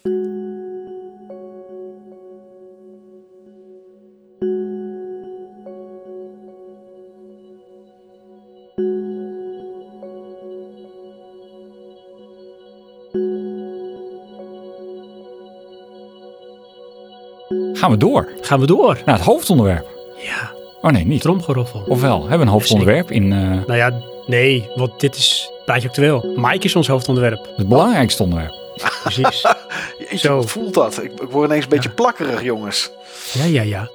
Gaan 17.74 17.92
we 17.92 17.98
door 17.98 18.30
Gaan 18.42 18.60
we 18.60 18.66
door. 18.66 19.02
naar 19.06 19.16
het 19.16 19.24
hoofdonderwerp. 19.26 19.88
Ja, 20.24 20.52
Oh 20.82 20.92
nee, 20.92 21.06
niet. 21.06 21.22
tromgeroffel. 21.22 21.84
Ofwel, 21.88 22.20
hebben 22.20 22.38
we 22.40 22.44
een 22.46 22.52
hoofdonderwerp 22.52 23.12
in 23.12 23.34
eh, 23.34 23.40
Nou 23.40 23.76
ja, 23.76 23.92
nee, 24.28 24.68
want 24.76 25.00
dit 25.00 25.16
is 25.16 25.52
praatje 25.66 25.88
actueel. 25.88 26.34
Mike 26.36 26.66
is 26.66 26.76
ons 26.76 26.88
hoofdonderwerp. 26.88 27.48
het 27.56 27.68
belangrijkste 27.68 28.24
onderwerp. 28.24 28.63
Precies. 29.04 29.42
Jeetje, 30.00 30.18
Zo. 30.18 30.36
wat 30.36 30.52
voelt 30.52 30.74
dat? 30.74 31.04
Ik, 31.04 31.12
ik 31.12 31.30
word 31.30 31.50
ineens 31.50 31.64
een 31.64 31.70
beetje 31.70 31.90
plakkerig, 31.90 32.44
jongens. 32.44 32.92
Ja, 33.34 33.44
ja, 33.46 33.62
ja. 33.62 33.90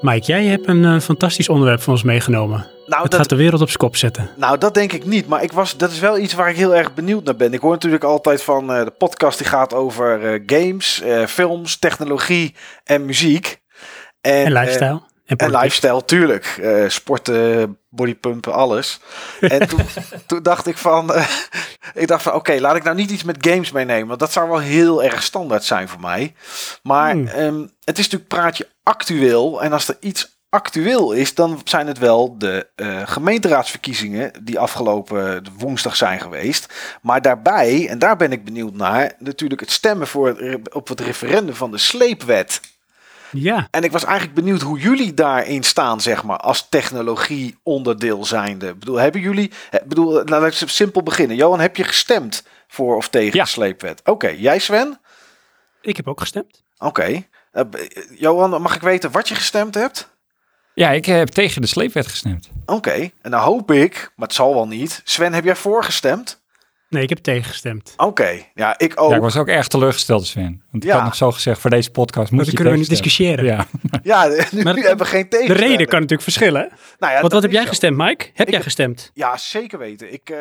Mike, 0.00 0.26
jij 0.26 0.44
hebt 0.44 0.68
een 0.68 0.84
eh, 0.84 1.00
fantastisch 1.00 1.48
onderwerp 1.48 1.80
voor 1.82 1.92
ons 1.92 2.02
meegenomen. 2.02 2.66
Nou, 2.86 3.02
Het 3.02 3.10
dat, 3.10 3.20
gaat 3.20 3.28
de 3.28 3.36
wereld 3.36 3.60
op 3.60 3.66
zijn 3.66 3.78
kop 3.78 3.96
zetten. 3.96 4.30
nou, 4.36 4.58
dat 4.58 4.74
denk 4.74 4.92
ik 4.92 5.04
niet. 5.04 5.26
Maar 5.26 5.42
ik 5.42 5.52
was, 5.52 5.76
dat 5.76 5.90
is 5.90 5.98
wel 5.98 6.18
iets 6.18 6.34
waar 6.34 6.50
ik 6.50 6.56
heel 6.56 6.74
erg 6.74 6.94
benieuwd 6.94 7.24
naar 7.24 7.36
ben. 7.36 7.52
Ik 7.52 7.60
hoor 7.60 7.72
natuurlijk 7.72 8.04
altijd 8.04 8.42
van 8.42 8.72
eh, 8.72 8.84
de 8.84 8.90
podcast 8.90 9.38
die 9.38 9.46
gaat 9.46 9.74
over 9.74 10.24
eh, 10.34 10.42
games, 10.46 11.02
films, 11.26 11.76
technologie 11.78 12.54
en 12.84 13.04
muziek. 13.04 13.60
En 14.20 14.46
eh, 14.46 14.60
lifestyle. 14.60 15.00
En 15.36 15.50
lifestyle, 15.50 16.04
tuurlijk. 16.04 16.58
Eh, 16.62 16.88
sporten, 16.88 17.78
bodypumpen, 17.88 18.52
alles. 18.52 19.00
En 19.40 19.68
toen, 19.68 19.80
toen 20.26 20.42
dacht 20.42 20.66
ik 20.66 20.78
van... 20.78 21.14
eh, 21.14 21.28
ik 21.94 22.06
dacht 22.06 22.22
van, 22.22 22.32
oké, 22.32 22.60
laat 22.60 22.76
ik 22.76 22.82
nou 22.82 22.96
niet 22.96 23.10
iets 23.10 23.24
met 23.24 23.46
games 23.48 23.72
meenemen. 23.72 24.06
Want 24.08 24.20
dat 24.20 24.32
zou 24.32 24.48
wel 24.48 24.58
heel 24.58 25.04
erg 25.04 25.22
standaard 25.22 25.64
zijn 25.64 25.88
voor 25.88 26.00
mij. 26.00 26.34
Maar 26.82 27.12
Hmm. 27.12 27.26
ehm, 27.26 27.60
het 27.84 27.98
is 27.98 28.04
natuurlijk 28.04 28.28
praatje 28.28 28.68
actueel. 28.82 29.62
En 29.62 29.72
als 29.72 29.88
er 29.88 29.96
iets 30.00 30.36
actueel 30.48 31.12
is, 31.12 31.34
dan 31.34 31.60
zijn 31.64 31.86
het 31.86 31.98
wel 31.98 32.38
de 32.38 32.66
eh, 32.74 33.00
gemeenteraadsverkiezingen... 33.04 34.32
die 34.42 34.58
afgelopen 34.58 35.44
woensdag 35.58 35.96
zijn 35.96 36.20
geweest. 36.20 36.74
Maar 37.02 37.22
daarbij, 37.22 37.88
en 37.88 37.98
daar 37.98 38.16
ben 38.16 38.32
ik 38.32 38.44
benieuwd 38.44 38.74
naar... 38.74 39.12
natuurlijk 39.18 39.60
het 39.60 39.70
stemmen 39.70 40.06
voor, 40.06 40.58
op 40.72 40.88
het 40.88 41.00
referendum 41.00 41.54
van 41.54 41.70
de 41.70 41.78
sleepwet... 41.78 42.60
Ja, 43.30 43.68
En 43.70 43.82
ik 43.82 43.92
was 43.92 44.04
eigenlijk 44.04 44.34
benieuwd 44.34 44.60
hoe 44.60 44.78
jullie 44.78 45.14
daarin 45.14 45.62
staan, 45.62 46.00
zeg 46.00 46.24
maar, 46.24 46.36
als 46.38 46.68
technologie 46.68 47.58
onderdeel 47.62 48.24
zijnde. 48.24 48.68
Ik 48.68 48.78
bedoel, 48.78 48.96
hebben 48.96 49.20
jullie, 49.20 49.50
ik 49.70 49.84
bedoel, 49.84 50.12
nou, 50.12 50.28
laten 50.42 50.66
we 50.66 50.72
simpel 50.72 51.02
beginnen. 51.02 51.36
Johan, 51.36 51.60
heb 51.60 51.76
je 51.76 51.84
gestemd 51.84 52.42
voor 52.68 52.96
of 52.96 53.08
tegen 53.08 53.36
Ja. 53.36 53.42
de 53.44 53.48
sleepwet? 53.50 54.00
Oké, 54.04 54.28
jij 54.28 54.58
Sven? 54.58 55.00
ik 55.80 55.96
heb 55.96 56.08
ook 56.08 56.20
gestemd. 56.20 56.62
Oké. 56.78 57.22
Eh, 57.52 57.62
Johan, 58.18 58.62
mag 58.62 58.74
ik 58.74 58.80
weten 58.80 59.10
wat 59.10 59.28
je 59.28 59.34
gestemd 59.34 59.74
hebt? 59.74 60.08
Ja, 60.74 60.90
ik 60.90 61.04
heb 61.06 61.28
tegen 61.28 61.60
de 61.60 61.66
sleepwet 61.68 62.06
gestemd. 62.06 62.50
Oké, 62.66 63.10
en 63.22 63.30
dan 63.30 63.40
hoop 63.40 63.70
ik, 63.70 64.12
maar 64.16 64.26
het 64.26 64.36
zal 64.36 64.54
wel 64.54 64.66
niet. 64.66 65.00
Sven, 65.04 65.32
heb 65.32 65.44
jij 65.44 65.56
voorgestemd? 65.56 66.40
Nee, 66.88 67.02
ik 67.02 67.08
heb 67.08 67.18
tegengestemd. 67.18 67.94
Oké, 67.96 68.42
ja, 68.54 68.78
ik 68.78 68.92
ook. 69.00 69.10
Ja, 69.10 69.16
ik 69.16 69.22
was 69.22 69.36
ook 69.36 69.48
erg 69.48 69.68
teleurgesteld, 69.68 70.26
Sven. 70.26 70.62
Want 70.70 70.82
ik 70.84 70.88
Ja. 70.90 70.96
had 70.96 71.04
nog 71.04 71.14
zo 71.14 71.30
gezegd, 71.32 71.60
voor 71.60 71.70
deze 71.70 71.90
podcast 71.90 72.30
moet 72.30 72.40
Maar 72.40 72.40
je 72.40 72.46
dan 72.46 72.54
kunnen 72.54 72.72
we 72.72 72.78
niet 72.78 72.88
discussiëren. 72.88 73.44
Ja, 73.44 73.66
Ja, 74.02 74.26
nu 74.50 74.62
Maar 74.62 74.74
hebben 74.74 74.96
we 74.98 75.04
geen 75.04 75.22
De 75.22 75.28
tegen. 75.28 75.54
reden 75.56 75.86
kan 75.86 75.94
natuurlijk 76.00 76.22
verschillen. 76.22 76.68
Nou 76.98 77.12
ja, 77.12 77.20
Want 77.20 77.32
wat 77.32 77.42
heb 77.42 77.50
jij 77.52 77.62
zo. 77.62 77.68
gestemd, 77.68 77.96
Mike? 77.96 78.26
Heb 78.34 78.46
Ik 78.46 78.52
jij 78.52 78.62
gestemd? 78.62 79.10
Ja, 79.14 79.36
zeker 79.36 79.78
weten. 79.78 80.12
Ik, 80.12 80.30
eh, 80.30 80.38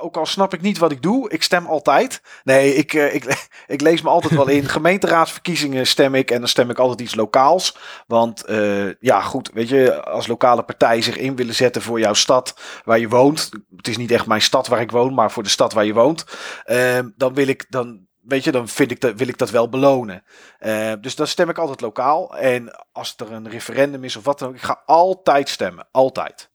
ook 0.00 0.16
al 0.16 0.26
snap 0.26 0.54
ik 0.54 0.60
niet 0.60 0.78
wat 0.78 0.92
ik 0.92 1.02
doe, 1.02 1.30
ik 1.30 1.42
stem 1.42 1.66
altijd. 1.66 2.22
Nee, 2.44 2.74
ik, 2.74 2.94
eh, 2.94 3.14
ik, 3.14 3.48
ik 3.66 3.80
lees 3.80 4.02
me 4.02 4.08
altijd 4.08 4.34
wel 4.34 4.48
in. 4.48 4.68
Gemeenteraadsverkiezingen 4.68 5.86
stem 5.86 6.14
ik 6.14 6.30
en 6.30 6.38
dan 6.38 6.48
stem 6.48 6.70
ik 6.70 6.78
altijd 6.78 7.00
iets 7.00 7.14
lokaals. 7.14 7.76
Want 8.06 8.44
eh, 8.44 8.92
ja, 9.00 9.20
goed, 9.20 9.50
weet 9.54 9.68
je, 9.68 10.04
als 10.04 10.26
lokale 10.26 10.62
partij 10.62 11.02
zich 11.02 11.16
in 11.16 11.36
willen 11.36 11.54
zetten 11.54 11.82
voor 11.82 12.00
jouw 12.00 12.14
stad 12.14 12.60
waar 12.84 12.98
je 12.98 13.08
woont. 13.08 13.50
Het 13.76 13.88
is 13.88 13.96
niet 13.96 14.10
echt 14.10 14.26
mijn 14.26 14.42
stad 14.42 14.66
waar 14.68 14.80
ik 14.80 14.90
woon, 14.90 15.14
maar 15.14 15.30
voor 15.30 15.42
de 15.42 15.48
stad 15.48 15.72
waar 15.72 15.84
je 15.84 15.94
woont. 15.94 16.24
eh, 16.64 16.98
dan 17.16 17.34
wil 17.34 17.46
ik 17.48 17.66
dan. 17.68 18.08
Weet 18.30 18.44
je, 18.44 18.52
dan 18.52 18.68
vind 18.68 18.90
ik 18.90 19.00
dat, 19.00 19.14
wil 19.16 19.28
ik 19.28 19.38
dat 19.38 19.50
wel 19.50 19.68
belonen. 19.68 20.22
Eh, 20.58 20.92
dus 21.00 21.14
dan 21.14 21.26
stem 21.26 21.48
ik 21.48 21.58
altijd 21.58 21.80
lokaal. 21.80 22.36
En 22.36 22.86
als 22.92 23.14
er 23.16 23.32
een 23.32 23.48
referendum 23.48 24.04
is 24.04 24.16
of 24.16 24.24
wat 24.24 24.38
dan 24.38 24.48
ook, 24.48 24.54
ik 24.54 24.62
ga 24.62 24.82
altijd 24.86 25.48
stemmen. 25.48 25.86
Altijd. 25.92 26.50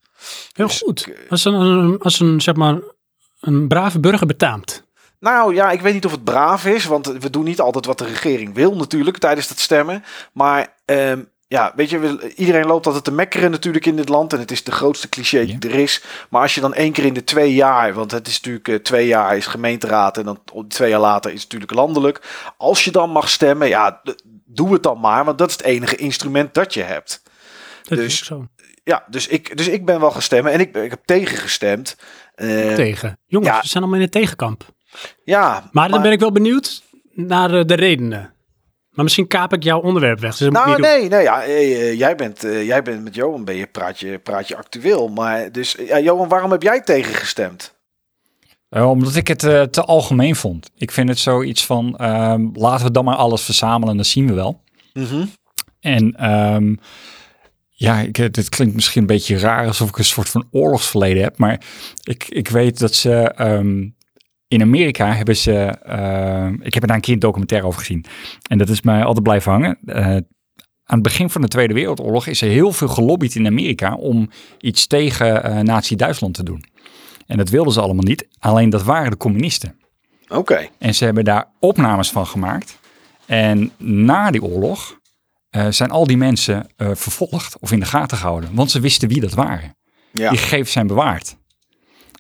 Heel 0.54 0.68
Dus 0.68 0.78
goed. 0.86 1.08
eh, 1.08 1.32
Als 1.32 1.46
een, 1.46 2.00
als 2.00 2.20
een, 2.20 2.42
zeg 2.42 2.56
maar, 2.56 2.80
een 3.40 3.68
brave 3.68 4.00
burger 4.00 4.28
betaamt. 4.28 4.84
Nou 5.20 5.54
ja, 5.56 5.72
ik 5.72 5.82
weet 5.82 5.94
niet 5.94 6.06
of 6.06 6.12
het 6.12 6.24
braaf 6.24 6.66
is, 6.66 6.86
want 6.86 7.08
we 7.08 7.30
doen 7.30 7.44
niet 7.44 7.62
altijd 7.62 7.86
wat 7.86 7.98
de 7.98 8.06
regering 8.06 8.54
wil 8.54 8.76
natuurlijk 8.76 9.18
tijdens 9.18 9.50
het 9.50 9.60
stemmen. 9.60 10.04
Maar 10.34 10.76
ehm, 10.86 11.24
ja, 11.48 11.74
weet 11.76 11.90
je, 11.90 12.34
iedereen 12.36 12.66
loopt 12.66 12.86
altijd 12.86 13.04
te 13.04 13.12
mekkeren 13.12 13.52
natuurlijk 13.52 13.86
in 13.86 13.96
dit 13.96 14.10
land 14.10 14.34
en 14.34 14.40
het 14.40 14.52
is 14.52 14.64
de 14.64 14.72
grootste 14.72 15.10
cliché 15.10 15.46
die 15.46 15.60
er 15.60 15.80
is. 15.80 16.04
Maar 16.30 16.42
als 16.42 16.56
je 16.56 16.62
dan 16.62 16.74
één 16.74 16.92
keer 16.92 17.06
in 17.06 17.14
de 17.14 17.24
twee 17.24 17.54
jaar, 17.54 17.94
want 17.94 18.12
het 18.12 18.28
is 18.28 18.36
natuurlijk 18.36 18.68
eh, 18.68 18.76
twee 18.76 19.08
jaar 19.08 19.38
is 19.38 19.46
gemeenteraad 19.46 20.18
en 20.18 20.24
dan 20.24 20.40
twee 20.68 20.90
jaar 20.90 21.00
later 21.00 21.32
is 21.32 21.42
het 21.42 21.52
natuurlijk 21.52 21.80
landelijk. 21.80 22.22
Als 22.58 22.84
je 22.84 22.92
dan 22.92 23.10
mag 23.10 23.30
stemmen, 23.30 23.68
ja, 23.68 24.02
doe 24.46 24.74
het 24.74 24.84
dan 24.84 25.00
maar, 25.00 25.26
want 25.26 25.38
dat 25.38 25.50
is 25.50 25.56
het 25.58 25.66
enige 25.66 25.96
instrument 25.96 26.54
dat 26.54 26.74
je 26.74 26.82
hebt. 26.84 27.22
Dat 27.84 27.98
Dus- 27.98 28.06
is 28.22 28.26
zo. 28.26 28.48
Ja, 28.84 29.04
dus 29.10 29.28
ik, 29.28 29.58
dus 29.58 29.68
ik 29.68 29.86
ben 29.86 30.00
wel 30.00 30.12
gestemd 30.12 30.48
en 30.48 30.60
ik, 30.60 30.76
ik 30.76 30.90
heb 30.90 31.02
tegengestemd. 31.06 31.98
Eh, 32.36 32.74
Tegen. 32.74 33.20
Jongens, 33.26 33.52
ja. 33.52 33.62
we 33.62 33.68
zijn 33.68 33.84
allemaal 33.84 34.00
in 34.00 34.06
het 34.06 34.14
tegenkamp. 34.16 34.66
ja, 35.24 35.70
Maar 35.72 35.90
dan 35.90 36.02
ben 36.02 36.12
ik 36.12 36.20
wel 36.20 36.32
benieuwd 36.32 36.84
naar 37.12 37.54
eh, 37.54 37.66
de 37.66 37.74
redenen. 37.74 38.35
Maar 38.96 39.04
misschien 39.04 39.28
kaap 39.28 39.54
ik 39.54 39.64
jouw 39.64 39.80
onderwerp 39.82 40.20
weg. 40.20 40.38
Dus 40.38 40.50
Nou, 40.50 40.68
niet 40.68 40.78
doen. 40.78 40.86
nee, 40.86 41.10
nee 41.10 41.22
ja, 41.22 41.44
eh, 41.44 41.90
eh, 41.90 41.98
jij, 41.98 42.16
bent, 42.16 42.44
eh, 42.44 42.66
jij 42.66 42.82
bent 42.82 43.04
met 43.04 43.16
Johan, 43.16 43.46
ben 43.46 43.56
je, 43.56 43.68
praat, 43.68 44.00
je, 44.00 44.18
praat 44.20 44.48
je 44.48 44.56
actueel. 44.58 45.08
Maar 45.08 45.52
dus, 45.52 45.76
ja, 45.88 46.00
Johan, 46.00 46.28
waarom 46.28 46.52
heb 46.52 46.62
jij 46.62 46.82
tegengestemd? 46.82 47.74
Eh, 48.70 48.90
omdat 48.90 49.16
ik 49.16 49.28
het 49.28 49.44
eh, 49.44 49.62
te 49.62 49.82
algemeen 49.84 50.36
vond. 50.36 50.72
Ik 50.78 50.92
vind 50.92 51.10
het 51.10 51.20
zoiets 51.20 51.66
van, 51.66 51.98
ehm, 51.98 52.48
laten 52.54 52.86
we 52.86 52.92
dan 52.92 53.06
maar 53.06 53.16
alles 53.16 53.42
verzamelen 53.42 53.90
en 53.90 53.96
dan 53.96 54.06
zien 54.06 54.28
we 54.28 54.34
wel. 54.34 54.62
En 55.80 56.16
ehm, 56.16 56.76
ja, 57.70 58.00
ik, 58.00 58.34
dit 58.34 58.50
klinkt 58.50 58.76
misschien 58.76 59.02
een 59.02 59.08
beetje 59.08 59.38
raar, 59.38 59.68
alsof 59.68 59.90
ik 59.90 59.98
een 59.98 60.06
soort 60.06 60.30
van 60.30 60.48
oorlogsverleden 60.52 61.24
heb. 61.24 61.38
Maar 61.38 61.62
ik, 62.04 62.26
ik 62.30 62.48
weet 62.48 62.80
dat 62.80 62.94
ze 62.94 63.12
ehm, 63.36 63.88
in 64.56 64.62
Amerika 64.62 65.14
hebben 65.14 65.36
ze, 65.38 65.54
ehm, 65.84 66.54
ik 66.62 66.74
heb 66.74 66.82
er 66.82 66.88
daar 66.88 66.96
een 66.96 67.02
keer 67.02 67.14
een 67.14 67.20
documentaire 67.20 67.68
over 67.68 67.80
gezien. 67.80 68.06
En 68.48 68.58
dat 68.58 68.70
is 68.70 68.82
mij 68.82 69.04
altijd 69.04 69.24
blijven 69.24 69.52
hangen. 69.52 69.78
Eh, 69.86 70.06
aan 70.06 70.24
het 70.86 71.02
begin 71.02 71.30
van 71.30 71.42
de 71.42 71.48
Tweede 71.48 71.74
Wereldoorlog 71.74 72.28
is 72.28 72.42
er 72.42 72.50
heel 72.50 72.72
veel 72.72 72.88
gelobbyd 72.88 73.36
in 73.36 73.48
Amerika 73.48 73.96
om 73.96 74.30
iets 74.60 74.88
tegen 74.88 75.44
eh 75.44 75.60
Nazi-Duitsland 75.60 76.34
te 76.34 76.44
doen. 76.44 76.64
En 77.28 77.38
dat 77.38 77.50
wilden 77.50 77.74
ze 77.74 77.82
allemaal 77.82 78.04
niet. 78.04 78.28
Alleen 78.40 78.70
dat 78.70 78.84
waren 78.84 79.12
de 79.12 79.18
communisten. 79.18 79.80
Oké, 80.28 80.68
En 80.80 80.96
ze 80.96 81.06
hebben 81.06 81.24
daar 81.24 81.48
opnames 81.60 82.12
van 82.12 82.28
gemaakt. 82.28 82.80
En 83.26 83.72
na 83.78 84.32
die 84.32 84.44
oorlog 84.44 85.00
eh, 85.50 85.68
zijn 85.70 85.92
al 85.92 86.08
die 86.08 86.18
mensen 86.18 86.68
eh, 86.76 86.90
vervolgd 86.94 87.60
of 87.60 87.72
in 87.72 87.80
de 87.80 87.86
gaten 87.86 88.18
gehouden. 88.18 88.50
Want 88.54 88.72
ze 88.72 88.80
wisten 88.80 89.08
wie 89.08 89.22
dat 89.22 89.34
waren. 89.34 89.76
ja. 90.12 90.30
Die 90.30 90.38
gegevens 90.38 90.72
zijn 90.72 90.88
bewaard. 90.88 91.38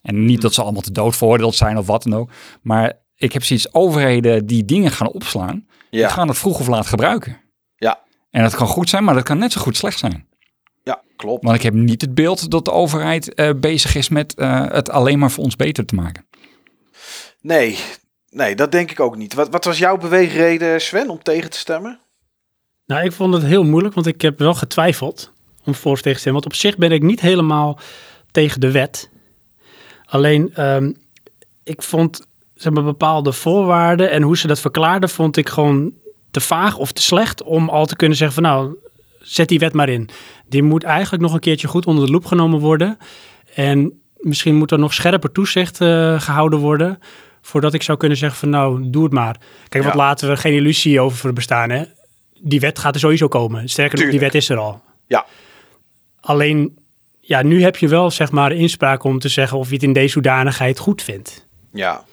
En 0.05 0.25
niet 0.25 0.41
dat 0.41 0.53
ze 0.53 0.61
allemaal 0.61 0.81
te 0.81 0.91
dood 0.91 1.15
veroordeeld 1.15 1.55
zijn 1.55 1.77
of 1.77 1.85
wat 1.87 2.03
dan 2.03 2.15
ook. 2.15 2.29
Maar 2.61 2.93
ik 3.15 3.33
heb 3.33 3.43
zoiets, 3.43 3.73
overheden 3.73 4.45
die 4.45 4.65
dingen 4.65 4.91
gaan 4.91 5.11
opslaan, 5.11 5.65
die 5.89 5.99
Ja, 5.99 6.09
gaan 6.09 6.27
het 6.27 6.37
vroeg 6.37 6.59
of 6.59 6.67
laat 6.67 6.87
gebruiken. 6.87 7.37
Ja. 7.75 7.99
En 8.29 8.43
dat 8.43 8.55
kan 8.55 8.67
goed 8.67 8.89
zijn, 8.89 9.03
maar 9.03 9.13
dat 9.13 9.23
kan 9.23 9.37
net 9.37 9.51
zo 9.51 9.61
goed 9.61 9.77
slecht 9.77 9.99
zijn. 9.99 10.27
ja, 10.83 11.01
klopt. 11.15 11.43
Want 11.43 11.55
ik 11.55 11.61
heb 11.61 11.73
niet 11.73 12.01
het 12.01 12.13
beeld 12.13 12.49
dat 12.51 12.65
de 12.65 12.71
overheid 12.71 13.33
eh, 13.33 13.49
bezig 13.57 13.95
is 13.95 14.09
met 14.09 14.33
eh, 14.35 14.65
het 14.67 14.89
alleen 14.89 15.19
maar 15.19 15.31
voor 15.31 15.43
ons 15.43 15.55
beter 15.55 15.85
te 15.85 15.95
maken. 15.95 16.25
Nee, 17.41 17.77
nee, 18.29 18.55
dat 18.55 18.71
denk 18.71 18.91
ik 18.91 18.99
ook 18.99 19.15
niet. 19.17 19.33
Wat, 19.33 19.49
wat 19.49 19.65
was 19.65 19.77
jouw 19.77 19.97
beweegreden, 19.97 20.81
Sven, 20.81 21.09
om 21.09 21.23
tegen 21.23 21.49
te 21.49 21.57
stemmen? 21.57 21.99
Nou, 22.85 23.05
ik 23.05 23.11
vond 23.11 23.33
het 23.33 23.43
heel 23.43 23.63
moeilijk, 23.63 23.93
want 23.93 24.07
ik 24.07 24.21
heb 24.21 24.39
wel 24.39 24.53
getwijfeld 24.53 25.33
om 25.63 25.75
voor 25.75 25.91
of 25.91 25.97
tegen 25.97 26.13
te 26.13 26.19
stemmen. 26.19 26.41
Want 26.41 26.53
op 26.53 26.59
zich 26.59 26.77
ben 26.77 26.91
ik 26.91 27.01
niet 27.01 27.21
helemaal 27.21 27.79
tegen 28.31 28.59
de 28.59 28.71
wet. 28.71 29.09
Alleen, 30.05 30.53
ehm, 30.53 30.91
ik 31.63 31.81
vond 31.81 32.27
zeg 32.53 32.73
maar, 32.73 32.83
bepaalde 32.83 33.31
voorwaarden 33.31 34.11
en 34.11 34.21
hoe 34.21 34.37
ze 34.37 34.47
dat 34.47 34.59
verklaarden, 34.59 35.09
vond 35.09 35.37
ik 35.37 35.49
gewoon 35.49 35.93
te 36.31 36.39
vaag 36.39 36.77
of 36.77 36.91
te 36.91 37.01
slecht 37.01 37.43
om 37.43 37.69
al 37.69 37.85
te 37.85 37.95
kunnen 37.95 38.17
zeggen 38.17 38.43
van 38.43 38.51
nou, 38.51 38.75
zet 39.19 39.47
die 39.47 39.59
wet 39.59 39.73
maar 39.73 39.89
in. 39.89 40.09
Die 40.49 40.63
moet 40.63 40.83
eigenlijk 40.83 41.23
nog 41.23 41.33
een 41.33 41.39
keertje 41.39 41.67
goed 41.67 41.85
onder 41.85 42.05
de 42.05 42.11
loep 42.11 42.25
genomen 42.25 42.59
worden. 42.59 42.97
En 43.53 44.01
misschien 44.17 44.55
moet 44.55 44.71
er 44.71 44.79
nog 44.79 44.93
scherper 44.93 45.31
toezicht 45.31 45.81
eh, 45.81 46.21
gehouden 46.21 46.59
worden. 46.59 46.99
Voordat 47.41 47.73
ik 47.73 47.83
zou 47.83 47.97
kunnen 47.97 48.17
zeggen 48.17 48.39
van 48.39 48.49
nou, 48.49 48.89
doe 48.89 49.03
het 49.03 49.13
maar. 49.13 49.37
Kijk, 49.69 49.83
Ja. 49.83 49.89
wat 49.89 49.97
laten 49.99 50.29
we 50.29 50.37
geen 50.37 50.53
illusie 50.53 50.99
over 50.99 51.33
bestaan. 51.33 51.69
Hè? 51.69 51.83
Die 52.41 52.59
wet 52.59 52.79
gaat 52.79 52.93
er 52.93 52.99
sowieso 52.99 53.27
komen. 53.27 53.69
Sterker 53.69 53.99
nog, 53.99 54.09
die 54.09 54.19
wet 54.19 54.35
is 54.35 54.49
er 54.49 54.57
al. 54.57 54.81
Ja. 55.07 55.25
Alleen, 56.19 56.77
ja, 57.27 57.41
nu 57.41 57.63
heb 57.63 57.77
je 57.77 57.87
wel 57.87 58.11
zeg 58.11 58.31
maar 58.31 58.51
inspraak 58.51 59.03
om 59.03 59.19
te 59.19 59.29
zeggen 59.29 59.57
of 59.57 59.67
je 59.67 59.73
het 59.73 59.83
in 59.83 59.93
deze 59.93 60.13
hoedanigheid 60.13 60.79
goed 60.79 61.01
vindt. 61.01 61.47
Ja. 61.73 62.03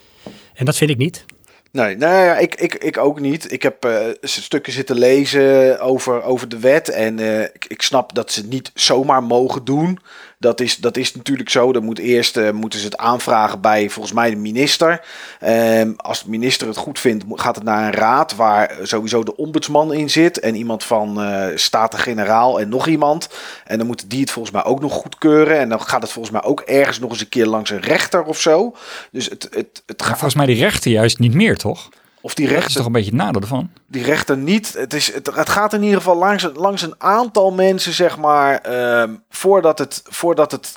En 0.54 0.64
dat 0.64 0.76
vind 0.76 0.90
ik 0.90 0.96
niet. 0.96 1.24
Nee, 1.72 1.96
nee 1.96 2.24
ja, 2.24 2.38
ik, 2.38 2.54
ik, 2.54 2.74
ik 2.74 2.98
ook 2.98 3.20
niet. 3.20 3.52
Ik 3.52 3.62
heb 3.62 3.84
eh, 3.84 4.06
stukken 4.22 4.72
zitten 4.72 4.98
lezen 4.98 5.80
over, 5.80 6.22
over 6.22 6.48
de 6.48 6.58
wet. 6.58 6.88
En 6.88 7.18
eh, 7.18 7.40
ik, 7.40 7.64
ik 7.68 7.82
snap 7.82 8.14
dat 8.14 8.32
ze 8.32 8.40
het 8.40 8.50
niet 8.50 8.70
zomaar 8.74 9.22
mogen 9.22 9.64
doen. 9.64 9.98
Dat 10.42 10.60
is, 10.60 10.76
dat 10.76 10.96
is 10.96 11.14
natuurlijk 11.14 11.50
zo. 11.50 11.72
Dan 11.72 11.84
moet 11.84 11.98
eerst 11.98 12.36
eh, 12.36 12.50
moeten 12.50 12.78
ze 12.78 12.84
het 12.84 12.96
aanvragen 12.96 13.60
bij 13.60 13.88
volgens 13.88 14.14
mij 14.14 14.30
de 14.30 14.36
minister. 14.36 15.04
Ehm, 15.40 15.92
als 15.96 16.22
de 16.24 16.30
minister 16.30 16.66
het 16.66 16.76
goed 16.76 16.98
vindt, 16.98 17.24
gaat 17.30 17.54
het 17.54 17.64
naar 17.64 17.86
een 17.86 17.92
raad 17.92 18.36
waar 18.36 18.78
sowieso 18.82 19.22
de 19.22 19.36
ombudsman 19.36 19.92
in 19.92 20.10
zit. 20.10 20.40
En 20.40 20.54
iemand 20.54 20.84
van 20.84 21.22
eh 21.22 21.46
Staten-Generaal 21.54 22.60
en 22.60 22.68
nog 22.68 22.86
iemand. 22.86 23.28
En 23.64 23.78
dan 23.78 23.86
moeten 23.86 24.08
die 24.08 24.20
het 24.20 24.30
volgens 24.30 24.54
mij 24.54 24.64
ook 24.64 24.80
nog 24.80 24.92
goedkeuren. 24.92 25.58
En 25.58 25.68
dan 25.68 25.80
gaat 25.80 26.02
het 26.02 26.12
volgens 26.12 26.34
mij 26.34 26.42
ook 26.42 26.60
ergens 26.60 26.98
nog 26.98 27.10
eens 27.10 27.20
een 27.20 27.28
keer 27.28 27.46
langs 27.46 27.70
een 27.70 27.80
rechter 27.80 28.22
of 28.22 28.40
zo. 28.40 28.76
Dus 29.10 29.28
het, 29.28 29.48
het, 29.50 29.82
het 29.86 30.02
gaat. 30.02 30.10
volgens 30.10 30.34
mij 30.34 30.46
die 30.46 30.58
rechter 30.58 30.90
juist 30.90 31.18
niet 31.18 31.34
meer, 31.34 31.56
toch? 31.56 31.88
Of 32.22 32.34
die 32.34 32.46
Dat 32.46 32.54
is 32.54 32.60
rechter, 32.60 32.76
toch 32.76 32.86
een 32.86 32.92
beetje 32.92 33.10
het 33.10 33.20
nadeel 33.20 33.40
ervan? 33.40 33.70
die 33.86 34.02
rechter 34.04 34.36
niet. 34.36 34.74
Het, 34.74 34.94
is, 34.94 35.12
het, 35.12 35.34
het 35.34 35.48
gaat 35.48 35.72
in 35.72 35.82
ieder 35.82 35.96
geval 35.98 36.16
langs, 36.16 36.42
een- 36.42 36.52
langs 36.54 36.82
een 36.82 36.94
aantal 36.98 37.50
mensen, 37.52 37.92
zeg 37.92 38.18
maar, 38.18 38.58
ehm, 38.58 39.14
voordat, 39.28 39.78
het, 39.78 40.02
voordat 40.04 40.52
het 40.52 40.76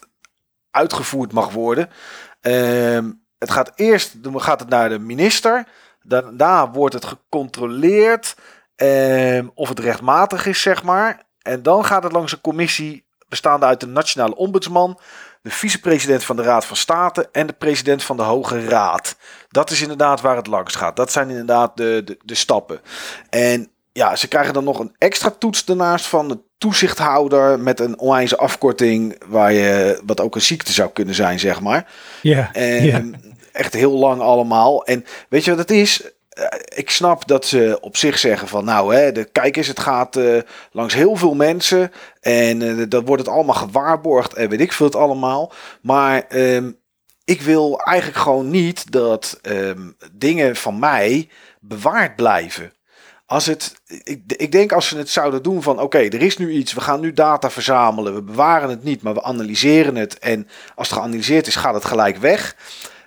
uitgevoerd 0.71 1.31
mag 1.31 1.51
worden. 1.51 1.89
Ehm, 2.41 3.11
het 3.37 3.51
gaat 3.51 3.71
eerst 3.75 4.15
gaat 4.33 4.59
het 4.59 4.69
naar 4.69 4.89
de 4.89 4.99
minister. 4.99 5.67
Daarna 6.01 6.71
wordt 6.71 6.93
het 6.93 7.05
gecontroleerd 7.05 8.35
ehm, 8.75 9.47
of 9.53 9.69
het 9.69 9.79
rechtmatig 9.79 10.45
is, 10.45 10.61
zeg 10.61 10.83
maar. 10.83 11.23
En 11.41 11.63
dan 11.63 11.85
gaat 11.85 12.03
het 12.03 12.11
langs 12.11 12.31
een 12.31 12.41
commissie 12.41 13.05
bestaande 13.27 13.65
uit 13.65 13.79
de 13.79 13.87
nationale 13.87 14.35
ombudsman, 14.35 14.99
de 15.41 15.49
vicepresident 15.51 16.23
van 16.23 16.35
de 16.35 16.41
Raad 16.43 16.65
van 16.65 16.75
State 16.77 17.29
en 17.31 17.47
de 17.47 17.53
president 17.53 18.03
van 18.03 18.17
de 18.17 18.23
Hoge 18.23 18.67
Raad. 18.67 19.15
Dat 19.55 19.71
is 19.71 19.81
inderdaad 19.81 20.21
waar 20.21 20.35
het 20.35 20.47
langs 20.47 20.75
gaat. 20.75 20.95
Dat 20.95 21.11
zijn 21.11 21.29
inderdaad 21.29 21.77
de, 21.77 22.01
de, 22.05 22.17
de 22.23 22.35
stappen. 22.35 22.79
En 23.29 23.69
ja, 23.91 24.15
ze 24.15 24.27
krijgen 24.27 24.53
dan 24.53 24.63
nog 24.63 24.79
een 24.79 24.95
extra 24.97 25.29
toets 25.39 25.65
daarnaast 25.65 26.05
van 26.05 26.27
de 26.27 26.39
toezichthouder 26.57 27.59
met 27.59 27.79
een 27.79 27.99
onwijze 27.99 28.37
afkorting 28.37 29.21
waar 29.27 29.53
je, 29.53 30.01
wat 30.05 30.21
ook 30.21 30.35
een 30.35 30.41
ziekte 30.41 30.71
zou 30.71 30.89
kunnen 30.89 31.15
zijn, 31.15 31.39
zeg 31.39 31.61
maar. 31.61 31.91
Ja, 32.21 32.49
En 32.53 33.15
echt 33.51 33.73
heel 33.73 33.91
lang 33.91 34.21
allemaal. 34.21 34.85
En 34.85 35.05
weet 35.29 35.43
je 35.43 35.49
wat 35.49 35.59
het 35.59 35.71
is? 35.71 36.11
Eh, 36.29 36.45
Ik 36.75 36.89
snap 36.89 37.27
dat 37.27 37.45
ze 37.45 37.77
op 37.81 37.97
zich 37.97 38.19
zeggen 38.19 38.47
van 38.47 38.65
nou, 38.65 38.95
hè, 38.95 39.11
de, 39.11 39.25
kijk 39.25 39.57
eens, 39.57 39.67
het 39.67 39.79
gaat 39.79 40.15
eh, 40.15 40.37
langs 40.71 40.93
heel 40.93 41.15
veel 41.15 41.33
mensen 41.35 41.91
en 42.21 42.61
eh, 42.61 42.85
dat 42.89 43.03
wordt 43.05 43.25
het 43.25 43.31
allemaal 43.33 43.55
gewaarborgd 43.55 44.33
en 44.33 44.49
weet 44.49 44.61
ik 44.61 44.71
veel 44.71 44.85
het 44.85 44.95
allemaal. 44.95 45.51
Maar 45.81 46.21
ehm, 46.27 46.71
ik 47.25 47.41
wil 47.41 47.79
eigenlijk 47.79 48.19
gewoon 48.19 48.49
niet 48.49 48.91
dat 48.91 49.39
ehm, 49.41 49.89
dingen 50.11 50.55
van 50.55 50.79
mij 50.79 51.29
bewaard 51.59 52.15
blijven. 52.15 52.73
Als 53.25 53.45
het, 53.45 53.75
ik, 54.03 54.21
ik 54.27 54.51
denk 54.51 54.71
als 54.71 54.87
ze 54.87 54.97
het 54.97 55.09
zouden 55.09 55.43
doen 55.43 55.63
van 55.63 55.79
oké, 55.79 55.97
er 55.97 56.21
is 56.21 56.37
nu 56.37 56.51
iets, 56.51 56.73
we 56.73 56.81
gaan 56.81 56.99
nu 56.99 57.13
data 57.13 57.49
verzamelen, 57.49 58.13
we 58.13 58.21
bewaren 58.21 58.69
het 58.69 58.83
niet, 58.83 59.01
maar 59.01 59.13
we 59.13 59.23
analyseren 59.23 59.95
het 59.95 60.19
en 60.19 60.47
als 60.75 60.89
het 60.89 60.97
geanalyseerd 60.97 61.47
is, 61.47 61.55
gaat 61.55 61.73
het 61.73 61.85
gelijk 61.85 62.17
weg. 62.17 62.55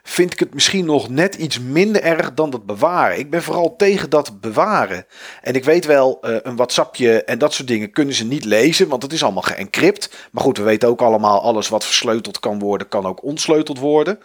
Vind 0.09 0.33
ik 0.33 0.39
het 0.39 0.55
misschien 0.55 0.85
nog 0.85 1.09
net 1.09 1.35
iets 1.35 1.61
minder 1.61 2.03
erg 2.03 2.35
dan 2.35 2.51
dat 2.51 2.67
bewaren. 2.67 3.19
Ik 3.19 3.31
ben 3.31 3.43
vooral 3.43 3.77
tegen 3.77 4.11
dat 4.11 4.41
bewaren. 4.41 5.07
En 5.43 5.55
ik 5.55 5.65
weet 5.65 5.85
wel, 5.85 6.19
eh, 6.21 6.37
een 6.43 6.57
WhatsAppje 6.57 7.25
en 7.25 7.39
dat 7.39 7.53
soort 7.53 7.69
dingen 7.69 7.91
kunnen 7.91 8.15
ze 8.15 8.25
niet 8.25 8.45
lezen, 8.45 8.89
want 8.89 9.03
het 9.03 9.13
is 9.13 9.23
allemaal 9.23 9.43
geëncrypt. 9.43 10.29
Maar 10.33 10.43
goed, 10.43 10.57
we 10.57 10.63
weten 10.63 10.89
ook 10.89 11.01
allemaal, 11.01 11.43
alles 11.43 11.69
wat 11.69 11.85
versleuteld 11.85 12.39
kan 12.39 12.59
worden, 12.59 12.89
kan 12.89 13.07
ook 13.07 13.23
ontsleuteld 13.23 13.79
worden. 13.79 14.19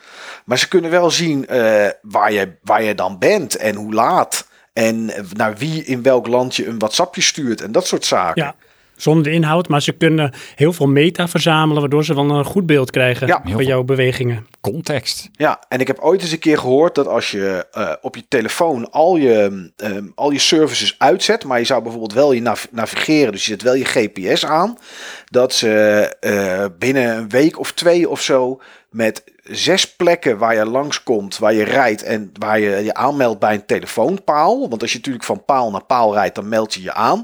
Maar 0.45 0.57
ze 0.57 0.67
kunnen 0.67 0.91
wel 0.91 1.11
zien 1.11 1.47
eh, 1.47 1.88
waar, 2.01 2.34
je, 2.34 2.55
waar 2.61 2.84
je 2.84 2.95
dan 2.95 3.19
bent 3.19 3.55
en 3.55 3.75
hoe 3.75 3.93
laat. 3.93 4.47
En 4.73 5.11
naar 5.34 5.57
wie 5.57 5.84
in 5.84 6.01
welk 6.01 6.27
land 6.27 6.55
je 6.55 6.67
een 6.67 6.79
WhatsAppje 6.79 7.21
stuurt 7.21 7.61
en 7.61 7.71
dat 7.71 7.88
soort 7.88 8.05
zaken. 8.05 8.43
Ja, 8.43 8.55
zonder 9.04 9.24
de 9.24 9.32
inhoud, 9.32 9.68
maar 9.68 9.82
ze 9.82 9.91
kunnen 9.91 10.34
heel 10.56 10.74
veel 10.74 10.88
meta 10.88 11.28
verzamelen, 11.28 11.82
waardoor 11.82 12.06
ze 12.06 12.16
wel 12.16 12.30
een 12.30 12.45
goed 12.45 12.66
beeld 12.66 12.91
krijgen 12.91 13.28
Ja, 13.28 13.41
van 13.45 13.66
jouw 13.66 13.84
bewegingen. 13.84 14.47
Context. 14.62 15.30
Ja, 15.32 15.60
en 15.70 15.80
ik 15.80 15.88
heb 15.88 15.99
ooit 15.99 16.22
eens 16.22 16.32
een 16.32 16.39
keer 16.39 16.58
gehoord 16.58 16.95
dat 16.95 17.08
als 17.08 17.32
je 17.32 17.66
eh, 17.72 17.91
op 18.01 18.16
je 18.16 18.24
telefoon 18.28 18.91
al 18.91 19.16
je, 19.16 19.72
ehm, 19.78 20.06
al 20.16 20.32
je 20.32 20.39
services 20.39 20.95
uitzet, 20.97 21.43
maar 21.43 21.60
je 21.60 21.66
zou 21.66 21.82
bijvoorbeeld 21.82 22.14
wel 22.14 22.32
je 22.32 22.41
nav- 22.41 22.66
navigeren, 22.72 23.32
dus 23.32 23.45
je 23.45 23.51
zet 23.51 23.62
wel 23.62 23.76
je 23.76 23.86
GPS 23.86 24.45
aan, 24.45 24.78
dat 25.26 25.54
ze 25.54 25.72
eh, 26.20 26.66
binnen 26.80 27.18
een 27.18 27.30
week 27.30 27.60
of 27.60 27.72
twee 27.72 28.10
of 28.10 28.22
zo 28.22 28.62
met 28.89 29.24
zes 29.43 29.95
plekken 29.95 30.38
waar 30.38 30.56
je 30.56 30.66
langskomt, 30.66 31.38
waar 31.38 31.54
je 31.54 31.64
rijdt 31.64 32.04
en 32.04 32.32
waar 32.39 32.60
je 32.60 32.84
je 32.84 32.93
aanmeldt 32.93 33.39
bij 33.39 33.54
een 33.54 33.66
telefoonpaal, 33.66 34.70
want 34.70 34.82
als 34.82 34.91
je 34.91 34.97
natuurlijk 34.97 35.26
van 35.26 35.45
paal 35.45 35.72
naar 35.72 35.84
paal 35.84 36.14
rijdt, 36.14 36.36
dan 36.36 36.49
meld 36.49 36.74
je 36.74 36.82
je 36.82 36.93
aan, 36.93 37.24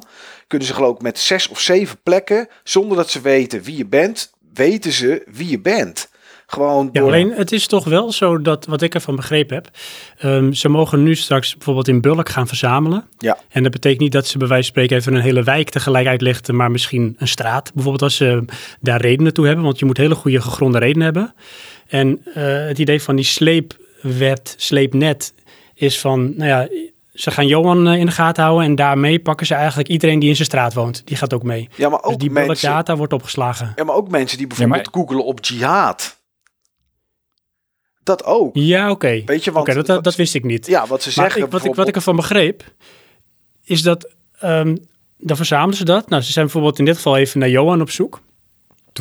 kunnen 0.50 0.68
ze 0.68 0.74
geloof 0.74 0.96
ik 0.96 1.02
met 1.02 1.20
zes 1.20 1.48
of 1.48 1.60
zeven 1.60 1.98
plekken, 2.04 2.48
zonder 2.64 2.98
dat 2.98 3.10
ze 3.10 3.22
weten 3.22 3.62
wie 3.62 3.78
je 3.78 3.86
bent, 3.86 4.34
weten 4.54 4.92
ze 4.92 5.24
wie 5.32 5.50
je 5.50 5.60
bent. 5.60 6.10
Gewoon 6.48 6.90
Ja, 6.92 7.00
door... 7.00 7.10
alleen 7.10 7.32
het 7.32 7.52
is 7.52 7.68
toch 7.68 7.86
wel 7.86 8.12
zo 8.12 8.42
dat, 8.42 8.66
wat 8.66 8.82
ik 8.82 8.94
ervan 8.94 9.16
begrepen 9.16 9.56
heb, 9.56 9.70
ehm, 10.18 10.52
ze 10.52 10.70
mogen 10.70 11.04
nu 11.04 11.16
straks 11.16 11.54
bijvoorbeeld 11.54 11.88
in 11.88 12.02
bulk 12.02 12.30
gaan 12.30 12.48
verzamelen. 12.48 13.08
Ja. 13.18 13.38
En 13.50 13.64
dat 13.64 13.72
betekent 13.72 14.02
niet 14.02 14.12
dat 14.12 14.28
ze 14.28 14.38
bij 14.38 14.48
wijze 14.48 14.64
van 14.64 14.72
spreken 14.72 14.98
even 14.98 15.14
een 15.14 15.22
hele 15.22 15.44
wijk 15.44 15.70
tegelijk 15.70 16.08
uitlichten, 16.08 16.56
maar 16.56 16.72
misschien 16.72 17.16
een 17.18 17.28
straat. 17.28 17.74
Bijvoorbeeld 17.74 18.04
als 18.04 18.16
ze 18.16 18.46
daar 18.82 19.02
redenen 19.02 19.34
toe 19.34 19.46
hebben, 19.46 19.66
want 19.66 19.80
je 19.80 19.86
moet 19.86 19.98
hele 19.98 20.16
goede 20.16 20.42
gegronde 20.42 20.80
redenen 20.80 21.04
hebben. 21.04 21.34
En 21.88 22.22
eh, 22.34 22.44
het 22.68 22.80
idee 22.80 23.02
van 23.02 23.16
die 23.16 23.26
sleepwet, 23.26 24.54
sleepnet, 24.58 25.34
is 25.74 26.00
van, 26.00 26.34
nou 26.36 26.50
ja, 26.50 26.68
ze 27.22 27.32
gaan 27.32 27.48
Johan 27.48 27.88
eh, 27.88 28.00
in 28.00 28.06
de 28.06 28.12
gaten 28.12 28.44
houden 28.44 28.66
en 28.66 28.76
daarmee 28.76 29.20
pakken 29.20 29.46
ze 29.46 29.54
eigenlijk 29.54 29.90
iedereen 29.90 30.20
die 30.20 30.30
in 30.30 30.36
zijn 30.36 30.48
straat 30.48 30.74
woont. 30.74 31.02
Die 31.06 31.18
gaat 31.18 31.34
ook 31.34 31.44
mee. 31.44 31.70
Ja, 31.76 31.90
maar 31.90 32.02
Dus 32.02 32.12
ook, 32.12 32.20
die 32.20 32.30
bulk 32.32 32.48
mensen, 32.48 32.70
data 32.70 32.96
wordt 32.96 33.14
opgeslagen. 33.14 33.72
ja, 33.76 33.84
maar 33.84 33.96
ook 33.96 34.10
mensen 34.10 34.38
die 34.38 34.48
bijvoorbeeld 34.48 34.90
googelen 34.92 35.26
op 35.26 35.46
jihad. 35.46 36.18
Dat 38.04 38.24
ook. 38.26 38.50
Ja, 38.56 38.90
oké. 38.92 39.22
Weet 39.26 39.44
je, 39.44 39.52
want 39.52 39.68
Oké, 39.68 39.76
dat, 39.78 39.86
dat, 39.86 40.04
dat 40.04 40.16
wist 40.16 40.36
ik 40.36 40.44
niet. 40.44 40.66
ja, 40.68 40.88
wat 40.88 41.02
ze 41.04 41.12
Maar 41.16 41.26
zeggen. 41.26 41.46
ik, 41.46 41.52
wat, 41.52 41.66
ik, 41.66 41.76
wat 41.76 41.88
ik 41.88 41.96
ervan 41.96 42.16
begreep, 42.16 42.64
is 43.64 43.82
dat 43.82 44.10
ehm, 44.40 44.76
dan 45.18 45.36
verzamelen 45.38 45.76
ze 45.76 45.86
dat. 45.86 46.10
Nou, 46.10 46.22
ze 46.22 46.32
zijn 46.32 46.46
bijvoorbeeld 46.46 46.80
in 46.80 46.86
dit 46.86 46.96
geval 46.96 47.18
even 47.18 47.40
naar 47.40 47.50
Johan 47.50 47.82
op 47.82 47.90
zoek. 47.90 48.22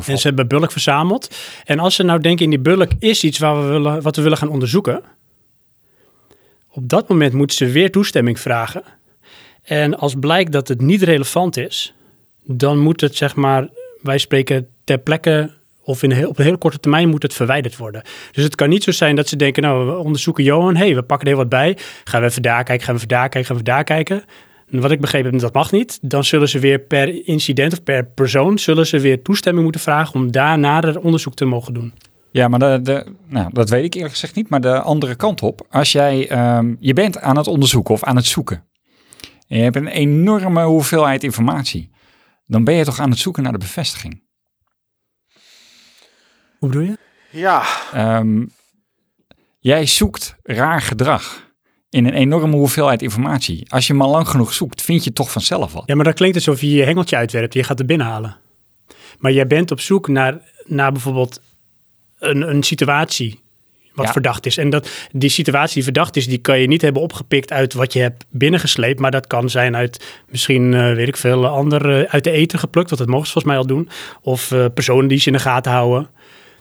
En 0.06 0.18
ze 0.18 0.26
hebben 0.26 0.48
bulk 0.48 0.72
verzameld. 0.72 1.34
En 1.64 1.78
als 1.78 1.94
ze 1.94 2.02
nou 2.02 2.20
denken 2.20 2.44
in 2.44 2.50
die 2.50 2.58
bulk 2.58 2.90
is 2.98 3.24
iets 3.24 3.38
waar 3.38 3.62
we 3.62 3.68
willen, 3.68 4.02
wat 4.02 4.16
we 4.16 4.22
willen 4.22 4.38
gaan 4.38 4.48
onderzoeken. 4.48 5.02
Op 6.78 6.88
dat 6.88 7.08
moment 7.08 7.32
moeten 7.32 7.56
ze 7.56 7.66
weer 7.66 7.90
toestemming 7.90 8.40
vragen. 8.40 8.82
En 9.62 9.98
als 9.98 10.14
blijkt 10.20 10.52
dat 10.52 10.68
het 10.68 10.80
niet 10.80 11.02
relevant 11.02 11.56
is, 11.56 11.94
dan 12.44 12.78
moet 12.78 13.00
het 13.00 13.16
zeg 13.16 13.36
maar, 13.36 13.68
wij 14.02 14.18
spreken 14.18 14.68
ter 14.84 14.98
plekke 14.98 15.50
of 15.82 16.02
in 16.02 16.10
heel, 16.10 16.28
op 16.28 16.38
een 16.38 16.44
hele 16.44 16.56
korte 16.56 16.80
termijn 16.80 17.08
moet 17.08 17.22
het 17.22 17.34
verwijderd 17.34 17.76
worden. 17.76 18.02
Dus 18.32 18.44
het 18.44 18.54
kan 18.54 18.68
niet 18.68 18.82
zo 18.82 18.90
zijn 18.90 19.16
dat 19.16 19.28
ze 19.28 19.36
denken, 19.36 19.62
nou 19.62 19.86
we 19.86 19.96
onderzoeken 19.96 20.44
Johan, 20.44 20.76
hey, 20.76 20.94
we 20.94 21.02
pakken 21.02 21.26
er 21.26 21.32
heel 21.32 21.42
wat 21.42 21.50
bij. 21.50 21.76
Gaan 22.04 22.20
we 22.20 22.26
even 22.26 22.42
daar 22.42 22.64
kijken, 22.64 22.84
gaan 22.84 22.94
we 22.94 23.00
even 23.00 23.14
daar 23.14 23.28
kijken, 23.28 23.44
gaan 23.44 23.56
we 23.56 23.62
daar 23.62 23.84
kijken. 23.84 24.24
En 24.70 24.80
wat 24.80 24.90
ik 24.90 25.00
begrepen 25.00 25.30
heb, 25.30 25.40
dat 25.40 25.52
mag 25.52 25.72
niet. 25.72 25.98
Dan 26.02 26.24
zullen 26.24 26.48
ze 26.48 26.58
weer 26.58 26.78
per 26.78 27.26
incident 27.26 27.72
of 27.72 27.82
per 27.82 28.06
persoon, 28.06 28.58
zullen 28.58 28.86
ze 28.86 28.98
weer 28.98 29.22
toestemming 29.22 29.64
moeten 29.64 29.82
vragen 29.82 30.14
om 30.14 30.30
daar 30.30 30.58
nader 30.58 31.00
onderzoek 31.00 31.34
te 31.34 31.44
mogen 31.44 31.74
doen. 31.74 31.92
Ja, 32.38 32.48
maar 32.48 32.58
de, 32.58 32.80
de, 32.82 33.04
nou, 33.26 33.52
dat 33.52 33.68
weet 33.68 33.84
ik 33.84 33.94
eerlijk 33.94 34.12
gezegd 34.12 34.34
niet. 34.34 34.48
Maar 34.48 34.60
de 34.60 34.80
andere 34.80 35.14
kant 35.14 35.42
op. 35.42 35.66
Als 35.70 35.92
jij, 35.92 36.28
ehm, 36.28 36.74
je 36.80 36.92
bent 36.92 37.20
aan 37.20 37.36
het 37.36 37.46
onderzoeken 37.46 37.94
of 37.94 38.04
aan 38.04 38.16
het 38.16 38.26
zoeken. 38.26 38.64
En 39.48 39.56
je 39.56 39.62
hebt 39.62 39.76
een 39.76 39.86
enorme 39.86 40.64
hoeveelheid 40.64 41.24
informatie. 41.24 41.90
Dan 42.46 42.64
ben 42.64 42.74
je 42.74 42.84
toch 42.84 43.00
aan 43.00 43.10
het 43.10 43.18
zoeken 43.18 43.42
naar 43.42 43.52
de 43.52 43.58
bevestiging. 43.58 44.22
Hoe 46.58 46.68
bedoel 46.68 46.82
je? 46.82 46.98
Ja, 47.30 47.62
Ehm, 47.92 48.46
jij 49.58 49.86
zoekt 49.86 50.36
raar 50.42 50.82
gedrag 50.82 51.46
in 51.90 52.06
een 52.06 52.14
enorme 52.14 52.56
hoeveelheid 52.56 53.02
informatie. 53.02 53.70
Als 53.72 53.86
je 53.86 53.94
maar 53.94 54.08
lang 54.08 54.28
genoeg 54.28 54.52
zoekt, 54.52 54.82
vind 54.82 55.04
je 55.04 55.12
toch 55.12 55.32
vanzelf 55.32 55.72
wat. 55.72 55.82
Ja, 55.86 55.94
maar 55.94 56.04
dat 56.04 56.14
klinkt 56.14 56.36
alsof 56.36 56.60
je 56.60 56.70
je 56.70 56.84
hengeltje 56.84 57.16
uitwerpt. 57.16 57.54
Je 57.54 57.64
gaat 57.64 57.80
er 57.80 57.86
binnenhalen. 57.86 58.36
Maar 59.18 59.32
jij 59.32 59.46
bent 59.46 59.70
op 59.70 59.80
zoek 59.80 60.08
naar, 60.08 60.40
naar 60.64 60.92
bijvoorbeeld 60.92 61.40
een, 62.18 62.48
een 62.48 62.62
situatie 62.62 63.40
wat 63.94 64.06
Ja. 64.06 64.12
verdacht 64.12 64.46
is. 64.46 64.56
En 64.56 64.70
dat, 64.70 64.90
die 65.12 65.30
situatie 65.30 65.74
die 65.74 65.82
verdacht 65.82 66.16
is, 66.16 66.26
die 66.26 66.38
kan 66.38 66.60
je 66.60 66.66
niet 66.66 66.82
hebben 66.82 67.02
opgepikt 67.02 67.52
uit 67.52 67.74
wat 67.74 67.92
je 67.92 68.00
hebt 68.00 68.24
binnengesleept. 68.30 69.00
Maar 69.00 69.10
dat 69.10 69.26
kan 69.26 69.50
zijn 69.50 69.76
uit 69.76 70.04
misschien, 70.28 70.74
eh, 70.74 70.94
weet 70.94 71.08
ik 71.08 71.16
veel, 71.16 71.46
ander 71.46 72.00
eh, 72.00 72.12
uit 72.12 72.24
de 72.24 72.30
eten 72.30 72.58
geplukt. 72.58 72.88
Want 72.88 73.00
dat 73.00 73.10
mogen 73.10 73.26
ze 73.26 73.32
volgens 73.32 73.52
mij 73.52 73.62
al 73.62 73.68
doen. 73.68 73.88
Of 74.22 74.50
eh, 74.52 74.64
personen 74.74 75.08
die 75.08 75.18
ze 75.18 75.26
in 75.26 75.32
de 75.32 75.38
gaten 75.38 75.72
houden. 75.72 76.08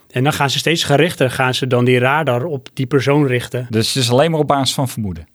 En 0.09 0.23
dan 0.23 0.33
gaan 0.33 0.49
ze 0.49 0.57
steeds 0.57 0.83
gerichter, 0.83 1.31
gaan 1.31 1.53
ze 1.53 1.67
dan 1.67 1.85
die 1.85 1.99
radar 1.99 2.43
op 2.45 2.69
die 2.73 2.85
persoon 2.85 3.27
richten. 3.27 3.67
Dus 3.69 3.93
het 3.93 4.03
is 4.03 4.11
alleen 4.11 4.31
maar 4.31 4.39
op 4.39 4.47
basis 4.47 4.75
van 4.75 4.89
vermoeden. 4.89 5.27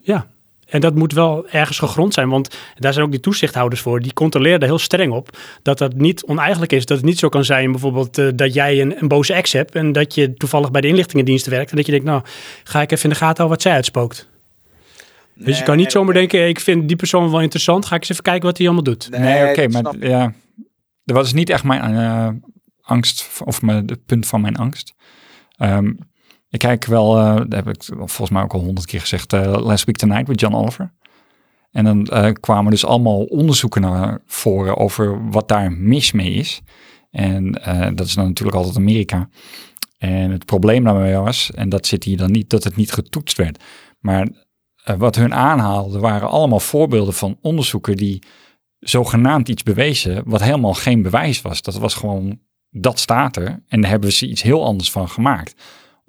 Ja, 0.00 0.26
en 0.70 0.80
dat 0.80 0.94
moet 0.94 1.12
wel 1.12 1.48
ergens 1.48 1.78
gegrond 1.78 2.14
zijn, 2.14 2.28
want 2.28 2.56
daar 2.74 2.92
zijn 2.92 3.04
ook 3.04 3.10
die 3.10 3.20
toezichthouders 3.20 3.80
voor. 3.80 4.00
Die 4.00 4.12
controleren 4.12 4.60
er 4.60 4.66
heel 4.66 4.78
streng 4.78 5.12
op 5.12 5.38
dat 5.62 5.78
dat 5.78 5.94
niet 5.94 6.24
oneigenlijk 6.24 6.72
is. 6.72 6.86
Dat 6.86 6.96
het 6.96 7.06
niet 7.06 7.18
zo 7.18 7.28
kan 7.28 7.44
zijn 7.44 7.70
bijvoorbeeld 7.70 8.18
eh, 8.18 8.28
dat 8.34 8.54
jij 8.54 8.80
een, 8.80 8.94
een 9.02 9.08
boze 9.08 9.32
ex 9.32 9.52
hebt 9.52 9.74
en 9.74 9.92
dat 9.92 10.14
je 10.14 10.34
toevallig 10.34 10.70
bij 10.70 10.80
de 10.80 10.88
inlichtingendiensten 10.88 11.52
werkt. 11.52 11.70
En 11.70 11.76
dat 11.76 11.86
je 11.86 11.92
denkt, 11.92 12.06
nou, 12.06 12.22
ga 12.64 12.82
ik 12.82 12.92
even 12.92 13.04
in 13.04 13.10
de 13.10 13.16
gaten 13.16 13.36
houden 13.36 13.56
wat 13.56 13.62
zij 13.62 13.72
uitspookt. 13.72 14.28
Dus 15.34 15.58
je 15.58 15.64
kan 15.64 15.76
niet 15.76 15.92
zomaar 15.92 16.14
denken, 16.14 16.48
ik 16.48 16.60
vind 16.60 16.88
die 16.88 16.96
persoon 16.96 17.30
wel 17.30 17.40
interessant, 17.40 17.86
ga 17.86 17.94
ik 17.94 18.00
eens 18.00 18.10
even 18.10 18.22
kijken 18.22 18.46
wat 18.46 18.56
hij 18.58 18.66
allemaal 18.66 18.84
doet. 18.84 19.10
Nee, 19.10 19.48
oké, 19.48 19.68
dat 19.68 19.82
maar 19.82 20.08
ja, 20.08 20.32
dat 21.04 21.16
was 21.16 21.32
niet 21.32 21.50
echt 21.50 21.64
mijn 21.64 21.96
eh, 21.96 22.28
angst, 22.80 23.40
of 23.44 23.62
mijn, 23.62 23.86
het 23.86 24.06
punt 24.06 24.26
van 24.26 24.40
mijn 24.40 24.56
angst. 24.56 24.94
Ehm, 25.56 25.92
ik 26.50 26.58
kijk 26.58 26.84
wel, 26.84 27.18
eh 27.18 27.36
dat 27.36 27.52
heb 27.52 27.68
ik 27.68 27.84
volgens 27.84 28.30
mij 28.30 28.42
ook 28.42 28.52
al 28.52 28.60
honderd 28.60 28.86
keer 28.86 29.00
gezegd, 29.00 29.32
eh, 29.32 29.42
Last 29.42 29.84
Week 29.84 29.96
Tonight 29.96 30.28
met 30.28 30.40
John 30.40 30.54
Oliver. 30.54 30.92
En 31.70 31.84
dan 31.84 32.06
eh, 32.06 32.32
kwamen 32.40 32.70
dus 32.70 32.84
allemaal 32.84 33.24
onderzoeken 33.24 33.80
naar 33.80 34.20
voren 34.26 34.76
over 34.76 35.30
wat 35.30 35.48
daar 35.48 35.72
mis 35.72 36.12
mee 36.12 36.32
is. 36.32 36.60
En 37.10 37.52
dat 37.94 38.06
is 38.06 38.14
dan 38.14 38.26
natuurlijk 38.26 38.56
altijd 38.56 38.76
Amerika. 38.76 39.28
En 39.98 40.30
het 40.30 40.44
probleem 40.44 40.84
daarmee 40.84 41.16
was, 41.16 41.50
en 41.54 41.68
dat 41.68 41.86
zit 41.86 42.04
hier 42.04 42.16
dan 42.16 42.30
niet, 42.30 42.50
dat 42.50 42.64
het 42.64 42.76
niet 42.76 42.92
getoetst 42.92 43.36
werd. 43.36 43.62
Maar 43.98 44.28
wat 44.98 45.16
hun 45.16 45.34
aanhaalde 45.34 45.98
waren 45.98 46.28
allemaal 46.28 46.60
voorbeelden 46.60 47.14
van 47.14 47.38
onderzoeken 47.40 47.96
die 47.96 48.22
zogenaamd 48.78 49.48
iets 49.48 49.62
bewezen, 49.62 50.22
wat 50.26 50.42
helemaal 50.42 50.74
geen 50.74 51.02
bewijs 51.02 51.42
was. 51.42 51.62
Dat 51.62 51.78
was 51.78 51.94
gewoon, 51.94 52.38
dat 52.70 52.98
staat 52.98 53.36
er. 53.36 53.62
En 53.68 53.80
daar 53.80 53.90
hebben 53.90 54.12
ze 54.12 54.28
iets 54.28 54.42
heel 54.42 54.64
anders 54.64 54.90
van 54.90 55.08
gemaakt. 55.08 55.54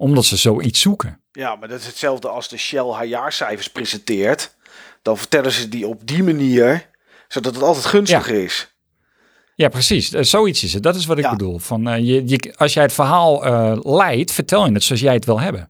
Omdat 0.02 0.24
ze 0.24 0.36
zoiets 0.36 0.80
zoeken. 0.80 1.20
Ja, 1.32 1.56
maar 1.56 1.68
dat 1.68 1.80
is 1.80 1.86
hetzelfde 1.86 2.28
als 2.28 2.48
de 2.48 2.56
Shell 2.56 2.90
haar 2.90 3.06
jaarcijfers 3.06 3.68
presenteert. 3.68 4.54
Dan 5.02 5.18
vertellen 5.18 5.52
ze 5.52 5.68
die 5.68 5.86
op 5.86 6.06
die 6.06 6.22
manier, 6.22 6.88
zodat 7.28 7.54
het 7.54 7.62
altijd 7.64 7.84
gunstig 7.84 8.28
is. 8.28 8.72
Ja, 9.54 9.68
precies. 9.68 10.12
Eh, 10.12 10.22
zoiets 10.22 10.64
is 10.64 10.72
het. 10.72 10.82
Dat 10.82 10.94
is 10.96 11.06
wat 11.06 11.18
ik 11.18 11.24
Ja. 11.24 11.30
bedoel. 11.30 11.58
Van, 11.58 11.88
eh, 11.88 11.98
je, 11.98 12.22
je, 12.28 12.54
als 12.56 12.72
jij 12.72 12.82
het 12.82 12.92
verhaal 12.92 13.44
eh, 13.44 13.78
leidt, 13.82 14.32
vertel 14.32 14.66
je 14.66 14.72
het 14.72 14.82
zoals 14.84 15.00
jij 15.00 15.14
het 15.14 15.24
wil 15.24 15.40
hebben. 15.40 15.68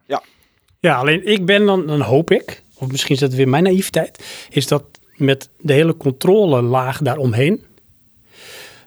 Ja, 0.80 0.96
alleen 0.96 1.26
ik 1.26 1.46
ben 1.46 1.66
dan, 1.66 1.86
dan 1.86 2.00
hoop 2.00 2.30
ik, 2.30 2.62
of 2.78 2.90
misschien 2.90 3.14
is 3.14 3.20
dat 3.20 3.32
weer 3.34 3.48
mijn 3.48 3.62
naïviteit, 3.62 4.24
is 4.50 4.66
dat 4.66 4.84
met 5.16 5.48
de 5.58 5.72
hele 5.72 5.96
controlelaag 5.96 6.98
daaromheen, 6.98 7.64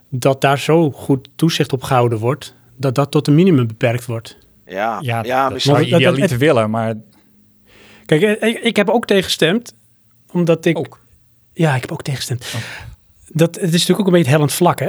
dat 0.08 0.40
daar 0.40 0.58
zo 0.58 0.90
goed 0.90 1.28
toezicht 1.36 1.72
op 1.72 1.82
gehouden 1.82 2.18
wordt, 2.18 2.54
dat 2.76 2.94
dat 2.94 3.10
tot 3.10 3.26
een 3.26 3.34
minimum 3.34 3.66
beperkt 3.66 4.06
wordt. 4.06 4.44
Ja, 4.66 4.98
Ja, 5.02 5.48
misschien. 5.48 5.74
zou 5.74 5.84
je 5.84 5.90
dat- 5.90 6.00
dat- 6.00 6.10
idealiter 6.10 6.38
willen, 6.38 6.70
maar 6.70 6.94
Kijk, 8.06 8.22
eh, 8.22 8.48
ik, 8.48 8.58
ik 8.62 8.76
heb 8.76 8.88
ook 8.90 9.06
tegengestemd, 9.06 9.74
omdat 10.32 10.64
ik... 10.64 10.78
ook. 10.78 11.00
Ja, 11.52 11.74
ik 11.74 11.80
heb 11.80 11.92
ook 11.92 12.02
tegengestemd. 12.02 12.46
Dat, 13.28 13.54
het 13.54 13.64
is 13.64 13.70
natuurlijk 13.72 14.00
ook 14.00 14.06
een 14.06 14.12
beetje 14.12 14.18
het 14.26 14.34
hellend 14.36 14.52
vlak, 14.52 14.78
hè? 14.78 14.88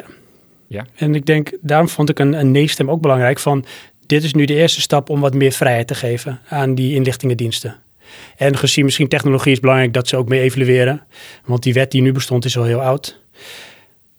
Ja. 0.68 0.86
En 0.96 1.16
ik 1.16 1.26
denk, 1.26 1.52
daarom 1.62 1.90
vond 1.90 2.10
ik 2.10 2.20
een, 2.20 2.34
een 2.34 2.52
nee-stem 2.52 2.90
ook 2.92 3.02
belangrijk 3.02 3.40
van... 3.40 3.66
dit 4.06 4.24
is 4.24 4.34
nu 4.34 4.46
de 4.46 4.54
eerste 4.54 4.82
stap 4.82 5.10
om 5.10 5.20
wat 5.20 5.34
meer 5.34 5.52
vrijheid 5.52 5.88
te 5.88 5.96
geven 5.96 6.40
aan 6.50 6.76
die 6.76 6.96
inlichtingendiensten. 6.96 7.76
En 8.38 8.58
gezien 8.58 8.86
misschien 8.86 9.08
technologie 9.08 9.52
is 9.52 9.60
belangrijk 9.60 9.94
dat 9.94 10.08
ze 10.08 10.18
ook 10.18 10.30
mee 10.30 10.40
evalueren. 10.42 11.04
Want 11.46 11.64
die 11.64 11.74
wet 11.74 11.92
die 11.92 12.02
nu 12.02 12.12
bestond 12.12 12.46
is 12.46 12.58
al 12.58 12.64
heel 12.64 12.82
oud. 12.82 13.20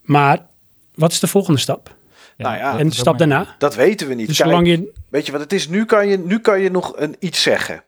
Maar 0.02 0.46
wat 0.94 1.12
is 1.12 1.20
de 1.20 1.26
volgende 1.26 1.61
stap? 1.61 1.96
Nou 2.39 2.57
ja, 2.57 2.70
dat 2.72 2.80
en 2.80 2.89
de 2.89 2.95
stap 2.95 3.18
daarna? 3.18 3.55
Dat 3.59 3.74
weten 3.74 4.09
we 4.09 4.14
niet. 4.14 4.26
Dus 4.26 4.36
Kijk, 4.36 4.49
zolang 4.49 4.68
je... 4.68 4.93
Weet 5.11 5.26
je 5.26 5.32
wat 5.32 5.41
het 5.41 5.53
is? 5.53 5.68
Nu 5.68 5.84
kan 5.84 6.09
je, 6.09 6.18
nu 6.18 6.39
kan 6.41 6.61
je 6.61 6.70
nog 6.70 6.93
een, 6.97 7.16
iets 7.18 7.43
zeggen. 7.43 7.82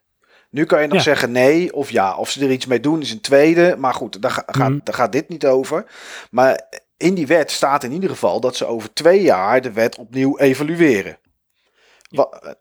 Nu 0.51 0.65
kan 0.65 0.81
je 0.81 0.87
nog 0.87 0.97
Ja. 0.97 1.03
zeggen 1.03 1.33
nee 1.33 1.75
of 1.75 1.91
ja. 1.91 2.17
Of 2.17 2.31
ze 2.31 2.45
er 2.45 2.51
iets 2.51 2.67
mee 2.67 2.81
doen 2.81 3.01
is 3.01 3.11
een 3.11 3.21
tweede. 3.21 3.77
Maar 3.79 3.95
goed, 3.95 4.23
daar, 4.23 4.31
ga- 4.31 4.69
Mhm. 4.69 4.79
daar 4.85 4.95
gaat 4.95 5.13
dit 5.13 5.29
niet 5.29 5.47
over. 5.47 5.85
Maar 6.31 6.61
in 6.97 7.15
die 7.15 7.27
wet 7.27 7.51
staat 7.51 7.85
in 7.85 7.93
ieder 7.93 8.11
geval 8.11 8.41
dat 8.41 8.57
ze 8.57 8.67
over 8.67 8.93
twee 8.93 9.23
jaar 9.23 9.61
de 9.63 9.73
wet 9.73 9.97
opnieuw 9.99 10.39
evalueren. 10.39 11.19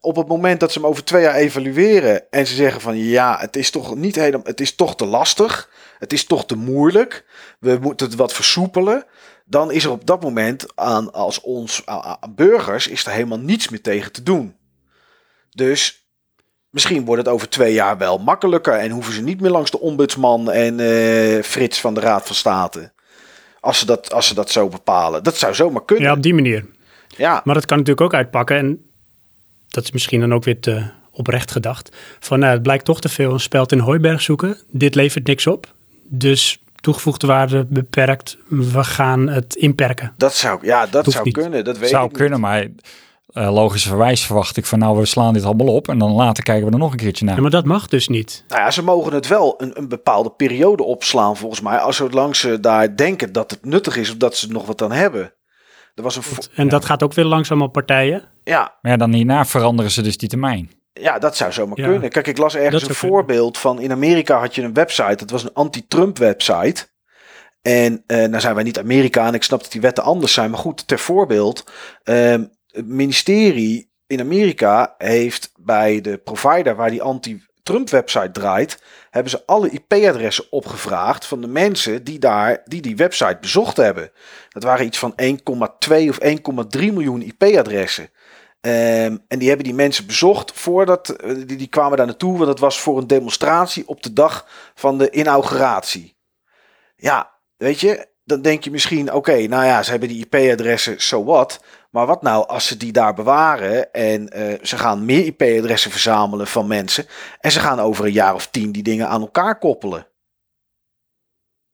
Op 0.01 0.15
het 0.15 0.27
moment 0.27 0.59
dat 0.59 0.71
ze 0.71 0.79
hem 0.79 0.87
over 0.87 1.03
twee 1.03 1.21
jaar 1.21 1.35
evalueren 1.35 2.31
en 2.31 2.47
ze 2.47 2.55
zeggen 2.55 2.81
van 2.81 2.97
ja, 2.97 3.37
het 3.39 3.55
is 3.55 3.71
toch 3.71 3.95
niet 3.95 4.15
helemaal, 4.15 4.45
het 4.45 4.61
is 4.61 4.75
toch 4.75 4.95
te 4.95 5.05
lastig, 5.05 5.69
het 5.99 6.13
is 6.13 6.25
toch 6.25 6.45
te 6.45 6.55
moeilijk, 6.55 7.25
we 7.59 7.77
moeten 7.81 8.07
het 8.07 8.15
wat 8.15 8.33
versoepelen, 8.33 9.05
dan 9.49 9.71
is 9.71 9.83
er 9.83 9.91
op 9.91 10.05
dat 10.05 10.21
moment 10.21 10.65
aan 10.75 11.13
als 11.13 11.41
ons 11.41 11.81
aan, 11.85 12.17
burgers 12.35 12.87
is 12.87 13.05
er 13.05 13.11
helemaal 13.11 13.39
niets 13.39 13.69
meer 13.69 13.81
tegen 13.81 14.11
te 14.11 14.23
doen. 14.23 14.55
Dus 15.49 16.07
misschien 16.69 17.05
wordt 17.05 17.25
het 17.25 17.33
over 17.33 17.49
twee 17.49 17.73
jaar 17.73 17.97
wel 17.97 18.17
makkelijker 18.17 18.73
en 18.73 18.91
hoeven 18.91 19.13
ze 19.13 19.21
niet 19.21 19.41
meer 19.41 19.51
langs 19.51 19.71
de 19.71 19.79
ombudsman 19.79 20.51
en 20.51 20.79
eh, 20.79 21.43
Frits 21.43 21.79
van 21.79 21.93
de 21.93 21.99
Raad 21.99 22.25
van 22.25 22.35
State. 22.35 22.91
Als 23.59 23.79
ze, 23.79 23.85
dat, 23.85 24.13
als 24.13 24.27
ze 24.27 24.33
dat 24.33 24.51
zo 24.51 24.67
bepalen. 24.67 25.23
Dat 25.23 25.37
zou 25.37 25.53
zomaar 25.53 25.85
kunnen. 25.85 26.05
Ja, 26.05 26.11
Ja, 26.11 26.17
op 26.17 26.23
die 26.23 26.33
manier. 26.33 26.65
Maar 27.43 27.55
dat 27.55 27.65
kan 27.65 27.77
natuurlijk 27.77 28.05
ook 28.05 28.13
uitpakken. 28.13 28.57
En 28.57 28.85
dat 29.67 29.83
is 29.83 29.91
misschien 29.91 30.19
dan 30.19 30.33
ook 30.33 30.43
weer 30.43 30.59
te 30.59 30.83
oprecht 31.11 31.51
gedacht. 31.51 31.95
Van 32.19 32.39
nou, 32.39 32.53
het 32.53 32.61
blijkt 32.61 32.85
toch 32.85 33.01
te 33.01 33.09
veel 33.09 33.31
een 33.31 33.39
speld 33.39 33.71
in 33.71 33.79
Hooiberg 33.79 34.21
zoeken. 34.21 34.57
Dit 34.67 34.95
levert 34.95 35.27
niks 35.27 35.47
op. 35.47 35.73
Dus 36.03 36.63
toegevoegde 36.81 37.27
waarde 37.27 37.65
beperkt. 37.69 38.37
We 38.47 38.83
gaan 38.83 39.27
het 39.27 39.55
inperken. 39.55 40.13
dat 40.17 40.33
zou, 40.33 40.59
ja, 40.61 40.85
dat 40.85 41.03
Hoeft 41.05 41.11
zou 41.11 41.25
niet. 41.25 41.33
kunnen. 41.37 41.63
Dat 41.63 41.77
weet 41.77 41.89
zou 41.89 42.03
ik 42.05 42.09
niet. 42.09 42.19
kunnen, 42.19 42.39
maar 42.39 42.67
uh, 43.33 43.53
logischerwijs 43.53 44.25
verwacht 44.25 44.57
ik 44.57 44.65
van 44.65 44.79
nou, 44.79 44.97
we 44.97 45.05
slaan 45.05 45.33
dit 45.33 45.43
allemaal 45.43 45.73
op 45.75 45.87
en 45.87 45.97
dan 45.97 46.11
later 46.11 46.43
kijken 46.43 46.65
we 46.65 46.71
er 46.71 46.77
nog 46.79 46.91
een 46.91 46.97
keertje 46.97 47.25
naar. 47.25 47.35
Ja, 47.35 47.41
maar 47.41 47.51
dat 47.51 47.65
mag 47.65 47.87
dus 47.87 48.07
niet. 48.07 48.43
Nou 48.47 48.61
ja, 48.61 48.71
ze 48.71 48.83
mogen 48.83 49.13
het 49.13 49.27
wel 49.27 49.53
een, 49.57 49.71
een 49.77 49.87
bepaalde 49.87 50.29
periode 50.31 50.83
opslaan, 50.83 51.37
volgens 51.37 51.61
mij. 51.61 51.77
Als 51.77 51.95
zolang 51.95 52.35
ze 52.35 52.59
daar 52.59 52.95
denken 52.95 53.31
dat 53.33 53.51
het 53.51 53.65
nuttig 53.65 53.97
is 53.97 54.09
of 54.11 54.17
dat 54.17 54.35
ze 54.35 54.47
er 54.47 54.53
nog 54.53 54.65
wat 54.65 54.81
aan 54.81 54.91
hebben. 54.91 55.33
Er 55.95 56.03
was 56.03 56.15
een. 56.15 56.23
En 56.55 56.67
dat 56.67 56.85
gaat 56.85 57.03
ook 57.03 57.13
weer 57.13 57.25
langzaam 57.25 57.61
op 57.61 57.71
partijen. 57.73 58.23
Ja, 58.43 58.77
Maar 58.81 58.91
ja, 58.91 58.97
dan 58.97 59.13
hierna 59.13 59.45
veranderen 59.45 59.91
ze 59.91 60.01
dus 60.01 60.17
die 60.17 60.29
termijn. 60.29 60.71
Ja, 60.99 61.19
dat 61.19 61.37
zou 61.37 61.51
zomaar 61.51 61.77
Ja, 61.79 61.87
kunnen. 61.87 62.09
Kijk, 62.09 62.27
ik 62.27 62.37
las 62.37 62.55
ergens 62.55 62.81
een 62.83 62.87
kunnen. 62.95 62.95
voorbeeld 62.95 63.57
van. 63.57 63.81
In 63.81 63.91
Amerika 63.91 64.39
had 64.39 64.55
je 64.55 64.61
een 64.61 64.73
website. 64.73 65.15
Dat 65.15 65.29
was 65.29 65.43
een 65.43 65.53
anti-Trump 65.53 66.17
website. 66.17 66.87
En 67.61 68.03
eh 68.07 68.17
nou 68.17 68.39
zijn 68.39 68.55
wij 68.55 68.63
niet 68.63 68.79
Amerika 68.79 69.27
en 69.27 69.33
ik 69.33 69.43
snap 69.43 69.61
dat 69.61 69.71
die 69.71 69.81
wetten 69.81 70.03
anders 70.03 70.33
zijn. 70.33 70.49
Maar 70.49 70.59
goed, 70.59 70.87
ter 70.87 70.99
voorbeeld. 70.99 71.63
ehm, 72.03 72.43
het 72.67 72.87
ministerie 72.87 73.91
in 74.07 74.19
Amerika 74.19 74.95
heeft 74.97 75.51
bij 75.59 76.01
de 76.01 76.17
provider 76.17 76.75
waar 76.75 76.89
die 76.89 77.01
anti-Trump 77.01 77.89
website 77.89 78.31
draait, 78.31 78.81
hebben 79.09 79.31
ze 79.31 79.45
alle 79.45 79.69
IP-adressen 79.69 80.51
opgevraagd 80.51 81.25
van 81.25 81.41
de 81.41 81.47
mensen 81.47 82.03
die 82.03 82.19
daar 82.19 82.61
die, 82.65 82.81
die 82.81 82.95
website 82.95 83.37
bezocht 83.41 83.77
hebben. 83.77 84.11
Dat 84.49 84.63
waren 84.63 84.85
iets 84.85 84.97
van 84.99 85.13
1,2 85.15 86.09
of 86.09 86.17
1,3 86.23 86.93
miljoen 86.93 87.21
IP-adressen. 87.21 88.09
Ehm, 88.61 89.17
en 89.27 89.39
die 89.39 89.47
hebben 89.47 89.65
die 89.65 89.75
mensen 89.75 90.05
bezocht 90.05 90.51
voordat 90.51 91.09
eh, 91.09 91.35
die, 91.35 91.57
die 91.57 91.67
kwamen 91.67 91.97
daar 91.97 92.05
naartoe, 92.05 92.33
want 92.33 92.45
dat 92.45 92.59
was 92.59 92.79
voor 92.79 92.97
een 92.97 93.07
demonstratie 93.07 93.87
op 93.87 94.03
de 94.03 94.13
dag 94.13 94.47
van 94.75 94.97
de 94.97 95.11
inauguratie. 95.11 96.17
Ja, 96.95 97.31
weet 97.57 97.79
je, 97.79 98.07
dan 98.23 98.41
denk 98.41 98.63
je 98.63 98.71
misschien, 98.71 99.13
oké, 99.13 99.47
nou 99.47 99.65
ja, 99.65 99.83
ze 99.83 99.91
hebben 99.91 100.09
die 100.09 100.27
IP-adressen, 100.29 101.01
so 101.01 101.23
what. 101.23 101.63
Maar 101.89 102.05
wat 102.05 102.21
nou 102.21 102.47
als 102.47 102.67
ze 102.67 102.77
die 102.77 102.91
daar 102.91 103.13
bewaren 103.13 103.93
en 103.93 104.29
eh, 104.29 104.59
ze 104.61 104.77
gaan 104.77 105.05
meer 105.05 105.25
IP-adressen 105.25 105.91
verzamelen 105.91 106.47
van 106.47 106.67
mensen 106.67 107.05
en 107.39 107.51
ze 107.51 107.59
gaan 107.59 107.79
over 107.79 108.05
een 108.05 108.11
jaar 108.11 108.33
of 108.33 108.47
tien 108.47 108.71
die 108.71 108.83
dingen 108.83 109.07
aan 109.07 109.21
elkaar 109.21 109.57
koppelen? 109.57 110.07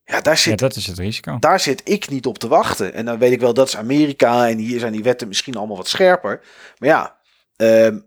Ja, 0.06 0.22
daar 0.22 0.34
Ja, 0.34 0.40
zit, 0.40 0.60
dat 0.60 0.76
is 0.76 0.88
het 0.88 0.98
risico. 0.98 1.38
daar 1.40 1.60
zit 1.60 1.82
ik 1.84 2.10
niet 2.10 2.26
op 2.26 2.38
te 2.38 2.48
wachten. 2.48 2.94
En 2.94 3.06
dan 3.06 3.18
weet 3.18 3.32
ik 3.32 3.40
wel, 3.40 3.54
dat 3.54 3.68
is 3.68 3.78
Amerika 3.78 4.48
en 4.50 4.58
hier 4.58 4.80
zijn 4.80 4.92
die 4.92 5.04
wetten 5.04 5.28
misschien 5.28 5.56
allemaal 5.56 5.78
wat 5.78 5.88
scherper. 5.88 6.42
Maar 6.78 6.90
ja, 6.90 7.16
ehm, 7.56 7.98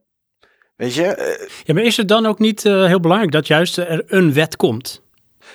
weet 0.76 0.94
je, 0.94 1.04
eh, 1.04 1.48
Ja, 1.64 1.74
maar 1.74 1.82
is 1.82 1.96
het 1.96 2.08
dan 2.08 2.26
ook 2.26 2.38
niet 2.38 2.64
eh, 2.64 2.84
heel 2.86 3.00
belangrijk 3.00 3.32
dat 3.32 3.46
juist 3.46 3.76
er 3.78 4.02
een 4.06 4.32
wet 4.32 4.56
komt? 4.56 5.02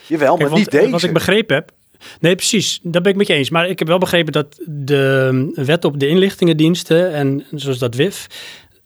jawel, 0.08 0.28
maar 0.28 0.38
Kijk, 0.38 0.50
want, 0.50 0.62
niet 0.64 0.74
eh, 0.74 0.80
deze. 0.80 0.92
Wat 0.92 1.04
ik 1.04 1.14
begrepen 1.14 1.56
heb. 1.56 1.72
Nee, 2.20 2.36
precies. 2.36 2.80
Dat 2.84 3.02
ben 3.04 3.12
ik 3.12 3.18
met 3.18 3.28
je 3.28 3.34
eens. 3.34 3.50
Maar 3.50 3.68
ik 3.70 3.80
heb 3.80 3.88
wel 3.88 3.98
begrepen 3.98 4.34
dat 4.34 4.60
de 4.68 5.30
mm, 5.32 5.66
wet 5.66 5.86
op 5.86 6.00
de 6.00 6.08
inlichtingendiensten 6.08 7.14
en 7.14 7.46
zoals 7.52 7.78
dat 7.78 7.96
WIF. 7.96 8.28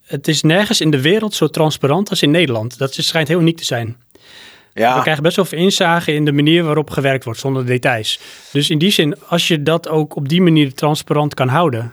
Het 0.01 0.27
is 0.27 0.41
nergens 0.41 0.81
in 0.81 0.91
de 0.91 1.01
wereld 1.01 1.33
zo 1.33 1.47
transparant 1.47 2.09
als 2.09 2.21
in 2.21 2.31
Nederland. 2.31 2.77
Dat 2.77 2.97
is- 2.97 3.07
schijnt 3.07 3.27
heel 3.27 3.39
uniek 3.39 3.57
te 3.57 3.65
zijn. 3.65 3.97
We 4.77 4.83
ja, 4.83 5.01
krijgen 5.01 5.23
best 5.23 5.35
wel 5.35 5.45
veel 5.45 5.59
inzage 5.59 6.13
in 6.13 6.25
de 6.25 6.31
manier 6.31 6.63
waarop 6.63 6.89
gewerkt 6.89 7.23
wordt, 7.23 7.39
zonder 7.39 7.65
details. 7.65 8.19
Dus 8.51 8.69
in 8.69 8.77
die 8.77 8.91
zin, 8.91 9.15
als 9.27 9.47
je 9.47 9.63
dat 9.63 9.87
ook 9.87 10.15
op 10.15 10.29
die 10.29 10.41
manier 10.41 10.73
transparant 10.73 11.33
kan 11.33 11.47
houden. 11.47 11.91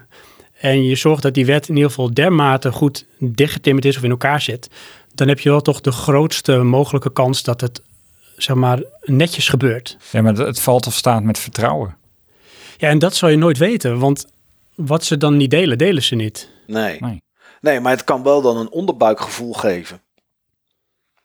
En 0.61 0.85
je 0.85 0.95
zorgt 0.95 1.23
dat 1.23 1.35
die 1.35 1.47
wet 1.47 1.69
in 1.69 1.75
ieder 1.75 1.91
geval 1.91 2.15
dermate 2.15 2.73
goed 2.73 3.07
dichtgetimmerd 3.19 3.85
is 3.85 3.97
of 3.97 4.03
in 4.03 4.11
elkaar 4.11 4.41
zit. 4.41 4.69
Dan 5.15 5.29
heb 5.29 5.41
je 5.41 5.49
wel 5.49 5.61
toch 5.61 5.81
de 5.81 5.93
grootste 5.93 6.57
mogelijke 6.57 7.13
kans 7.13 7.43
dat 7.43 7.61
het, 7.61 7.83
zeg 8.37 8.57
maar, 8.57 8.83
netjes 9.03 9.49
gebeurt. 9.49 9.97
Ja, 10.11 10.23
maar 10.23 10.35
het 10.35 10.61
valt 10.61 10.87
of 10.87 10.95
staat 10.95 11.23
met 11.23 11.39
vertrouwen. 11.39 11.97
Ja, 12.77 12.89
en 12.89 12.99
dat 12.99 13.15
zal 13.15 13.29
je 13.29 13.37
nooit 13.37 13.59
weten, 13.59 13.99
want 13.99 14.27
wat 14.75 15.05
ze 15.05 15.17
dan 15.17 15.37
niet 15.37 15.51
delen, 15.51 15.79
delen 15.79 16.03
ze 16.03 16.15
niet. 16.15 16.49
nee. 16.67 16.97
Nee. 17.01 17.23
Nee, 17.61 17.81
maar 17.81 17.93
het 17.93 18.05
kan 18.05 18.23
wel 18.23 18.43
dan 18.43 18.57
een 18.57 18.71
onderbuikgevoel 18.71 19.53
geven. 19.53 20.01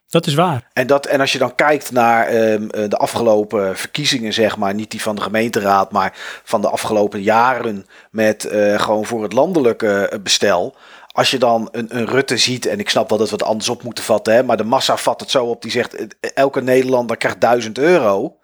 Dat 0.10 0.27
is 0.27 0.34
waar. 0.34 0.68
En, 0.73 0.88
dat, 0.88 1.06
en 1.06 1.19
als 1.19 1.31
je 1.31 1.38
dan 1.38 1.56
kijkt 1.56 1.91
naar 1.91 2.27
ehm, 2.27 2.69
eh, 2.69 2.90
de 2.90 2.98
afgelopen 2.98 3.77
verkiezingen, 3.77 4.34
zeg 4.34 4.57
maar, 4.57 4.73
niet 4.73 4.91
die 4.91 5.02
van 5.02 5.15
de 5.15 5.22
gemeenteraad, 5.22 5.91
maar 5.91 6.14
van 6.44 6.61
de 6.61 6.69
afgelopen 6.69 7.22
jaren 7.22 7.86
met 8.11 8.45
eh, 8.45 8.80
gewoon 8.80 9.06
voor 9.06 9.23
het 9.23 9.34
landelijke 9.34 10.07
eh, 10.07 10.19
bestel. 10.19 10.76
Als 11.11 11.31
je 11.31 11.38
dan 11.38 11.69
een, 11.72 11.98
een 11.98 12.06
Rutte 12.06 12.38
ziet, 12.38 12.65
en 12.65 12.80
ik 12.80 12.90
snap 12.90 13.10
wel 13.10 13.18
dat 13.18 13.30
we 13.30 13.36
het 13.36 13.44
anders 13.44 13.69
op 13.69 13.84
moeten 13.84 14.03
vatten, 14.03 14.34
hè, 14.34 14.44
maar 14.44 14.57
de 14.57 14.64
massa 14.64 14.98
vat 14.98 15.19
het 15.19 15.31
zo 15.31 15.45
op, 15.45 15.61
die 15.61 15.72
zegt 15.72 15.95
elke 16.34 16.61
Nederlander 16.61 17.18
krijgt 17.18 17.41
1000 17.41 17.77
euro. 17.77 18.38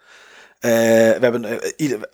We 0.59 1.17
hebben, 1.19 1.59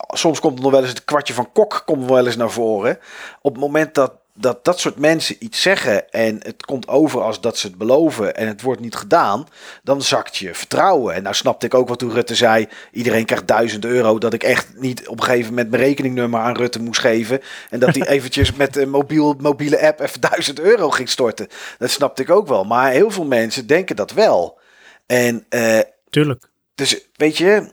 soms 0.08 0.40
komt 0.40 0.58
er 0.58 0.64
nog 0.64 0.72
wel 0.72 0.82
eens 0.82 0.90
het 0.90 1.06
kwartje 1.06 1.34
van 1.34 1.52
Kok 1.52 1.82
komt 1.86 2.10
wel 2.10 2.26
eens 2.26 2.36
naar 2.36 2.52
voren. 2.52 3.00
Op 3.42 3.52
het 3.52 3.62
moment 3.62 3.96
dat, 3.96 4.14
dat 4.42 4.66
dat 4.66 4.80
soort 4.80 4.98
mensen 4.98 5.36
iets 5.40 5.62
zeggen 5.62 6.12
en 6.12 6.40
het 6.44 6.66
komt 6.66 6.88
over 6.88 7.22
als 7.22 7.42
dat 7.42 7.58
ze 7.58 7.68
het 7.68 7.78
beloven 7.78 8.36
en 8.36 8.48
het 8.48 8.62
wordt 8.62 8.82
niet 8.82 8.96
gedaan, 8.96 9.48
dan 9.84 10.02
zakt 10.02 10.38
je 10.38 10.54
vertrouwen. 10.54 11.16
En 11.16 11.24
nou 11.24 11.36
snapte 11.36 11.66
ik 11.66 11.74
ook 11.74 11.88
wat 11.88 12.00
toen 12.00 12.12
Rutte 12.12 12.36
zei, 12.36 12.68
iedereen 12.92 13.26
krijgt 13.26 13.48
1000 13.48 13.86
euro, 13.86 14.18
dat 14.18 14.34
ik 14.34 14.44
echt 14.44 14.68
niet 14.76 15.08
op 15.08 15.20
een 15.20 15.26
gegeven 15.26 15.50
moment 15.50 15.70
mijn 15.70 15.84
rekeningnummer 15.84 16.40
aan 16.40 16.56
Rutte 16.56 16.82
moest 16.82 17.00
geven 17.00 17.42
en 17.70 17.80
dat 17.80 17.96
hij 17.96 18.08
eventjes 18.16 18.54
met 18.54 18.76
een 18.76 18.90
mobiel, 18.90 19.36
mobiele 19.40 19.82
app 19.88 20.00
even 20.00 20.22
1000 20.30 20.60
euro 20.60 20.90
ging 20.90 21.10
storten. 21.10 21.48
Dat 21.78 21.90
snapte 21.90 22.22
ik 22.22 22.30
ook 22.30 22.48
wel, 22.48 22.64
maar 22.64 22.92
heel 22.92 23.12
veel 23.12 23.26
mensen 23.26 23.68
denken 23.68 23.96
dat 23.96 24.12
wel. 24.12 24.60
En 25.06 25.46
eh, 25.50 25.80
Tuurlijk. 26.10 26.50
Dus 26.76 27.10
weet 27.16 27.38
je, 27.38 27.70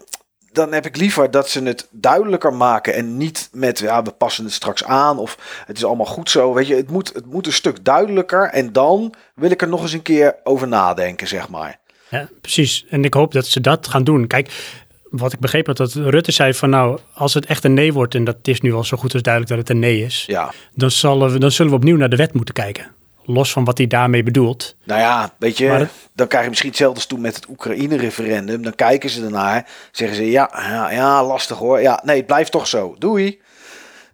dan 0.59 0.73
heb 0.73 0.87
ik 0.87 0.97
liever 0.97 1.31
dat 1.31 1.49
ze 1.49 1.63
het 1.63 1.87
duidelijker 1.91 2.55
maken 2.55 2.95
en 2.95 3.17
niet 3.17 3.49
met 3.53 3.79
ja, 3.79 4.03
we 4.03 4.11
passen 4.11 4.45
het 4.45 4.53
straks 4.53 4.85
aan 4.85 5.19
of 5.19 5.63
het 5.67 5.77
is 5.77 5.85
allemaal 5.85 6.07
goed 6.07 6.31
zo. 6.31 6.55
Weet 6.55 6.67
je, 6.67 6.75
het 6.75 6.91
moet, 6.91 7.13
het 7.15 7.27
moet 7.27 7.47
een 7.47 7.53
stuk 7.53 7.85
duidelijker 7.85 8.43
en 8.43 8.73
dan 8.73 9.15
wil 9.35 9.51
ik 9.51 9.63
er 9.63 9.69
nog 9.69 9.83
eens 9.83 9.93
een 9.93 10.03
keer 10.03 10.37
over 10.45 10.69
nadenken, 10.69 11.29
zeg 11.29 11.49
maar. 11.49 11.79
Ja, 12.09 12.29
precies. 12.41 12.85
En 12.89 13.05
ik 13.05 13.15
hoop 13.15 13.33
dat 13.33 13.47
ze 13.47 13.61
dat 13.61 13.89
gaan 13.89 14.05
doen. 14.05 14.27
Kijk, 14.27 14.77
wat 15.11 15.33
ik 15.33 15.39
begreep 15.39 15.67
had, 15.67 15.77
dat 15.77 15.93
Rutte 15.93 16.33
zei 16.33 16.55
van 16.55 16.71
nou, 16.71 16.99
als 17.15 17.35
het 17.35 17.47
echt 17.47 17.65
een 17.65 17.75
nee 17.75 17.93
wordt, 17.93 18.15
en 18.15 18.25
dat 18.25 18.37
is 18.43 18.61
nu 18.61 18.73
al 18.73 18.85
zo 18.85 18.97
goed 18.97 19.13
als 19.13 19.23
duidelijk 19.23 19.55
dat 19.55 19.63
het 19.63 19.77
een 19.77 19.83
nee 19.83 20.05
is, 20.05 20.25
Ja, 20.27 20.53
dan, 20.75 20.91
zullen 20.91 21.33
we, 21.33 21.39
dan 21.39 21.51
zullen 21.51 21.73
we 21.73 21.79
opnieuw 21.79 21.97
naar 21.97 22.11
de 22.11 22.17
wet 22.17 22.33
moeten 22.33 22.55
kijken. 22.55 22.97
Los 23.31 23.53
van 23.53 23.65
wat 23.65 23.79
hij 23.79 23.87
daarmee 23.87 24.23
bedoelt. 24.23 24.77
nou 24.85 25.01
ja, 25.01 25.33
weet 25.39 25.59
je, 25.59 25.69
Maar 25.69 25.89
dan 26.15 26.27
krijg 26.27 26.43
je 26.43 26.49
misschien 26.49 26.71
hetzelfde 26.71 26.97
als 26.97 27.07
toen 27.07 27.21
met 27.21 27.35
het 27.37 27.49
Oekraïne-referendum. 27.49 28.63
Dan 28.63 28.75
kijken 28.75 29.11
ze 29.11 29.25
ernaar, 29.25 29.67
zeggen 29.93 30.17
ze 30.17 30.31
ja, 30.31 30.51
ja, 30.53 30.91
ja, 30.91 31.25
lastig 31.25 31.57
hoor. 31.59 31.81
Ja, 31.81 32.01
nee, 32.05 32.17
het 32.17 32.27
blijft 32.27 32.53
toch 32.53 32.67
zo. 32.67 32.95
Doei. 32.99 33.39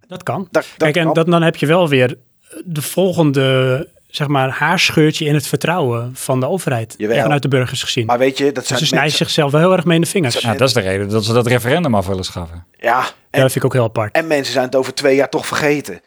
Dat 0.09 0.23
kan. 0.23 0.41
Dat, 0.51 0.53
dat 0.63 0.65
Kijk, 0.77 0.97
en 0.97 1.05
kan. 1.05 1.15
dat, 1.15 1.27
dan 1.27 1.43
heb 1.43 1.57
je 1.57 1.67
wel 1.67 1.89
weer 1.89 2.17
de 2.65 2.83
volgende, 2.83 3.89
zeg 4.09 4.27
maar, 4.27 4.51
haarscheurtje 4.51 5.25
in 5.25 5.35
het 5.35 5.47
vertrouwen 5.47 6.11
van 6.15 6.41
de 6.41 6.49
overheid. 6.49 6.95
Jawel. 6.99 7.23
Vanuit 7.23 7.43
de 7.43 7.49
burgers 7.49 7.83
gezien. 7.83 8.07
Maar 8.07 8.19
weet 8.19 8.39
je, 8.39 8.45
dat 8.45 8.55
Dus 8.55 8.67
zijn 8.67 8.79
ze 8.79 8.85
snijden 8.87 9.09
mensen- 9.09 9.27
zichzelf 9.27 9.51
wel 9.53 9.61
heel 9.61 9.73
erg 9.73 9.85
mee 9.85 9.97
in 9.97 10.03
de 10.03 10.09
vingers. 10.09 10.35
Ja, 10.41 10.51
Ja, 10.53 10.57
dat 10.57 10.69
is 10.69 10.75
de 10.75 10.81
reden 10.81 11.09
dat 11.09 11.25
ze 11.25 11.33
dat 11.33 11.47
referendum 11.47 11.95
af 11.95 12.07
willen 12.07 12.25
schaffen. 12.25 12.65
Ja, 12.81 13.01
dat 13.01 13.13
en, 13.31 13.41
vind 13.41 13.55
ik 13.57 13.65
ook 13.65 13.73
heel 13.73 13.85
apart. 13.85 14.15
en 14.15 14.27
mensen 14.27 14.53
zijn 14.53 14.65
het 14.65 14.77
over 14.77 14.95
twee 14.95 15.17
jaar 15.17 15.29
toch 15.29 15.47
vergeten. 15.47 16.01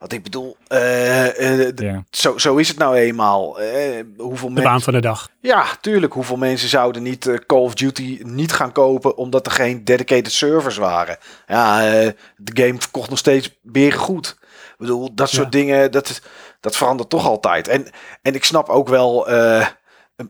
Want 0.00 0.12
ik 0.12 0.22
bedoel, 0.22 0.56
eh, 0.66 1.60
eh, 1.68 1.72
Ja. 1.76 2.04
zo, 2.10 2.38
zo 2.38 2.56
is 2.56 2.68
het 2.68 2.78
nou 2.78 2.96
eenmaal. 2.96 3.60
Eh, 3.60 4.00
hoeveel 4.16 4.48
De 4.48 4.54
mensen 4.54 4.62
baan 4.72 4.80
van 4.80 4.92
de 4.92 5.00
dag. 5.00 5.28
Ja, 5.40 5.64
tuurlijk. 5.80 6.12
Hoeveel 6.12 6.36
mensen 6.36 6.68
zouden 6.68 7.02
niet 7.02 7.42
Call 7.46 7.58
of 7.60 7.74
Duty 7.74 8.20
niet 8.22 8.52
gaan 8.52 8.72
kopen 8.72 9.16
omdat 9.16 9.46
er 9.46 9.52
geen 9.52 9.84
dedicated 9.84 10.32
servers 10.32 10.76
waren? 10.76 11.18
Ja, 11.46 11.80
de 12.36 12.62
game 12.62 12.78
verkocht 12.80 13.08
nog 13.10 13.18
steeds 13.18 13.58
goed. 13.94 14.36
Ik 14.40 14.76
bedoel, 14.78 15.14
dat 15.14 15.28
soort 15.30 15.44
Ja. 15.54 15.60
dingen, 15.60 15.90
dat, 15.92 16.20
dat 16.60 16.76
verandert 16.76 17.08
toch 17.10 17.26
altijd. 17.26 17.68
En, 17.68 17.86
en 18.22 18.34
ik 18.34 18.44
snap 18.44 18.68
ook 18.68 18.88
wel 18.88 19.28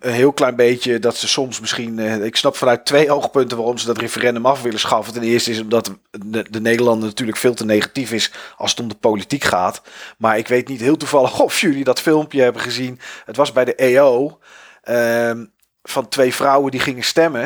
een, 0.01 0.13
heel 0.13 0.33
klein 0.33 0.57
beetje 0.57 0.99
dat 0.99 1.17
ze 1.17 1.29
soms 1.29 1.61
misschien... 1.61 1.99
eh, 1.99 2.25
ik 2.25 2.37
snap 2.37 2.57
vanuit 2.57 2.85
twee 2.85 3.11
oogpunten 3.11 3.57
waarom 3.57 3.79
ze 3.79 3.87
dat 3.87 3.99
referendum 3.99 4.47
af 4.47 4.63
willen 4.63 4.79
schaffen. 4.79 5.13
Ten 5.13 5.23
eerste 5.23 5.51
is 5.51 5.61
omdat 5.61 5.93
de, 6.11 6.47
de 6.51 6.61
Nederlander 6.61 7.09
natuurlijk 7.09 7.39
veel 7.39 7.55
te 7.55 7.65
negatief 7.65 8.13
is 8.13 8.33
als 8.57 8.71
het 8.71 8.81
om 8.81 8.89
de 8.89 8.95
politiek 8.95 9.45
gaat. 9.45 9.83
Maar 10.19 10.39
ik 10.39 10.49
weet 10.49 10.69
niet 10.69 10.81
heel 10.81 10.97
toevallig 10.97 11.41
of 11.41 11.61
jullie 11.61 11.85
dat 11.85 12.01
filmpje 12.01 12.43
hebben 12.43 12.63
gezien. 12.63 13.01
Het 13.25 13.37
was 13.37 13.53
bij 13.53 13.65
de 13.65 13.75
EO 13.75 14.39
ehm, 14.83 15.45
van 15.83 16.09
twee 16.09 16.35
vrouwen 16.35 16.71
die 16.71 16.81
gingen 16.81 17.05
stemmen. 17.05 17.45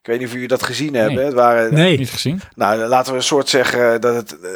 Ik 0.00 0.06
weet 0.06 0.18
niet 0.18 0.26
of 0.26 0.32
jullie 0.32 0.48
dat 0.48 0.62
gezien 0.62 0.94
hebben. 0.94 1.24
Het 1.24 1.34
waren, 1.34 1.74
Nee, 1.74 1.98
Niet 1.98 2.10
gezien? 2.10 2.40
nou, 2.54 2.78
laten 2.78 3.12
we 3.12 3.18
een 3.18 3.24
soort 3.24 3.48
zeggen 3.48 4.00
dat 4.00 4.14
het 4.14 4.40
eh, 4.40 4.50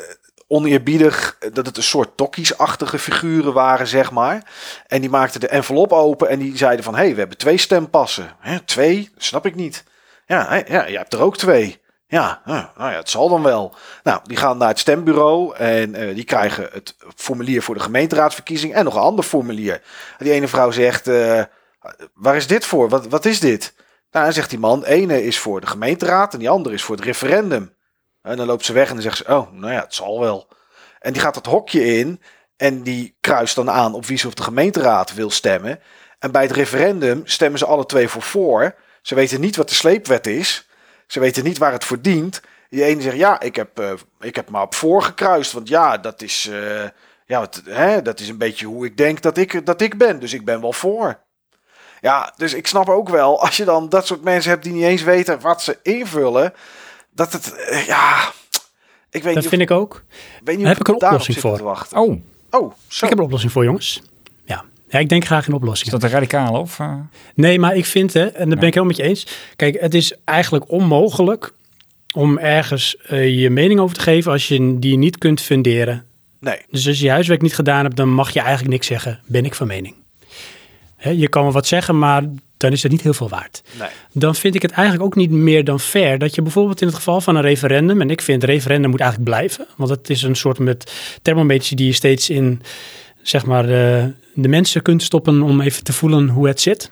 oneerbiedig, 0.55 1.37
eh, 1.39 1.51
dat 1.53 1.67
het 1.67 1.77
een 1.77 1.83
soort 1.83 2.17
tokkiesachtige 2.17 2.99
figuren 2.99 3.53
waren, 3.53 3.87
zeg 3.87 4.11
maar. 4.11 4.53
En 4.87 5.01
die 5.01 5.11
maakten 5.11 5.41
de 5.41 5.49
envelop 5.49 5.93
open 5.93 6.29
en 6.29 6.39
die 6.39 6.57
zeiden 6.57 6.85
van, 6.85 6.95
hé, 6.95 7.01
hey, 7.01 7.13
we 7.13 7.19
hebben 7.19 7.39
twee 7.39 7.59
stempassen. 7.59 8.37
Hè, 8.39 8.61
twee? 8.61 9.11
Snap 9.17 9.47
ik 9.47 9.55
niet. 9.55 9.85
Ja, 10.27 10.63
ja, 10.67 10.87
je 10.87 10.97
hebt 10.97 11.13
er 11.13 11.21
ook 11.21 11.37
twee. 11.37 11.83
Ja, 12.07 12.43
nou 12.45 12.67
ja, 12.77 12.97
het 12.97 13.11
zal 13.11 13.29
dan 13.29 13.43
wel. 13.43 13.75
Nou, 14.03 14.21
die 14.25 14.37
gaan 14.37 14.59
naar 14.59 14.69
het 14.69 14.79
stembureau 14.79 15.57
en 15.57 15.95
eh, 15.95 16.15
die 16.15 16.25
krijgen 16.25 16.69
het 16.73 16.97
formulier 17.17 17.63
voor 17.63 17.75
de 17.75 17.81
gemeenteraadsverkiezing 17.81 18.75
en 18.75 18.85
nog 18.85 18.95
een 18.95 19.01
ander 19.01 19.25
formulier. 19.25 19.83
Die 20.19 20.33
ene 20.33 20.49
vrouw 20.49 20.71
zegt, 20.71 21.09
eh, 21.09 21.43
waar 22.15 22.37
is 22.37 22.47
dit 22.47 22.65
voor? 22.65 22.89
Wat, 22.89 23.07
wat 23.07 23.25
is 23.25 23.41
dit? 23.41 23.75
Nou, 24.11 24.25
dan 24.25 24.35
zegt 24.35 24.51
die 24.51 24.59
man, 24.59 24.85
ene 24.85 25.25
is 25.25 25.39
voor 25.39 25.61
de 25.61 25.67
gemeenteraad 25.67 26.33
en 26.33 26.39
die 26.39 26.51
andere 26.51 26.75
is 26.75 26.83
voor 26.83 26.97
het 26.97 27.05
referendum. 27.05 27.74
En 28.25 28.37
dan 28.37 28.47
loopt 28.47 28.65
ze 28.65 28.73
weg 28.73 28.89
en 28.89 28.95
dan 28.95 29.03
zegt 29.03 29.17
ze, 29.17 29.25
oh, 29.27 29.53
nou 29.53 29.73
ja, 29.73 29.81
het 29.81 29.95
zal 29.95 30.21
wel. 30.21 30.49
En 31.01 31.13
die 31.13 31.23
gaat 31.23 31.35
het 31.35 31.47
hokje 31.47 31.99
in 31.99 32.23
en 32.57 32.83
die 32.83 33.17
kruist 33.21 33.55
dan 33.55 33.71
aan 33.71 33.95
op 33.95 34.07
wie 34.07 34.19
ze 34.19 34.27
op 34.27 34.37
de 34.37 34.43
gemeenteraad 34.43 35.15
wil 35.15 35.31
stemmen. 35.31 35.81
En 36.19 36.31
bij 36.31 36.43
het 36.43 36.51
referendum 36.51 37.23
stemmen 37.25 37.59
ze 37.59 37.67
alle 37.67 37.87
twee 37.87 38.09
voor 38.09 38.23
voor. 38.23 38.75
Ze 39.03 39.15
weten 39.15 39.41
niet 39.41 39.57
wat 39.57 39.69
de 39.69 39.75
sleepwet 39.75 40.27
is. 40.27 40.69
Ze 41.07 41.21
weten 41.21 41.45
niet 41.45 41.59
waar 41.59 41.73
het 41.73 41.85
voor 41.85 42.01
dient. 42.01 42.41
Die 42.71 42.85
ene 42.85 43.03
zegt, 43.03 43.17
ja, 43.17 43.41
ik 43.41 43.57
heb, 43.57 43.79
eh, 43.79 43.93
ik 44.21 44.37
heb 44.37 44.51
maar 44.51 44.63
op 44.63 44.75
voor 44.75 45.03
gekruist. 45.03 45.53
Want 45.53 45.69
ja, 45.69 45.99
dat 45.99 46.23
is, 46.23 46.49
eh, 46.51 46.89
ja, 47.27 47.49
hè, 47.65 48.03
dat 48.03 48.21
is 48.21 48.29
een 48.29 48.39
beetje 48.39 48.67
hoe 48.67 48.87
ik 48.87 48.97
denk 48.97 49.23
dat 49.23 49.37
ik, 49.37 49.67
dat 49.67 49.81
ik 49.81 49.99
ben. 49.99 50.21
Dus 50.21 50.33
ik 50.33 50.45
ben 50.45 50.61
wel 50.61 50.73
voor. 50.73 51.21
Ja, 52.01 52.33
dus 52.37 52.55
ik 52.55 52.67
snap 52.67 52.89
ook 52.89 53.09
wel, 53.09 53.41
als 53.41 53.57
je 53.57 53.65
dan 53.65 53.89
dat 53.89 54.07
soort 54.07 54.23
mensen 54.23 54.51
hebt 54.51 54.63
die 54.63 54.73
niet 54.73 54.85
eens 54.85 55.03
weten 55.03 55.41
wat 55.41 55.63
ze 55.63 55.79
invullen, 55.83 56.55
dat 57.15 57.33
het, 57.33 57.55
eh, 57.55 57.87
ja, 57.87 58.33
ik 59.11 59.23
weet 59.23 59.35
dat 59.35 59.43
niet 59.43 59.49
vind 59.49 59.63
ik 59.63 59.71
ook. 59.71 60.05
weet 60.45 60.57
niet 60.57 60.67
heb 60.67 60.81
ik 60.81 60.89
een 60.89 60.95
oplossing 60.95 61.39
voor. 61.39 61.63
wachten. 61.63 61.99
Oh, 61.99 62.21
Oh, 62.51 62.73
zo. 62.89 63.05
Ik 63.05 63.11
heb 63.11 63.19
een 63.19 63.25
oplossing 63.25 63.53
voor, 63.53 63.65
jongens. 63.65 64.03
Ja, 64.45 64.65
ja 64.89 64.99
ik 64.99 65.09
denk 65.09 65.25
graag 65.25 65.47
in 65.47 65.53
is 65.53 65.59
oplossingen. 65.59 65.93
dat 65.93 66.03
een 66.03 66.11
radicale 66.17 66.59
of? 66.59 66.79
eh? 66.81 66.95
Nee, 67.35 67.59
maar 67.59 67.77
ik 67.77 67.85
vind, 67.87 68.13
hè, 68.13 68.25
en 68.27 68.49
daar 68.49 68.59
ben 68.59 68.69
ik 68.69 68.75
helemaal 68.75 68.85
met 68.85 68.97
je 68.97 69.03
eens. 69.03 69.27
Kijk, 69.57 69.81
het 69.81 69.95
is 69.95 70.13
eigenlijk 70.25 70.71
onmogelijk 70.71 71.53
om 72.15 72.39
ergens 72.39 72.97
eh, 72.97 73.41
je 73.41 73.51
mening 73.51 73.81
over 73.81 73.97
te 73.97 74.03
geven 74.03 74.33
als 74.33 74.49
je 74.49 74.79
die 74.79 74.97
niet 74.99 75.19
kunt 75.19 75.41
funderen. 75.41 76.05
Nee, 76.41 76.59
Dus 76.71 76.87
als 76.87 76.99
je 76.99 77.05
je 77.05 77.11
huiswerk 77.11 77.43
niet 77.43 77.55
gedaan 77.55 77.85
hebt, 77.85 77.97
dan 77.97 78.09
mag 78.09 78.31
je 78.31 78.41
eigenlijk 78.41 78.71
niks 78.71 78.87
zeggen. 78.87 79.21
Ben 79.27 79.45
ik 79.45 79.55
van 79.55 79.67
mening. 79.67 79.95
Hè, 80.97 81.11
je 81.11 81.29
kan 81.29 81.43
wel 81.43 81.53
wat 81.53 81.67
zeggen, 81.67 81.99
maar 81.99 82.23
dan 82.65 82.73
is 82.73 82.83
het 82.83 82.93
niet 82.93 83.01
heel 83.01 83.15
veel 83.15 83.29
waard. 83.29 83.63
nee. 83.79 83.89
Dan 84.13 84.35
vind 84.35 84.55
ik 84.55 84.63
het 84.63 84.71
eigenlijk 84.71 85.05
ook 85.05 85.15
niet 85.15 85.31
meer 85.31 85.65
dan 85.65 85.81
fair 85.81 86.19
dat 86.19 86.35
je 86.35 86.43
bijvoorbeeld 86.43 86.81
in 86.81 86.87
het 86.87 86.97
geval 86.97 87.21
van 87.21 87.37
een 87.37 87.43
referendum, 87.43 88.01
en 88.01 88.11
ik 88.11 88.21
vind 88.21 88.43
het 88.43 88.51
referendum 88.51 88.91
moet 88.91 89.01
eigenlijk 89.01 89.31
blijven, 89.31 89.67
want 89.77 89.91
het 89.91 90.11
is 90.11 90.23
een 90.23 90.37
soort 90.37 90.59
met 90.59 90.93
thermometer 91.23 91.77
die 91.77 91.87
je 91.87 91.93
steeds 91.93 92.31
in, 92.31 92.63
zeg 93.23 93.47
maar, 93.47 93.65
eh, 93.65 94.05
de 94.35 94.49
mensen 94.49 94.83
kunt 94.83 95.03
stoppen 95.03 95.43
om 95.43 95.61
even 95.61 95.85
te 95.85 95.93
voelen 95.93 96.29
hoe 96.29 96.49
het 96.49 96.61
zit. 96.61 96.91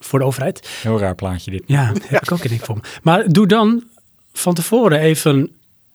Voor 0.00 0.18
de 0.18 0.24
overheid. 0.24 0.68
Heel 0.82 0.98
raar 0.98 1.14
plaatje 1.14 1.50
dit. 1.50 1.62
Ja, 1.66 1.92
daar 1.92 2.02
heb 2.08 2.22
ik 2.22 2.32
ook 2.32 2.42
een 2.42 2.48
ding 2.48 2.64
voor 2.64 2.74
me. 2.74 2.82
Maar 3.02 3.28
doe 3.28 3.46
dan 3.46 3.84
van 4.32 4.54
tevoren 4.54 4.98
even 5.00 5.50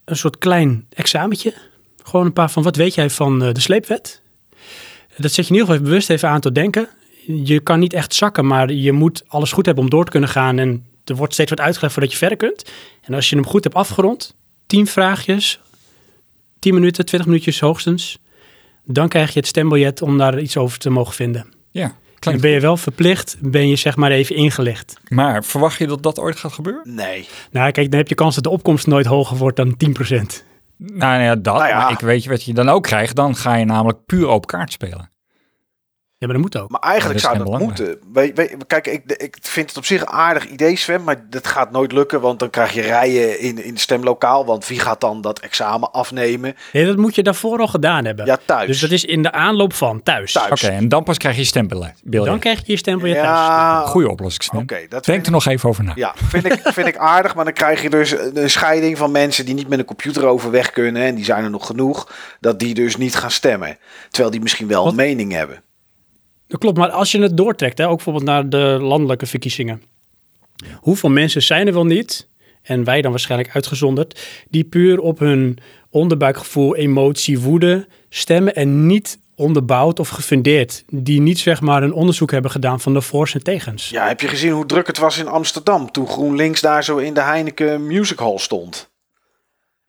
een 0.06 0.16
soort 0.16 0.38
klein 0.38 0.86
examentje. 0.90 1.54
Gewoon 2.04 2.26
een 2.26 2.34
paar 2.34 2.52
van, 2.52 2.64
wat 2.64 2.76
weet 2.76 2.94
jij 2.94 3.10
van 3.10 3.44
eh, 3.44 3.54
de 3.54 3.60
sleepwet? 3.60 4.22
Dat 5.18 5.32
zet 5.32 5.48
je 5.48 5.54
in 5.54 5.60
ieder 5.60 5.60
geval 5.60 5.74
even 5.74 5.84
bewust 5.84 6.10
even 6.10 6.30
aan 6.30 6.40
tot 6.40 6.56
denken. 6.56 6.90
Je 7.28 7.60
kan 7.60 7.80
niet 7.80 7.94
echt 7.94 8.14
zakken, 8.14 8.48
maar 8.48 8.72
je 8.72 8.92
moet 8.92 9.24
alles 9.28 9.52
goed 9.52 9.66
hebben 9.66 9.84
om 9.84 9.90
door 9.90 10.06
te 10.06 10.12
kunnen 10.12 10.30
gaan. 10.30 10.60
En 10.60 10.86
er 11.04 11.16
wordt 11.16 11.34
steeds 11.34 11.50
wat 11.50 11.60
uitgelegd 11.60 11.94
voordat 11.94 12.12
je 12.12 12.18
verder 12.18 12.38
kunt. 12.38 12.72
En 13.02 13.14
als 13.14 13.30
je 13.30 13.36
hem 13.36 13.46
goed 13.46 13.64
hebt 13.64 13.76
afgerond, 13.76 14.36
10 14.66 14.88
vraagjes, 14.88 15.60
10 16.60 16.74
minuten, 16.74 17.06
20 17.06 17.28
minuutjes 17.28 17.60
hoogstens. 17.60 18.20
Dan 18.86 19.08
krijg 19.08 19.34
je 19.34 19.40
het 19.40 19.48
stembiljet 19.48 20.02
om 20.02 20.18
daar 20.18 20.40
iets 20.40 20.58
over 20.58 20.80
te 20.80 20.90
mogen 20.90 21.14
vinden. 21.14 21.54
Ja, 21.72 21.82
Dan 21.82 21.94
klinkt 22.20 22.42
ben 22.42 22.52
je 22.52 22.60
wel 22.60 22.78
verplicht, 22.78 23.38
ben 23.40 23.68
je 23.68 23.76
zeg 23.76 23.96
maar 23.96 24.12
even 24.12 24.36
ingelicht. 24.36 25.00
Maar 25.08 25.44
verwacht 25.44 25.78
je 25.78 25.88
dat 25.88 26.04
dat 26.04 26.20
ooit 26.20 26.36
gaat 26.36 26.54
gebeuren? 26.54 26.96
Nee. 26.96 27.28
Nou, 27.52 27.72
kijk, 27.72 27.90
dan 27.90 28.00
heb 28.00 28.08
je 28.08 28.16
kans 28.16 28.36
dat 28.36 28.44
de 28.44 28.50
opkomst 28.50 28.88
nooit 28.88 29.06
hoger 29.06 29.38
wordt 29.38 29.58
dan 29.58 29.78
10%. 29.86 30.44
Nou 30.78 31.22
ja, 31.22 31.36
dat. 31.36 31.56
Nou 31.56 31.68
ja. 31.68 31.78
Maar 31.78 31.92
ik 31.92 32.00
weet 32.00 32.24
je 32.24 32.30
wat 32.30 32.44
je 32.44 32.54
dan 32.54 32.70
ook 32.70 32.84
krijgt. 32.84 33.16
Dan 33.16 33.36
ga 33.36 33.56
je 33.56 33.66
namelijk 33.66 34.06
puur 34.06 34.28
open 34.28 34.48
kaart 34.48 34.72
spelen. 34.72 35.10
Ja, 36.20 36.28
maar 36.28 36.36
dat 36.36 36.46
moet 36.46 36.58
ook. 36.58 36.70
Maar 36.70 36.80
eigenlijk 36.82 37.20
Ja, 37.20 37.28
dat 37.28 37.36
is 37.42 37.46
zou 37.48 37.60
dat 37.60 37.68
moeten. 37.68 38.66
Kijk, 38.68 38.88
ik, 38.88 39.02
ik 39.12 39.38
vind 39.42 39.68
het 39.70 39.78
op 39.78 39.86
zich 39.86 40.02
een 40.02 40.08
aardig 40.10 40.48
idee, 40.48 40.76
Sven. 40.76 41.04
Maar 41.04 41.26
dat 41.30 41.48
gaat 41.48 41.72
nooit 41.72 41.92
lukken. 41.92 42.22
Want 42.22 42.40
dan 42.40 42.50
krijg 42.50 42.74
je 42.74 42.82
rijen 42.82 43.40
in, 43.40 43.64
in 43.64 43.72
het 43.72 43.80
stemlokaal. 43.80 44.46
Want 44.46 44.68
wie 44.68 44.80
gaat 44.80 45.02
dan 45.02 45.22
dat 45.22 45.40
examen 45.40 45.92
afnemen? 45.92 46.56
Nee, 46.74 46.86
dat 46.86 46.98
moet 46.98 47.16
je 47.16 47.24
daarvoor 47.24 47.60
al 47.60 47.68
gedaan 47.68 48.06
hebben. 48.06 48.26
Ja, 48.26 48.38
thuis. 48.46 48.68
Dus 48.68 48.80
dat 48.80 48.92
is 48.92 49.06
in 49.06 49.22
de 49.22 49.32
aanloop 49.32 49.74
van 49.74 50.04
thuis. 50.04 50.32
Thuis. 50.32 50.64
Oké, 50.64 50.74
en 50.74 50.90
dan 50.90 51.04
pas 51.04 51.18
krijg 51.18 51.36
je 51.36 51.42
je 51.42 51.48
stembiljet. 51.48 52.02
Dan 52.04 52.40
krijg 52.40 52.66
je 52.66 52.72
je 52.72 52.82
thuis. 52.82 53.02
Ja, 53.14 53.86
Goeie 53.86 54.10
oplossing, 54.10 54.44
Sven. 54.44 54.60
oké. 54.60 54.76
dat 54.76 54.90
Denk 54.90 55.06
vind 55.06 55.26
er 55.26 55.32
nog 55.32 55.46
even 55.46 55.70
over 55.70 55.84
na. 55.84 55.92
Ja, 55.96 56.14
vind 56.16 56.46
ik, 56.46 56.60
vind 56.64 56.88
ik 56.88 56.98
aardig. 56.98 57.36
Maar 57.36 57.46
dan 57.46 57.54
krijg 57.54 57.82
je 57.82 57.90
dus 57.90 58.16
een 58.34 58.50
scheiding 58.50 58.98
van 58.98 59.12
mensen 59.12 59.46
die 59.46 59.54
niet 59.56 59.68
met 59.68 59.80
een 59.80 59.86
computer 59.86 60.26
overweg 60.26 60.72
kunnen. 60.72 61.02
En 61.04 61.16
die 61.16 61.26
zijn 61.26 61.44
er 61.44 61.50
nog 61.50 61.66
genoeg. 61.66 62.12
Dat 62.40 62.60
die 62.60 62.74
dus 62.74 62.98
niet 62.98 63.16
gaan 63.16 63.32
stemmen. 63.32 63.78
Terwijl 64.10 64.32
die 64.32 64.42
misschien 64.42 64.68
wel 64.68 64.82
Wat? 64.84 64.92
een 64.92 64.98
mening 64.98 65.32
hebben. 65.32 65.62
Dat 66.48 66.60
klopt, 66.60 66.78
maar 66.78 66.90
als 66.90 67.12
je 67.12 67.22
het 67.22 67.38
doortrekt, 67.38 67.78
hè, 67.78 67.88
ook 67.88 67.96
bijvoorbeeld 67.96 68.26
naar 68.26 68.50
de 68.50 68.78
landelijke 68.82 69.26
verkiezingen. 69.26 69.82
Hoeveel 70.76 71.10
mensen 71.10 71.44
zijn 71.44 71.68
er 71.68 71.74
wel 71.74 71.86
niet, 71.86 72.28
en 72.62 72.84
wij 72.84 73.02
dan 73.02 73.12
waarschijnlijk 73.12 73.56
uitgezonderd, 73.56 74.20
die 74.50 74.64
puur 74.64 75.00
op 75.00 75.20
hun 75.20 75.58
onderbuikgevoel, 75.90 76.76
emotie, 76.76 77.40
woede 77.40 77.88
stemmen 78.10 78.56
en 78.56 78.86
niet 78.86 79.20
onderbouwd 79.36 80.00
of 80.00 80.10
gefundeerd. 80.10 80.84
Die 80.90 81.22
niet 81.22 81.40
zeg 81.40 81.62
maar 81.62 81.84
een 81.84 81.94
onderzoek 81.94 82.32
hebben 82.32 82.52
gedaan 82.52 82.80
van 82.80 82.94
de 82.94 83.02
voor's 83.02 83.34
en 83.34 83.44
tegens. 83.44 83.90
Ja, 83.90 84.08
heb 84.08 84.22
je 84.22 84.28
gezien 84.28 84.52
hoe 84.52 84.66
druk 84.66 84.88
het 84.88 84.98
was 84.98 85.18
in 85.18 85.28
Amsterdam? 85.28 85.92
Toen 85.92 86.08
GroenLinks 86.08 86.62
daar 86.62 86.84
zo 86.84 86.98
in 86.98 87.14
de 87.14 87.22
Heineken 87.22 87.88
Music 87.88 88.20
Hall 88.20 88.38
stond. 88.38 88.90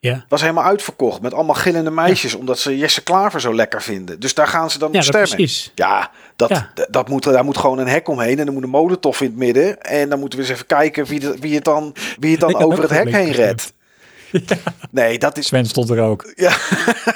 Ja, 0.01 0.25
Was 0.27 0.41
helemaal 0.41 0.63
uitverkocht 0.63 1.21
met 1.21 1.33
allemaal 1.33 1.55
gillende 1.55 1.91
meisjes, 1.91 2.33
omdat 2.35 2.59
ze 2.59 2.77
Jesse 2.77 3.03
Klaver 3.03 3.41
zo 3.41 3.55
lekker 3.55 3.81
vinden. 3.81 4.19
Dus 4.19 4.33
daar 4.33 4.47
gaan 4.47 4.69
ze 4.69 4.79
dan 4.79 4.91
ja 4.91 4.97
op 4.97 5.03
stemmen. 5.03 5.29
precies. 5.29 5.71
Ja, 5.75 6.11
dat, 6.35 6.49
Ja. 6.49 6.69
Dat 6.89 7.09
moet, 7.09 7.23
daar 7.23 7.43
moet 7.45 7.57
gewoon 7.57 7.77
een 7.79 7.87
hek 7.87 8.07
omheen 8.07 8.39
en 8.39 8.47
er 8.47 8.53
moet 8.53 8.63
een 8.63 8.69
molentof 8.69 9.21
in 9.21 9.27
het 9.27 9.35
midden. 9.37 9.81
En 9.81 10.09
dan 10.09 10.19
moeten 10.19 10.39
we 10.39 10.45
eens 10.45 10.53
even 10.53 10.65
kijken 10.65 11.05
wie, 11.05 11.19
de- 11.19 11.35
wie 11.39 11.55
het 11.55 11.63
dan, 11.63 11.95
wie 12.19 12.31
het 12.31 12.39
dan 12.39 12.55
over 12.65 12.81
het 12.81 12.89
hek 12.91 13.05
een 13.05 13.13
heen 13.13 13.25
beetje 13.25 13.55
Nee, 14.91 15.19
dat 15.19 15.37
is, 15.37 15.47
Sven 15.47 15.65
stond 15.65 15.89
er 15.89 16.01
ook. 16.01 16.31
ja, 16.35 16.57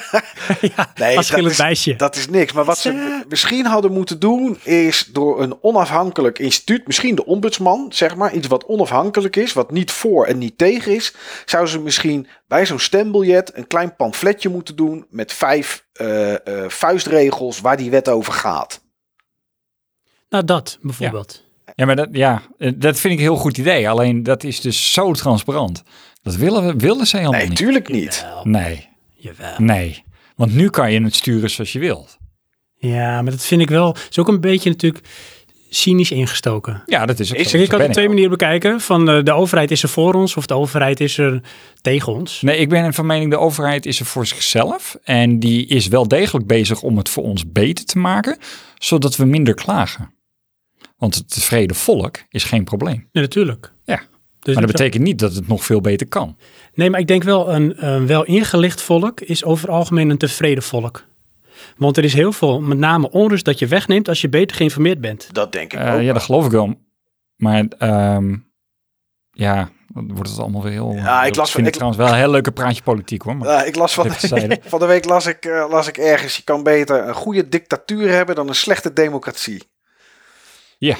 ja, 0.76 0.92
nee, 0.94 1.16
als 1.16 1.28
dat 1.28 1.44
is, 1.44 1.58
meisje. 1.58 1.96
dat 1.96 2.16
is 2.16 2.28
niks. 2.28 2.52
Maar 2.52 2.64
wat 2.64 2.78
ze 2.78 3.22
misschien 3.28 3.66
hadden 3.66 3.92
moeten 3.92 4.18
doen, 4.18 4.58
is 4.62 5.08
door 5.12 5.42
een 5.42 5.58
onafhankelijk 5.60 6.38
instituut, 6.38 6.86
misschien 6.86 7.14
de 7.14 7.26
ombudsman, 7.26 7.86
zeg 7.88 8.16
maar, 8.16 8.34
iets 8.34 8.46
wat 8.46 8.64
onafhankelijk 8.64 9.36
is, 9.36 9.52
wat 9.52 9.70
niet 9.70 9.90
voor 9.90 10.26
en 10.26 10.38
niet 10.38 10.58
tegen 10.58 10.94
is, 10.94 11.14
zouden 11.44 11.72
ze 11.72 11.80
misschien 11.80 12.26
bij 12.48 12.66
zo'n 12.66 12.78
stembiljet 12.78 13.56
een 13.56 13.66
klein 13.66 13.96
pamfletje 13.96 14.48
moeten 14.48 14.76
doen 14.76 15.06
met 15.10 15.32
vijf 15.32 15.86
eh, 15.92 16.32
eh, 16.32 16.70
vuistregels 16.70 17.60
waar 17.60 17.76
die 17.76 17.90
wet 17.90 18.08
over 18.08 18.32
gaat. 18.32 18.82
Nou, 20.28 20.44
dat 20.44 20.78
bijvoorbeeld. 20.82 21.42
Ja, 21.74 21.86
maar 21.86 21.96
dat, 21.96 22.08
ja, 22.12 22.42
eh, 22.58 22.72
dat 22.76 22.98
vind 22.98 23.12
ik 23.12 23.18
een 23.18 23.24
heel 23.24 23.36
goed 23.36 23.58
idee. 23.58 23.88
Alleen 23.88 24.22
dat 24.22 24.44
is 24.44 24.60
dus 24.60 24.92
zo 24.92 25.12
transparant. 25.12 25.82
Dat 26.24 26.36
willen, 26.36 26.66
we, 26.66 26.74
willen 26.76 27.06
ze 27.06 27.16
helemaal 27.16 27.38
Nee, 27.38 27.48
niet. 27.48 27.58
tuurlijk 27.58 27.88
niet. 27.88 28.14
Jawel, 28.26 28.44
Nee, 28.44 28.88
jawel. 29.14 29.54
nee. 29.58 30.04
Want 30.36 30.54
nu 30.54 30.70
kan 30.70 30.92
je 30.92 31.02
het 31.02 31.14
sturen 31.14 31.50
zoals 31.50 31.72
je 31.72 31.78
wilt. 31.78 32.16
Ja, 32.78 33.22
maar 33.22 33.30
dat 33.32 33.44
vind 33.44 33.60
ik 33.60 33.68
wel... 33.68 33.96
is 34.10 34.18
ook 34.18 34.28
een 34.28 34.40
beetje 34.40 34.70
natuurlijk 34.70 35.04
cynisch 35.70 36.10
ingestoken. 36.10 36.82
Ja, 36.86 37.06
dat 37.06 37.20
is 37.20 37.32
ook 37.32 37.38
Is- 37.38 37.44
zo. 37.44 37.50
Kijk, 37.50 37.60
je 37.60 37.64
Zo 37.64 37.70
kan 37.70 37.78
het 37.80 37.88
op 37.88 37.94
twee 37.94 38.08
manieren 38.08 38.30
bekijken. 38.30 38.80
Van 38.80 39.08
eh, 39.10 39.22
de 39.22 39.32
overheid 39.32 39.70
is 39.70 39.82
er 39.82 39.88
voor 39.88 40.14
ons 40.14 40.36
of 40.36 40.46
de 40.46 40.54
overheid 40.54 41.00
is 41.00 41.18
er 41.18 41.40
tegen 41.80 42.12
ons. 42.12 42.40
Nee, 42.42 42.56
ik 42.58 42.68
ben 42.68 42.94
van 42.94 43.06
mening 43.06 43.30
de 43.30 43.38
overheid 43.38 43.86
is 43.86 44.00
er 44.00 44.06
voor 44.06 44.26
zichzelf. 44.26 44.96
En 45.02 45.38
die 45.38 45.66
is 45.66 45.86
wel 45.88 46.08
degelijk 46.08 46.46
bezig 46.46 46.82
om 46.82 46.96
het 46.96 47.08
voor 47.08 47.22
ons 47.22 47.52
beter 47.52 47.84
te 47.84 47.98
maken. 47.98 48.38
Zodat 48.78 49.16
we 49.16 49.24
minder 49.24 49.54
klagen. 49.54 50.12
Want 50.96 51.14
het 51.14 51.30
tevreden 51.30 51.76
volk 51.76 52.16
is 52.28 52.44
geen 52.44 52.64
probleem. 52.64 53.08
Nee, 53.12 53.24
natuurlijk. 53.24 53.72
Ja, 53.84 54.02
Dus 54.44 54.54
maar 54.54 54.62
dat 54.66 54.72
betekent 54.76 55.02
niet 55.02 55.18
dat 55.18 55.34
het 55.34 55.48
nog 55.48 55.64
veel 55.64 55.80
beter 55.80 56.06
kan. 56.08 56.36
Nee, 56.74 56.90
maar 56.90 57.00
ik 57.00 57.06
denk 57.06 57.22
wel 57.22 57.52
een, 57.54 57.86
een 57.86 58.06
wel 58.06 58.24
ingelicht 58.24 58.82
volk 58.82 59.20
is 59.20 59.44
over 59.44 59.66
het 59.66 59.76
algemeen 59.76 60.10
een 60.10 60.18
tevreden 60.18 60.62
volk. 60.62 61.04
Want 61.76 61.96
er 61.96 62.04
is 62.04 62.14
heel 62.14 62.32
veel, 62.32 62.60
met 62.60 62.78
name 62.78 63.10
onrust, 63.10 63.44
dat 63.44 63.58
je 63.58 63.66
wegneemt 63.66 64.08
als 64.08 64.20
je 64.20 64.28
beter 64.28 64.56
geïnformeerd 64.56 65.00
bent. 65.00 65.28
Dat 65.32 65.52
denk 65.52 65.72
ik 65.72 65.78
Eh, 65.78 65.94
ook. 65.94 66.00
ja, 66.00 66.12
dat 66.12 66.22
geloof 66.22 66.44
ik 66.44 66.50
wel. 66.50 66.74
Maar 67.36 67.64
ehm, 67.78 68.36
ja, 69.30 69.70
dan 69.88 70.14
wordt 70.14 70.30
het 70.30 70.38
allemaal 70.38 70.62
weer 70.62 70.72
heel... 70.72 70.92
Ja, 70.94 71.24
ik 71.24 71.36
las- 71.36 71.50
vind 71.50 71.66
ik- 71.66 71.72
trouwens 71.72 72.00
wel 72.02 72.08
een 72.12 72.18
heel 72.18 72.30
leuke 72.30 72.52
praatje 72.52 72.82
politiek 72.82 73.22
hoor. 73.22 73.36
Maar, 73.36 73.48
Ja, 73.48 73.62
ik 73.64 73.76
las 73.76 73.94
van, 73.94 74.10
van 74.64 74.78
de 74.78 74.86
week 74.86 75.04
las 75.04 75.26
ik, 75.26 75.44
eh, 75.44 75.66
las 75.70 75.88
ik 75.88 75.96
ergens, 75.98 76.36
je 76.36 76.42
kan 76.42 76.62
beter 76.62 77.08
een 77.08 77.14
goede 77.14 77.48
dictatuur 77.48 78.10
hebben 78.10 78.34
dan 78.34 78.48
een 78.48 78.54
slechte 78.54 78.92
democratie. 78.92 79.62
ja, 80.78 80.96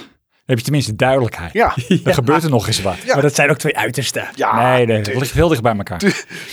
heb 0.47 0.59
je 0.59 0.65
tenminste 0.65 0.97
duidelijkheid. 0.97 1.53
Ja, 1.53 1.75
Dan 2.05 2.15
gebeurt 2.15 2.43
er 2.43 2.51
nog 2.51 2.67
eens 2.67 2.83
wat. 2.83 2.97
Ja. 3.05 3.13
Maar 3.13 3.23
dat 3.23 3.35
zijn 3.35 3.51
ook 3.51 3.57
twee 3.57 3.77
uitersten. 3.77 4.29
ja 4.35 4.55
nee, 4.55 4.87
nee, 4.87 4.97
het 4.97 5.05
tuurlijk, 5.05 5.25
ligt 5.25 5.35
heel 5.37 5.49
dicht 5.49 5.63
bij 5.63 5.77
elkaar. 5.77 6.03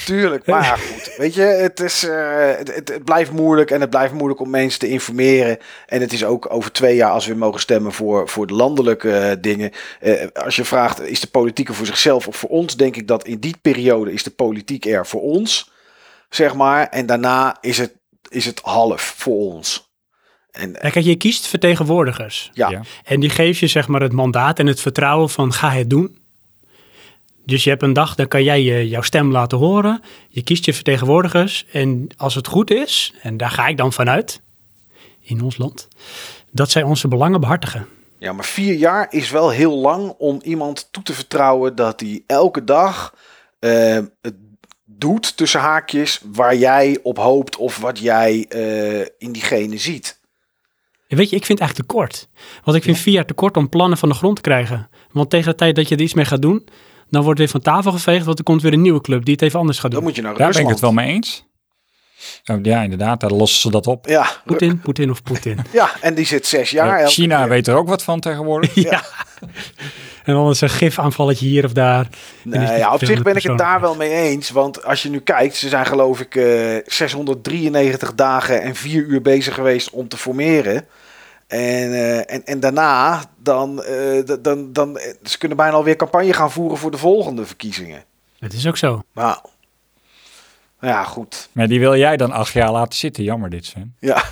tuurlijk. 0.06 0.46
Maar 0.46 0.64
goed, 0.64 1.16
weet 1.18 1.34
je, 1.34 1.42
het, 1.42 1.80
is, 1.80 2.04
eh, 2.04 2.48
het, 2.58 2.76
het, 2.76 2.90
het 2.90 3.04
blijft 3.04 3.32
moeilijk 3.32 3.72
en 3.72 3.82
het 3.82 3.90
blijft 3.90 4.14
moeilijk 4.14 4.40
om 4.40 4.50
mensen 4.50 4.80
te 4.80 4.90
informeren. 4.90 5.58
En 5.86 6.02
het 6.02 6.14
is 6.14 6.24
ook 6.24 6.54
over 6.54 6.72
twee 6.72 6.96
jaar, 6.96 7.12
als 7.12 7.26
we 7.26 7.36
mogen 7.36 7.60
stemmen 7.60 7.92
voor, 7.92 8.30
voor 8.30 8.48
de 8.48 8.54
landelijke 8.54 9.12
eh, 9.12 9.38
dingen. 9.42 9.72
eh, 10.00 10.28
als 10.34 10.56
je 10.56 10.66
vraagt, 10.66 11.02
is 11.02 11.20
de 11.20 11.28
politiek 11.28 11.68
er 11.68 11.76
voor 11.76 11.86
zichzelf 11.86 12.28
of 12.28 12.36
voor 12.36 12.50
ons? 12.50 12.76
Denk 12.76 12.96
ik 12.96 13.08
dat 13.08 13.26
in 13.26 13.40
die 13.40 13.56
periode 13.62 14.14
is 14.14 14.24
de 14.24 14.30
politiek 14.30 14.86
er 14.86 15.08
voor 15.08 15.22
ons, 15.22 15.72
zeg 16.30 16.54
maar. 16.56 16.88
En 16.88 17.06
daarna 17.06 17.58
is 17.62 17.78
het, 17.78 17.94
is 18.30 18.46
het 18.46 18.60
half 18.64 19.02
voor 19.18 19.54
ons. 19.54 19.91
En 20.52 20.76
eh, 20.76 20.84
Ja, 20.84 20.90
kijk, 20.90 21.06
je 21.06 21.16
kiest 21.16 21.48
vertegenwoordigers. 21.48 22.50
ja, 22.54 22.70
Ja. 22.70 22.82
En 23.04 23.20
die 23.20 23.30
geeft 23.30 23.60
je 23.60 23.68
zeg 23.68 23.88
maar 23.88 24.02
het 24.02 24.12
mandaat 24.12 24.60
en 24.60 24.68
het 24.68 24.82
vertrouwen 24.82 25.30
van 25.30 25.54
ga 25.54 25.72
het 25.72 25.90
doen. 25.90 26.20
Dus 27.46 27.64
je 27.64 27.70
hebt 27.70 27.82
een 27.82 27.94
dag, 27.94 28.16
dan 28.16 28.28
kan 28.28 28.44
jij 28.44 28.62
je, 28.62 28.90
jouw 28.90 29.02
stem 29.02 29.32
laten 29.32 29.58
horen. 29.58 30.02
Je 30.30 30.44
kiest 30.44 30.66
je 30.66 30.74
vertegenwoordigers. 30.74 31.66
En 31.72 32.08
als 32.18 32.36
het 32.36 32.48
goed 32.48 32.72
is, 32.72 33.14
en 33.22 33.38
daar 33.38 33.50
ga 33.50 33.68
ik 33.68 33.78
dan 33.78 33.94
vanuit, 33.94 34.42
in 35.22 35.42
ons 35.42 35.58
land, 35.58 35.88
dat 36.52 36.72
zij 36.72 36.84
onze 36.84 37.08
belangen 37.08 37.40
behartigen. 37.40 37.88
Ja, 38.18 38.34
maar 38.34 38.46
vier 38.46 38.74
jaar 38.74 39.08
is 39.10 39.30
wel 39.30 39.50
heel 39.50 39.78
lang 39.78 40.14
om 40.18 40.40
iemand 40.44 40.88
toe 40.92 41.04
te 41.04 41.14
vertrouwen 41.14 41.76
dat 41.76 42.00
hij 42.00 42.24
elke 42.28 42.64
dag 42.64 43.16
eh, 43.60 44.00
het 44.22 44.36
doet 44.86 45.38
tussen 45.38 45.60
haakjes 45.60 46.22
waar 46.26 46.56
jij 46.56 47.00
op 47.04 47.18
hoopt 47.18 47.56
of 47.56 47.78
wat 47.78 48.00
jij 48.00 48.46
eh, 48.50 49.00
in 49.18 49.32
diegene 49.32 49.78
ziet. 49.78 50.20
En 51.12 51.18
weet 51.18 51.30
je, 51.30 51.36
ik 51.36 51.46
vind 51.46 51.60
het 51.60 51.68
eigenlijk 51.68 51.90
te 51.90 51.96
kort. 51.96 52.28
Want 52.64 52.78
ik 52.78 52.84
vind 52.84 52.98
vier 52.98 53.14
jaar 53.14 53.26
te 53.26 53.34
kort 53.34 53.58
om 53.58 53.70
plannen 53.70 53.98
van 53.98 54.10
de 54.10 54.16
grond 54.16 54.36
te 54.36 54.42
krijgen. 54.42 54.90
Want 55.12 55.30
tegen 55.30 55.52
de 55.52 55.58
tijd 55.58 55.76
dat 55.76 55.88
je 55.88 55.96
er 55.96 56.02
iets 56.02 56.14
mee 56.14 56.26
gaat 56.26 56.42
doen, 56.42 56.68
dan 57.10 57.24
wordt 57.24 57.40
het 57.40 57.52
weer 57.52 57.62
van 57.62 57.74
tafel 57.74 57.92
geveegd, 57.92 58.26
want 58.26 58.38
er 58.38 58.44
komt 58.44 58.62
weer 58.62 58.74
een 58.74 58.82
nieuwe 58.82 59.02
club 59.02 59.26
die 59.26 59.34
het 59.34 59.44
even 59.44 59.60
anders 59.60 59.80
gaat 59.80 59.92
Dan 59.92 60.00
doen. 60.00 60.10
moet 60.10 60.16
je 60.18 60.22
naar 60.22 60.38
Daar 60.38 60.52
ben 60.52 60.62
ik 60.62 60.68
het 60.68 60.80
wel 60.80 60.92
mee 60.92 61.08
eens. 61.08 61.50
Oh, 62.46 62.58
ja, 62.62 62.82
inderdaad, 62.82 63.20
daar 63.20 63.32
lossen 63.32 63.62
ze 63.62 63.72
dat 63.72 63.88
op. 63.88 64.08
Ja, 64.08 64.28
Poetin, 64.46 64.80
Poetin 64.80 65.10
of 65.10 65.24
Poetin. 65.24 65.60
ja, 65.72 65.90
en 66.02 66.14
die 66.14 66.26
zit 66.26 66.48
zes 66.48 66.70
jaar. 66.70 67.08
China 67.08 67.40
keer. 67.40 67.50
weet 67.50 67.68
er 67.68 67.76
ook 67.76 67.88
wat 67.88 68.04
van 68.04 68.20
tegenwoordig. 68.20 68.76
ja. 68.92 69.04
En 70.24 70.34
dan 70.34 70.50
is 70.50 70.62
een 70.62 70.70
gifaanvalletje 70.70 71.46
hier 71.46 71.66
of 71.66 71.74
daar. 71.74 72.08
Nee, 72.44 72.78
ja, 72.78 72.94
op 72.94 73.06
zich 73.06 73.22
ben 73.22 73.36
ik 73.36 73.44
het 73.44 73.58
daar 73.58 73.82
wel 73.82 73.96
mee 73.96 74.12
eens. 74.12 74.50
Want 74.50 74.84
als 74.84 75.04
je 75.04 75.10
nu 75.10 75.20
kijkt, 75.20 75.56
ze 75.56 75.70
zijn 75.70 75.86
geloof 75.86 76.20
ik 76.20 76.36
eh 76.36 76.78
693 76.86 78.16
dagen 78.16 78.62
en 78.62 78.76
vier 78.76 79.04
uur 79.04 79.22
bezig 79.22 79.54
geweest 79.54 79.90
om 79.90 80.08
te 80.08 80.18
formeren. 80.18 80.86
En, 81.52 81.94
eh, 81.94 82.34
en, 82.34 82.46
en 82.46 82.60
daarna, 82.60 83.24
dan, 83.38 83.84
eh, 83.84 84.22
dan, 84.42 84.74
dan, 84.74 84.98
eh, 84.98 85.14
ze 85.24 85.38
kunnen 85.38 85.58
bijna 85.58 85.76
alweer 85.76 85.96
campagne 85.96 86.34
gaan 86.34 86.52
voeren 86.52 86.78
voor 86.78 86.92
de 86.92 86.98
volgende 86.98 87.46
verkiezingen. 87.46 88.04
Het 88.40 88.54
is 88.54 88.68
ook 88.68 88.78
zo. 88.78 89.04
Nou, 89.14 89.38
nou 90.80 90.94
ja, 90.94 91.04
goed. 91.04 91.50
Maar 91.52 91.68
die 91.68 91.80
wil 91.80 91.96
jij 91.96 92.18
dan 92.18 92.32
acht 92.32 92.54
jaar 92.54 92.72
laten 92.72 93.00
zitten. 93.00 93.24
Jammer 93.24 93.50
dit, 93.50 93.66
Sven. 93.66 93.96
Ja, 94.00 94.24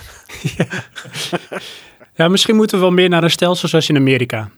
Ja, 2.14 2.28
misschien 2.28 2.56
moeten 2.56 2.78
we 2.78 2.84
wel 2.84 2.94
meer 2.94 3.10
naar 3.10 3.24
een 3.24 3.30
stelsel 3.32 3.68
zoals 3.68 3.90
in 3.90 3.96
Amerika. 3.96 4.50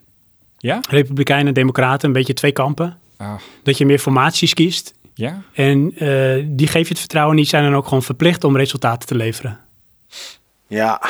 Ja? 0.58 0.80
Republikeinen 0.90 1.48
en 1.48 1.54
democraten, 1.54 2.08
een 2.08 2.14
beetje 2.14 2.34
twee 2.34 2.52
kampen. 2.52 3.00
Ah, 3.18 3.34
Dat 3.64 3.78
je 3.78 3.86
meer 3.86 4.00
formaties 4.00 4.54
kiest. 4.54 4.94
ja? 5.14 5.42
En 5.54 5.92
eh, 5.98 6.44
die 6.48 6.68
geef 6.68 6.84
je 6.84 6.90
het 6.90 7.00
vertrouwen 7.00 7.36
niet, 7.36 7.48
zijn 7.50 7.64
dan 7.64 7.76
ook 7.76 7.84
gewoon 7.84 8.04
verplicht 8.04 8.44
om 8.44 8.58
resultaten 8.58 9.08
te 9.08 9.16
leveren. 9.16 9.60
ja. 10.68 11.02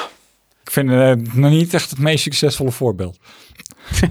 Ik 0.64 0.72
vind 0.72 0.90
het 0.90 1.34
nog 1.36 1.50
niet 1.52 1.74
echt 1.74 1.90
het 1.90 2.00
meest 2.00 2.24
succesvolle 2.24 2.72
voorbeeld. 2.72 3.18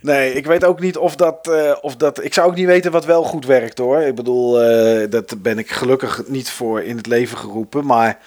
Nee, 0.00 0.32
ik 0.32 0.46
weet 0.46 0.64
ook 0.64 0.80
niet 0.80 0.96
of 0.96 1.16
dat, 1.16 1.48
eh, 1.48 1.72
of 1.80 1.96
dat. 1.96 2.24
Ik 2.24 2.34
zou 2.34 2.48
ook 2.48 2.54
niet 2.54 2.66
weten 2.66 2.90
wat 2.92 3.04
wel 3.04 3.22
goed 3.22 3.46
werkt 3.46 3.78
hoor. 3.78 4.00
Ik 4.00 4.14
bedoel, 4.14 4.62
eh, 4.62 5.10
dat 5.10 5.42
ben 5.42 5.58
ik 5.58 5.70
gelukkig 5.70 6.22
niet 6.26 6.50
voor 6.50 6.82
in 6.82 6.96
het 6.96 7.06
leven 7.06 7.38
geroepen. 7.38 7.86
Maar 7.86 8.18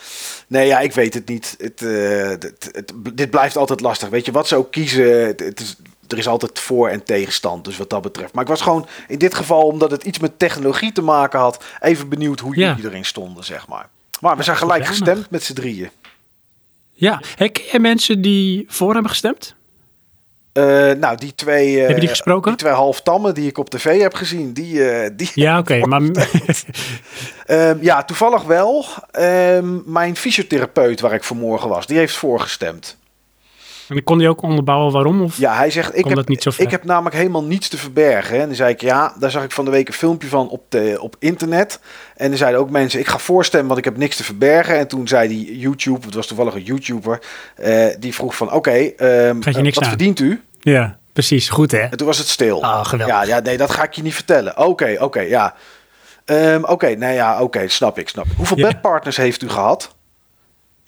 nee, 0.48 0.68
ja, 0.68 0.80
ik 0.80 0.93
weet 0.93 1.14
het 1.14 1.27
niet. 1.27 1.56
Het, 1.60 1.81
eh, 1.81 2.27
het, 2.30 2.69
het- 2.72 2.93
dit 3.14 3.30
blijft 3.30 3.57
altijd 3.57 3.80
lastig. 3.81 4.10
Weet 4.10 4.26
je, 4.26 4.31
wat 4.31 4.48
ze 4.48 4.56
ook 4.56 4.72
kiezen, 4.72 5.26
het, 5.27 5.39
het 5.39 5.60
is, 5.60 5.76
er 6.07 6.18
is 6.18 6.27
altijd 6.27 6.60
voor- 6.60 6.89
en 6.89 7.03
tegenstand. 7.03 7.65
Dus 7.65 7.77
wat 7.77 7.89
dat 7.89 8.02
betreft. 8.02 8.34
Maar 8.34 8.43
ik 8.43 8.49
was 8.49 8.61
gewoon 8.61 8.88
in 9.07 9.18
dit 9.18 9.35
geval, 9.35 9.61
omdat 9.65 9.91
het 9.91 10.03
iets 10.03 10.19
met 10.19 10.39
technologie 10.39 10.91
te 10.91 11.02
maken 11.02 11.39
had, 11.39 11.64
even 11.80 12.10
benieuwd 12.10 12.39
hoe 12.39 12.56
Ja. 12.57 12.68
jullie 12.76 12.85
erin 12.91 13.06
stonden, 13.06 13.43
zeg 13.43 13.68
maar. 13.68 13.89
Maar 14.19 14.38
we 14.38 14.43
zijn 14.43 14.57
gelijk 14.57 14.85
gestemd 14.85 15.30
met 15.30 15.43
z'n 15.43 15.53
drieën. 15.53 15.89
Ja, 17.02 17.22
herken 17.36 17.64
jij 17.72 17.80
mensen 17.80 18.22
die 18.22 18.65
voor 18.68 18.94
hebben 18.94 19.10
gestemd? 19.11 19.56
Eh, 20.53 20.64
nou, 20.91 21.18
die 21.18 21.36
twee. 21.36 21.76
eh, 21.76 21.86
Heb 21.86 21.94
je 21.95 21.99
die 21.99 22.10
gesproken? 22.10 22.52
Die 22.52 22.60
twee 22.60 22.73
halftammen 22.73 23.34
die 23.34 23.48
ik 23.48 23.57
op 23.57 23.69
tv 23.69 24.02
heb 24.02 24.14
gezien, 24.14 24.53
die, 24.53 24.90
eh, 24.90 25.10
die, 25.15 25.32
Ja, 25.34 25.57
oké. 25.60 25.78
maar 25.88 26.02
Ehm, 27.45 27.78
ja, 27.82 28.03
toevallig 28.03 28.44
wel. 28.44 28.86
Ehm, 29.11 29.91
mijn 29.91 30.15
fysiotherapeut 30.15 30.99
waar 30.99 31.14
ik 31.14 31.23
vanmorgen 31.23 31.69
was, 31.69 31.88
die 31.88 31.98
heeft 31.98 32.15
voorgestemd. 32.15 32.98
En 33.92 33.98
ik 33.98 34.06
kon 34.06 34.18
die 34.18 34.30
ook 34.30 34.42
onderbouwen 34.42 34.94
waarom? 34.94 35.22
Of? 35.22 35.38
Ja, 35.38 35.56
hij 35.56 35.72
zegt, 35.72 35.98
ik 35.98 36.06
heb, 36.06 36.16
dat 36.16 36.28
niet 36.28 36.44
zo 36.44 36.52
ver? 36.52 36.66
ik 36.66 36.72
heb 36.72 36.84
namelijk 36.84 37.16
helemaal 37.16 37.44
niets 37.44 37.68
te 37.68 37.78
verbergen. 37.78 38.40
En 38.40 38.46
dan 38.46 38.56
zei 38.56 38.74
ik, 38.74 38.82
ja, 38.82 39.14
daar 39.20 39.32
zag 39.32 39.44
ik 39.44 39.52
van 39.52 39.66
de 39.66 39.72
week 39.72 39.88
een 39.88 39.94
filmpje 39.94 40.28
van 40.28 40.50
op, 40.50 40.64
de, 40.70 40.98
op 41.00 41.16
internet. 41.20 41.80
En 42.16 42.30
dan 42.30 42.38
zeiden 42.38 42.60
ook 42.60 42.70
mensen, 42.70 43.00
ik 43.00 43.08
ga 43.08 43.18
voorstemmen, 43.18 43.68
want 43.68 43.80
ik 43.80 43.86
heb 43.86 43.98
niks 43.98 44.16
te 44.16 44.24
verbergen. 44.24 44.78
En 44.78 44.88
toen 44.88 45.08
zei 45.08 45.28
die 45.28 45.60
YouTube, 45.60 46.06
het 46.06 46.14
was 46.14 46.28
toevallig 46.28 46.54
een 46.54 46.64
YouTuber, 46.64 47.22
eh, 47.56 47.86
die 48.00 48.14
vroeg 48.14 48.36
van, 48.36 48.52
oké, 48.52 48.72
ehm, 48.72 49.42
Gaat 49.42 49.54
je 49.54 49.60
eh, 49.60 49.64
niks 49.64 49.76
wat 49.76 49.84
aan? 49.84 49.90
verdient 49.90 50.20
u? 50.20 50.42
Ja, 50.60 50.98
precies. 51.14 51.50
Goed 51.50 51.72
hè? 51.72 51.80
En 51.80 51.98
toen 51.98 52.08
was 52.08 52.18
het 52.18 52.28
stil. 52.28 52.64
Ah, 52.64 52.86
geweldig. 52.86 53.16
Ja, 53.16 53.24
ja, 53.24 53.40
nee, 53.40 53.58
dat 53.58 53.72
ga 53.72 53.84
ik 53.84 53.94
je 53.94 54.02
niet 54.02 54.16
vertellen. 54.16 54.58
Oké, 54.58 54.96
oké, 55.00 55.20
ja. 55.22 55.56
Ehm, 56.26 56.64
oké, 56.64 56.88
nee, 56.88 57.14
ja, 57.14 57.42
oké, 57.42 57.68
snap 57.68 58.00
ik, 58.00 58.10
snap 58.10 58.26
ik. 58.26 58.32
Hoeveel 58.38 58.58
bedpartners 58.58 59.18
heeft 59.18 59.42
u 59.42 59.50
gehad? 59.50 59.96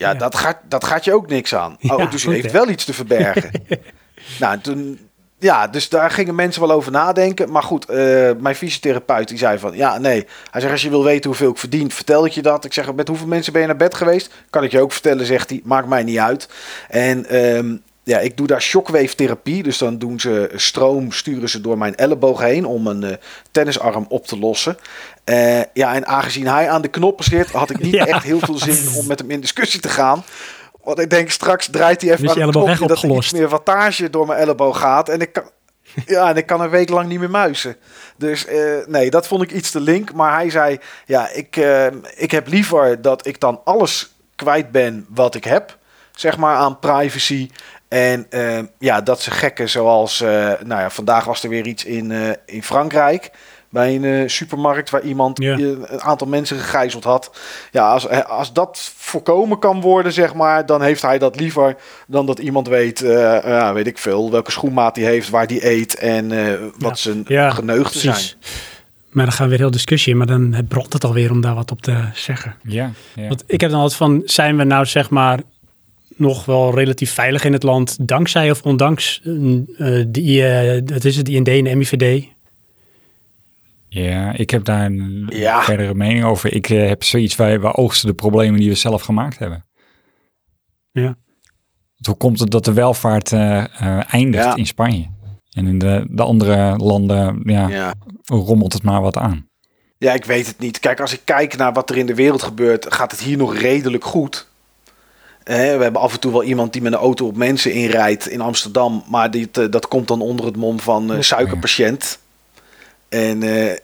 Ja, 0.04 0.12
Ja. 0.12 0.18
Dat, 0.18 0.36
gaat, 0.36 0.58
dat 0.68 0.84
gaat 0.84 1.04
je 1.04 1.14
ook 1.14 1.28
niks 1.28 1.56
aan. 1.56 1.78
Oh, 1.82 2.12
dus 2.12 2.24
goed, 2.24 2.34
heeft 2.34 2.46
hè? 2.46 2.52
wel 2.52 2.70
iets 2.70 2.86
te 2.86 2.94
verbergen. 2.94 3.52
nou, 4.40 4.60
toen, 4.60 5.00
ja, 5.44 5.68
dus 5.68 5.90
daar 5.90 6.12
gingen 6.12 6.36
mensen 6.36 6.62
wel 6.62 6.72
over 6.72 6.92
nadenken. 6.92 7.52
Maar 7.52 7.64
goed, 7.64 7.86
eh, 7.86 8.32
mijn 8.38 8.56
fysiotherapeut 8.56 9.28
die 9.28 9.38
zei 9.38 9.60
van... 9.60 9.76
Ja, 9.76 9.98
nee. 9.98 10.28
Hij 10.52 10.62
zegt, 10.62 10.74
als 10.74 10.82
je 10.82 10.90
wil 10.90 11.04
weten 11.04 11.30
hoeveel 11.30 11.50
ik 11.50 11.58
verdien, 11.58 11.92
vertel 11.92 12.26
ik 12.26 12.32
je 12.32 12.42
dat. 12.42 12.66
Ik 12.66 12.74
zeg, 12.74 12.94
met 12.94 13.08
hoeveel 13.08 13.28
mensen 13.28 13.54
ben 13.54 13.62
je 13.62 13.68
naar 13.68 13.76
bed 13.78 13.96
geweest? 13.96 14.34
Kan 14.50 14.64
ik 14.64 14.72
je 14.72 14.82
ook 14.82 14.92
vertellen, 14.92 15.26
zegt 15.26 15.50
hij. 15.50 15.62
Maakt 15.64 15.88
mij 15.88 16.04
niet 16.04 16.18
uit. 16.18 16.50
En 16.90 17.26
ehm, 17.26 17.76
ja, 18.04 18.20
ik 18.20 18.38
doe 18.38 18.48
daar 18.48 18.62
shockwave 18.62 19.16
therapie. 19.16 19.64
Dus 19.64 19.78
dan 19.78 19.98
doen 19.98 20.20
ze 20.20 20.50
stroom, 20.56 21.12
sturen 21.12 21.50
ze 21.50 21.62
door 21.62 21.78
mijn 21.78 21.96
elleboog 21.96 22.40
heen... 22.40 22.66
om 22.66 22.88
een 22.88 23.04
eh, 23.04 23.16
tennisarm 23.52 24.06
op 24.10 24.28
te 24.28 24.40
lossen. 24.40 24.78
Eh, 25.24 25.62
ja, 25.74 25.94
en 25.94 26.06
aangezien 26.06 26.48
hij 26.48 26.70
aan 26.70 26.82
de 26.82 26.88
knoppen 26.88 27.26
zit... 27.26 27.52
had 27.52 27.70
ik 27.70 27.80
niet 27.80 27.94
Ja. 28.04 28.06
echt 28.06 28.24
heel 28.24 28.40
veel 28.40 28.58
zin 28.58 28.96
om 28.96 29.08
met 29.08 29.20
hem 29.20 29.32
in 29.32 29.40
discussie 29.40 29.80
te 29.80 29.90
gaan... 29.90 30.24
Want 30.84 31.00
ik 31.00 31.10
denk 31.10 31.30
straks 31.30 31.68
draait 31.72 32.02
hij 32.02 32.12
even 32.12 32.24
Dus 32.24 32.36
aan 32.36 32.42
elleboog 32.42 32.64
knopje 32.64 32.88
dat 32.88 33.04
er 33.04 33.16
iets 33.16 33.32
meer 33.32 33.50
wattage 33.50 34.10
door 34.10 34.28
mijn 34.28 34.40
elleboog 34.40 34.80
gaat. 34.80 35.10
En 35.10 35.22
ik 35.22 35.34
kan, 35.34 35.50
ja, 36.06 36.30
en 36.30 36.38
ik 36.38 36.46
kan 36.46 36.62
een 36.62 36.70
week 36.70 36.90
lang 36.90 37.08
niet 37.08 37.20
meer 37.20 37.30
muisen. 37.30 37.76
Dus 38.18 38.46
eh, 38.46 38.86
nee, 38.86 39.10
dat 39.10 39.28
vond 39.28 39.42
ik 39.42 39.52
iets 39.52 39.72
te 39.72 39.80
link. 39.80 40.14
Maar 40.14 40.34
hij 40.34 40.50
zei, 40.50 40.80
ja, 41.06 41.30
ik, 41.30 41.56
ik 42.16 42.32
heb 42.32 42.48
liever 42.48 43.02
dat 43.02 43.26
ik 43.26 43.40
dan 43.40 43.62
alles 43.64 44.14
kwijt 44.36 44.72
ben 44.72 45.06
wat 45.10 45.36
ik 45.36 45.44
heb. 45.44 45.78
Zeg 46.16 46.38
maar 46.38 46.56
aan 46.56 46.80
privacy. 46.80 47.50
En 47.94 48.26
eh, 48.30 48.60
ja, 48.80 49.02
dat 49.02 49.22
ze 49.22 49.32
gekken 49.32 49.70
zoals, 49.70 50.22
eh, 50.22 50.30
nou 50.64 50.82
ja, 50.82 50.90
vandaag 50.90 51.26
was 51.26 51.44
er 51.44 51.50
weer 51.50 51.66
iets 51.68 51.86
in, 51.86 52.12
eh, 52.12 52.30
in 52.46 52.64
Frankrijk. 52.64 53.32
Bij 53.70 53.96
een 53.96 54.04
eh, 54.04 54.28
supermarkt 54.30 54.90
waar 54.90 55.02
iemand 55.02 55.38
Ja. 55.42 55.58
een 55.58 56.02
aantal 56.02 56.28
mensen 56.28 56.58
gegijzeld 56.58 57.04
had. 57.04 57.32
Ja, 57.72 57.92
als, 57.92 58.10
als 58.10 58.54
dat 58.54 58.92
voorkomen 58.98 59.60
kan 59.60 59.82
worden, 59.82 60.14
zeg 60.14 60.34
maar, 60.34 60.66
dan 60.66 60.82
heeft 60.82 61.02
hij 61.02 61.18
dat 61.18 61.40
liever 61.40 61.76
dan 62.08 62.26
dat 62.26 62.40
iemand 62.40 62.68
weet, 62.68 63.02
eh, 63.02 63.12
ja, 63.44 63.74
weet 63.74 63.88
ik 63.88 63.98
veel, 63.98 64.32
welke 64.32 64.52
schoenmaat 64.52 64.96
hij 64.96 65.06
heeft, 65.06 65.30
waar 65.30 65.48
die 65.48 65.68
eet 65.70 65.96
en 65.96 66.32
eh, 66.32 66.54
wat 66.78 66.90
Ja. 66.90 66.96
zijn 67.12 67.24
Ja, 67.28 67.50
geneugten 67.50 68.00
zijn. 68.00 68.16
Maar 69.10 69.26
dan 69.26 69.34
gaan 69.34 69.44
we 69.46 69.52
weer 69.52 69.60
heel 69.62 69.72
discussie 69.72 70.12
in, 70.12 70.18
maar 70.18 70.28
dan 70.28 70.54
het 70.54 70.68
brokt 70.68 70.94
het 70.94 71.04
alweer 71.04 71.32
om 71.32 71.42
daar 71.42 71.56
wat 71.56 71.72
op 71.72 71.82
te 71.82 71.98
zeggen. 72.14 72.56
Ja, 72.64 72.90
ja. 73.16 73.28
Want 73.28 73.44
ik 73.48 73.62
heb 73.62 73.70
dan 73.70 73.80
altijd 73.80 73.98
van, 73.98 74.22
zijn 74.26 74.58
we 74.58 74.64
nou 74.64 74.86
zeg 74.86 75.10
maar 75.10 75.40
nog 76.16 76.46
wel 76.46 76.76
relatief 76.76 77.12
veilig 77.14 77.44
in 77.46 77.54
het 77.54 77.64
land, 77.64 78.08
dankzij 78.08 78.52
of 78.52 78.62
ondanks 78.62 79.22
eh, 79.24 79.32
de, 80.08 80.22
I- 80.22 80.82
wat 80.94 81.04
is 81.04 81.16
het, 81.18 81.30
IND 81.30 81.48
en 81.48 81.64
de 81.64 81.76
MIVD? 81.76 82.26
ja, 83.88 84.34
ik 84.38 84.50
heb 84.50 84.64
daar 84.64 84.86
een 84.86 85.26
Ja. 85.30 85.62
verdere 85.64 85.94
mening 85.94 86.24
over. 86.24 86.54
Ik 86.54 86.70
eh, 86.70 86.88
heb 86.88 87.04
zoiets, 87.04 87.36
wij, 87.36 87.60
wij 87.60 87.74
oogsten 87.76 88.08
de 88.08 88.14
problemen 88.16 88.60
die 88.60 88.70
we 88.70 88.76
zelf 88.76 89.02
gemaakt 89.02 89.40
hebben. 89.40 89.66
Ja. 90.92 91.16
Hoe 92.08 92.16
komt 92.16 92.40
het 92.40 92.52
dat 92.52 92.66
de 92.66 92.74
welvaart 92.74 93.32
eh, 93.32 93.58
eh, 93.64 94.14
eindigt 94.14 94.44
Ja. 94.44 94.56
in 94.56 94.66
Spanje? 94.68 95.08
En 95.52 95.68
in 95.68 95.80
de, 95.80 96.06
de 96.10 96.24
andere 96.24 96.78
landen 96.78 97.42
ja, 97.46 97.68
Ja. 97.70 97.94
rommelt 98.26 98.74
het 98.74 98.84
maar 98.84 99.02
wat 99.02 99.18
aan. 99.18 99.48
ja, 99.98 100.14
ik 100.14 100.26
weet 100.26 100.48
het 100.48 100.60
niet. 100.60 100.80
Kijk, 100.80 101.00
als 101.00 101.14
ik 101.14 101.22
kijk 101.24 101.58
naar 101.58 101.74
wat 101.74 101.90
er 101.90 101.98
in 101.98 102.06
de 102.06 102.16
wereld 102.16 102.44
gebeurt, 102.44 102.94
gaat 102.94 103.12
het 103.12 103.22
hier 103.22 103.38
nog 103.38 103.56
redelijk 103.58 104.04
goed. 104.06 104.48
We 105.44 105.54
hebben 105.54 106.02
af 106.02 106.14
en 106.14 106.20
toe 106.20 106.32
wel 106.32 106.44
iemand 106.44 106.74
die 106.74 106.82
met 106.82 106.94
een 106.94 107.00
auto 107.00 107.28
op 107.28 107.36
mensen 107.36 107.72
inrijdt 107.72 108.30
in 108.30 108.42
Amsterdam. 108.42 109.04
Maar 109.10 109.32
dit, 109.32 109.58
eh, 109.58 109.66
dat 109.70 109.88
komt 109.88 110.08
dan 110.08 110.22
onder 110.22 110.46
het 110.46 110.56
mom 110.56 110.80
van 110.80 111.14
eh, 111.14 111.22
suikerpatiënt. 111.22 112.20
En 113.10 113.44
eh, 113.44 113.78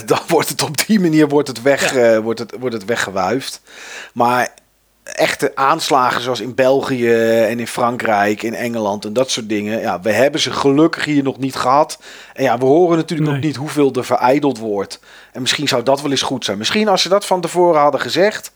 dan 0.06 0.18
wordt 0.28 0.48
het 0.48 0.62
op 0.62 0.86
die 0.86 1.00
manier 1.00 1.28
wordt 1.28 1.48
het 1.48 1.62
weg, 1.62 1.92
wordt 2.22 2.38
het, 2.38 2.54
wordt 2.58 2.74
het 2.74 2.84
weggewuifd. 2.84 3.60
Maar 4.12 4.48
echte 5.02 5.52
aanslagen 5.54 6.20
zoals 6.22 6.40
in 6.40 6.54
België 6.54 7.12
en 7.42 7.60
in 7.60 7.66
Frankrijk, 7.66 8.42
in 8.42 8.54
Engeland 8.54 9.04
en 9.04 9.12
dat 9.12 9.30
soort 9.30 9.48
dingen. 9.48 9.80
Ja, 9.80 10.00
we 10.00 10.12
hebben 10.12 10.40
ze 10.40 10.52
gelukkig 10.52 11.04
hier 11.04 11.22
nog 11.22 11.38
niet 11.38 11.54
gehad. 11.54 11.98
En 12.34 12.42
ja, 12.42 12.58
we 12.58 12.64
horen 12.64 12.96
natuurlijk 12.96 13.28
Nee. 13.28 13.38
ook 13.38 13.44
niet 13.44 13.56
hoeveel 13.56 13.92
er 13.92 14.04
vereideld 14.04 14.58
wordt. 14.58 15.00
En 15.32 15.40
misschien 15.40 15.68
zou 15.68 15.82
dat 15.82 16.02
wel 16.02 16.10
eens 16.10 16.22
goed 16.22 16.44
zijn. 16.44 16.58
Misschien 16.58 16.88
als 16.88 17.02
ze 17.02 17.08
dat 17.08 17.26
van 17.26 17.40
tevoren 17.40 17.80
hadden 17.80 18.00
gezegd. 18.00 18.52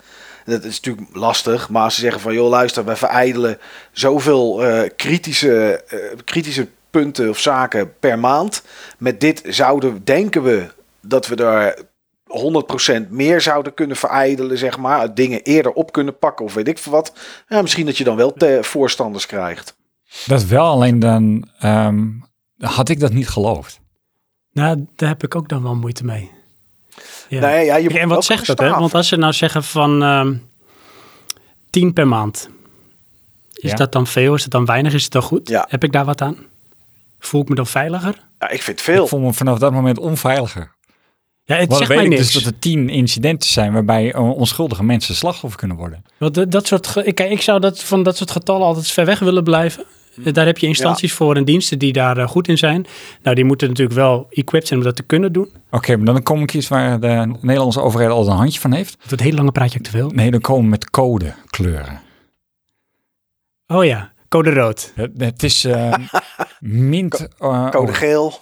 Dat 0.47 0.65
is 0.65 0.81
natuurlijk 0.81 1.17
lastig, 1.17 1.69
maar 1.69 1.83
als 1.83 1.95
ze 1.95 2.01
zeggen 2.01 2.21
van 2.21 2.35
joh, 2.35 2.49
luister, 2.49 2.85
wij 2.85 2.97
vereidelen 2.97 3.59
zoveel 3.93 4.65
eh, 4.65 4.91
kritische, 4.97 5.85
eh, 5.89 5.99
kritische 6.25 6.69
punten 6.91 7.29
of 7.29 7.39
zaken 7.39 7.93
per 7.99 8.19
maand. 8.19 8.63
Met 8.99 9.21
dit 9.21 9.43
zouden, 9.47 10.05
denken 10.05 10.43
we, 10.43 10.67
dat 11.01 11.27
we 11.27 11.37
er 11.37 11.85
100% 13.07 13.09
meer 13.11 13.41
zouden 13.41 13.75
kunnen 13.75 13.97
vereidelen, 13.97 14.59
zeg 14.59 14.79
maar. 14.79 15.15
Dingen 15.15 15.43
eerder 15.43 15.73
op 15.73 15.93
kunnen 15.93 16.19
pakken 16.19 16.45
of 16.45 16.55
weet 16.55 16.69
ik 16.69 16.79
veel 16.79 16.93
wat. 16.93 17.13
Ja, 17.49 17.63
misschien 17.63 17.87
dat 17.87 17.97
je 17.99 18.05
dan 18.05 18.17
wel 18.17 18.33
te- 18.33 18.59
voorstanders 18.63 19.27
krijgt. 19.27 19.77
Dat 20.27 20.45
wel, 20.45 20.67
alleen 20.67 20.99
dan 20.99 21.49
ehm, 21.59 22.05
had 22.59 22.89
ik 22.89 23.01
dat 23.01 23.13
niet 23.13 23.29
geloofd. 23.29 23.81
Nou, 24.53 24.87
daar 24.97 25.09
heb 25.09 25.23
ik 25.23 25.35
ook 25.35 25.49
dan 25.49 25.63
wel 25.63 25.75
moeite 25.75 26.05
mee. 26.05 26.31
Ja. 27.29 27.41
Nee, 27.41 27.65
ja, 27.65 27.77
je 27.77 27.99
en 27.99 28.09
wat 28.09 28.25
zegt 28.25 28.47
dat? 28.47 28.59
Hè? 28.59 28.71
Want 28.71 28.95
als 28.95 29.09
ze 29.09 29.17
nou 29.17 29.33
zeggen 29.33 29.65
van 29.65 30.03
ehm 30.03 30.35
10 31.71 31.93
per 31.93 32.09
maand, 32.09 32.49
is 33.53 33.71
Ja. 33.71 33.77
dat 33.77 33.93
dan 33.93 34.07
veel? 34.07 34.35
Is 34.35 34.43
het 34.43 34.51
dan 34.53 34.65
weinig? 34.65 34.93
Is 34.93 35.03
het 35.03 35.13
dan 35.13 35.23
goed? 35.23 35.49
Ja. 35.49 35.67
Heb 35.69 35.85
ik 35.85 35.93
daar 35.93 36.05
wat 36.05 36.21
aan? 36.21 36.37
Voel 37.19 37.41
ik 37.43 37.49
me 37.49 37.55
dan 37.55 37.67
veiliger? 37.67 38.15
Ja, 38.39 38.49
ik 38.49 38.63
vind 38.63 38.81
veel. 38.81 39.03
Ik 39.03 39.09
voel 39.09 39.21
me 39.21 39.33
vanaf 39.33 39.59
dat 39.59 39.73
moment 39.73 39.99
onveiliger. 39.99 40.75
Ja, 41.45 41.57
het 41.57 41.69
dan 41.69 41.79
zegt 41.79 41.89
weet 41.89 41.99
mij 41.99 42.07
ik 42.07 42.13
niks. 42.13 42.33
dus 42.33 42.43
dat 42.43 42.53
er 42.53 42.59
tien 42.59 42.89
incidenten 42.89 43.49
zijn 43.51 43.73
waarbij 43.73 44.13
eh, 44.13 44.31
onschuldige 44.37 44.85
mensen 44.85 45.15
slachtoffer 45.15 45.59
kunnen 45.59 45.77
worden. 45.77 46.05
Want 46.19 46.35
dat, 46.35 46.51
dat 46.51 46.67
soort, 46.67 46.97
ik, 46.97 47.15
kijk, 47.15 47.31
ik 47.31 47.43
zou 47.43 47.61
dat, 47.61 47.83
van 47.83 48.03
dat 48.03 48.17
soort 48.17 48.31
getallen 48.31 48.67
altijd 48.67 48.91
ver 48.91 49.05
weg 49.05 49.19
willen 49.19 49.45
blijven. 49.45 49.85
Eh, 50.25 50.33
Daar 50.33 50.47
heb 50.47 50.59
je 50.59 50.67
instanties 50.67 51.13
voor 51.13 51.37
en 51.37 51.45
diensten 51.45 51.79
die 51.79 51.93
daar 51.93 52.17
eh, 52.19 52.29
goed 52.29 52.49
in 52.49 52.59
zijn. 52.59 52.87
Nou, 53.23 53.35
die 53.37 53.45
moeten 53.45 53.69
natuurlijk 53.69 53.97
wel 53.97 54.27
equipped 54.31 54.69
zijn 54.69 54.81
om 54.81 54.87
dat 54.87 54.97
te 54.97 55.03
kunnen 55.03 55.33
doen. 55.33 55.51
Oké, 55.71 55.97
maar 55.97 56.07
dan 56.07 56.23
kom 56.23 56.43
ik 56.43 56.55
iets 56.55 56.69
waar 56.69 57.01
de 57.01 57.35
Nederlandse 57.41 57.81
overheid 57.81 58.11
al 58.11 58.27
een 58.29 58.37
handje 58.37 58.61
van 58.61 58.73
heeft. 58.73 58.97
Het 59.09 59.21
hele 59.21 59.37
lange 59.37 59.53
praatje 59.53 59.79
ook 59.79 59.85
te 59.85 59.91
veel. 59.91 60.11
Nee, 60.11 60.31
dan 60.31 60.41
komen 60.41 60.63
we 60.65 60.69
met 60.71 60.91
code 60.91 61.35
kleuren. 61.47 62.01
Oh 63.67 63.85
ja, 63.85 64.13
code 64.29 64.51
rood. 64.51 64.93
Het, 64.95 65.11
het 65.19 65.43
is 65.43 65.65
eh, 65.75 65.95
mint. 66.61 67.29
eh, 67.39 67.71
Code 67.71 67.91
oh, 67.91 67.95
geel. 67.95 68.41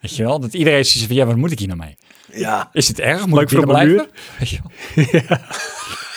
weet 0.00 0.16
je 0.16 0.22
wel? 0.24 0.40
Dat 0.40 0.54
iedereen 0.54 0.84
ziet 0.84 1.06
van 1.06 1.16
ja, 1.16 1.26
wat 1.26 1.36
moet 1.36 1.50
ik 1.52 1.58
hier 1.58 1.68
nou 1.68 1.80
mee? 1.80 1.96
Ja. 2.32 2.68
Is 2.72 2.88
het 2.88 3.00
erg? 3.00 3.26
Moet 3.26 3.38
Leuk 3.38 3.50
ik 3.50 3.56
voor 3.58 3.66
binnen 3.66 3.76
mijn 3.76 4.08
blijven? 4.08 4.14
Weet 4.38 4.48
je 4.48 4.58
wel? 4.62 5.22
Ja, 5.28 5.40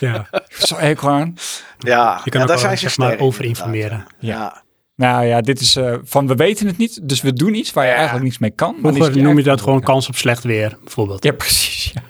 Zo 0.68 0.76
hekel 0.76 1.08
aan. 1.10 1.34
Ja, 1.78 2.20
je 2.24 2.30
kan 2.30 2.40
ja, 2.40 2.46
daar 2.46 2.58
zijn 2.58 2.78
ze 2.78 2.88
zeg 2.88 2.96
maar 2.98 3.18
over 3.18 3.44
informeren. 3.44 4.06
Ja. 4.18 4.36
Ja. 4.36 4.62
Nou 4.96 5.24
ja, 5.24 5.40
dit 5.40 5.60
is 5.60 5.76
eh, 5.76 5.94
van 6.02 6.26
we 6.26 6.34
weten 6.34 6.66
het 6.66 6.76
niet, 6.78 7.08
dus 7.08 7.20
we 7.20 7.32
doen 7.32 7.54
iets 7.54 7.72
waar 7.72 7.84
je 7.84 7.90
Ja. 7.90 7.96
eigenlijk 7.96 8.24
niets 8.26 8.38
mee 8.38 8.50
kan. 8.50 8.76
maar 8.80 8.92
Vroeger 8.92 9.22
noem 9.22 9.36
je 9.36 9.42
dat 9.42 9.60
gewoon 9.60 9.80
kans 9.82 10.08
op 10.08 10.16
slecht 10.16 10.44
weer, 10.44 10.76
bijvoorbeeld. 10.84 11.24
Ja, 11.24 11.32
precies. 11.32 11.90
Ja. 11.94 12.00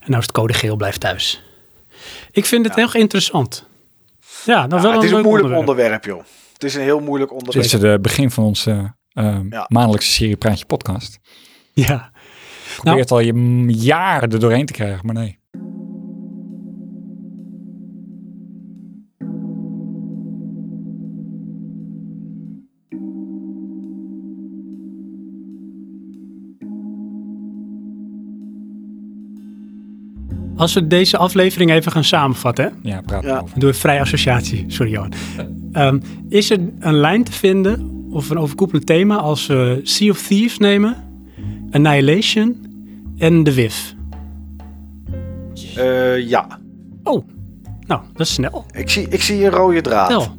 En 0.00 0.06
nou 0.06 0.18
is 0.18 0.26
het 0.26 0.32
code 0.32 0.52
geel, 0.52 0.76
blijf 0.76 0.98
thuis. 0.98 1.42
Ik 2.30 2.46
vind 2.46 2.66
het 2.66 2.74
heel 2.74 2.94
interessant. 2.94 3.66
Ja, 4.44 4.66
dan 4.66 4.78
Ja, 4.78 4.84
wel 4.84 4.92
het 4.92 5.00
een 5.00 5.06
is 5.08 5.12
een 5.14 5.22
moeilijk 5.22 5.54
onderwerp. 5.56 5.60
onderwerp. 5.68 6.04
joh. 6.04 6.22
Het 6.52 6.64
is 6.64 6.74
een 6.74 6.80
heel 6.82 7.00
moeilijk 7.00 7.30
Dit 7.30 7.38
onderwerp. 7.40 7.66
is 7.66 7.72
het 7.72 7.84
eh, 7.84 7.94
begin 8.00 8.30
van 8.30 8.44
onze 8.44 8.94
eh, 9.12 9.38
Ja. 9.50 9.64
maandelijkse 9.68 10.10
serie 10.10 10.36
Praatje 10.36 10.64
Podcast. 10.64 11.18
Ja. 11.72 12.10
Probeert 12.76 13.10
al 13.10 13.20
je 13.20 13.64
jaren 13.66 14.30
er 14.30 14.40
doorheen 14.40 14.66
te 14.66 14.72
krijgen, 14.72 15.00
maar 15.06 15.14
nee. 15.14 15.38
Als 30.60 30.74
we 30.74 30.86
deze 30.86 31.16
aflevering 31.16 31.70
even 31.70 31.92
gaan 31.92 32.04
samenvatten, 32.04 32.64
hè? 32.64 32.90
Ja, 32.90 33.00
praat 33.06 33.22
Ja. 33.22 33.30
over. 33.34 33.50
Dan 33.50 33.58
doen 33.60 33.70
we 33.70 33.76
vrij 33.76 34.00
associatie. 34.00 34.64
Sorry, 34.68 34.92
Johan. 34.92 35.12
Ehm, 35.72 35.98
is 36.28 36.50
er 36.50 36.58
een 36.78 36.94
lijn 36.94 37.24
te 37.24 37.32
vinden 37.32 37.90
of 38.10 38.30
een 38.30 38.38
overkoepelend 38.38 38.86
thema 38.86 39.16
als 39.16 39.46
we 39.46 39.80
Sea 39.82 40.10
of 40.10 40.26
Thieves 40.26 40.58
nemen, 40.58 40.96
Annihilation 41.70 42.56
en 43.18 43.42
The 43.44 43.52
Wiv? 43.52 43.74
Eh, 45.76 46.28
ja, 46.28 46.58
Oh, 47.02 47.24
nou, 47.86 48.00
dat 48.12 48.26
is 48.26 48.32
snel. 48.34 48.64
ik 48.72 48.90
zie, 48.90 49.06
ik 49.08 49.22
zie 49.22 49.44
een 49.44 49.50
rode 49.50 49.80
draad. 49.80 50.06
Snel. 50.10 50.36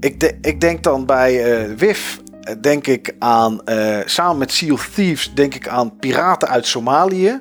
Ik, 0.00 0.20
de- 0.20 0.38
ik 0.42 0.60
denk 0.60 0.82
dan 0.82 1.06
bij 1.06 1.44
eh 1.44 1.74
WIF, 1.76 2.20
eh, 2.40 2.54
denk 2.60 2.86
ik 2.86 3.14
aan, 3.18 3.64
eh, 3.64 3.98
samen 4.04 4.38
met 4.38 4.52
Sea 4.52 4.72
of 4.72 4.88
Thieves, 4.94 5.30
denk 5.34 5.54
ik 5.54 5.68
aan 5.68 5.96
piraten 5.96 6.48
uit 6.48 6.66
Somalië. 6.66 7.40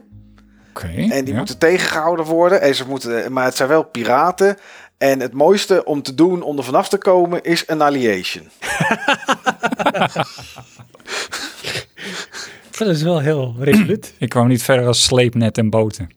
Oké. 0.70 0.88
En 0.88 1.24
die 1.26 1.34
ja. 1.34 1.38
moeten 1.38 1.58
tegengehouden 1.58 2.26
worden. 2.26 2.62
En 2.62 2.76
ze 2.76 2.88
moeten, 2.88 3.32
maar 3.32 3.46
het 3.46 3.56
zijn 3.56 3.70
wel 3.70 3.84
piraten. 3.84 4.58
En 4.98 5.20
het 5.20 5.34
mooiste 5.34 5.86
om 5.86 6.02
te 6.02 6.16
doen 6.16 6.41
om 6.41 6.58
er 6.58 6.64
vanaf 6.64 6.90
te 6.90 6.98
komen 6.98 7.44
is 7.44 7.68
Annihilation. 7.68 8.50
Dat 12.78 12.88
is 12.88 13.02
wel 13.02 13.20
heel 13.20 13.56
resoluut. 13.60 14.14
Ik 14.18 14.30
kwam 14.30 14.48
niet 14.48 14.64
verder 14.64 14.88
als 14.88 15.04
sleepnet 15.04 15.58
en 15.58 15.70
boten. 15.70 16.10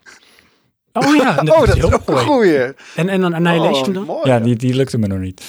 Oh 0.92 1.16
ja, 1.16 1.34
dat 1.34 1.56
oh, 1.56 1.62
is 1.62 1.68
dat 1.68 1.76
heel 1.76 1.88
is 1.88 1.94
ook 1.94 2.08
een 2.08 2.18
goeie. 2.18 2.74
En, 2.96 3.08
en 3.08 3.20
dan 3.20 3.34
Annihilation 3.34 3.88
Oh, 3.88 3.94
dan? 3.94 4.04
mooi. 4.04 4.28
Ja, 4.28 4.40
die, 4.40 4.56
die 4.56 4.74
lukte 4.74 4.98
me 4.98 5.06
nog 5.06 5.18
niet. 5.18 5.42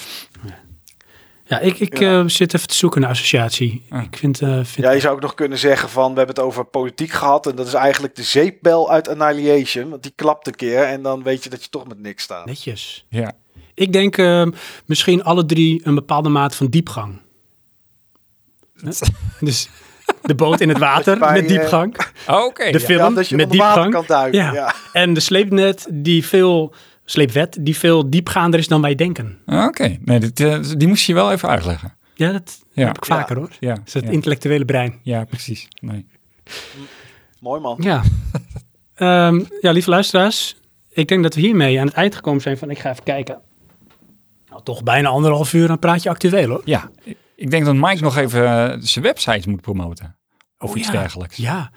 Ja, 0.46 0.54
ik, 1.46 1.78
ik 1.80 1.98
Ja. 1.98 2.18
eh, 2.20 2.28
zit 2.28 2.54
even 2.54 2.68
te 2.68 2.74
zoeken 2.74 3.00
naar 3.00 3.10
associatie. 3.10 3.84
Ah. 3.90 4.02
Ik 4.02 4.16
vind, 4.16 4.40
eh, 4.40 4.48
vind 4.54 4.86
Ja, 4.86 4.90
je 4.90 5.00
zou 5.00 5.14
ook 5.14 5.20
nog 5.20 5.34
kunnen 5.34 5.58
zeggen 5.58 5.88
van, 5.88 6.10
we 6.12 6.16
hebben 6.18 6.34
het 6.36 6.44
over 6.44 6.64
politiek 6.64 7.10
gehad. 7.10 7.46
En 7.46 7.56
dat 7.56 7.66
is 7.66 7.74
eigenlijk 7.74 8.14
de 8.16 8.22
zeepbel 8.22 8.90
uit 8.90 9.08
Annihilation. 9.08 9.90
Want 9.90 10.02
die 10.02 10.12
klapt 10.16 10.46
een 10.46 10.54
keer 10.54 10.82
en 10.82 11.02
dan 11.02 11.22
weet 11.22 11.44
je 11.44 11.50
dat 11.50 11.62
je 11.64 11.70
toch 11.70 11.86
met 11.88 11.98
niks 12.00 12.22
staat. 12.22 12.46
netjes. 12.46 13.06
Ja. 13.08 13.32
Ik 13.74 13.92
denk 13.92 14.16
eh, 14.18 14.46
misschien 14.86 15.24
alle 15.24 15.44
drie 15.46 15.80
een 15.84 15.94
bepaalde 15.94 16.28
mate 16.28 16.56
van 16.56 16.66
diepgang. 16.66 17.20
Dus 19.40 19.68
de 20.22 20.34
boot 20.34 20.60
in 20.60 20.68
het 20.68 20.78
water 20.78 21.18
Bij, 21.18 21.32
met 21.32 21.42
eh, 21.42 21.48
diepgang. 21.48 21.96
Oh, 22.28 22.44
Oké. 22.44 22.64
De 22.70 22.78
ja. 22.78 22.84
film 22.84 22.98
Ja, 22.98 23.10
dat 23.10 23.28
je 23.28 23.36
met 23.36 23.50
diepgang. 23.50 23.92
kan 23.92 24.04
duiken. 24.06 24.40
Ja. 24.42 24.52
Ja. 24.52 24.74
En 24.92 25.14
de 25.14 25.20
sleepnet 25.20 25.86
die 25.90 26.24
veel, 26.26 26.74
sleepwet 27.04 27.56
die 27.60 27.76
veel 27.76 28.10
diepgaander 28.10 28.60
is 28.60 28.68
dan 28.68 28.80
wij 28.80 28.94
denken. 28.94 29.38
Oké. 29.46 29.96
Nee, 30.00 30.20
dit, 30.20 30.40
eh, 30.40 30.58
die 30.76 30.88
moest 30.88 31.04
je 31.06 31.14
wel 31.14 31.32
even 31.32 31.48
uitleggen. 31.48 31.94
Ja, 32.14 32.32
dat 32.32 32.58
Ja. 32.72 32.86
heb 32.86 32.96
ik 32.96 33.04
vaker 33.04 33.36
hoor. 33.36 33.50
Ja, 33.60 33.74
Dat 33.74 33.86
is 33.86 33.94
het 33.94 34.04
ja. 34.04 34.10
intellectuele 34.10 34.64
brein. 34.64 34.98
ja 35.02 35.24
precies. 35.24 35.68
Nee. 35.80 36.06
Mooi 37.40 37.60
man. 37.60 37.76
Ja. 37.80 38.02
Ehm, 38.94 39.40
ja, 39.60 39.70
lieve 39.70 39.90
luisteraars. 39.90 40.56
Ik 40.90 41.08
denk 41.08 41.22
dat 41.22 41.34
we 41.34 41.40
hiermee 41.40 41.80
aan 41.80 41.86
het 41.86 41.94
eind 41.94 42.14
gekomen 42.14 42.40
zijn 42.40 42.58
van 42.58 42.70
ik 42.70 42.78
ga 42.78 42.90
even 42.90 43.04
kijken. 43.04 43.40
Nou, 44.48 44.62
toch 44.62 44.82
bijna 44.82 45.08
anderhalf 45.08 45.52
uur 45.52 45.70
een 45.70 45.78
praatje 45.78 46.08
actueel 46.10 46.48
hoor. 46.48 46.62
Ja, 46.64 46.90
ik 47.36 47.50
denk 47.50 47.64
dat 47.64 47.74
Mike 47.74 48.02
nog 48.02 48.16
even 48.16 48.70
eh, 48.72 48.76
zijn 48.80 49.04
website 49.04 49.50
moet 49.50 49.60
promoten. 49.60 50.16
Of 50.58 50.70
Oh, 50.70 50.76
iets 50.76 50.86
ja. 50.86 50.92
dergelijks. 50.92 51.36
Ja. 51.36 51.70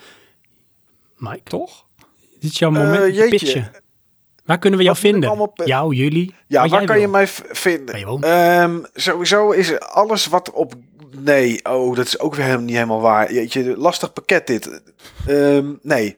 Mike, 1.17 1.43
Toch? 1.43 1.85
dit 2.39 2.51
is 2.51 2.59
jouw 2.59 2.73
Eh, 2.75 2.77
moment. 2.83 3.15
jeetje. 3.15 3.29
pitchen. 3.29 3.71
Waar 4.47 4.57
kunnen 4.57 4.79
we 4.79 4.85
jou 4.85 4.97
vinden? 4.97 5.29
allemaal 5.29 5.53
Jou, 5.65 5.93
jullie? 5.93 6.33
Ja, 6.47 6.67
waar 6.67 6.85
kan 6.85 6.99
je 6.99 7.07
mij 7.07 7.27
vinden? 7.51 8.21
Ehm, 8.21 8.77
sowieso 8.93 9.51
is 9.51 9.79
alles 9.79 10.27
wat 10.27 10.51
op... 10.51 10.73
Nee, 11.17 11.59
oh, 11.65 11.95
dat 11.95 12.05
is 12.05 12.19
ook 12.19 12.35
weer 12.35 12.45
helemaal 12.45 12.65
niet 12.65 12.75
helemaal 12.75 13.01
waar. 13.01 13.33
Jeetje, 13.33 13.77
lastig 13.77 14.13
pakket 14.13 14.47
dit. 14.47 14.81
Ehm, 15.27 15.65
nee. 15.81 16.17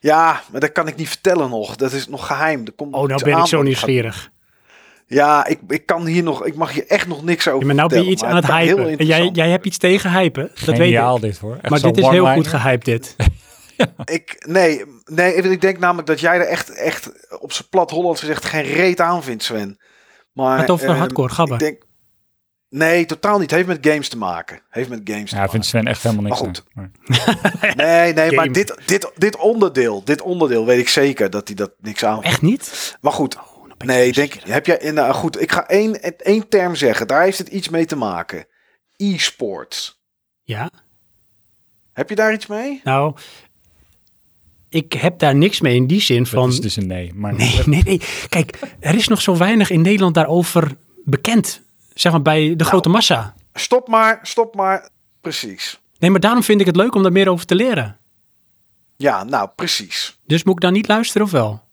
Ja, 0.00 0.42
maar 0.50 0.60
dat 0.60 0.72
kan 0.72 0.88
ik 0.88 0.96
niet 0.96 1.08
vertellen 1.08 1.50
nog. 1.50 1.76
Dat 1.76 1.92
is 1.92 2.08
nog 2.08 2.26
geheim. 2.26 2.62
Er 2.64 2.72
komt 2.72 2.94
Oh, 2.94 3.08
nou 3.08 3.24
ben 3.24 3.38
ik 3.38 3.46
zo 3.46 3.62
nieuwsgierig. 3.62 4.30
Ja, 5.06 5.46
ik, 5.46 5.58
ik 5.68 5.86
kan 5.86 6.06
hier 6.06 6.22
nog... 6.22 6.44
Ik 6.44 6.54
mag 6.54 6.72
hier 6.72 6.86
echt 6.86 7.06
nog 7.06 7.24
niks 7.24 7.48
over 7.48 7.60
Ja, 7.60 7.66
maar 7.66 7.74
nou 7.74 7.88
ben 7.88 8.04
je 8.04 8.10
iets 8.10 8.24
aan 8.24 8.36
het 8.36 8.46
hypen. 8.46 8.98
En 8.98 9.06
jij, 9.06 9.30
jij 9.32 9.50
hebt 9.50 9.66
iets 9.66 9.78
tegen 9.78 10.12
hypen. 10.12 10.50
Dat 10.54 10.64
weet 10.64 10.76
Geniaal 10.76 11.16
ik. 11.16 11.22
dit 11.22 11.38
hoor. 11.38 11.58
Echt 11.60 11.70
Maar 11.70 11.80
dit 11.80 11.98
is 11.98 12.08
heel 12.08 12.26
goed 12.26 12.46
gehyped 12.46 12.84
dit. 12.84 13.16
Ik, 14.04 14.44
nee, 14.46 14.84
nee, 15.04 15.34
ik 15.34 15.60
denk 15.60 15.78
namelijk 15.78 16.06
dat 16.06 16.20
jij 16.20 16.36
er 16.38 16.46
echt, 16.46 16.70
echt 16.70 17.10
op 17.40 17.52
zijn 17.52 17.68
plat 17.68 17.90
Hollands 17.90 18.20
gezegd 18.20 18.44
geen 18.44 18.62
reet 18.62 19.00
aan 19.00 19.22
vindt, 19.22 19.42
Sven. 19.42 19.78
Maar, 20.32 20.58
Het 20.58 20.70
over 20.70 20.88
ehm, 20.88 20.98
hardcore 20.98 21.32
gabber. 21.32 21.54
Ik 21.54 21.60
denk, 21.62 21.82
nee, 22.68 23.06
totaal 23.06 23.38
niet. 23.38 23.50
Heeft 23.50 23.66
met 23.66 23.86
games 23.86 24.08
te 24.08 24.16
maken. 24.16 24.60
Heeft 24.70 24.88
met 24.88 25.00
games 25.04 25.24
te 25.30 25.34
Ja, 25.34 25.36
maken. 25.36 25.50
vindt 25.50 25.66
Sven 25.66 25.86
echt 25.86 26.02
helemaal 26.02 26.24
niks 26.24 26.40
Maar 26.40 26.48
goed. 26.48 26.64
aan. 26.74 26.92
Nee, 27.86 28.12
nee, 28.12 28.32
maar 28.32 28.52
dit, 28.52 28.74
dit, 28.86 29.10
dit 29.16 29.36
onderdeel, 29.36 30.04
dit 30.04 30.20
onderdeel 30.22 30.66
weet 30.66 30.78
ik 30.80 30.88
zeker 30.88 31.30
dat 31.30 31.46
hij 31.46 31.56
dat 31.56 31.72
niks 31.80 32.04
aan 32.04 32.22
Echt 32.22 32.42
niet? 32.42 32.96
Maar 33.00 33.12
goed, 33.12 33.36
Oh, 33.36 33.66
ik 33.78 33.84
nee, 33.84 34.12
denk, 34.12 34.32
heb 34.34 34.66
jij, 34.66 34.90
nou 34.90 35.12
goed, 35.14 35.40
ik 35.40 35.52
ga 35.52 35.66
één, 35.68 36.00
één 36.18 36.48
term 36.48 36.74
zeggen. 36.74 37.06
Daar 37.06 37.22
heeft 37.22 37.38
het 37.38 37.48
iets 37.48 37.68
mee 37.68 37.84
te 37.86 37.96
maken. 37.96 38.46
E-sports. 38.96 40.04
Ja, 40.42 40.70
Heb 41.92 42.08
je 42.08 42.14
daar 42.14 42.32
iets 42.32 42.46
mee? 42.46 42.80
nou, 42.84 43.14
ik 44.76 44.92
heb 44.92 45.18
daar 45.18 45.34
niks 45.36 45.60
mee 45.60 45.74
in 45.74 45.86
die 45.86 46.00
zin 46.00 46.18
Dat 46.18 46.28
van... 46.28 46.48
is 46.48 46.60
dus 46.60 46.76
een 46.76 46.86
nee. 46.86 47.12
Maar 47.14 47.34
Nee, 47.34 47.60
nee, 47.66 47.82
nee. 47.82 48.00
Kijk, 48.28 48.58
er 48.80 48.94
is 48.94 49.08
nog 49.08 49.20
zo 49.20 49.36
weinig 49.36 49.70
in 49.70 49.80
Nederland 49.80 50.14
daarover 50.14 50.76
bekend. 51.04 51.62
Zeg 51.94 52.12
maar 52.12 52.22
bij 52.22 52.44
Nou. 52.44 52.56
de 52.56 52.64
grote 52.64 52.88
massa. 52.88 53.34
Stop 53.54 53.88
maar, 53.88 54.18
stop 54.22 54.54
maar. 54.54 54.88
Precies. 55.20 55.80
Nee, 55.98 56.10
maar 56.10 56.20
daarom 56.20 56.42
vind 56.42 56.60
ik 56.60 56.66
het 56.66 56.76
leuk 56.76 56.94
om 56.94 57.02
daar 57.02 57.12
meer 57.12 57.28
over 57.28 57.46
te 57.46 57.54
leren. 57.54 57.96
Ja, 58.96 59.24
nou, 59.24 59.48
precies. 59.56 60.18
Dus 60.26 60.44
moet 60.44 60.54
ik 60.54 60.60
dan 60.60 60.72
niet 60.72 60.88
luisteren 60.88 61.26
of 61.26 61.32
wel? 61.32 61.64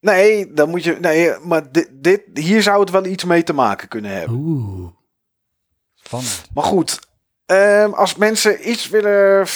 Nee, 0.00 0.52
dan 0.52 0.68
moet 0.70 0.84
je. 0.84 0.96
Nee, 1.00 1.30
maar 1.44 1.72
dit, 1.72 1.88
dit, 1.92 2.22
hier 2.34 2.62
zou 2.62 2.80
het 2.80 2.90
wel 2.90 3.04
iets 3.06 3.24
mee 3.24 3.42
te 3.42 3.52
maken 3.52 3.88
kunnen 3.88 4.10
hebben. 4.10 4.36
Oeh. 4.36 4.88
Spannend. 5.94 6.42
Maar 6.54 6.64
goed, 6.64 6.98
ehm, 7.46 7.90
als 7.92 8.14
mensen 8.14 8.70
iets 8.70 8.88
willen 8.88 9.46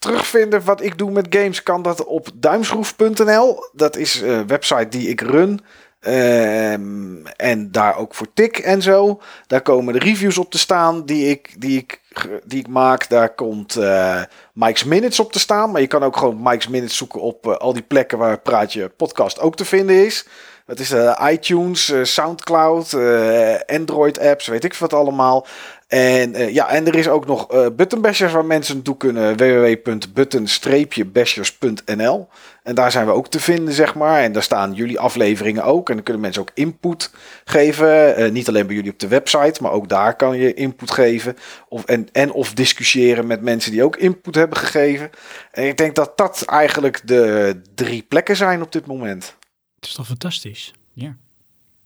terugvinden 0.00 0.64
wat 0.64 0.82
ik 0.82 0.98
doe 0.98 1.10
met 1.10 1.26
games, 1.30 1.62
kan 1.62 1.82
dat 1.82 2.04
op 2.04 2.28
duimschroef.nl. 2.34 3.64
Dat 3.72 3.96
is 3.96 4.20
een 4.20 4.46
website 4.46 4.88
die 4.88 5.08
ik 5.08 5.20
run. 5.20 5.60
Ehm, 6.00 7.26
en 7.36 7.72
daar 7.72 7.96
ook 7.96 8.14
voor 8.14 8.26
tik 8.34 8.58
en 8.58 8.82
zo. 8.82 9.20
Daar 9.46 9.62
komen 9.62 9.92
de 9.92 9.98
reviews 9.98 10.38
op 10.38 10.50
te 10.50 10.58
staan 10.58 11.04
die 11.04 11.28
ik, 11.28 11.54
die 11.58 11.78
ik, 11.78 12.00
die 12.44 12.58
ik 12.58 12.68
maak. 12.68 13.08
Daar 13.08 13.34
komt 13.34 13.76
eh, 13.76 14.22
Mike's 14.52 14.84
Minutes 14.84 15.20
op 15.20 15.32
te 15.32 15.38
staan. 15.38 15.70
Maar 15.70 15.80
je 15.80 15.86
kan 15.86 16.02
ook 16.02 16.16
gewoon 16.16 16.42
Mike's 16.42 16.68
Minutes 16.68 16.96
zoeken 16.96 17.20
op 17.20 17.46
eh, 17.46 17.56
al 17.56 17.72
die 17.72 17.82
plekken 17.82 18.18
waar 18.18 18.40
Praatje 18.40 18.88
Podcast 18.88 19.40
ook 19.40 19.56
te 19.56 19.64
vinden 19.64 20.04
is. 20.04 20.26
Dat 20.70 20.78
is 20.78 20.90
eh, 20.90 21.30
iTunes, 21.32 21.90
eh, 21.90 22.04
Soundcloud, 22.04 22.92
eh, 22.92 23.54
Android 23.66 24.18
apps, 24.18 24.46
weet 24.46 24.64
ik 24.64 24.74
wat 24.74 24.92
allemaal. 24.92 25.46
En 25.90 26.34
eh, 26.34 26.54
ja, 26.54 26.68
en 26.68 26.86
er 26.86 26.94
is 26.94 27.08
ook 27.08 27.26
nog 27.26 27.50
eh 27.50 27.66
buttonbashers 27.76 28.32
waar 28.32 28.44
mensen 28.44 28.74
naartoe 28.74 28.96
kunnen. 28.96 29.36
www.button-bashers.nl 29.36 32.28
En 32.62 32.74
daar 32.74 32.90
zijn 32.90 33.06
we 33.06 33.12
ook 33.12 33.28
te 33.28 33.40
vinden, 33.40 33.74
zeg 33.74 33.94
maar. 33.94 34.22
En 34.22 34.32
daar 34.32 34.42
staan 34.42 34.74
jullie 34.74 34.98
afleveringen 34.98 35.64
ook. 35.64 35.88
En 35.88 35.94
dan 35.94 36.04
kunnen 36.04 36.22
mensen 36.22 36.42
ook 36.42 36.50
input 36.54 37.10
geven. 37.44 38.16
Eh, 38.16 38.30
niet 38.30 38.48
alleen 38.48 38.66
bij 38.66 38.74
jullie 38.74 38.92
op 38.92 38.98
de 38.98 39.08
website, 39.08 39.62
maar 39.62 39.72
ook 39.72 39.88
daar 39.88 40.16
kan 40.16 40.36
je 40.36 40.54
input 40.54 40.90
geven. 40.90 41.36
Of, 41.68 41.84
en, 41.84 42.08
en 42.12 42.32
of 42.32 42.54
discussiëren 42.54 43.26
met 43.26 43.42
mensen 43.42 43.70
die 43.70 43.84
ook 43.84 43.96
input 43.96 44.34
hebben 44.34 44.58
gegeven. 44.58 45.10
En 45.50 45.66
ik 45.66 45.76
denk 45.76 45.94
dat 45.94 46.16
dat 46.16 46.42
eigenlijk 46.42 47.00
de 47.04 47.60
drie 47.74 48.02
plekken 48.02 48.36
zijn 48.36 48.62
op 48.62 48.72
dit 48.72 48.86
moment. 48.86 49.36
Het 49.74 49.84
is 49.88 49.94
toch 49.94 50.06
fantastisch? 50.06 50.74
Ja. 50.92 51.16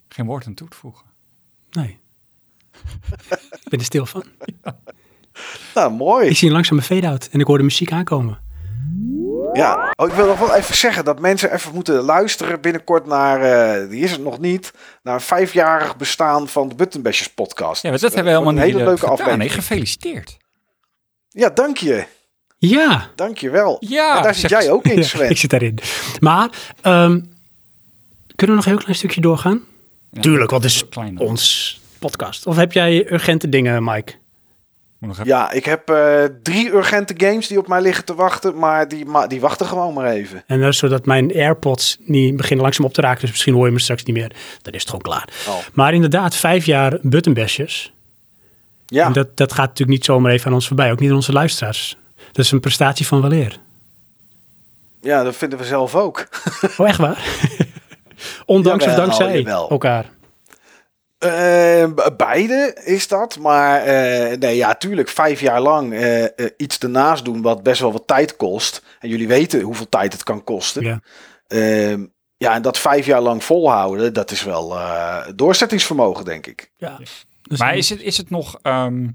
Geen 0.09 0.27
woord 0.27 0.47
aan 0.47 0.55
toe 0.55 0.69
te 0.69 0.77
voegen. 0.77 1.05
Nee. 1.71 2.03
Ik 3.63 3.69
ben 3.69 3.79
er 3.79 3.85
stil 3.85 4.07
van. 4.07 4.25
Nou, 5.75 5.93
mooi. 5.93 6.29
Ik 6.29 6.37
zie 6.37 6.49
een 6.49 6.55
langzame 6.55 6.83
fade-out 6.83 7.29
en 7.33 7.41
ik 7.41 7.47
hoor 7.47 7.59
de 7.59 7.65
muziek 7.65 7.93
aankomen. 7.93 8.39
Ja, 9.53 9.93
oh, 9.97 10.09
ik 10.09 10.15
wil 10.15 10.27
nog 10.27 10.39
wel 10.39 10.55
even 10.55 10.77
zeggen 10.77 11.05
dat 11.05 11.21
mensen 11.21 11.53
even 11.53 11.75
moeten 11.75 12.01
luisteren 12.01 12.61
binnenkort 12.61 13.07
naar, 13.07 13.41
eh, 13.41 13.89
die 13.91 14.03
is 14.05 14.11
het 14.11 14.23
nog 14.23 14.39
niet, 14.39 14.73
naar 15.03 15.15
een 15.15 15.21
vijfjarig 15.21 15.97
bestaan 15.97 16.49
van 16.49 16.69
de 16.69 16.75
Buttonbashers 16.75 17.29
podcast. 17.29 17.83
Ja, 17.83 17.91
maar 17.91 17.99
dat 17.99 18.15
hebben 18.15 18.33
we 18.33 18.39
helemaal 18.39 18.59
een 18.59 18.67
niet 18.67 18.75
hele 18.75 18.89
leuke 18.89 19.17
gedaan. 19.17 19.39
Nee, 19.39 19.49
gefeliciteerd. 19.49 20.37
Ja, 21.29 21.51
dank 21.51 21.77
je. 21.77 22.05
Ja. 22.59 23.11
Dank 23.15 23.39
je 23.39 23.51
wel. 23.51 23.77
Ja, 23.81 24.17
en 24.17 24.23
daar 24.23 24.35
zit 24.35 24.51
jij 24.51 24.71
ook 24.71 24.85
in, 24.85 25.03
Ja, 25.19 25.25
ik 25.25 25.37
zit 25.37 25.51
daarin. 25.51 25.79
Maar, 26.21 26.49
ehm, 26.81 27.21
kunnen 28.35 28.57
we 28.57 28.63
nog 28.63 28.65
een 28.65 28.71
heel 28.71 28.81
klein 28.81 28.95
stukje 28.95 29.21
doorgaan? 29.21 29.65
Ja, 30.11 30.21
Tuurlijk, 30.21 30.51
want 30.51 30.63
het 30.63 30.73
is 30.73 30.85
ons 31.17 31.81
podcast. 32.07 32.47
Of 32.47 32.57
heb 32.57 32.73
jij 32.73 33.13
urgente 33.13 33.49
dingen, 33.49 33.85
Mike? 33.85 34.13
Ja, 35.23 35.51
ik 35.51 35.65
heb 35.65 35.91
eh, 35.91 36.25
drie 36.43 36.73
urgente 36.73 37.15
games 37.17 37.47
die 37.47 37.59
op 37.59 37.69
mij 37.69 37.81
liggen 37.81 38.05
te 38.05 38.15
wachten, 38.15 38.59
maar 38.59 38.89
die, 38.89 39.07
die 39.29 39.41
wachten 39.41 39.67
gewoon 39.67 39.95
maar 39.95 40.07
even. 40.07 40.43
En 40.47 40.61
dat 40.61 40.69
is 40.69 40.79
zodat 40.79 41.07
mijn 41.07 41.33
AirPods 41.35 41.97
niet 42.01 42.37
beginnen 42.37 42.63
langzaam 42.63 42.85
op 42.85 42.93
te 42.93 43.01
raken. 43.01 43.21
Dus 43.21 43.31
misschien 43.31 43.55
hoor 43.55 43.67
je 43.67 43.73
me 43.73 43.81
straks 43.81 44.03
niet 44.05 44.17
meer. 44.17 44.33
Dan 44.63 44.73
is 44.73 44.81
het 44.81 44.91
gewoon 44.91 45.05
klaar. 45.05 45.29
Oh. 45.49 45.57
Maar 45.73 45.95
inderdaad, 45.95 46.37
vijf 46.37 46.67
jaar 46.67 46.99
buttonbashers. 47.03 47.93
Ja, 48.87 49.07
En 49.07 49.13
dat, 49.13 49.37
dat 49.37 49.53
gaat 49.53 49.69
natuurlijk 49.69 49.99
niet 49.99 50.05
zomaar 50.05 50.33
even 50.33 50.47
aan 50.47 50.55
ons 50.55 50.67
voorbij. 50.67 50.93
Ook 50.93 51.01
niet 51.01 51.11
aan 51.11 51.17
onze 51.17 51.33
luisteraars. 51.33 51.97
Dat 52.33 52.45
is 52.45 52.51
een 52.51 52.61
prestatie 52.61 53.07
van 53.07 53.23
weleer. 53.23 53.59
ja, 55.01 55.23
dat 55.23 55.37
vinden 55.37 55.59
we 55.59 55.65
zelf 55.65 55.95
ook. 55.95 56.29
Oh, 56.79 56.89
echt 56.89 56.99
waar? 56.99 57.25
Ondanks 58.47 58.87
of 58.87 58.95
dankzij 58.95 59.45
elkaar. 59.45 60.05
Eh, 61.25 61.85
b- 61.95 62.15
beide 62.17 62.81
is 62.85 63.09
dat. 63.09 63.39
Maar 63.39 63.81
eh, 63.83 64.39
nee, 64.39 64.57
ja, 64.57 64.75
tuurlijk, 64.75 65.09
vijf 65.09 65.41
jaar 65.41 65.61
lang 65.61 65.93
eh, 65.93 66.25
eh, 66.25 66.31
iets 66.57 66.79
ernaast 66.79 67.25
doen 67.25 67.43
wat 67.43 67.63
best 67.63 67.81
wel 67.81 67.93
wat 67.93 68.07
tijd 68.07 68.37
kost. 68.37 68.83
En 69.01 69.09
jullie 69.09 69.29
weten 69.29 69.61
hoeveel 69.61 69.89
tijd 69.89 70.13
het 70.13 70.23
kan 70.23 70.45
kosten. 70.45 70.83
Ja. 70.83 71.01
Ehm, 71.47 72.05
ja, 72.37 72.55
en 72.55 72.63
dat 72.63 72.79
vijf 72.79 73.07
jaar 73.07 73.21
lang 73.21 73.45
volhouden, 73.45 74.13
dat 74.13 74.31
is 74.31 74.43
wel 74.45 74.75
eh, 74.79 75.27
doorzettingsvermogen, 75.35 76.25
denk 76.25 76.47
ik. 76.47 76.71
ja. 76.77 76.99
Dus 77.49 77.59
Maar 77.59 77.77
is 77.77 77.91
het, 77.91 78.01
is 78.03 78.17
het 78.17 78.31
nog... 78.31 78.59
ehm, 78.63 79.09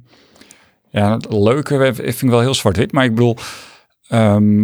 ja, 0.89 1.13
het 1.13 1.33
leuke 1.33 1.85
eh, 1.85 1.93
vind 1.93 2.21
ik 2.21 2.29
wel 2.29 2.39
heel 2.39 2.53
zwart-wit. 2.53 2.91
Maar 2.91 3.03
ik 3.03 3.15
bedoel... 3.15 3.35
ehm, 4.07 4.63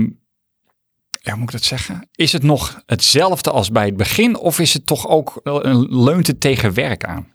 ja, 1.09 1.31
hoe 1.31 1.35
moet 1.39 1.47
ik 1.49 1.51
dat 1.51 1.63
zeggen? 1.63 2.09
Is 2.15 2.31
het 2.31 2.43
nog 2.43 2.81
hetzelfde 2.85 3.51
als 3.51 3.71
bij 3.71 3.85
het 3.85 3.97
begin? 3.97 4.37
Of 4.37 4.59
is 4.59 4.73
het 4.73 4.85
toch 4.85 5.07
ook... 5.07 5.39
een 5.43 6.03
leunt 6.03 6.27
het 6.27 6.39
tegen 6.41 6.73
werk 6.73 7.03
aan? 7.05 7.33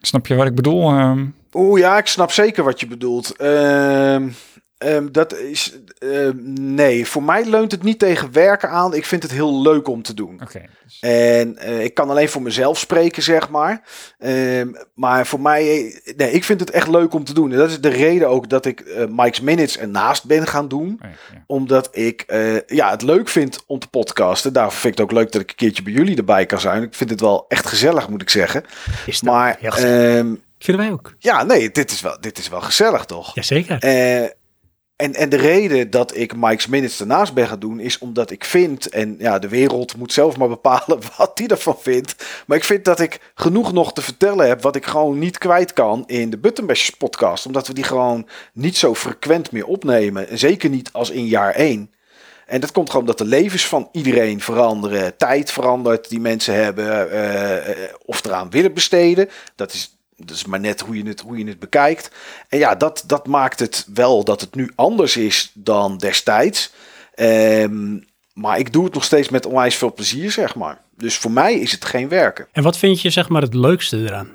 Snap 0.00 0.26
je 0.26 0.34
wat 0.34 0.46
ik 0.46 0.54
bedoel? 0.54 0.90
Ehm, 0.90 1.26
Oeh, 1.52 1.80
ja, 1.80 1.98
ik 1.98 2.06
snap 2.06 2.30
zeker 2.30 2.64
wat 2.64 2.80
je 2.80 2.86
bedoelt. 2.86 3.36
Ehm, 3.36 4.28
Ehm, 4.78 5.06
dat 5.12 5.36
is. 5.38 5.78
ehm, 5.98 6.34
nee, 6.74 7.06
voor 7.06 7.22
mij 7.22 7.44
leunt 7.44 7.72
het 7.72 7.82
niet 7.82 7.98
tegen 7.98 8.32
werken 8.32 8.70
aan. 8.70 8.94
Ik 8.94 9.04
vind 9.04 9.22
het 9.22 9.32
heel 9.32 9.62
leuk 9.62 9.88
om 9.88 10.02
te 10.02 10.14
doen. 10.14 10.40
Oké. 10.42 10.62
dus- 10.84 10.98
En 11.00 11.56
eh, 11.56 11.84
ik 11.84 11.94
kan 11.94 12.10
alleen 12.10 12.28
voor 12.28 12.42
mezelf 12.42 12.78
spreken, 12.78 13.22
zeg 13.22 13.48
maar. 13.48 13.82
Ehm, 14.18 14.68
maar 14.94 15.26
voor 15.26 15.40
mij, 15.40 15.92
eh, 16.04 16.16
nee, 16.16 16.30
ik 16.30 16.44
vind 16.44 16.60
het 16.60 16.70
echt 16.70 16.88
leuk 16.88 17.14
om 17.14 17.24
te 17.24 17.34
doen. 17.34 17.52
En 17.52 17.58
dat 17.58 17.70
is 17.70 17.80
de 17.80 17.88
reden 17.88 18.28
ook 18.28 18.48
dat 18.48 18.66
ik 18.66 18.80
eh, 18.80 19.04
Mike's 19.08 19.40
Minutes 19.40 19.78
ernaast 19.78 20.24
ben 20.24 20.46
gaan 20.46 20.68
doen. 20.68 21.00
oh 21.04 21.10
ja. 21.32 21.44
Omdat 21.46 21.88
ik 21.92 22.20
eh, 22.26 22.60
ja, 22.66 22.90
het 22.90 23.02
leuk 23.02 23.28
vind 23.28 23.64
om 23.66 23.78
te 23.78 23.88
podcasten. 23.88 24.52
Daarvoor 24.52 24.80
vind 24.80 24.92
ik 24.92 24.98
het 25.00 25.08
ook 25.10 25.16
leuk 25.18 25.32
dat 25.32 25.40
ik 25.42 25.50
een 25.50 25.56
keertje 25.56 25.82
bij 25.82 25.92
jullie 25.92 26.16
erbij 26.16 26.46
kan 26.46 26.60
zijn. 26.60 26.82
Ik 26.82 26.94
vind 26.94 27.10
het 27.10 27.20
wel 27.20 27.44
echt 27.48 27.66
gezellig, 27.66 28.08
moet 28.08 28.22
ik 28.22 28.30
zeggen. 28.30 28.64
Is 29.06 29.20
dat 29.20 29.32
Maar 29.32 29.58
ehm, 29.60 30.34
Vinden 30.58 30.84
wij 30.84 30.92
ook. 30.92 31.14
ja, 31.18 31.42
nee, 31.42 31.70
dit 31.70 31.90
is 31.90 32.00
wel, 32.00 32.16
dit 32.20 32.38
is 32.38 32.48
wel 32.48 32.60
gezellig, 32.60 33.04
toch? 33.04 33.34
Jazeker. 33.34 33.78
En, 34.96 35.14
en 35.14 35.28
de 35.28 35.36
reden 35.36 35.90
dat 35.90 36.16
ik 36.16 36.36
Mike's 36.36 36.66
Minutes 36.66 37.00
ernaast 37.00 37.34
ben 37.34 37.48
gaan 37.48 37.58
doen, 37.58 37.80
is 37.80 37.98
omdat 37.98 38.30
ik 38.30 38.44
vind, 38.44 38.88
en 38.88 39.16
ja, 39.18 39.38
de 39.38 39.48
wereld 39.48 39.96
moet 39.96 40.12
zelf 40.12 40.36
maar 40.36 40.48
bepalen 40.48 40.98
wat 41.16 41.36
die 41.36 41.48
ervan 41.48 41.76
vindt. 41.80 42.14
Maar 42.46 42.56
ik 42.56 42.64
vind 42.64 42.84
dat 42.84 43.00
ik 43.00 43.20
genoeg 43.34 43.72
nog 43.72 43.92
te 43.92 44.02
vertellen 44.02 44.48
heb 44.48 44.62
wat 44.62 44.76
ik 44.76 44.86
gewoon 44.86 45.18
niet 45.18 45.38
kwijt 45.38 45.72
kan 45.72 46.04
in 46.06 46.30
de 46.30 46.38
Buttonbashers 46.38 46.96
podcast. 46.96 47.46
Omdat 47.46 47.66
we 47.66 47.74
die 47.74 47.84
gewoon 47.84 48.28
niet 48.52 48.76
zo 48.76 48.94
frequent 48.94 49.52
meer 49.52 49.66
opnemen. 49.66 50.28
En 50.28 50.38
zeker 50.38 50.70
niet 50.70 50.92
als 50.92 51.10
in 51.10 51.26
jaar 51.26 51.52
1. 51.54 51.90
En 52.46 52.60
dat 52.60 52.72
komt 52.72 52.86
gewoon 52.90 53.02
omdat 53.02 53.18
de 53.18 53.24
levens 53.24 53.66
van 53.66 53.88
iedereen 53.92 54.40
veranderen. 54.40 55.16
Tijd 55.16 55.50
verandert 55.50 56.08
die 56.08 56.20
mensen 56.20 56.54
hebben. 56.54 57.10
eh, 57.10 57.56
eh, 57.56 57.92
of 58.04 58.24
eraan 58.24 58.50
willen 58.50 58.72
besteden. 58.74 59.28
Dat 59.54 59.72
is, 59.72 59.95
dat 60.16 60.36
is 60.36 60.44
maar 60.44 60.60
net 60.60 60.80
hoe 60.80 60.96
je 60.96 61.06
het, 61.06 61.20
hoe 61.20 61.38
je 61.38 61.46
het 61.46 61.58
bekijkt. 61.58 62.10
En 62.48 62.58
ja, 62.58 62.74
dat, 62.74 63.04
dat 63.06 63.26
maakt 63.26 63.60
het 63.60 63.86
wel 63.94 64.24
dat 64.24 64.40
het 64.40 64.54
nu 64.54 64.72
anders 64.74 65.16
is 65.16 65.50
dan 65.54 65.98
destijds. 65.98 66.72
Ehm, 67.14 67.98
maar 68.32 68.58
ik 68.58 68.72
doe 68.72 68.84
het 68.84 68.94
nog 68.94 69.04
steeds 69.04 69.28
met 69.28 69.46
onwijs 69.46 69.76
veel 69.76 69.92
plezier, 69.92 70.30
zeg 70.30 70.54
maar. 70.54 70.80
Dus 70.96 71.16
voor 71.16 71.30
mij 71.30 71.54
is 71.54 71.72
het 71.72 71.84
geen 71.84 72.08
werken. 72.08 72.46
En 72.52 72.62
wat 72.62 72.76
vind 72.76 73.00
je 73.00 73.10
zeg 73.10 73.28
maar 73.28 73.42
het 73.42 73.54
leukste 73.54 73.96
eraan? 73.96 74.30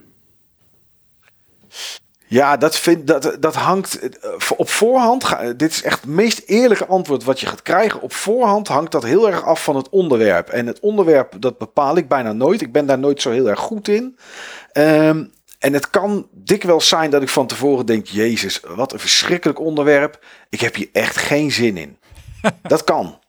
Ja, 2.27 2.57
dat, 2.57 2.77
vind, 2.77 3.07
dat, 3.07 3.37
dat 3.39 3.55
hangt 3.55 3.99
eh, 3.99 4.31
op 4.57 4.69
voorhand. 4.69 5.35
Dit 5.57 5.71
is 5.71 5.83
echt 5.83 6.01
het 6.01 6.09
meest 6.09 6.41
eerlijke 6.45 6.85
antwoord 6.85 7.23
wat 7.23 7.39
je 7.39 7.45
gaat 7.45 7.61
krijgen. 7.61 8.01
Op 8.01 8.13
voorhand 8.13 8.67
hangt 8.67 8.91
dat 8.91 9.03
heel 9.03 9.27
erg 9.27 9.43
af 9.43 9.63
van 9.63 9.75
het 9.75 9.89
onderwerp. 9.89 10.49
En 10.49 10.67
het 10.67 10.79
onderwerp, 10.79 11.35
dat 11.39 11.57
bepaal 11.57 11.97
ik 11.97 12.07
bijna 12.07 12.33
nooit. 12.33 12.61
Ik 12.61 12.71
ben 12.71 12.85
daar 12.85 12.99
nooit 12.99 13.21
zo 13.21 13.31
heel 13.31 13.49
erg 13.49 13.59
goed 13.59 13.87
in. 13.87 14.17
Ehm, 14.71 15.23
en 15.61 15.73
het 15.73 15.89
kan 15.89 16.27
dikwijls 16.31 16.87
zijn 16.87 17.09
dat 17.09 17.21
ik 17.21 17.29
van 17.29 17.47
tevoren 17.47 17.85
denk: 17.85 18.05
Jezus, 18.05 18.61
wat 18.75 18.93
een 18.93 18.99
verschrikkelijk 18.99 19.59
onderwerp. 19.59 20.25
Ik 20.49 20.61
heb 20.61 20.75
hier 20.75 20.89
echt 20.91 21.17
geen 21.17 21.51
zin 21.51 21.77
in. 21.77 21.97
dat 22.61 22.83
kan. 22.83 23.19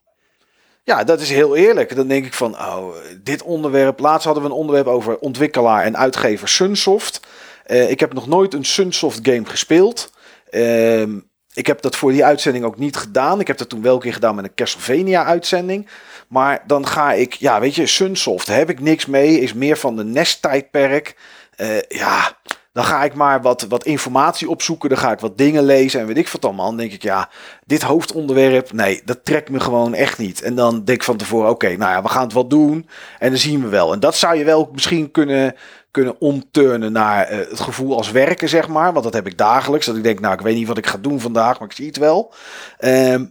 Ja, 0.84 1.04
dat 1.04 1.20
is 1.20 1.30
heel 1.30 1.56
eerlijk. 1.56 1.96
Dan 1.96 2.08
denk 2.08 2.26
ik 2.26 2.34
van, 2.34 2.54
oh, 2.54 2.94
dit 3.22 3.42
onderwerp. 3.42 3.98
Laatst 3.98 4.24
hadden 4.24 4.42
we 4.42 4.48
een 4.48 4.54
onderwerp 4.54 4.86
over 4.86 5.18
ontwikkelaar 5.18 5.84
en 5.84 5.96
uitgever 5.96 6.48
Sunsoft. 6.48 7.20
Eh, 7.64 7.90
ik 7.90 8.00
heb 8.00 8.12
nog 8.12 8.26
nooit 8.26 8.54
een 8.54 8.64
Sunsoft 8.64 9.18
game 9.22 9.44
gespeeld. 9.44 10.12
Ehm, 10.50 11.18
ik 11.52 11.66
heb 11.66 11.82
dat 11.82 11.96
voor 11.96 12.12
die 12.12 12.24
uitzending 12.24 12.64
ook 12.64 12.78
niet 12.78 12.96
gedaan. 12.96 13.40
Ik 13.40 13.46
heb 13.46 13.58
dat 13.58 13.68
toen 13.68 13.82
wel 13.82 13.94
een 13.94 14.00
keer 14.00 14.12
gedaan 14.12 14.34
met 14.34 14.44
een 14.44 14.54
Castlevania 14.54 15.24
uitzending. 15.24 15.88
Maar 16.28 16.62
dan 16.66 16.86
ga 16.86 17.12
ik, 17.12 17.32
ja, 17.32 17.60
weet 17.60 17.74
je, 17.74 17.86
Sunsoft, 17.86 18.46
heb 18.46 18.70
ik 18.70 18.80
niks 18.80 19.06
mee. 19.06 19.40
Is 19.40 19.52
meer 19.52 19.76
van 19.76 19.96
de 19.96 20.04
NES-tijdperk. 20.04 21.16
Eh, 21.56 21.80
ja, 21.88 22.36
dan 22.72 22.84
ga 22.84 23.04
ik 23.04 23.14
maar 23.14 23.42
wat, 23.42 23.62
wat 23.68 23.84
informatie 23.84 24.50
opzoeken. 24.50 24.88
Dan 24.88 24.98
ga 24.98 25.12
ik 25.12 25.20
wat 25.20 25.38
dingen 25.38 25.64
lezen 25.64 26.00
en 26.00 26.06
weet 26.06 26.16
ik 26.18 26.28
wat 26.28 26.44
allemaal. 26.44 26.66
Dan 26.66 26.76
denk 26.76 26.92
ik, 26.92 27.02
ja, 27.02 27.28
dit 27.66 27.82
hoofdonderwerp, 27.82 28.72
nee, 28.72 29.02
dat 29.04 29.24
trekt 29.24 29.50
me 29.50 29.60
gewoon 29.60 29.94
echt 29.94 30.18
niet. 30.18 30.42
En 30.42 30.54
dan 30.54 30.84
denk 30.84 30.98
ik 30.98 31.04
van 31.04 31.16
tevoren, 31.16 31.50
oké, 31.50 31.76
nou 31.76 31.90
ja, 31.90 32.02
we 32.02 32.08
gaan 32.08 32.24
het 32.24 32.32
wel 32.32 32.48
doen. 32.48 32.88
En 33.18 33.28
dan 33.28 33.38
zien 33.38 33.62
we 33.62 33.68
wel. 33.68 33.92
En 33.92 34.00
dat 34.00 34.16
zou 34.16 34.36
je 34.36 34.44
wel 34.44 34.68
misschien 34.72 35.10
kunnen, 35.10 35.54
kunnen 35.90 36.20
omturnen 36.20 36.92
naar 36.92 37.26
eh, 37.26 37.38
het 37.38 37.60
gevoel 37.60 37.96
als 37.96 38.10
werken, 38.10 38.48
zeg 38.48 38.68
maar. 38.68 38.92
Want 38.92 39.04
dat 39.04 39.14
heb 39.14 39.26
ik 39.26 39.38
dagelijks. 39.38 39.86
Dat 39.86 39.96
ik 39.96 40.02
denk, 40.02 40.20
nou, 40.20 40.34
ik 40.34 40.40
weet 40.40 40.56
niet 40.56 40.68
wat 40.68 40.78
ik 40.78 40.86
ga 40.86 40.98
doen 40.98 41.20
vandaag, 41.20 41.58
maar 41.58 41.68
ik 41.68 41.74
zie 41.74 41.86
het 41.86 41.96
wel. 41.96 42.34
Ehm, 42.78 43.24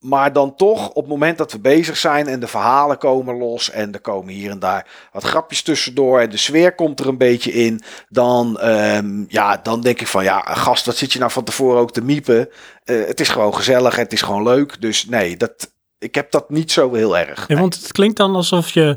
maar 0.00 0.32
dan 0.32 0.54
toch, 0.56 0.88
op 0.88 0.94
het 0.94 1.06
moment 1.06 1.38
dat 1.38 1.52
we 1.52 1.58
bezig 1.58 1.96
zijn 1.96 2.26
en 2.26 2.40
de 2.40 2.46
verhalen 2.46 2.98
komen 2.98 3.38
los 3.38 3.70
en 3.70 3.92
er 3.92 4.00
komen 4.00 4.32
hier 4.32 4.50
en 4.50 4.58
daar 4.58 4.86
wat 5.12 5.24
grapjes 5.24 5.62
tussendoor 5.62 6.20
en 6.20 6.30
de 6.30 6.36
sfeer 6.36 6.74
komt 6.74 7.00
er 7.00 7.08
een 7.08 7.18
beetje 7.18 7.52
in, 7.52 7.82
dan, 8.08 8.58
ehm, 8.58 9.24
ja, 9.28 9.56
dan 9.56 9.80
denk 9.80 10.00
ik 10.00 10.06
van 10.06 10.24
ja, 10.24 10.40
gast, 10.40 10.86
wat 10.86 10.96
zit 10.96 11.12
je 11.12 11.18
nou 11.18 11.30
van 11.30 11.44
tevoren 11.44 11.80
ook 11.80 11.92
te 11.92 12.02
miepen? 12.02 12.48
Eh, 12.84 13.06
het 13.06 13.20
is 13.20 13.28
gewoon 13.28 13.54
gezellig, 13.54 13.96
het 13.96 14.12
is 14.12 14.22
gewoon 14.22 14.42
leuk. 14.42 14.80
Dus 14.80 15.06
nee, 15.06 15.36
dat, 15.36 15.70
ik 15.98 16.14
heb 16.14 16.30
dat 16.30 16.50
niet 16.50 16.72
zo 16.72 16.92
heel 16.94 17.18
erg. 17.18 17.48
Nee, 17.48 17.58
want 17.58 17.74
het 17.74 17.92
klinkt 17.92 18.16
dan 18.16 18.34
alsof 18.34 18.70
je 18.70 18.96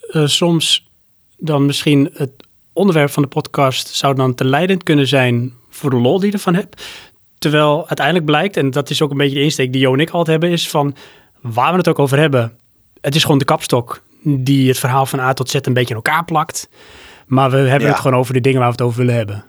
eh, 0.00 0.26
soms 0.26 0.90
dan 1.36 1.66
misschien 1.66 2.10
het 2.14 2.32
onderwerp 2.72 3.10
van 3.10 3.22
de 3.22 3.28
podcast 3.28 3.88
zou 3.88 4.14
dan 4.14 4.34
te 4.34 4.44
leidend 4.44 4.82
kunnen 4.82 5.06
zijn 5.06 5.54
voor 5.68 5.90
de 5.90 5.96
lol 5.96 6.18
die 6.18 6.26
je 6.26 6.32
ervan 6.32 6.54
hebt. 6.54 6.82
Terwijl 7.40 7.78
uiteindelijk 7.86 8.26
blijkt, 8.26 8.56
en 8.56 8.70
dat 8.70 8.90
is 8.90 9.02
ook 9.02 9.10
een 9.10 9.16
beetje 9.16 9.34
de 9.36 9.42
insteek 9.42 9.72
die 9.72 9.80
Jo 9.80 9.92
en 9.92 10.00
ik 10.00 10.10
altijd 10.10 10.26
hebben, 10.26 10.50
is 10.50 10.68
van 10.70 10.94
waar 11.40 11.70
we 11.72 11.78
het 11.78 11.88
ook 11.88 11.98
over 11.98 12.18
hebben. 12.18 12.58
Het 13.00 13.14
is 13.14 13.22
gewoon 13.22 13.38
de 13.38 13.44
kapstok 13.44 14.02
die 14.22 14.68
het 14.68 14.78
verhaal 14.78 15.06
van 15.06 15.20
A 15.20 15.32
tot 15.32 15.50
Z 15.50 15.54
een 15.54 15.72
beetje 15.72 15.88
in 15.94 16.02
elkaar 16.02 16.24
plakt. 16.24 16.68
Maar 17.26 17.50
we 17.50 17.56
hebben 17.56 17.80
Ja. 17.80 17.92
het 17.94 18.00
gewoon 18.02 18.18
over 18.18 18.34
de 18.34 18.40
dingen 18.40 18.58
waar 18.58 18.68
we 18.68 18.74
het 18.74 18.82
over 18.84 18.98
willen 18.98 19.14
hebben. 19.14 19.44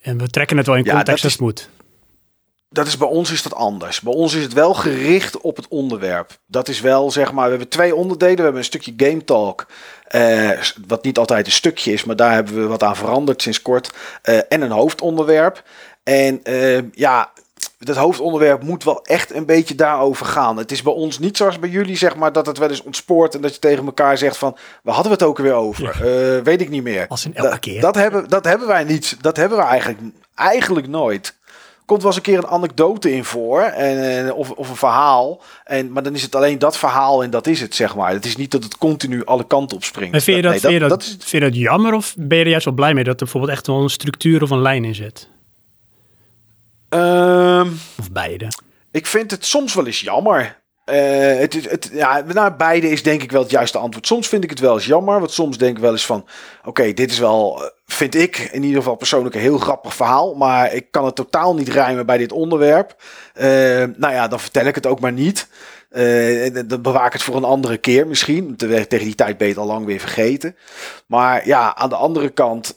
En 0.00 0.18
we 0.18 0.28
trekken 0.28 0.56
het 0.56 0.66
wel 0.66 0.76
in 0.76 0.84
Ja, 0.84 0.94
context 0.94 1.24
als 1.24 1.32
het 1.32 1.42
moet. 1.42 1.68
dat 2.68 2.86
is 2.86 2.96
bij 2.96 3.08
ons 3.08 3.32
is 3.32 3.42
dat 3.42 3.54
anders. 3.54 4.00
Bij 4.00 4.12
ons 4.12 4.34
is 4.34 4.42
het 4.42 4.52
wel 4.52 4.74
gericht 4.74 5.40
op 5.40 5.56
het 5.56 5.68
onderwerp. 5.68 6.38
Dat 6.46 6.68
is 6.68 6.80
wel, 6.80 7.10
zeg 7.10 7.32
maar, 7.32 7.44
we 7.44 7.50
hebben 7.50 7.68
twee 7.68 7.94
onderdelen. 7.94 8.36
We 8.36 8.42
hebben 8.42 8.60
een 8.60 8.66
stukje 8.66 8.92
Game 8.96 9.24
Talk, 9.24 9.66
eh, 10.04 10.50
wat 10.86 11.04
niet 11.04 11.18
altijd 11.18 11.46
een 11.46 11.52
stukje 11.52 11.92
is, 11.92 12.04
maar 12.04 12.16
daar 12.16 12.32
hebben 12.32 12.54
we 12.54 12.66
wat 12.66 12.82
aan 12.82 12.96
veranderd 12.96 13.42
sinds 13.42 13.62
kort. 13.62 13.92
Eh, 14.22 14.38
en 14.48 14.60
een 14.62 14.70
hoofdonderwerp. 14.70 15.62
En 16.10 16.40
eh, 16.42 16.82
ja, 16.92 17.30
dat 17.78 17.96
hoofdonderwerp 17.96 18.62
moet 18.62 18.84
wel 18.84 19.04
echt 19.04 19.34
een 19.34 19.46
beetje 19.46 19.74
daarover 19.74 20.26
gaan. 20.26 20.56
Het 20.56 20.72
is 20.72 20.82
bij 20.82 20.92
ons 20.92 21.18
niet 21.18 21.36
zoals 21.36 21.58
bij 21.58 21.68
jullie, 21.68 21.96
zeg 21.96 22.16
maar, 22.16 22.32
dat 22.32 22.46
het 22.46 22.58
wel 22.58 22.68
eens 22.68 22.82
ontspoort 22.82 23.34
en 23.34 23.40
dat 23.40 23.54
je 23.54 23.60
tegen 23.60 23.84
elkaar 23.84 24.18
zegt 24.18 24.36
van, 24.36 24.56
we 24.82 24.90
hadden 24.90 25.12
we 25.12 25.18
het 25.18 25.26
ook 25.26 25.38
weer 25.38 25.52
over? 25.52 25.88
Eh, 25.88 26.42
weet 26.42 26.60
ik 26.60 26.68
niet 26.70 26.82
meer. 26.82 27.06
Als 27.08 27.24
in 27.24 27.34
elke 27.34 27.50
Da- 27.50 27.56
keer. 27.56 27.80
Dat 27.80 27.94
hebben, 27.94 28.28
dat 28.28 28.44
hebben 28.44 28.66
wij 28.66 28.84
niet. 28.84 29.16
Dat 29.20 29.36
hebben 29.36 29.58
we 29.58 29.64
eigenlijk, 29.64 30.00
eigenlijk 30.34 30.88
nooit. 30.88 31.38
Komt 31.86 32.02
wel 32.02 32.10
eens 32.10 32.20
een 32.20 32.32
keer 32.32 32.38
een 32.38 32.46
anekdote 32.50 33.12
in 33.12 33.24
voor. 33.24 33.60
En, 33.60 34.32
of, 34.32 34.50
of 34.50 34.68
een 34.68 34.76
verhaal. 34.76 35.42
En, 35.64 35.92
maar 35.92 36.02
dan 36.02 36.14
is 36.14 36.22
het 36.22 36.34
alleen 36.34 36.58
dat 36.58 36.76
verhaal 36.76 37.22
en 37.22 37.30
dat 37.30 37.46
is 37.46 37.60
het, 37.60 37.74
zeg 37.74 37.96
maar. 37.96 38.12
Het 38.12 38.24
is 38.24 38.36
niet 38.36 38.50
dat 38.50 38.64
het 38.64 38.78
continu 38.78 39.24
alle 39.24 39.46
kanten 39.46 39.76
op 39.76 39.84
springt. 39.84 40.14
En 40.14 40.22
vind 40.22 40.36
je 40.36 40.42
dat, 40.42 40.50
Nee, 40.52 40.60
vind 40.60 40.72
je 40.72 40.78
dat, 40.78 40.88
dat 40.88 41.02
is, 41.02 41.08
vind 41.08 41.30
je 41.30 41.40
dat 41.40 41.54
jammer 41.54 41.94
of 41.94 42.14
ben 42.18 42.38
je 42.38 42.44
er 42.44 42.50
juist 42.50 42.64
wel 42.64 42.74
blij 42.74 42.94
mee 42.94 43.04
dat 43.04 43.12
er 43.12 43.18
bijvoorbeeld 43.18 43.52
echt 43.52 43.66
wel 43.66 43.82
een 43.82 43.90
structuur 43.90 44.42
of 44.42 44.50
een 44.50 44.62
lijn 44.62 44.84
in 44.84 44.94
zit? 44.94 45.28
Ehm, 46.90 47.68
Of 47.98 48.10
beide? 48.12 48.48
ik 48.90 49.06
vind 49.06 49.30
het 49.30 49.44
soms 49.44 49.74
wel 49.74 49.86
eens 49.86 50.00
jammer. 50.00 50.58
Eh, 50.84 51.38
het 51.38 51.70
het, 51.70 51.90
ja, 51.92 52.22
naar 52.26 52.56
beide 52.56 52.88
is 52.90 53.02
denk 53.02 53.22
ik 53.22 53.30
wel 53.32 53.42
het 53.42 53.50
juiste 53.50 53.78
antwoord. 53.78 54.06
Soms 54.06 54.28
vind 54.28 54.44
ik 54.44 54.50
het 54.50 54.58
wel 54.58 54.74
eens 54.74 54.86
jammer. 54.86 55.18
Want 55.18 55.30
soms 55.32 55.58
denk 55.58 55.76
ik 55.76 55.82
wel 55.82 55.90
eens 55.92 56.06
van... 56.06 56.26
Oké, 56.64 56.92
dit 56.92 57.10
is 57.10 57.18
wel, 57.18 57.62
eh, 57.64 57.68
vind 57.86 58.14
ik 58.14 58.38
in 58.52 58.62
ieder 58.62 58.78
geval 58.78 58.96
persoonlijk 58.96 59.34
een 59.34 59.40
heel 59.40 59.58
grappig 59.58 59.94
verhaal. 59.94 60.34
Maar 60.34 60.74
ik 60.74 60.86
kan 60.90 61.04
het 61.04 61.14
totaal 61.14 61.54
niet 61.54 61.68
rijmen 61.68 62.06
bij 62.06 62.18
dit 62.18 62.32
onderwerp. 62.32 63.02
Eh, 63.34 63.46
nou 63.96 64.12
ja, 64.14 64.28
dan 64.28 64.40
vertel 64.40 64.64
ik 64.66 64.74
het 64.74 64.86
ook 64.86 65.00
maar 65.00 65.12
niet. 65.12 65.48
Dan 66.66 66.82
bewaar 66.82 67.06
ik 67.06 67.12
het 67.12 67.22
voor 67.22 67.36
een 67.36 67.44
andere 67.44 67.76
keer 67.78 68.06
misschien. 68.06 68.56
Te- 68.56 68.86
Tegen 68.86 69.06
die 69.06 69.14
tijd 69.14 69.38
ben 69.38 69.46
je 69.46 69.52
het 69.52 69.62
al 69.62 69.68
lang 69.68 69.86
weer 69.86 70.00
vergeten. 70.00 70.56
Maar 71.06 71.46
ja, 71.46 71.76
aan 71.76 71.88
de 71.88 71.96
andere 71.96 72.28
kant... 72.28 72.74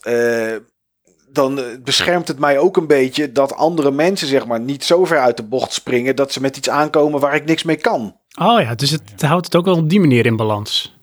dan 1.34 1.60
eh, 1.60 1.66
beschermt 1.84 2.28
het 2.28 2.40
mij 2.40 2.60
ook 2.60 2.78
een 2.78 2.88
beetje 2.88 3.32
dat 3.32 3.56
andere 3.56 3.92
mensen 3.92 4.28
zeg 4.28 4.46
maar 4.46 4.60
niet 4.60 4.84
zo 4.84 5.06
ver 5.06 5.20
uit 5.20 5.38
de 5.38 5.44
bocht 5.44 5.74
springen 5.74 6.16
dat 6.16 6.32
ze 6.32 6.42
met 6.42 6.58
iets 6.58 6.70
aankomen 6.70 7.20
waar 7.20 7.36
ik 7.36 7.46
niks 7.46 7.64
mee 7.64 7.76
kan. 7.76 8.16
Oh 8.40 8.62
ja, 8.62 8.76
dus 8.76 8.90
het 8.90 9.22
houdt 9.22 9.46
het 9.46 9.56
ook 9.56 9.66
wel 9.66 9.78
op 9.78 9.90
die 9.90 10.00
manier 10.00 10.26
in 10.26 10.36
balans. 10.36 10.96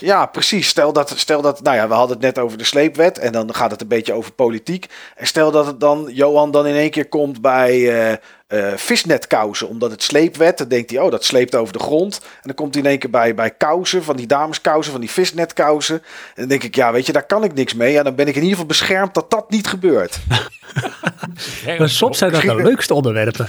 Ja, 0.00 0.26
precies. 0.26 0.68
Stel 0.68 0.92
dat, 0.92 1.12
stel 1.16 1.42
dat, 1.42 1.62
nou 1.62 1.76
ja, 1.76 1.88
we 1.88 1.94
hadden 1.94 2.16
het 2.16 2.24
net 2.24 2.38
over 2.38 2.58
de 2.58 2.64
sleepwet 2.64 3.18
en 3.18 3.32
dan 3.32 3.54
gaat 3.54 3.70
het 3.70 3.80
een 3.80 3.88
beetje 3.88 4.12
over 4.12 4.32
politiek. 4.32 4.86
En 5.16 5.26
stel 5.26 5.50
dat 5.50 5.66
het 5.66 5.80
dan, 5.80 6.08
Johan 6.12 6.50
dan 6.50 6.66
in 6.66 6.74
één 6.74 6.90
keer 6.90 7.08
komt 7.08 7.40
bij 7.40 8.08
eh 8.10 8.16
eh, 8.48 8.72
visnetkousen, 8.76 9.68
omdat 9.68 9.90
het 9.90 10.02
sleepwet, 10.02 10.58
dan 10.58 10.68
denkt 10.68 10.90
hij, 10.90 11.00
oh, 11.00 11.10
dat 11.10 11.24
sleept 11.24 11.54
over 11.54 11.72
de 11.72 11.78
grond. 11.78 12.20
En 12.22 12.40
dan 12.42 12.54
komt 12.54 12.74
hij 12.74 12.82
in 12.82 12.88
één 12.88 12.98
keer 12.98 13.10
bij, 13.10 13.34
bij 13.34 13.50
kousen, 13.50 14.04
van 14.04 14.16
die 14.16 14.26
dameskousen, 14.26 14.92
van 14.92 15.00
die 15.00 15.10
visnetkousen. 15.10 15.94
En 15.96 16.02
dan 16.34 16.48
denk 16.48 16.62
ik, 16.62 16.74
ja, 16.74 16.92
weet 16.92 17.06
je, 17.06 17.12
daar 17.12 17.26
kan 17.26 17.44
ik 17.44 17.54
niks 17.54 17.74
mee. 17.74 17.92
Ja, 17.92 18.02
dan 18.02 18.14
ben 18.14 18.26
ik 18.26 18.34
in 18.34 18.42
ieder 18.42 18.50
geval 18.50 18.66
beschermd 18.66 19.14
dat 19.14 19.30
dat 19.30 19.50
niet 19.50 19.66
gebeurt. 19.66 20.18
Maar 21.78 21.88
soms 21.88 22.18
zijn 22.18 22.32
dat 22.32 22.40
de 22.40 22.54
leukste 22.54 22.94
onderwerpen. 22.94 23.48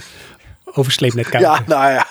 Over 0.66 0.92
sleepnet 0.92 1.30
kijken. 1.30 1.50
Ja, 1.50 1.64
nou 1.68 1.92
ja, 1.92 2.08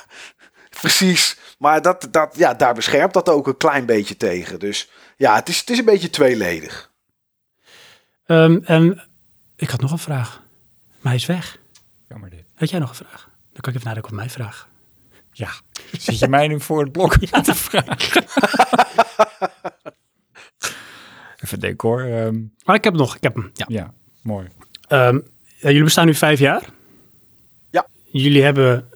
precies. 0.80 1.38
Maar 1.58 1.82
dat, 1.82 2.08
dat, 2.10 2.34
ja, 2.36 2.54
daar 2.54 2.74
beschermt 2.74 3.12
dat 3.12 3.28
ook 3.28 3.46
een 3.46 3.56
klein 3.56 3.86
beetje 3.86 4.16
tegen. 4.16 4.58
Dus 4.58 4.90
ja, 5.16 5.34
het 5.34 5.48
is, 5.48 5.58
het 5.58 5.70
is 5.70 5.78
een 5.78 5.84
beetje 5.84 6.10
tweeledig. 6.10 6.90
Ehm, 8.26 8.58
en 8.64 9.08
ik 9.56 9.70
had 9.70 9.80
nog 9.80 9.92
een 9.92 9.98
vraag. 9.98 10.42
Maar 11.00 11.12
hij 11.12 11.20
is 11.20 11.26
weg. 11.26 11.58
Jammer 12.08 12.30
dit. 12.30 12.37
Had 12.58 12.70
jij 12.70 12.78
nog 12.78 12.88
een 12.88 12.94
vraag? 12.94 13.28
Dan 13.52 13.60
kan 13.60 13.72
ik 13.72 13.78
even 13.78 13.86
nadenken 13.88 14.10
wat 14.10 14.20
mijn 14.20 14.30
vraag. 14.30 14.68
Ja, 15.32 15.48
zit 15.98 16.18
je 16.18 16.28
mij 16.28 16.48
nu 16.48 16.60
voor 16.60 16.82
het 16.82 16.92
blok 16.92 17.14
te 17.42 17.54
vragen? 17.54 18.24
even 21.44 21.60
denken 21.60 21.88
hoor. 21.88 22.00
Ehm, 22.02 22.36
Maar 22.64 22.76
ik 22.76 22.84
heb 22.84 22.92
hem 22.92 23.02
nog, 23.02 23.16
ik 23.16 23.22
heb 23.22 23.34
hem. 23.34 23.50
Ja. 23.54 23.64
ja, 23.68 23.92
mooi. 24.22 24.48
Ehm, 24.88 25.14
ja, 25.44 25.68
jullie 25.68 25.82
bestaan 25.84 26.06
nu 26.06 26.14
vijf 26.14 26.38
jaar. 26.38 26.62
Ja. 27.70 27.86
Jullie 28.04 28.42
hebben 28.42 28.88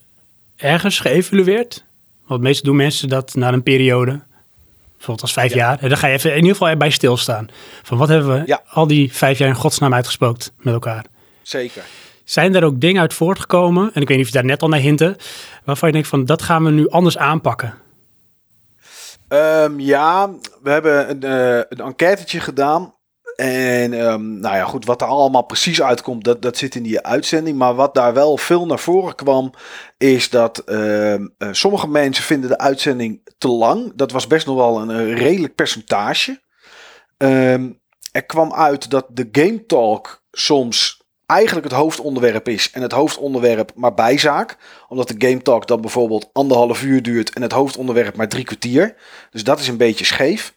ergens 0.57 1.01
geëvalueerd. 1.01 1.85
Want 2.27 2.43
meestal 2.43 2.65
doen 2.65 2.77
mensen 2.77 3.09
dat 3.09 3.35
na 3.35 3.53
een 3.53 3.63
periode. 3.63 4.23
Bijvoorbeeld 4.91 5.23
als 5.23 5.33
vijf 5.33 5.51
Ja. 5.55 5.57
jaar. 5.57 5.79
En 5.79 5.89
dan 5.89 5.99
ga 5.99 6.07
je 6.07 6.15
even 6.15 6.31
in 6.31 6.37
ieder 6.37 6.53
geval 6.53 6.69
erbij 6.69 6.91
stilstaan. 6.91 7.49
Van 7.83 7.99
wat 7.99 8.09
hebben 8.09 8.41
we 8.41 8.43
Ja. 8.47 8.63
al 8.69 8.87
die 8.87 9.13
vijf 9.13 9.39
jaar 9.39 9.49
in 9.49 9.55
godsnaam 9.55 9.95
uitgespookt 9.95 10.53
met 10.57 10.75
elkaar. 10.75 11.05
Zeker. 11.43 11.83
Zijn 12.33 12.55
er 12.55 12.65
ook 12.65 12.81
dingen 12.81 13.01
uit 13.01 13.15
voortgekomen, 13.15 13.91
en 13.95 14.03
ik 14.03 14.09
weet 14.09 14.17
niet 14.17 14.27
of 14.27 14.33
je 14.33 14.39
daar 14.39 14.49
net 14.49 14.63
al 14.63 14.69
naar 14.69 14.81
hinten, 14.81 15.17
waarvan 15.65 15.89
je 15.89 15.95
denkt 15.95 16.09
van 16.09 16.25
dat 16.25 16.43
gaan 16.43 16.65
we 16.65 16.71
nu 16.71 16.89
anders 16.89 17.19
aanpakken? 17.19 17.75
Ehm, 19.29 19.81
ja, 19.81 20.31
we 20.63 20.71
hebben 20.71 21.11
een, 21.11 21.23
eh 21.23 21.65
een 21.69 21.87
enquêtetje 21.87 22.41
gedaan. 22.41 22.95
En 23.37 23.93
ehm, 23.93 24.39
nou 24.39 24.57
ja, 24.57 24.65
goed, 24.65 24.85
wat 24.85 25.01
er 25.01 25.07
allemaal 25.07 25.43
precies 25.43 25.83
uitkomt, 25.83 26.25
dat, 26.25 26.43
dat 26.43 26.57
zit 26.57 26.75
in 26.75 26.83
die 26.83 27.01
uitzending. 27.01 27.59
Maar 27.59 27.75
wat 27.75 27.95
daar 27.95 28.15
wel 28.15 28.37
veel 28.37 28.67
naar 28.67 28.79
voren 28.79 29.15
kwam, 29.15 29.53
is 29.99 30.31
dat 30.31 30.59
ehm, 30.59 31.27
eh, 31.39 31.49
sommige 31.51 31.89
mensen 31.89 32.25
vinden 32.25 32.51
de 32.51 32.59
uitzending 32.59 33.31
te 33.39 33.49
lang. 33.49 33.93
Dat 33.95 34.13
was 34.13 34.27
best 34.27 34.47
nog 34.47 34.57
wel 34.57 34.81
een, 34.81 35.15
redelijk 35.15 35.55
percentage. 35.55 36.41
Er 38.13 38.25
kwam 38.27 38.53
uit 38.53 38.91
dat 38.91 39.07
de 39.09 39.29
Game 39.33 39.67
Talk 39.67 40.23
soms 40.31 41.02
eigenlijk 41.27 41.69
het 41.69 41.77
hoofdonderwerp 41.77 42.49
is. 42.49 42.71
En 42.71 42.83
het 42.83 42.93
hoofdonderwerp 42.93 43.73
maar 43.75 43.95
bijzaak. 43.95 44.57
Omdat 44.89 45.09
de 45.09 45.27
Game 45.29 45.43
Talk 45.43 45.67
dan 45.67 45.81
bijvoorbeeld 45.81 46.31
anderhalf 46.33 46.83
uur 46.83 47.03
duurt 47.03 47.33
en 47.33 47.43
het 47.43 47.53
hoofdonderwerp 47.53 48.17
maar 48.17 48.29
drie 48.29 48.45
kwartier. 48.45 48.95
Dus 49.31 49.45
dat 49.45 49.61
is 49.61 49.69
een 49.69 49.77
beetje 49.77 50.05
scheef. 50.05 50.55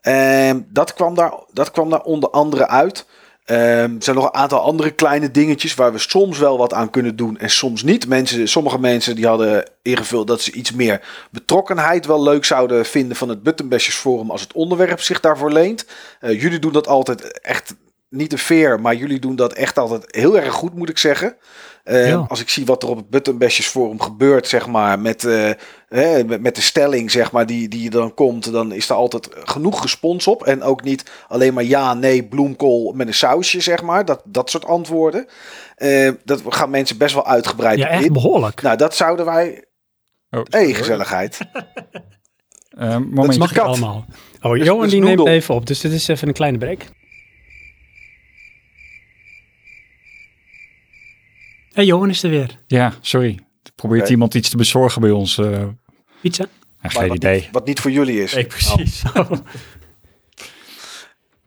Ehm, 0.00 0.60
dat, 0.68 0.94
kwam 0.94 1.14
daar, 1.14 1.32
dat 1.52 1.70
kwam 1.70 1.90
daar 1.90 2.02
onder 2.02 2.30
andere 2.30 2.68
uit. 2.68 3.06
Ehm, 3.44 3.94
er 3.94 4.02
zijn 4.02 4.16
nog 4.16 4.24
een 4.24 4.34
aantal 4.34 4.60
andere 4.60 4.90
kleine 4.90 5.30
dingetjes 5.30 5.74
waar 5.74 5.92
we 5.92 5.98
soms 5.98 6.38
wel 6.38 6.58
wat 6.58 6.72
aan 6.72 6.90
kunnen 6.90 7.16
doen 7.16 7.38
en 7.38 7.50
soms 7.50 7.82
niet. 7.82 8.08
Mensen, 8.08 8.48
sommige 8.48 8.78
mensen 8.78 9.16
die 9.16 9.26
hadden 9.26 9.70
ingevuld 9.82 10.26
dat 10.26 10.40
ze 10.40 10.52
iets 10.52 10.72
meer 10.72 11.00
betrokkenheid 11.30 12.06
wel 12.06 12.22
leuk 12.22 12.44
zouden 12.44 12.86
vinden 12.86 13.16
van 13.16 13.28
het 13.28 13.42
Buttonbashers 13.42 13.96
Forum 13.96 14.30
als 14.30 14.40
het 14.40 14.52
onderwerp 14.52 15.00
zich 15.00 15.20
daarvoor 15.20 15.52
leent. 15.52 15.86
Eh, 16.20 16.40
jullie 16.42 16.58
doen 16.58 16.72
dat 16.72 16.88
altijd 16.88 17.40
echt 17.40 17.74
niet 18.08 18.30
te 18.30 18.38
veer, 18.38 18.80
maar 18.80 18.94
jullie 18.94 19.18
doen 19.18 19.36
dat 19.36 19.52
echt 19.52 19.78
altijd 19.78 20.04
heel 20.16 20.38
erg 20.38 20.52
goed, 20.54 20.74
moet 20.74 20.88
ik 20.88 20.98
zeggen. 20.98 21.36
Eh, 21.84 22.08
Ja. 22.08 22.24
Als 22.28 22.40
ik 22.40 22.48
zie 22.48 22.66
wat 22.66 22.82
er 22.82 22.88
op 22.88 22.96
het 22.96 23.10
Buttonbashers 23.10 23.66
Forum 23.66 24.00
gebeurt, 24.00 24.46
zeg 24.48 24.66
maar, 24.66 24.98
met, 24.98 25.24
eh, 25.24 25.50
hè, 25.88 26.24
met, 26.24 26.40
met 26.40 26.54
de 26.54 26.60
stelling, 26.60 27.10
zeg 27.10 27.32
maar, 27.32 27.46
die, 27.46 27.68
die 27.68 27.90
dan 27.90 28.14
komt, 28.14 28.52
dan 28.52 28.72
is 28.72 28.88
er 28.88 28.94
altijd 28.96 29.28
genoeg 29.32 29.82
respons 29.82 30.26
op. 30.26 30.44
En 30.44 30.62
ook 30.62 30.82
niet 30.82 31.10
alleen 31.28 31.54
maar 31.54 31.64
ja, 31.64 31.94
nee, 31.94 32.24
bloemkool 32.24 32.92
met 32.92 33.06
een 33.06 33.14
sausje, 33.14 33.60
zeg 33.60 33.82
maar. 33.82 34.04
Dat, 34.04 34.22
dat 34.24 34.50
soort 34.50 34.64
antwoorden. 34.64 35.26
Eh, 35.74 36.10
dat 36.24 36.42
gaan 36.48 36.70
mensen 36.70 36.98
best 36.98 37.14
wel 37.14 37.26
uitgebreid 37.26 37.78
Ja, 37.78 37.88
echt 37.88 38.04
in. 38.04 38.12
behoorlijk. 38.12 38.62
Nou, 38.62 38.76
dat 38.76 38.94
zouden 38.96 39.24
wij... 39.26 39.64
Oh, 40.30 40.42
hoor. 40.50 40.74
gezelligheid. 40.74 41.38
Eh, 42.76 42.90
Dat 42.90 43.00
momentje. 43.00 43.38
Mag 43.38 43.50
ik 43.50 43.56
kat. 43.56 43.66
allemaal. 43.66 44.04
Oh, 44.42 44.52
Dus- 44.52 44.64
Johan 44.66 44.82
dus 44.82 44.90
die 44.90 45.00
neemt 45.02 45.26
even 45.26 45.54
op, 45.54 45.66
dus 45.66 45.80
dit 45.80 45.92
is 45.92 46.08
even 46.08 46.28
een 46.28 46.34
kleine 46.34 46.58
break. 46.58 46.80
Hey, 51.76 51.84
Johan 51.84 52.08
is 52.08 52.22
er 52.22 52.30
weer. 52.30 52.58
Ja, 52.66 52.92
sorry. 53.00 53.38
Probeert 53.74 54.08
iemand 54.08 54.34
iets 54.34 54.50
te 54.50 54.56
bezorgen 54.56 55.00
bij 55.00 55.10
ons? 55.10 55.38
eh 55.38 55.62
Pizza? 56.20 56.46
ja, 56.82 56.88
geen 56.88 57.08
wat, 57.08 57.16
idee. 57.16 57.40
Niet, 57.40 57.48
wat 57.52 57.66
niet 57.66 57.80
voor 57.80 57.90
jullie 57.90 58.22
is. 58.22 58.34
Nee, 58.34 58.46
precies. 58.46 59.02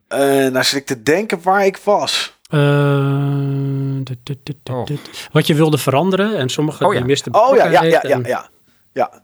Eh, 0.07 0.19
nou 0.47 0.63
zit 0.63 0.79
ik 0.79 0.85
te 0.85 1.03
denken 1.03 1.41
waar 1.41 1.65
ik 1.65 1.77
was. 1.77 2.39
Eh, 2.49 3.97
dit, 4.03 4.17
dit, 4.23 4.37
dit, 4.43 4.55
dit, 4.63 4.75
Oh. 4.75 4.87
Wat 5.31 5.47
je 5.47 5.55
wilde 5.55 5.77
veranderen 5.77 6.37
en 6.37 6.49
sommige 6.49 6.85
Oh 6.85 6.93
ja. 6.93 6.99
die 6.99 7.07
misten 7.07 7.35
Oh 7.35 7.55
ja, 7.55 7.65
ja, 7.65 7.83
ja, 7.83 8.03
ja, 8.07 8.19
ja. 8.23 8.49
ja. 8.93 9.21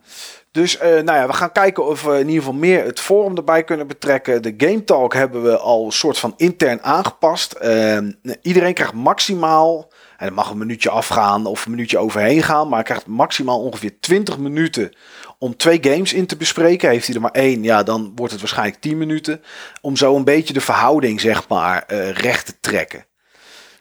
Dus 0.51 0.77
eh, 0.77 0.89
nou 0.89 1.17
ja, 1.17 1.27
we 1.27 1.33
gaan 1.33 1.51
kijken 1.51 1.85
of 1.85 2.03
we 2.03 2.11
in 2.13 2.27
ieder 2.27 2.43
geval 2.43 2.53
meer 2.53 2.83
het 2.83 2.99
forum 2.99 3.37
erbij 3.37 3.63
kunnen 3.63 3.87
betrekken. 3.87 4.41
De 4.41 4.53
Game 4.57 4.83
Talk 4.83 5.13
hebben 5.13 5.43
we 5.43 5.57
al 5.57 5.85
een 5.85 5.91
soort 5.91 6.17
van 6.17 6.33
intern 6.37 6.83
aangepast. 6.83 7.51
Eh, 7.51 7.97
iedereen 8.41 8.73
krijgt 8.73 8.93
maximaal, 8.93 9.91
en 10.17 10.25
het 10.25 10.35
mag 10.35 10.49
een 10.49 10.57
minuutje 10.57 10.89
afgaan 10.89 11.45
of 11.45 11.65
een 11.65 11.71
minuutje 11.71 11.97
overheen 11.97 12.43
gaan, 12.43 12.67
maar 12.67 12.75
hij 12.75 12.83
krijgt 12.83 13.07
maximaal 13.07 13.59
ongeveer 13.59 13.99
20 13.99 14.37
minuten 14.37 14.91
om 15.37 15.57
twee 15.57 15.77
games 15.81 16.13
in 16.13 16.25
te 16.25 16.37
bespreken. 16.37 16.89
Heeft 16.89 17.05
hij 17.05 17.15
er 17.15 17.21
maar 17.21 17.31
één, 17.31 17.63
ja, 17.63 17.83
dan 17.83 18.11
wordt 18.15 18.31
het 18.31 18.41
waarschijnlijk 18.41 18.81
10 18.81 18.97
minuten. 18.97 19.41
Om 19.81 19.95
zo 19.95 20.15
een 20.15 20.23
beetje 20.23 20.53
de 20.53 20.61
verhouding, 20.61 21.21
zeg 21.21 21.47
maar, 21.47 21.83
eh, 21.87 22.11
recht 22.11 22.45
te 22.45 22.59
trekken. 22.59 23.05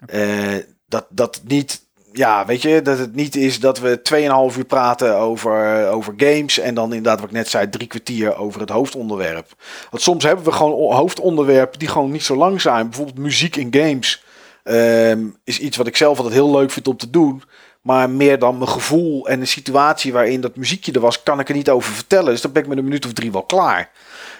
Eh, 0.06 0.56
dat, 0.86 1.06
dat 1.10 1.40
niet 1.44 1.82
ja, 2.16 2.46
weet 2.46 2.62
je, 2.62 2.82
dat 2.82 2.98
het 2.98 3.14
niet 3.14 3.36
is 3.36 3.60
dat 3.60 3.78
we 3.78 4.02
2,5 4.02 4.56
uur 4.56 4.64
praten 4.64 5.16
over, 5.16 5.88
over 5.88 6.14
games. 6.16 6.58
En 6.58 6.74
dan 6.74 6.88
inderdaad, 6.88 7.20
wat 7.20 7.28
ik 7.28 7.34
net 7.34 7.48
zei, 7.48 7.68
drie 7.68 7.86
kwartier 7.86 8.36
over 8.36 8.60
het 8.60 8.70
hoofdonderwerp. 8.70 9.52
Want 9.90 10.02
soms 10.02 10.24
hebben 10.24 10.44
we 10.44 10.52
gewoon 10.52 10.94
hoofdonderwerpen 10.94 11.78
die 11.78 11.88
gewoon 11.88 12.10
niet 12.10 12.24
zo 12.24 12.36
lang 12.36 12.60
zijn. 12.60 12.88
Bijvoorbeeld 12.88 13.18
muziek 13.18 13.56
in 13.56 13.74
games 13.74 14.23
ehm, 14.64 15.26
is 15.44 15.58
iets 15.58 15.76
wat 15.76 15.86
ik 15.86 15.96
zelf 15.96 16.16
altijd 16.16 16.34
heel 16.34 16.50
leuk 16.50 16.70
vind 16.70 16.88
om 16.88 16.96
te 16.96 17.10
doen. 17.10 17.42
Maar 17.82 18.10
meer 18.10 18.38
dan 18.38 18.58
mijn 18.58 18.70
gevoel 18.70 19.28
en 19.28 19.40
de 19.40 19.46
situatie 19.46 20.12
waarin 20.12 20.40
dat 20.40 20.56
muziekje 20.56 20.92
er 20.92 21.00
was, 21.00 21.22
kan 21.22 21.40
ik 21.40 21.48
er 21.48 21.54
niet 21.54 21.70
over 21.70 21.92
vertellen. 21.92 22.32
Dus 22.32 22.40
dan 22.40 22.52
ben 22.52 22.62
ik 22.62 22.68
met 22.68 22.78
een 22.78 22.84
minuut 22.84 23.06
of 23.06 23.12
drie 23.12 23.32
wel 23.32 23.42
klaar. 23.42 23.90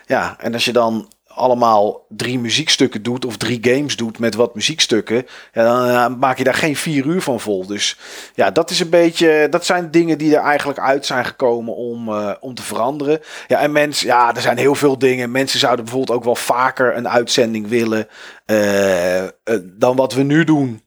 Ja, 0.06 0.36
en 0.38 0.52
als 0.52 0.64
je 0.64 0.72
dan 0.72 1.08
allemaal 1.34 2.06
drie 2.08 2.38
muziekstukken 2.38 3.02
doet 3.02 3.24
of 3.24 3.36
drie 3.36 3.58
games 3.62 3.96
doet 3.96 4.18
met 4.18 4.34
wat 4.34 4.54
muziekstukken, 4.54 5.26
ja, 5.52 5.64
dan 5.64 5.88
eh, 5.88 6.18
maak 6.18 6.38
je 6.38 6.44
daar 6.44 6.54
geen 6.54 6.76
vier 6.76 7.04
uur 7.04 7.22
van 7.22 7.40
vol. 7.40 7.66
Dus 7.66 7.98
ja, 8.34 8.50
dat 8.50 8.70
is 8.70 8.80
een 8.80 8.88
beetje, 8.90 9.46
dat 9.50 9.64
zijn 9.64 9.90
dingen 9.90 10.18
die 10.18 10.36
er 10.36 10.42
eigenlijk 10.42 10.78
uit 10.78 11.06
zijn 11.06 11.24
gekomen 11.24 11.74
om, 11.74 12.08
eh, 12.08 12.30
om 12.40 12.54
te 12.54 12.62
veranderen. 12.62 13.20
Ja, 13.46 13.60
en 13.60 13.72
mensen, 13.72 14.06
ja, 14.06 14.34
er 14.34 14.40
zijn 14.40 14.56
heel 14.56 14.74
veel 14.74 14.98
dingen. 14.98 15.30
Mensen 15.30 15.58
zouden 15.58 15.84
bijvoorbeeld 15.84 16.18
ook 16.18 16.24
wel 16.24 16.36
vaker 16.36 16.96
een 16.96 17.08
uitzending 17.08 17.68
willen 17.68 18.08
eh, 18.46 19.22
dan 19.62 19.96
wat 19.96 20.12
we 20.12 20.22
nu 20.22 20.44
doen. 20.44 20.82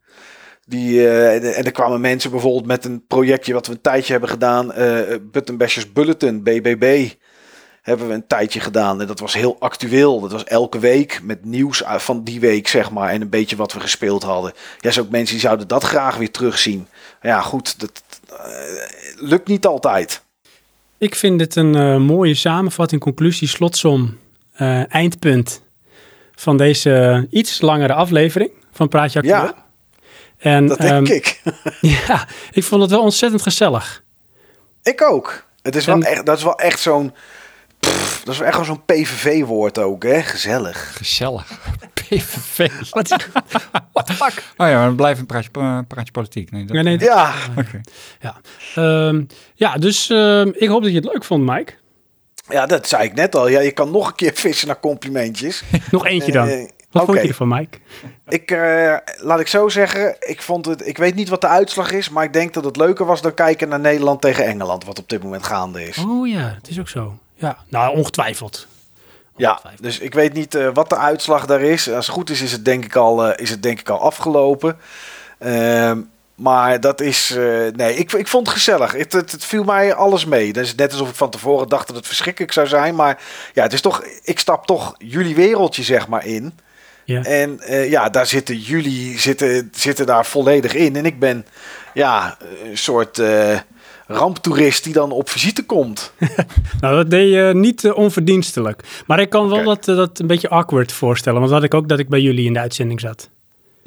Die, 0.65 1.09
en 1.09 1.65
er 1.65 1.71
kwamen 1.71 2.01
mensen 2.01 2.31
bijvoorbeeld 2.31 2.65
met 2.65 2.85
een 2.85 3.05
projectje 3.07 3.53
wat 3.53 3.67
we 3.67 3.73
een 3.73 3.81
tijdje 3.81 4.11
hebben 4.11 4.29
gedaan. 4.29 4.73
eh 4.73 4.99
Button 5.31 5.57
Bashers 5.57 5.93
Bulletin, 5.93 6.43
BBB. 6.43 7.09
Hebben 7.87 8.07
we 8.07 8.13
een 8.13 8.27
tijdje 8.27 8.59
gedaan. 8.59 9.01
En 9.01 9.07
dat 9.07 9.19
was 9.19 9.33
heel 9.33 9.55
actueel. 9.59 10.19
Dat 10.19 10.31
was 10.31 10.43
elke 10.43 10.79
week 10.79 11.19
met 11.23 11.45
nieuws 11.45 11.83
uit- 11.83 12.01
van 12.01 12.23
die 12.23 12.39
week, 12.39 12.67
zeg 12.67 12.91
maar. 12.91 13.09
En 13.09 13.21
een 13.21 13.29
beetje 13.29 13.55
wat 13.55 13.73
we 13.73 13.79
gespeeld 13.79 14.23
hadden. 14.23 14.53
Ja, 14.79 14.91
zo 14.91 15.01
ook 15.01 15.09
mensen 15.09 15.33
die 15.35 15.45
zouden 15.45 15.67
dat 15.67 15.83
graag 15.83 16.17
weer 16.17 16.31
terugzien. 16.31 16.87
Maar 17.21 17.31
ja, 17.31 17.41
goed. 17.41 17.79
Dat 17.79 18.03
eh, 18.29 18.45
lukt 19.15 19.47
niet 19.47 19.65
altijd. 19.65 20.21
Ik 20.97 21.15
vind 21.15 21.39
dit 21.39 21.55
een 21.55 21.75
eh, 21.75 21.97
mooie 21.97 22.35
samenvatting, 22.35 23.01
conclusie, 23.01 23.47
slotsom, 23.47 24.17
eh, 24.53 24.93
eindpunt 24.93 25.61
van 26.35 26.57
deze 26.57 27.27
iets 27.29 27.61
langere 27.61 27.93
aflevering 27.93 28.51
van 28.71 28.87
Praatje 28.87 29.19
Actueel. 29.19 29.43
Ja, 29.43 29.65
en, 30.37 30.67
dat 30.67 30.77
denk 30.77 31.07
ehm, 31.07 31.15
ik. 31.15 31.41
Ja, 32.07 32.27
ik 32.51 32.63
vond 32.63 32.81
het 32.81 32.91
wel 32.91 33.01
ontzettend 33.01 33.41
gezellig. 33.41 34.03
Ik 34.83 35.01
ook. 35.01 35.45
Het 35.61 35.75
is 35.75 35.85
wel 35.85 36.01
echt, 36.01 36.25
dat 36.25 36.37
is 36.37 36.43
wel 36.43 36.59
echt 36.59 36.79
zo'n... 36.79 37.13
Dat 38.27 38.35
is 38.35 38.41
wel 38.41 38.47
echt 38.47 38.57
wel 38.57 38.65
zo'n 38.65 38.85
PVV-woord 38.85 39.79
ook, 39.79 40.03
hè? 40.03 40.21
Gezellig. 40.23 40.97
Gezellig. 40.97 41.59
PVV. 42.09 42.69
Wat, 42.89 43.07
what 43.91 44.05
the 44.05 44.13
fuck? 44.13 44.43
Oh 44.57 44.67
ja, 44.67 44.73
maar 44.77 44.85
dan 44.85 44.95
blijft 44.95 45.19
een 45.19 45.25
praatje, 45.25 45.49
eh, 45.53 45.79
praatje 45.87 46.11
politiek. 46.11 46.51
Nee, 46.51 46.65
dat, 46.65 46.73
Nee, 46.75 46.83
nee, 46.83 46.99
Ja, 46.99 47.33
Oké. 47.57 47.81
Ja, 48.19 48.35
Ehm, 48.75 49.23
ja 49.55 49.75
dus 49.77 50.09
ehm, 50.09 50.51
ik 50.53 50.67
hoop 50.67 50.81
dat 50.81 50.91
je 50.91 50.97
het 50.97 51.05
leuk 51.13 51.23
vond, 51.23 51.45
Mike. 51.45 51.73
ja, 52.49 52.65
dat 52.65 52.87
zei 52.87 53.03
ik 53.03 53.13
net 53.13 53.35
al. 53.35 53.47
Ja, 53.47 53.59
je 53.59 53.71
kan 53.71 53.91
nog 53.91 54.07
een 54.07 54.15
keer 54.15 54.33
vissen 54.45 54.67
naar 54.67 54.79
complimentjes. 54.79 55.63
Nog 55.91 56.05
eentje 56.05 56.31
dan. 56.31 56.47
Eh, 56.47 56.69
Wat 56.91 57.01
Oké, 57.03 57.11
vond 57.11 57.21
je 57.23 57.27
ervan, 57.27 57.47
Mike? 57.47 57.77
ik, 58.27 58.51
eh, 58.51 58.95
laat 59.17 59.39
ik 59.39 59.47
zo 59.47 59.69
zeggen. 59.69 60.15
Ik, 60.19 60.41
vond 60.41 60.65
het, 60.65 60.87
ik 60.87 60.97
weet 60.97 61.15
niet 61.15 61.29
wat 61.29 61.41
de 61.41 61.47
uitslag 61.47 61.91
is, 61.91 62.09
maar 62.09 62.23
ik 62.23 62.33
denk 62.33 62.53
dat 62.53 62.63
het 62.63 62.77
leuker 62.77 63.05
was 63.05 63.21
dan 63.21 63.33
kijken 63.33 63.69
naar 63.69 63.79
Nederland 63.79 64.21
tegen 64.21 64.45
Engeland, 64.45 64.85
wat 64.85 64.99
op 64.99 65.09
dit 65.09 65.23
moment 65.23 65.43
gaande 65.45 65.87
is. 65.87 65.97
Oh 65.97 66.27
ja, 66.27 66.53
het 66.57 66.67
is 66.69 66.79
ook 66.79 66.89
zo. 66.89 67.17
Ja, 67.37 67.57
nou, 67.69 67.97
ongetwijfeld. 67.97 68.67
Ja, 69.35 69.61
dus 69.79 69.99
ik 69.99 70.13
weet 70.13 70.33
niet 70.33 70.55
eh, 70.55 70.69
wat 70.73 70.89
de 70.89 70.97
uitslag 70.97 71.45
daar 71.45 71.61
is. 71.61 71.89
Als 71.89 72.05
het 72.05 72.15
goed 72.15 72.29
is, 72.29 72.41
is 72.41 72.51
het 72.51 72.65
denk 72.65 72.85
ik 72.85 72.95
al, 72.95 73.25
eh, 73.25 73.41
is 73.43 73.49
het 73.49 73.63
denk 73.63 73.79
ik 73.79 73.89
al 73.89 73.99
afgelopen. 73.99 74.77
Ehm, 75.39 76.01
maar 76.35 76.79
dat 76.79 77.01
is. 77.01 77.31
eh, 77.31 77.43
nee, 77.75 77.95
ik, 77.95 78.11
ik 78.11 78.27
vond 78.27 78.47
het 78.47 78.55
gezellig. 78.55 78.91
Het, 78.91 79.13
het, 79.13 79.31
het 79.31 79.45
viel 79.45 79.63
mij 79.63 79.93
alles 79.93 80.25
mee. 80.25 80.53
Dat 80.53 80.63
is 80.63 80.75
net 80.75 80.91
alsof 80.91 81.09
ik 81.09 81.15
van 81.15 81.29
tevoren 81.29 81.69
dacht 81.69 81.87
dat 81.87 81.95
het 81.95 82.07
verschrikkelijk 82.07 82.53
zou 82.53 82.67
zijn. 82.67 82.95
Maar 82.95 83.21
ja, 83.53 83.63
het 83.63 83.73
is 83.73 83.81
toch. 83.81 84.03
Ik 84.23 84.39
stap 84.39 84.65
toch 84.65 84.95
jullie 84.97 85.35
wereldje, 85.35 85.83
zeg 85.83 86.07
maar, 86.07 86.25
in. 86.25 86.59
Ja. 87.03 87.23
En 87.23 87.59
ja, 87.89 88.09
daar 88.09 88.25
zitten 88.27 88.57
jullie 88.57 89.19
zitten, 89.19 89.71
zitten 89.75 90.05
daar 90.05 90.25
volledig 90.25 90.73
in. 90.73 90.95
En 90.95 91.05
ik 91.05 91.19
ben 91.19 91.45
ja, 91.93 92.37
een 92.63 92.77
soort 92.77 93.21
ramptoerist 94.07 94.83
die 94.83 94.93
dan 94.93 95.11
op 95.11 95.29
visite 95.29 95.65
komt. 95.65 96.11
Nou, 96.81 96.95
dat 96.95 97.09
deed 97.09 97.33
je 97.33 97.51
niet 97.53 97.83
eh, 97.83 97.97
onverdienstelijk. 97.97 99.03
Maar 99.07 99.19
ik 99.19 99.29
kan 99.29 99.49
wel 99.49 99.63
dat, 99.63 99.87
eh, 99.87 99.95
dat 99.95 100.19
een 100.19 100.27
beetje 100.27 100.49
awkward 100.49 100.91
voorstellen. 100.91 101.39
Want 101.39 101.51
dat 101.51 101.61
had 101.61 101.71
ik 101.71 101.77
ook 101.77 101.89
dat 101.89 101.99
ik 101.99 102.09
bij 102.09 102.21
jullie 102.21 102.45
in 102.45 102.53
de 102.53 102.59
uitzending 102.59 102.99
zat. 102.99 103.29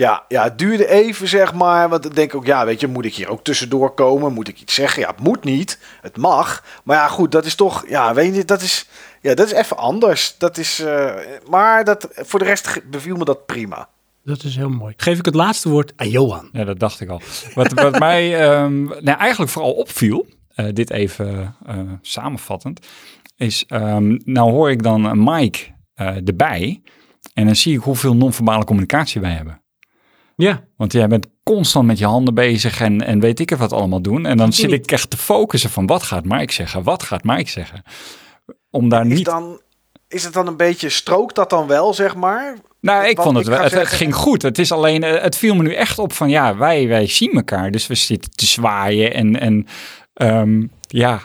Ja, 0.00 0.24
ja, 0.28 0.42
het 0.42 0.58
duurde 0.58 0.88
even, 0.88 1.28
zeg 1.28 1.54
maar. 1.54 1.88
Want 1.88 2.04
ik 2.04 2.14
denk 2.14 2.34
ook, 2.34 2.46
ja, 2.46 2.64
weet 2.64 2.80
je, 2.80 2.86
moet 2.86 3.04
ik 3.04 3.14
hier 3.14 3.28
ook 3.28 3.44
tussendoor 3.44 3.94
komen? 3.94 4.32
Moet 4.32 4.48
ik 4.48 4.60
iets 4.60 4.74
zeggen? 4.74 5.02
Ja, 5.02 5.08
het 5.08 5.20
moet 5.20 5.44
niet. 5.44 5.78
Het 6.00 6.16
mag. 6.16 6.64
Maar 6.84 6.96
ja, 6.96 7.08
goed, 7.08 7.32
dat 7.32 7.44
is 7.44 7.54
toch, 7.54 7.84
ja, 7.88 8.14
weet 8.14 8.34
je, 8.34 8.44
dat 8.44 8.62
is, 8.62 8.88
ja, 9.20 9.34
dat 9.34 9.46
is 9.46 9.52
even 9.52 9.76
anders. 9.76 10.34
Dat 10.38 10.58
is, 10.58 10.80
eh, 10.80 11.14
maar 11.48 11.84
dat, 11.84 12.08
voor 12.12 12.38
de 12.38 12.44
rest 12.44 12.90
beviel 12.90 13.16
me 13.16 13.24
dat 13.24 13.46
prima. 13.46 13.88
Dat 14.30 14.44
is 14.44 14.56
heel 14.56 14.68
mooi. 14.68 14.94
Geef 14.96 15.18
ik 15.18 15.24
het 15.24 15.34
laatste 15.34 15.68
woord 15.68 15.92
aan 15.96 16.08
Johan. 16.08 16.48
Ja, 16.52 16.64
dat 16.64 16.78
dacht 16.78 17.00
ik 17.00 17.08
al. 17.08 17.20
Wat, 17.54 17.72
wat 17.72 17.98
mij 18.08 18.48
ehm, 18.48 18.82
nou, 18.84 19.18
eigenlijk 19.18 19.50
vooral 19.50 19.72
opviel, 19.72 20.26
eh, 20.54 20.66
dit 20.72 20.90
even 20.90 21.56
eh, 21.66 21.78
samenvattend, 22.00 22.86
is, 23.36 23.64
ehm, 23.66 24.18
nou 24.24 24.50
hoor 24.50 24.70
ik 24.70 24.82
dan 24.82 25.06
eh, 25.06 25.12
Mike 25.14 25.58
eh, 25.94 26.28
erbij 26.28 26.82
en 27.34 27.46
dan 27.46 27.56
zie 27.56 27.74
ik 27.74 27.82
hoeveel 27.82 28.16
non-verbale 28.16 28.64
communicatie 28.64 29.20
wij 29.20 29.32
hebben. 29.32 29.62
Ja, 30.36 30.64
Want 30.76 30.92
jij 30.92 31.08
bent 31.08 31.26
constant 31.42 31.86
met 31.86 31.98
je 31.98 32.06
handen 32.06 32.34
bezig 32.34 32.80
en, 32.80 33.00
en 33.00 33.20
weet 33.20 33.40
ik 33.40 33.50
het 33.50 33.58
wat 33.58 33.72
allemaal 33.72 34.02
doen. 34.02 34.26
En 34.26 34.36
dan 34.36 34.52
zit 34.52 34.72
ik 34.72 34.92
echt 34.92 35.10
te 35.10 35.16
focussen 35.16 35.70
van 35.70 35.86
wat 35.86 36.02
gaat 36.02 36.24
Mike 36.24 36.52
zeggen, 36.52 36.82
wat 36.82 37.02
gaat 37.02 37.24
Mike 37.24 37.50
zeggen. 37.50 37.82
Om 38.70 38.88
daar 38.88 39.06
Is, 39.06 39.16
niet... 39.16 39.24
dan, 39.24 39.60
is 40.10 40.24
het 40.24 40.32
dan 40.32 40.46
een 40.46 40.56
beetje, 40.56 40.88
strookt 40.88 41.34
dat 41.34 41.50
dan 41.50 41.66
wel, 41.66 41.94
zeg 41.94 42.14
maar? 42.16 42.56
Nou, 42.80 43.06
ik 43.06 43.16
Want 43.16 43.22
vond 43.28 43.36
het 43.38 43.46
ik 43.46 43.52
wel. 43.52 43.62
Het, 43.62 43.72
zeggen- 43.72 43.96
ging 43.96 44.14
goed. 44.14 44.42
Het 44.42 44.58
is 44.58 44.72
alleen, 44.72 45.02
eh, 45.02 45.22
het 45.22 45.36
viel 45.36 45.54
me 45.54 45.62
nu 45.62 45.74
echt 45.74 45.98
op 45.98 46.12
van 46.12 46.28
ja, 46.28 46.56
wij, 46.56 46.88
wij 46.88 47.06
zien 47.06 47.32
elkaar. 47.32 47.70
Dus 47.70 47.86
we 47.86 47.94
zitten 47.94 48.30
te 48.30 48.46
zwaaien 48.46 49.14
en, 49.14 49.40
en 49.40 49.66
ehm, 50.14 50.62
ja, 50.80 51.20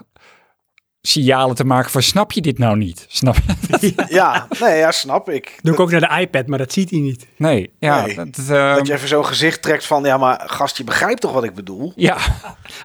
signalen 1.02 1.56
te 1.56 1.64
maken 1.64 1.92
van 1.92 2.02
snap 2.02 2.32
je 2.32 2.42
dit 2.42 2.58
nou 2.58 2.78
niet? 2.78 3.06
Snap 3.10 3.36
je? 3.80 3.94
Ja, 4.08 4.48
nee, 4.60 4.78
ja, 4.78 4.92
snap 4.92 5.30
ik. 5.30 5.60
doe 5.62 5.74
ik 5.74 5.80
ook 5.80 5.92
naar 5.92 6.00
de 6.10 6.20
iPad, 6.22 6.48
maar 6.48 6.58
dat 6.58 6.74
ziet 6.74 6.90
hij 6.90 7.00
niet. 7.00 7.28
Nee, 7.38 7.74
ja. 7.80 8.06
Nee. 8.06 8.16
Dat, 8.16 8.28
ehm, 8.50 8.76
Dat 8.76 8.88
je 8.88 8.94
even 8.94 9.08
zo'n 9.08 9.26
gezicht 9.26 9.62
trekt 9.62 9.86
van, 9.86 10.04
ja, 10.04 10.18
maar 10.18 10.44
gast, 10.46 10.78
je 10.78 10.84
begrijpt 10.84 11.22
toch 11.22 11.32
wat 11.34 11.44
ik 11.44 11.54
bedoel? 11.54 11.94
ja, 11.96 12.18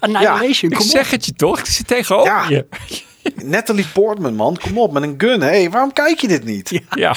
Annihilation, 0.00 0.70
ik 0.70 0.76
kom 0.76 0.86
op. 0.86 0.92
zeg 0.92 1.10
het 1.10 1.24
je 1.26 1.32
toch? 1.32 1.58
Ik 1.58 1.66
zit 1.66 1.86
tegenover 1.86 2.28
Ja. 2.32 2.48
je. 2.48 2.66
Natalie 3.44 3.86
Portman, 3.92 4.34
man, 4.34 4.56
kom 4.56 4.78
op, 4.78 4.92
met 4.92 5.02
een 5.02 5.14
gun. 5.18 5.40
Hé, 5.40 5.48
hey, 5.48 5.70
waarom 5.70 5.92
kijk 5.92 6.20
je 6.20 6.28
dit 6.28 6.44
niet? 6.44 6.80
Ja. 6.94 7.16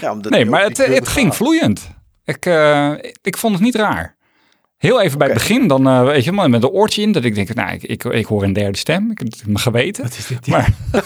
Ja, 0.00 0.02
omdat 0.12 0.32
Nee, 0.32 0.44
maar 0.44 0.62
het, 0.62 0.76
het 0.76 1.08
ging 1.08 1.34
vloeiend. 1.34 1.90
Ik, 2.24 2.46
eh, 2.46 2.92
ik 3.22 3.36
vond 3.36 3.54
het 3.54 3.62
niet 3.62 3.74
raar. 3.74 4.16
Heel 4.76 5.00
even 5.00 5.18
bij 5.18 5.26
het 5.26 5.36
begin, 5.36 5.68
dan 5.68 5.86
eh, 5.86 6.04
weet 6.04 6.24
je, 6.24 6.32
maar 6.32 6.50
met 6.50 6.62
een 6.62 6.68
oortje 6.68 7.02
in, 7.02 7.12
dat 7.12 7.24
ik 7.24 7.34
denk, 7.34 7.54
nou, 7.54 7.72
ik, 7.72 7.82
ik, 7.82 8.04
ik 8.04 8.26
hoor 8.26 8.42
een 8.42 8.52
derde 8.52 8.78
stem. 8.78 9.10
Ik 9.10 9.18
heb 9.18 9.30
het 9.30 9.46
me 9.46 9.58
geweten. 9.58 10.02
Wat 10.02 10.16
is 10.16 10.26
dit? 10.26 10.46
Maar 10.46 10.72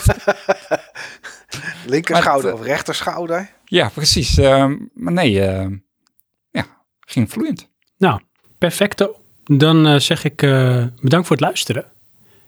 Linker 1.86 2.16
schouder 2.16 2.52
of 2.52 2.62
rechter 2.62 2.94
schouder? 2.94 3.50
ja, 3.64 3.88
precies. 3.88 4.38
Ehm, 4.38 4.76
maar 4.92 5.12
nee, 5.12 5.40
eh, 5.40 5.66
ja, 6.50 6.66
ging 7.00 7.30
vloeiend. 7.30 7.68
Nou, 7.98 8.20
perfecto. 8.58 9.16
Dan 9.44 10.00
zeg 10.00 10.24
ik 10.24 10.42
eh, 10.42 10.84
bedankt 11.00 11.26
voor 11.26 11.36
het 11.36 11.44
luisteren. 11.44 11.84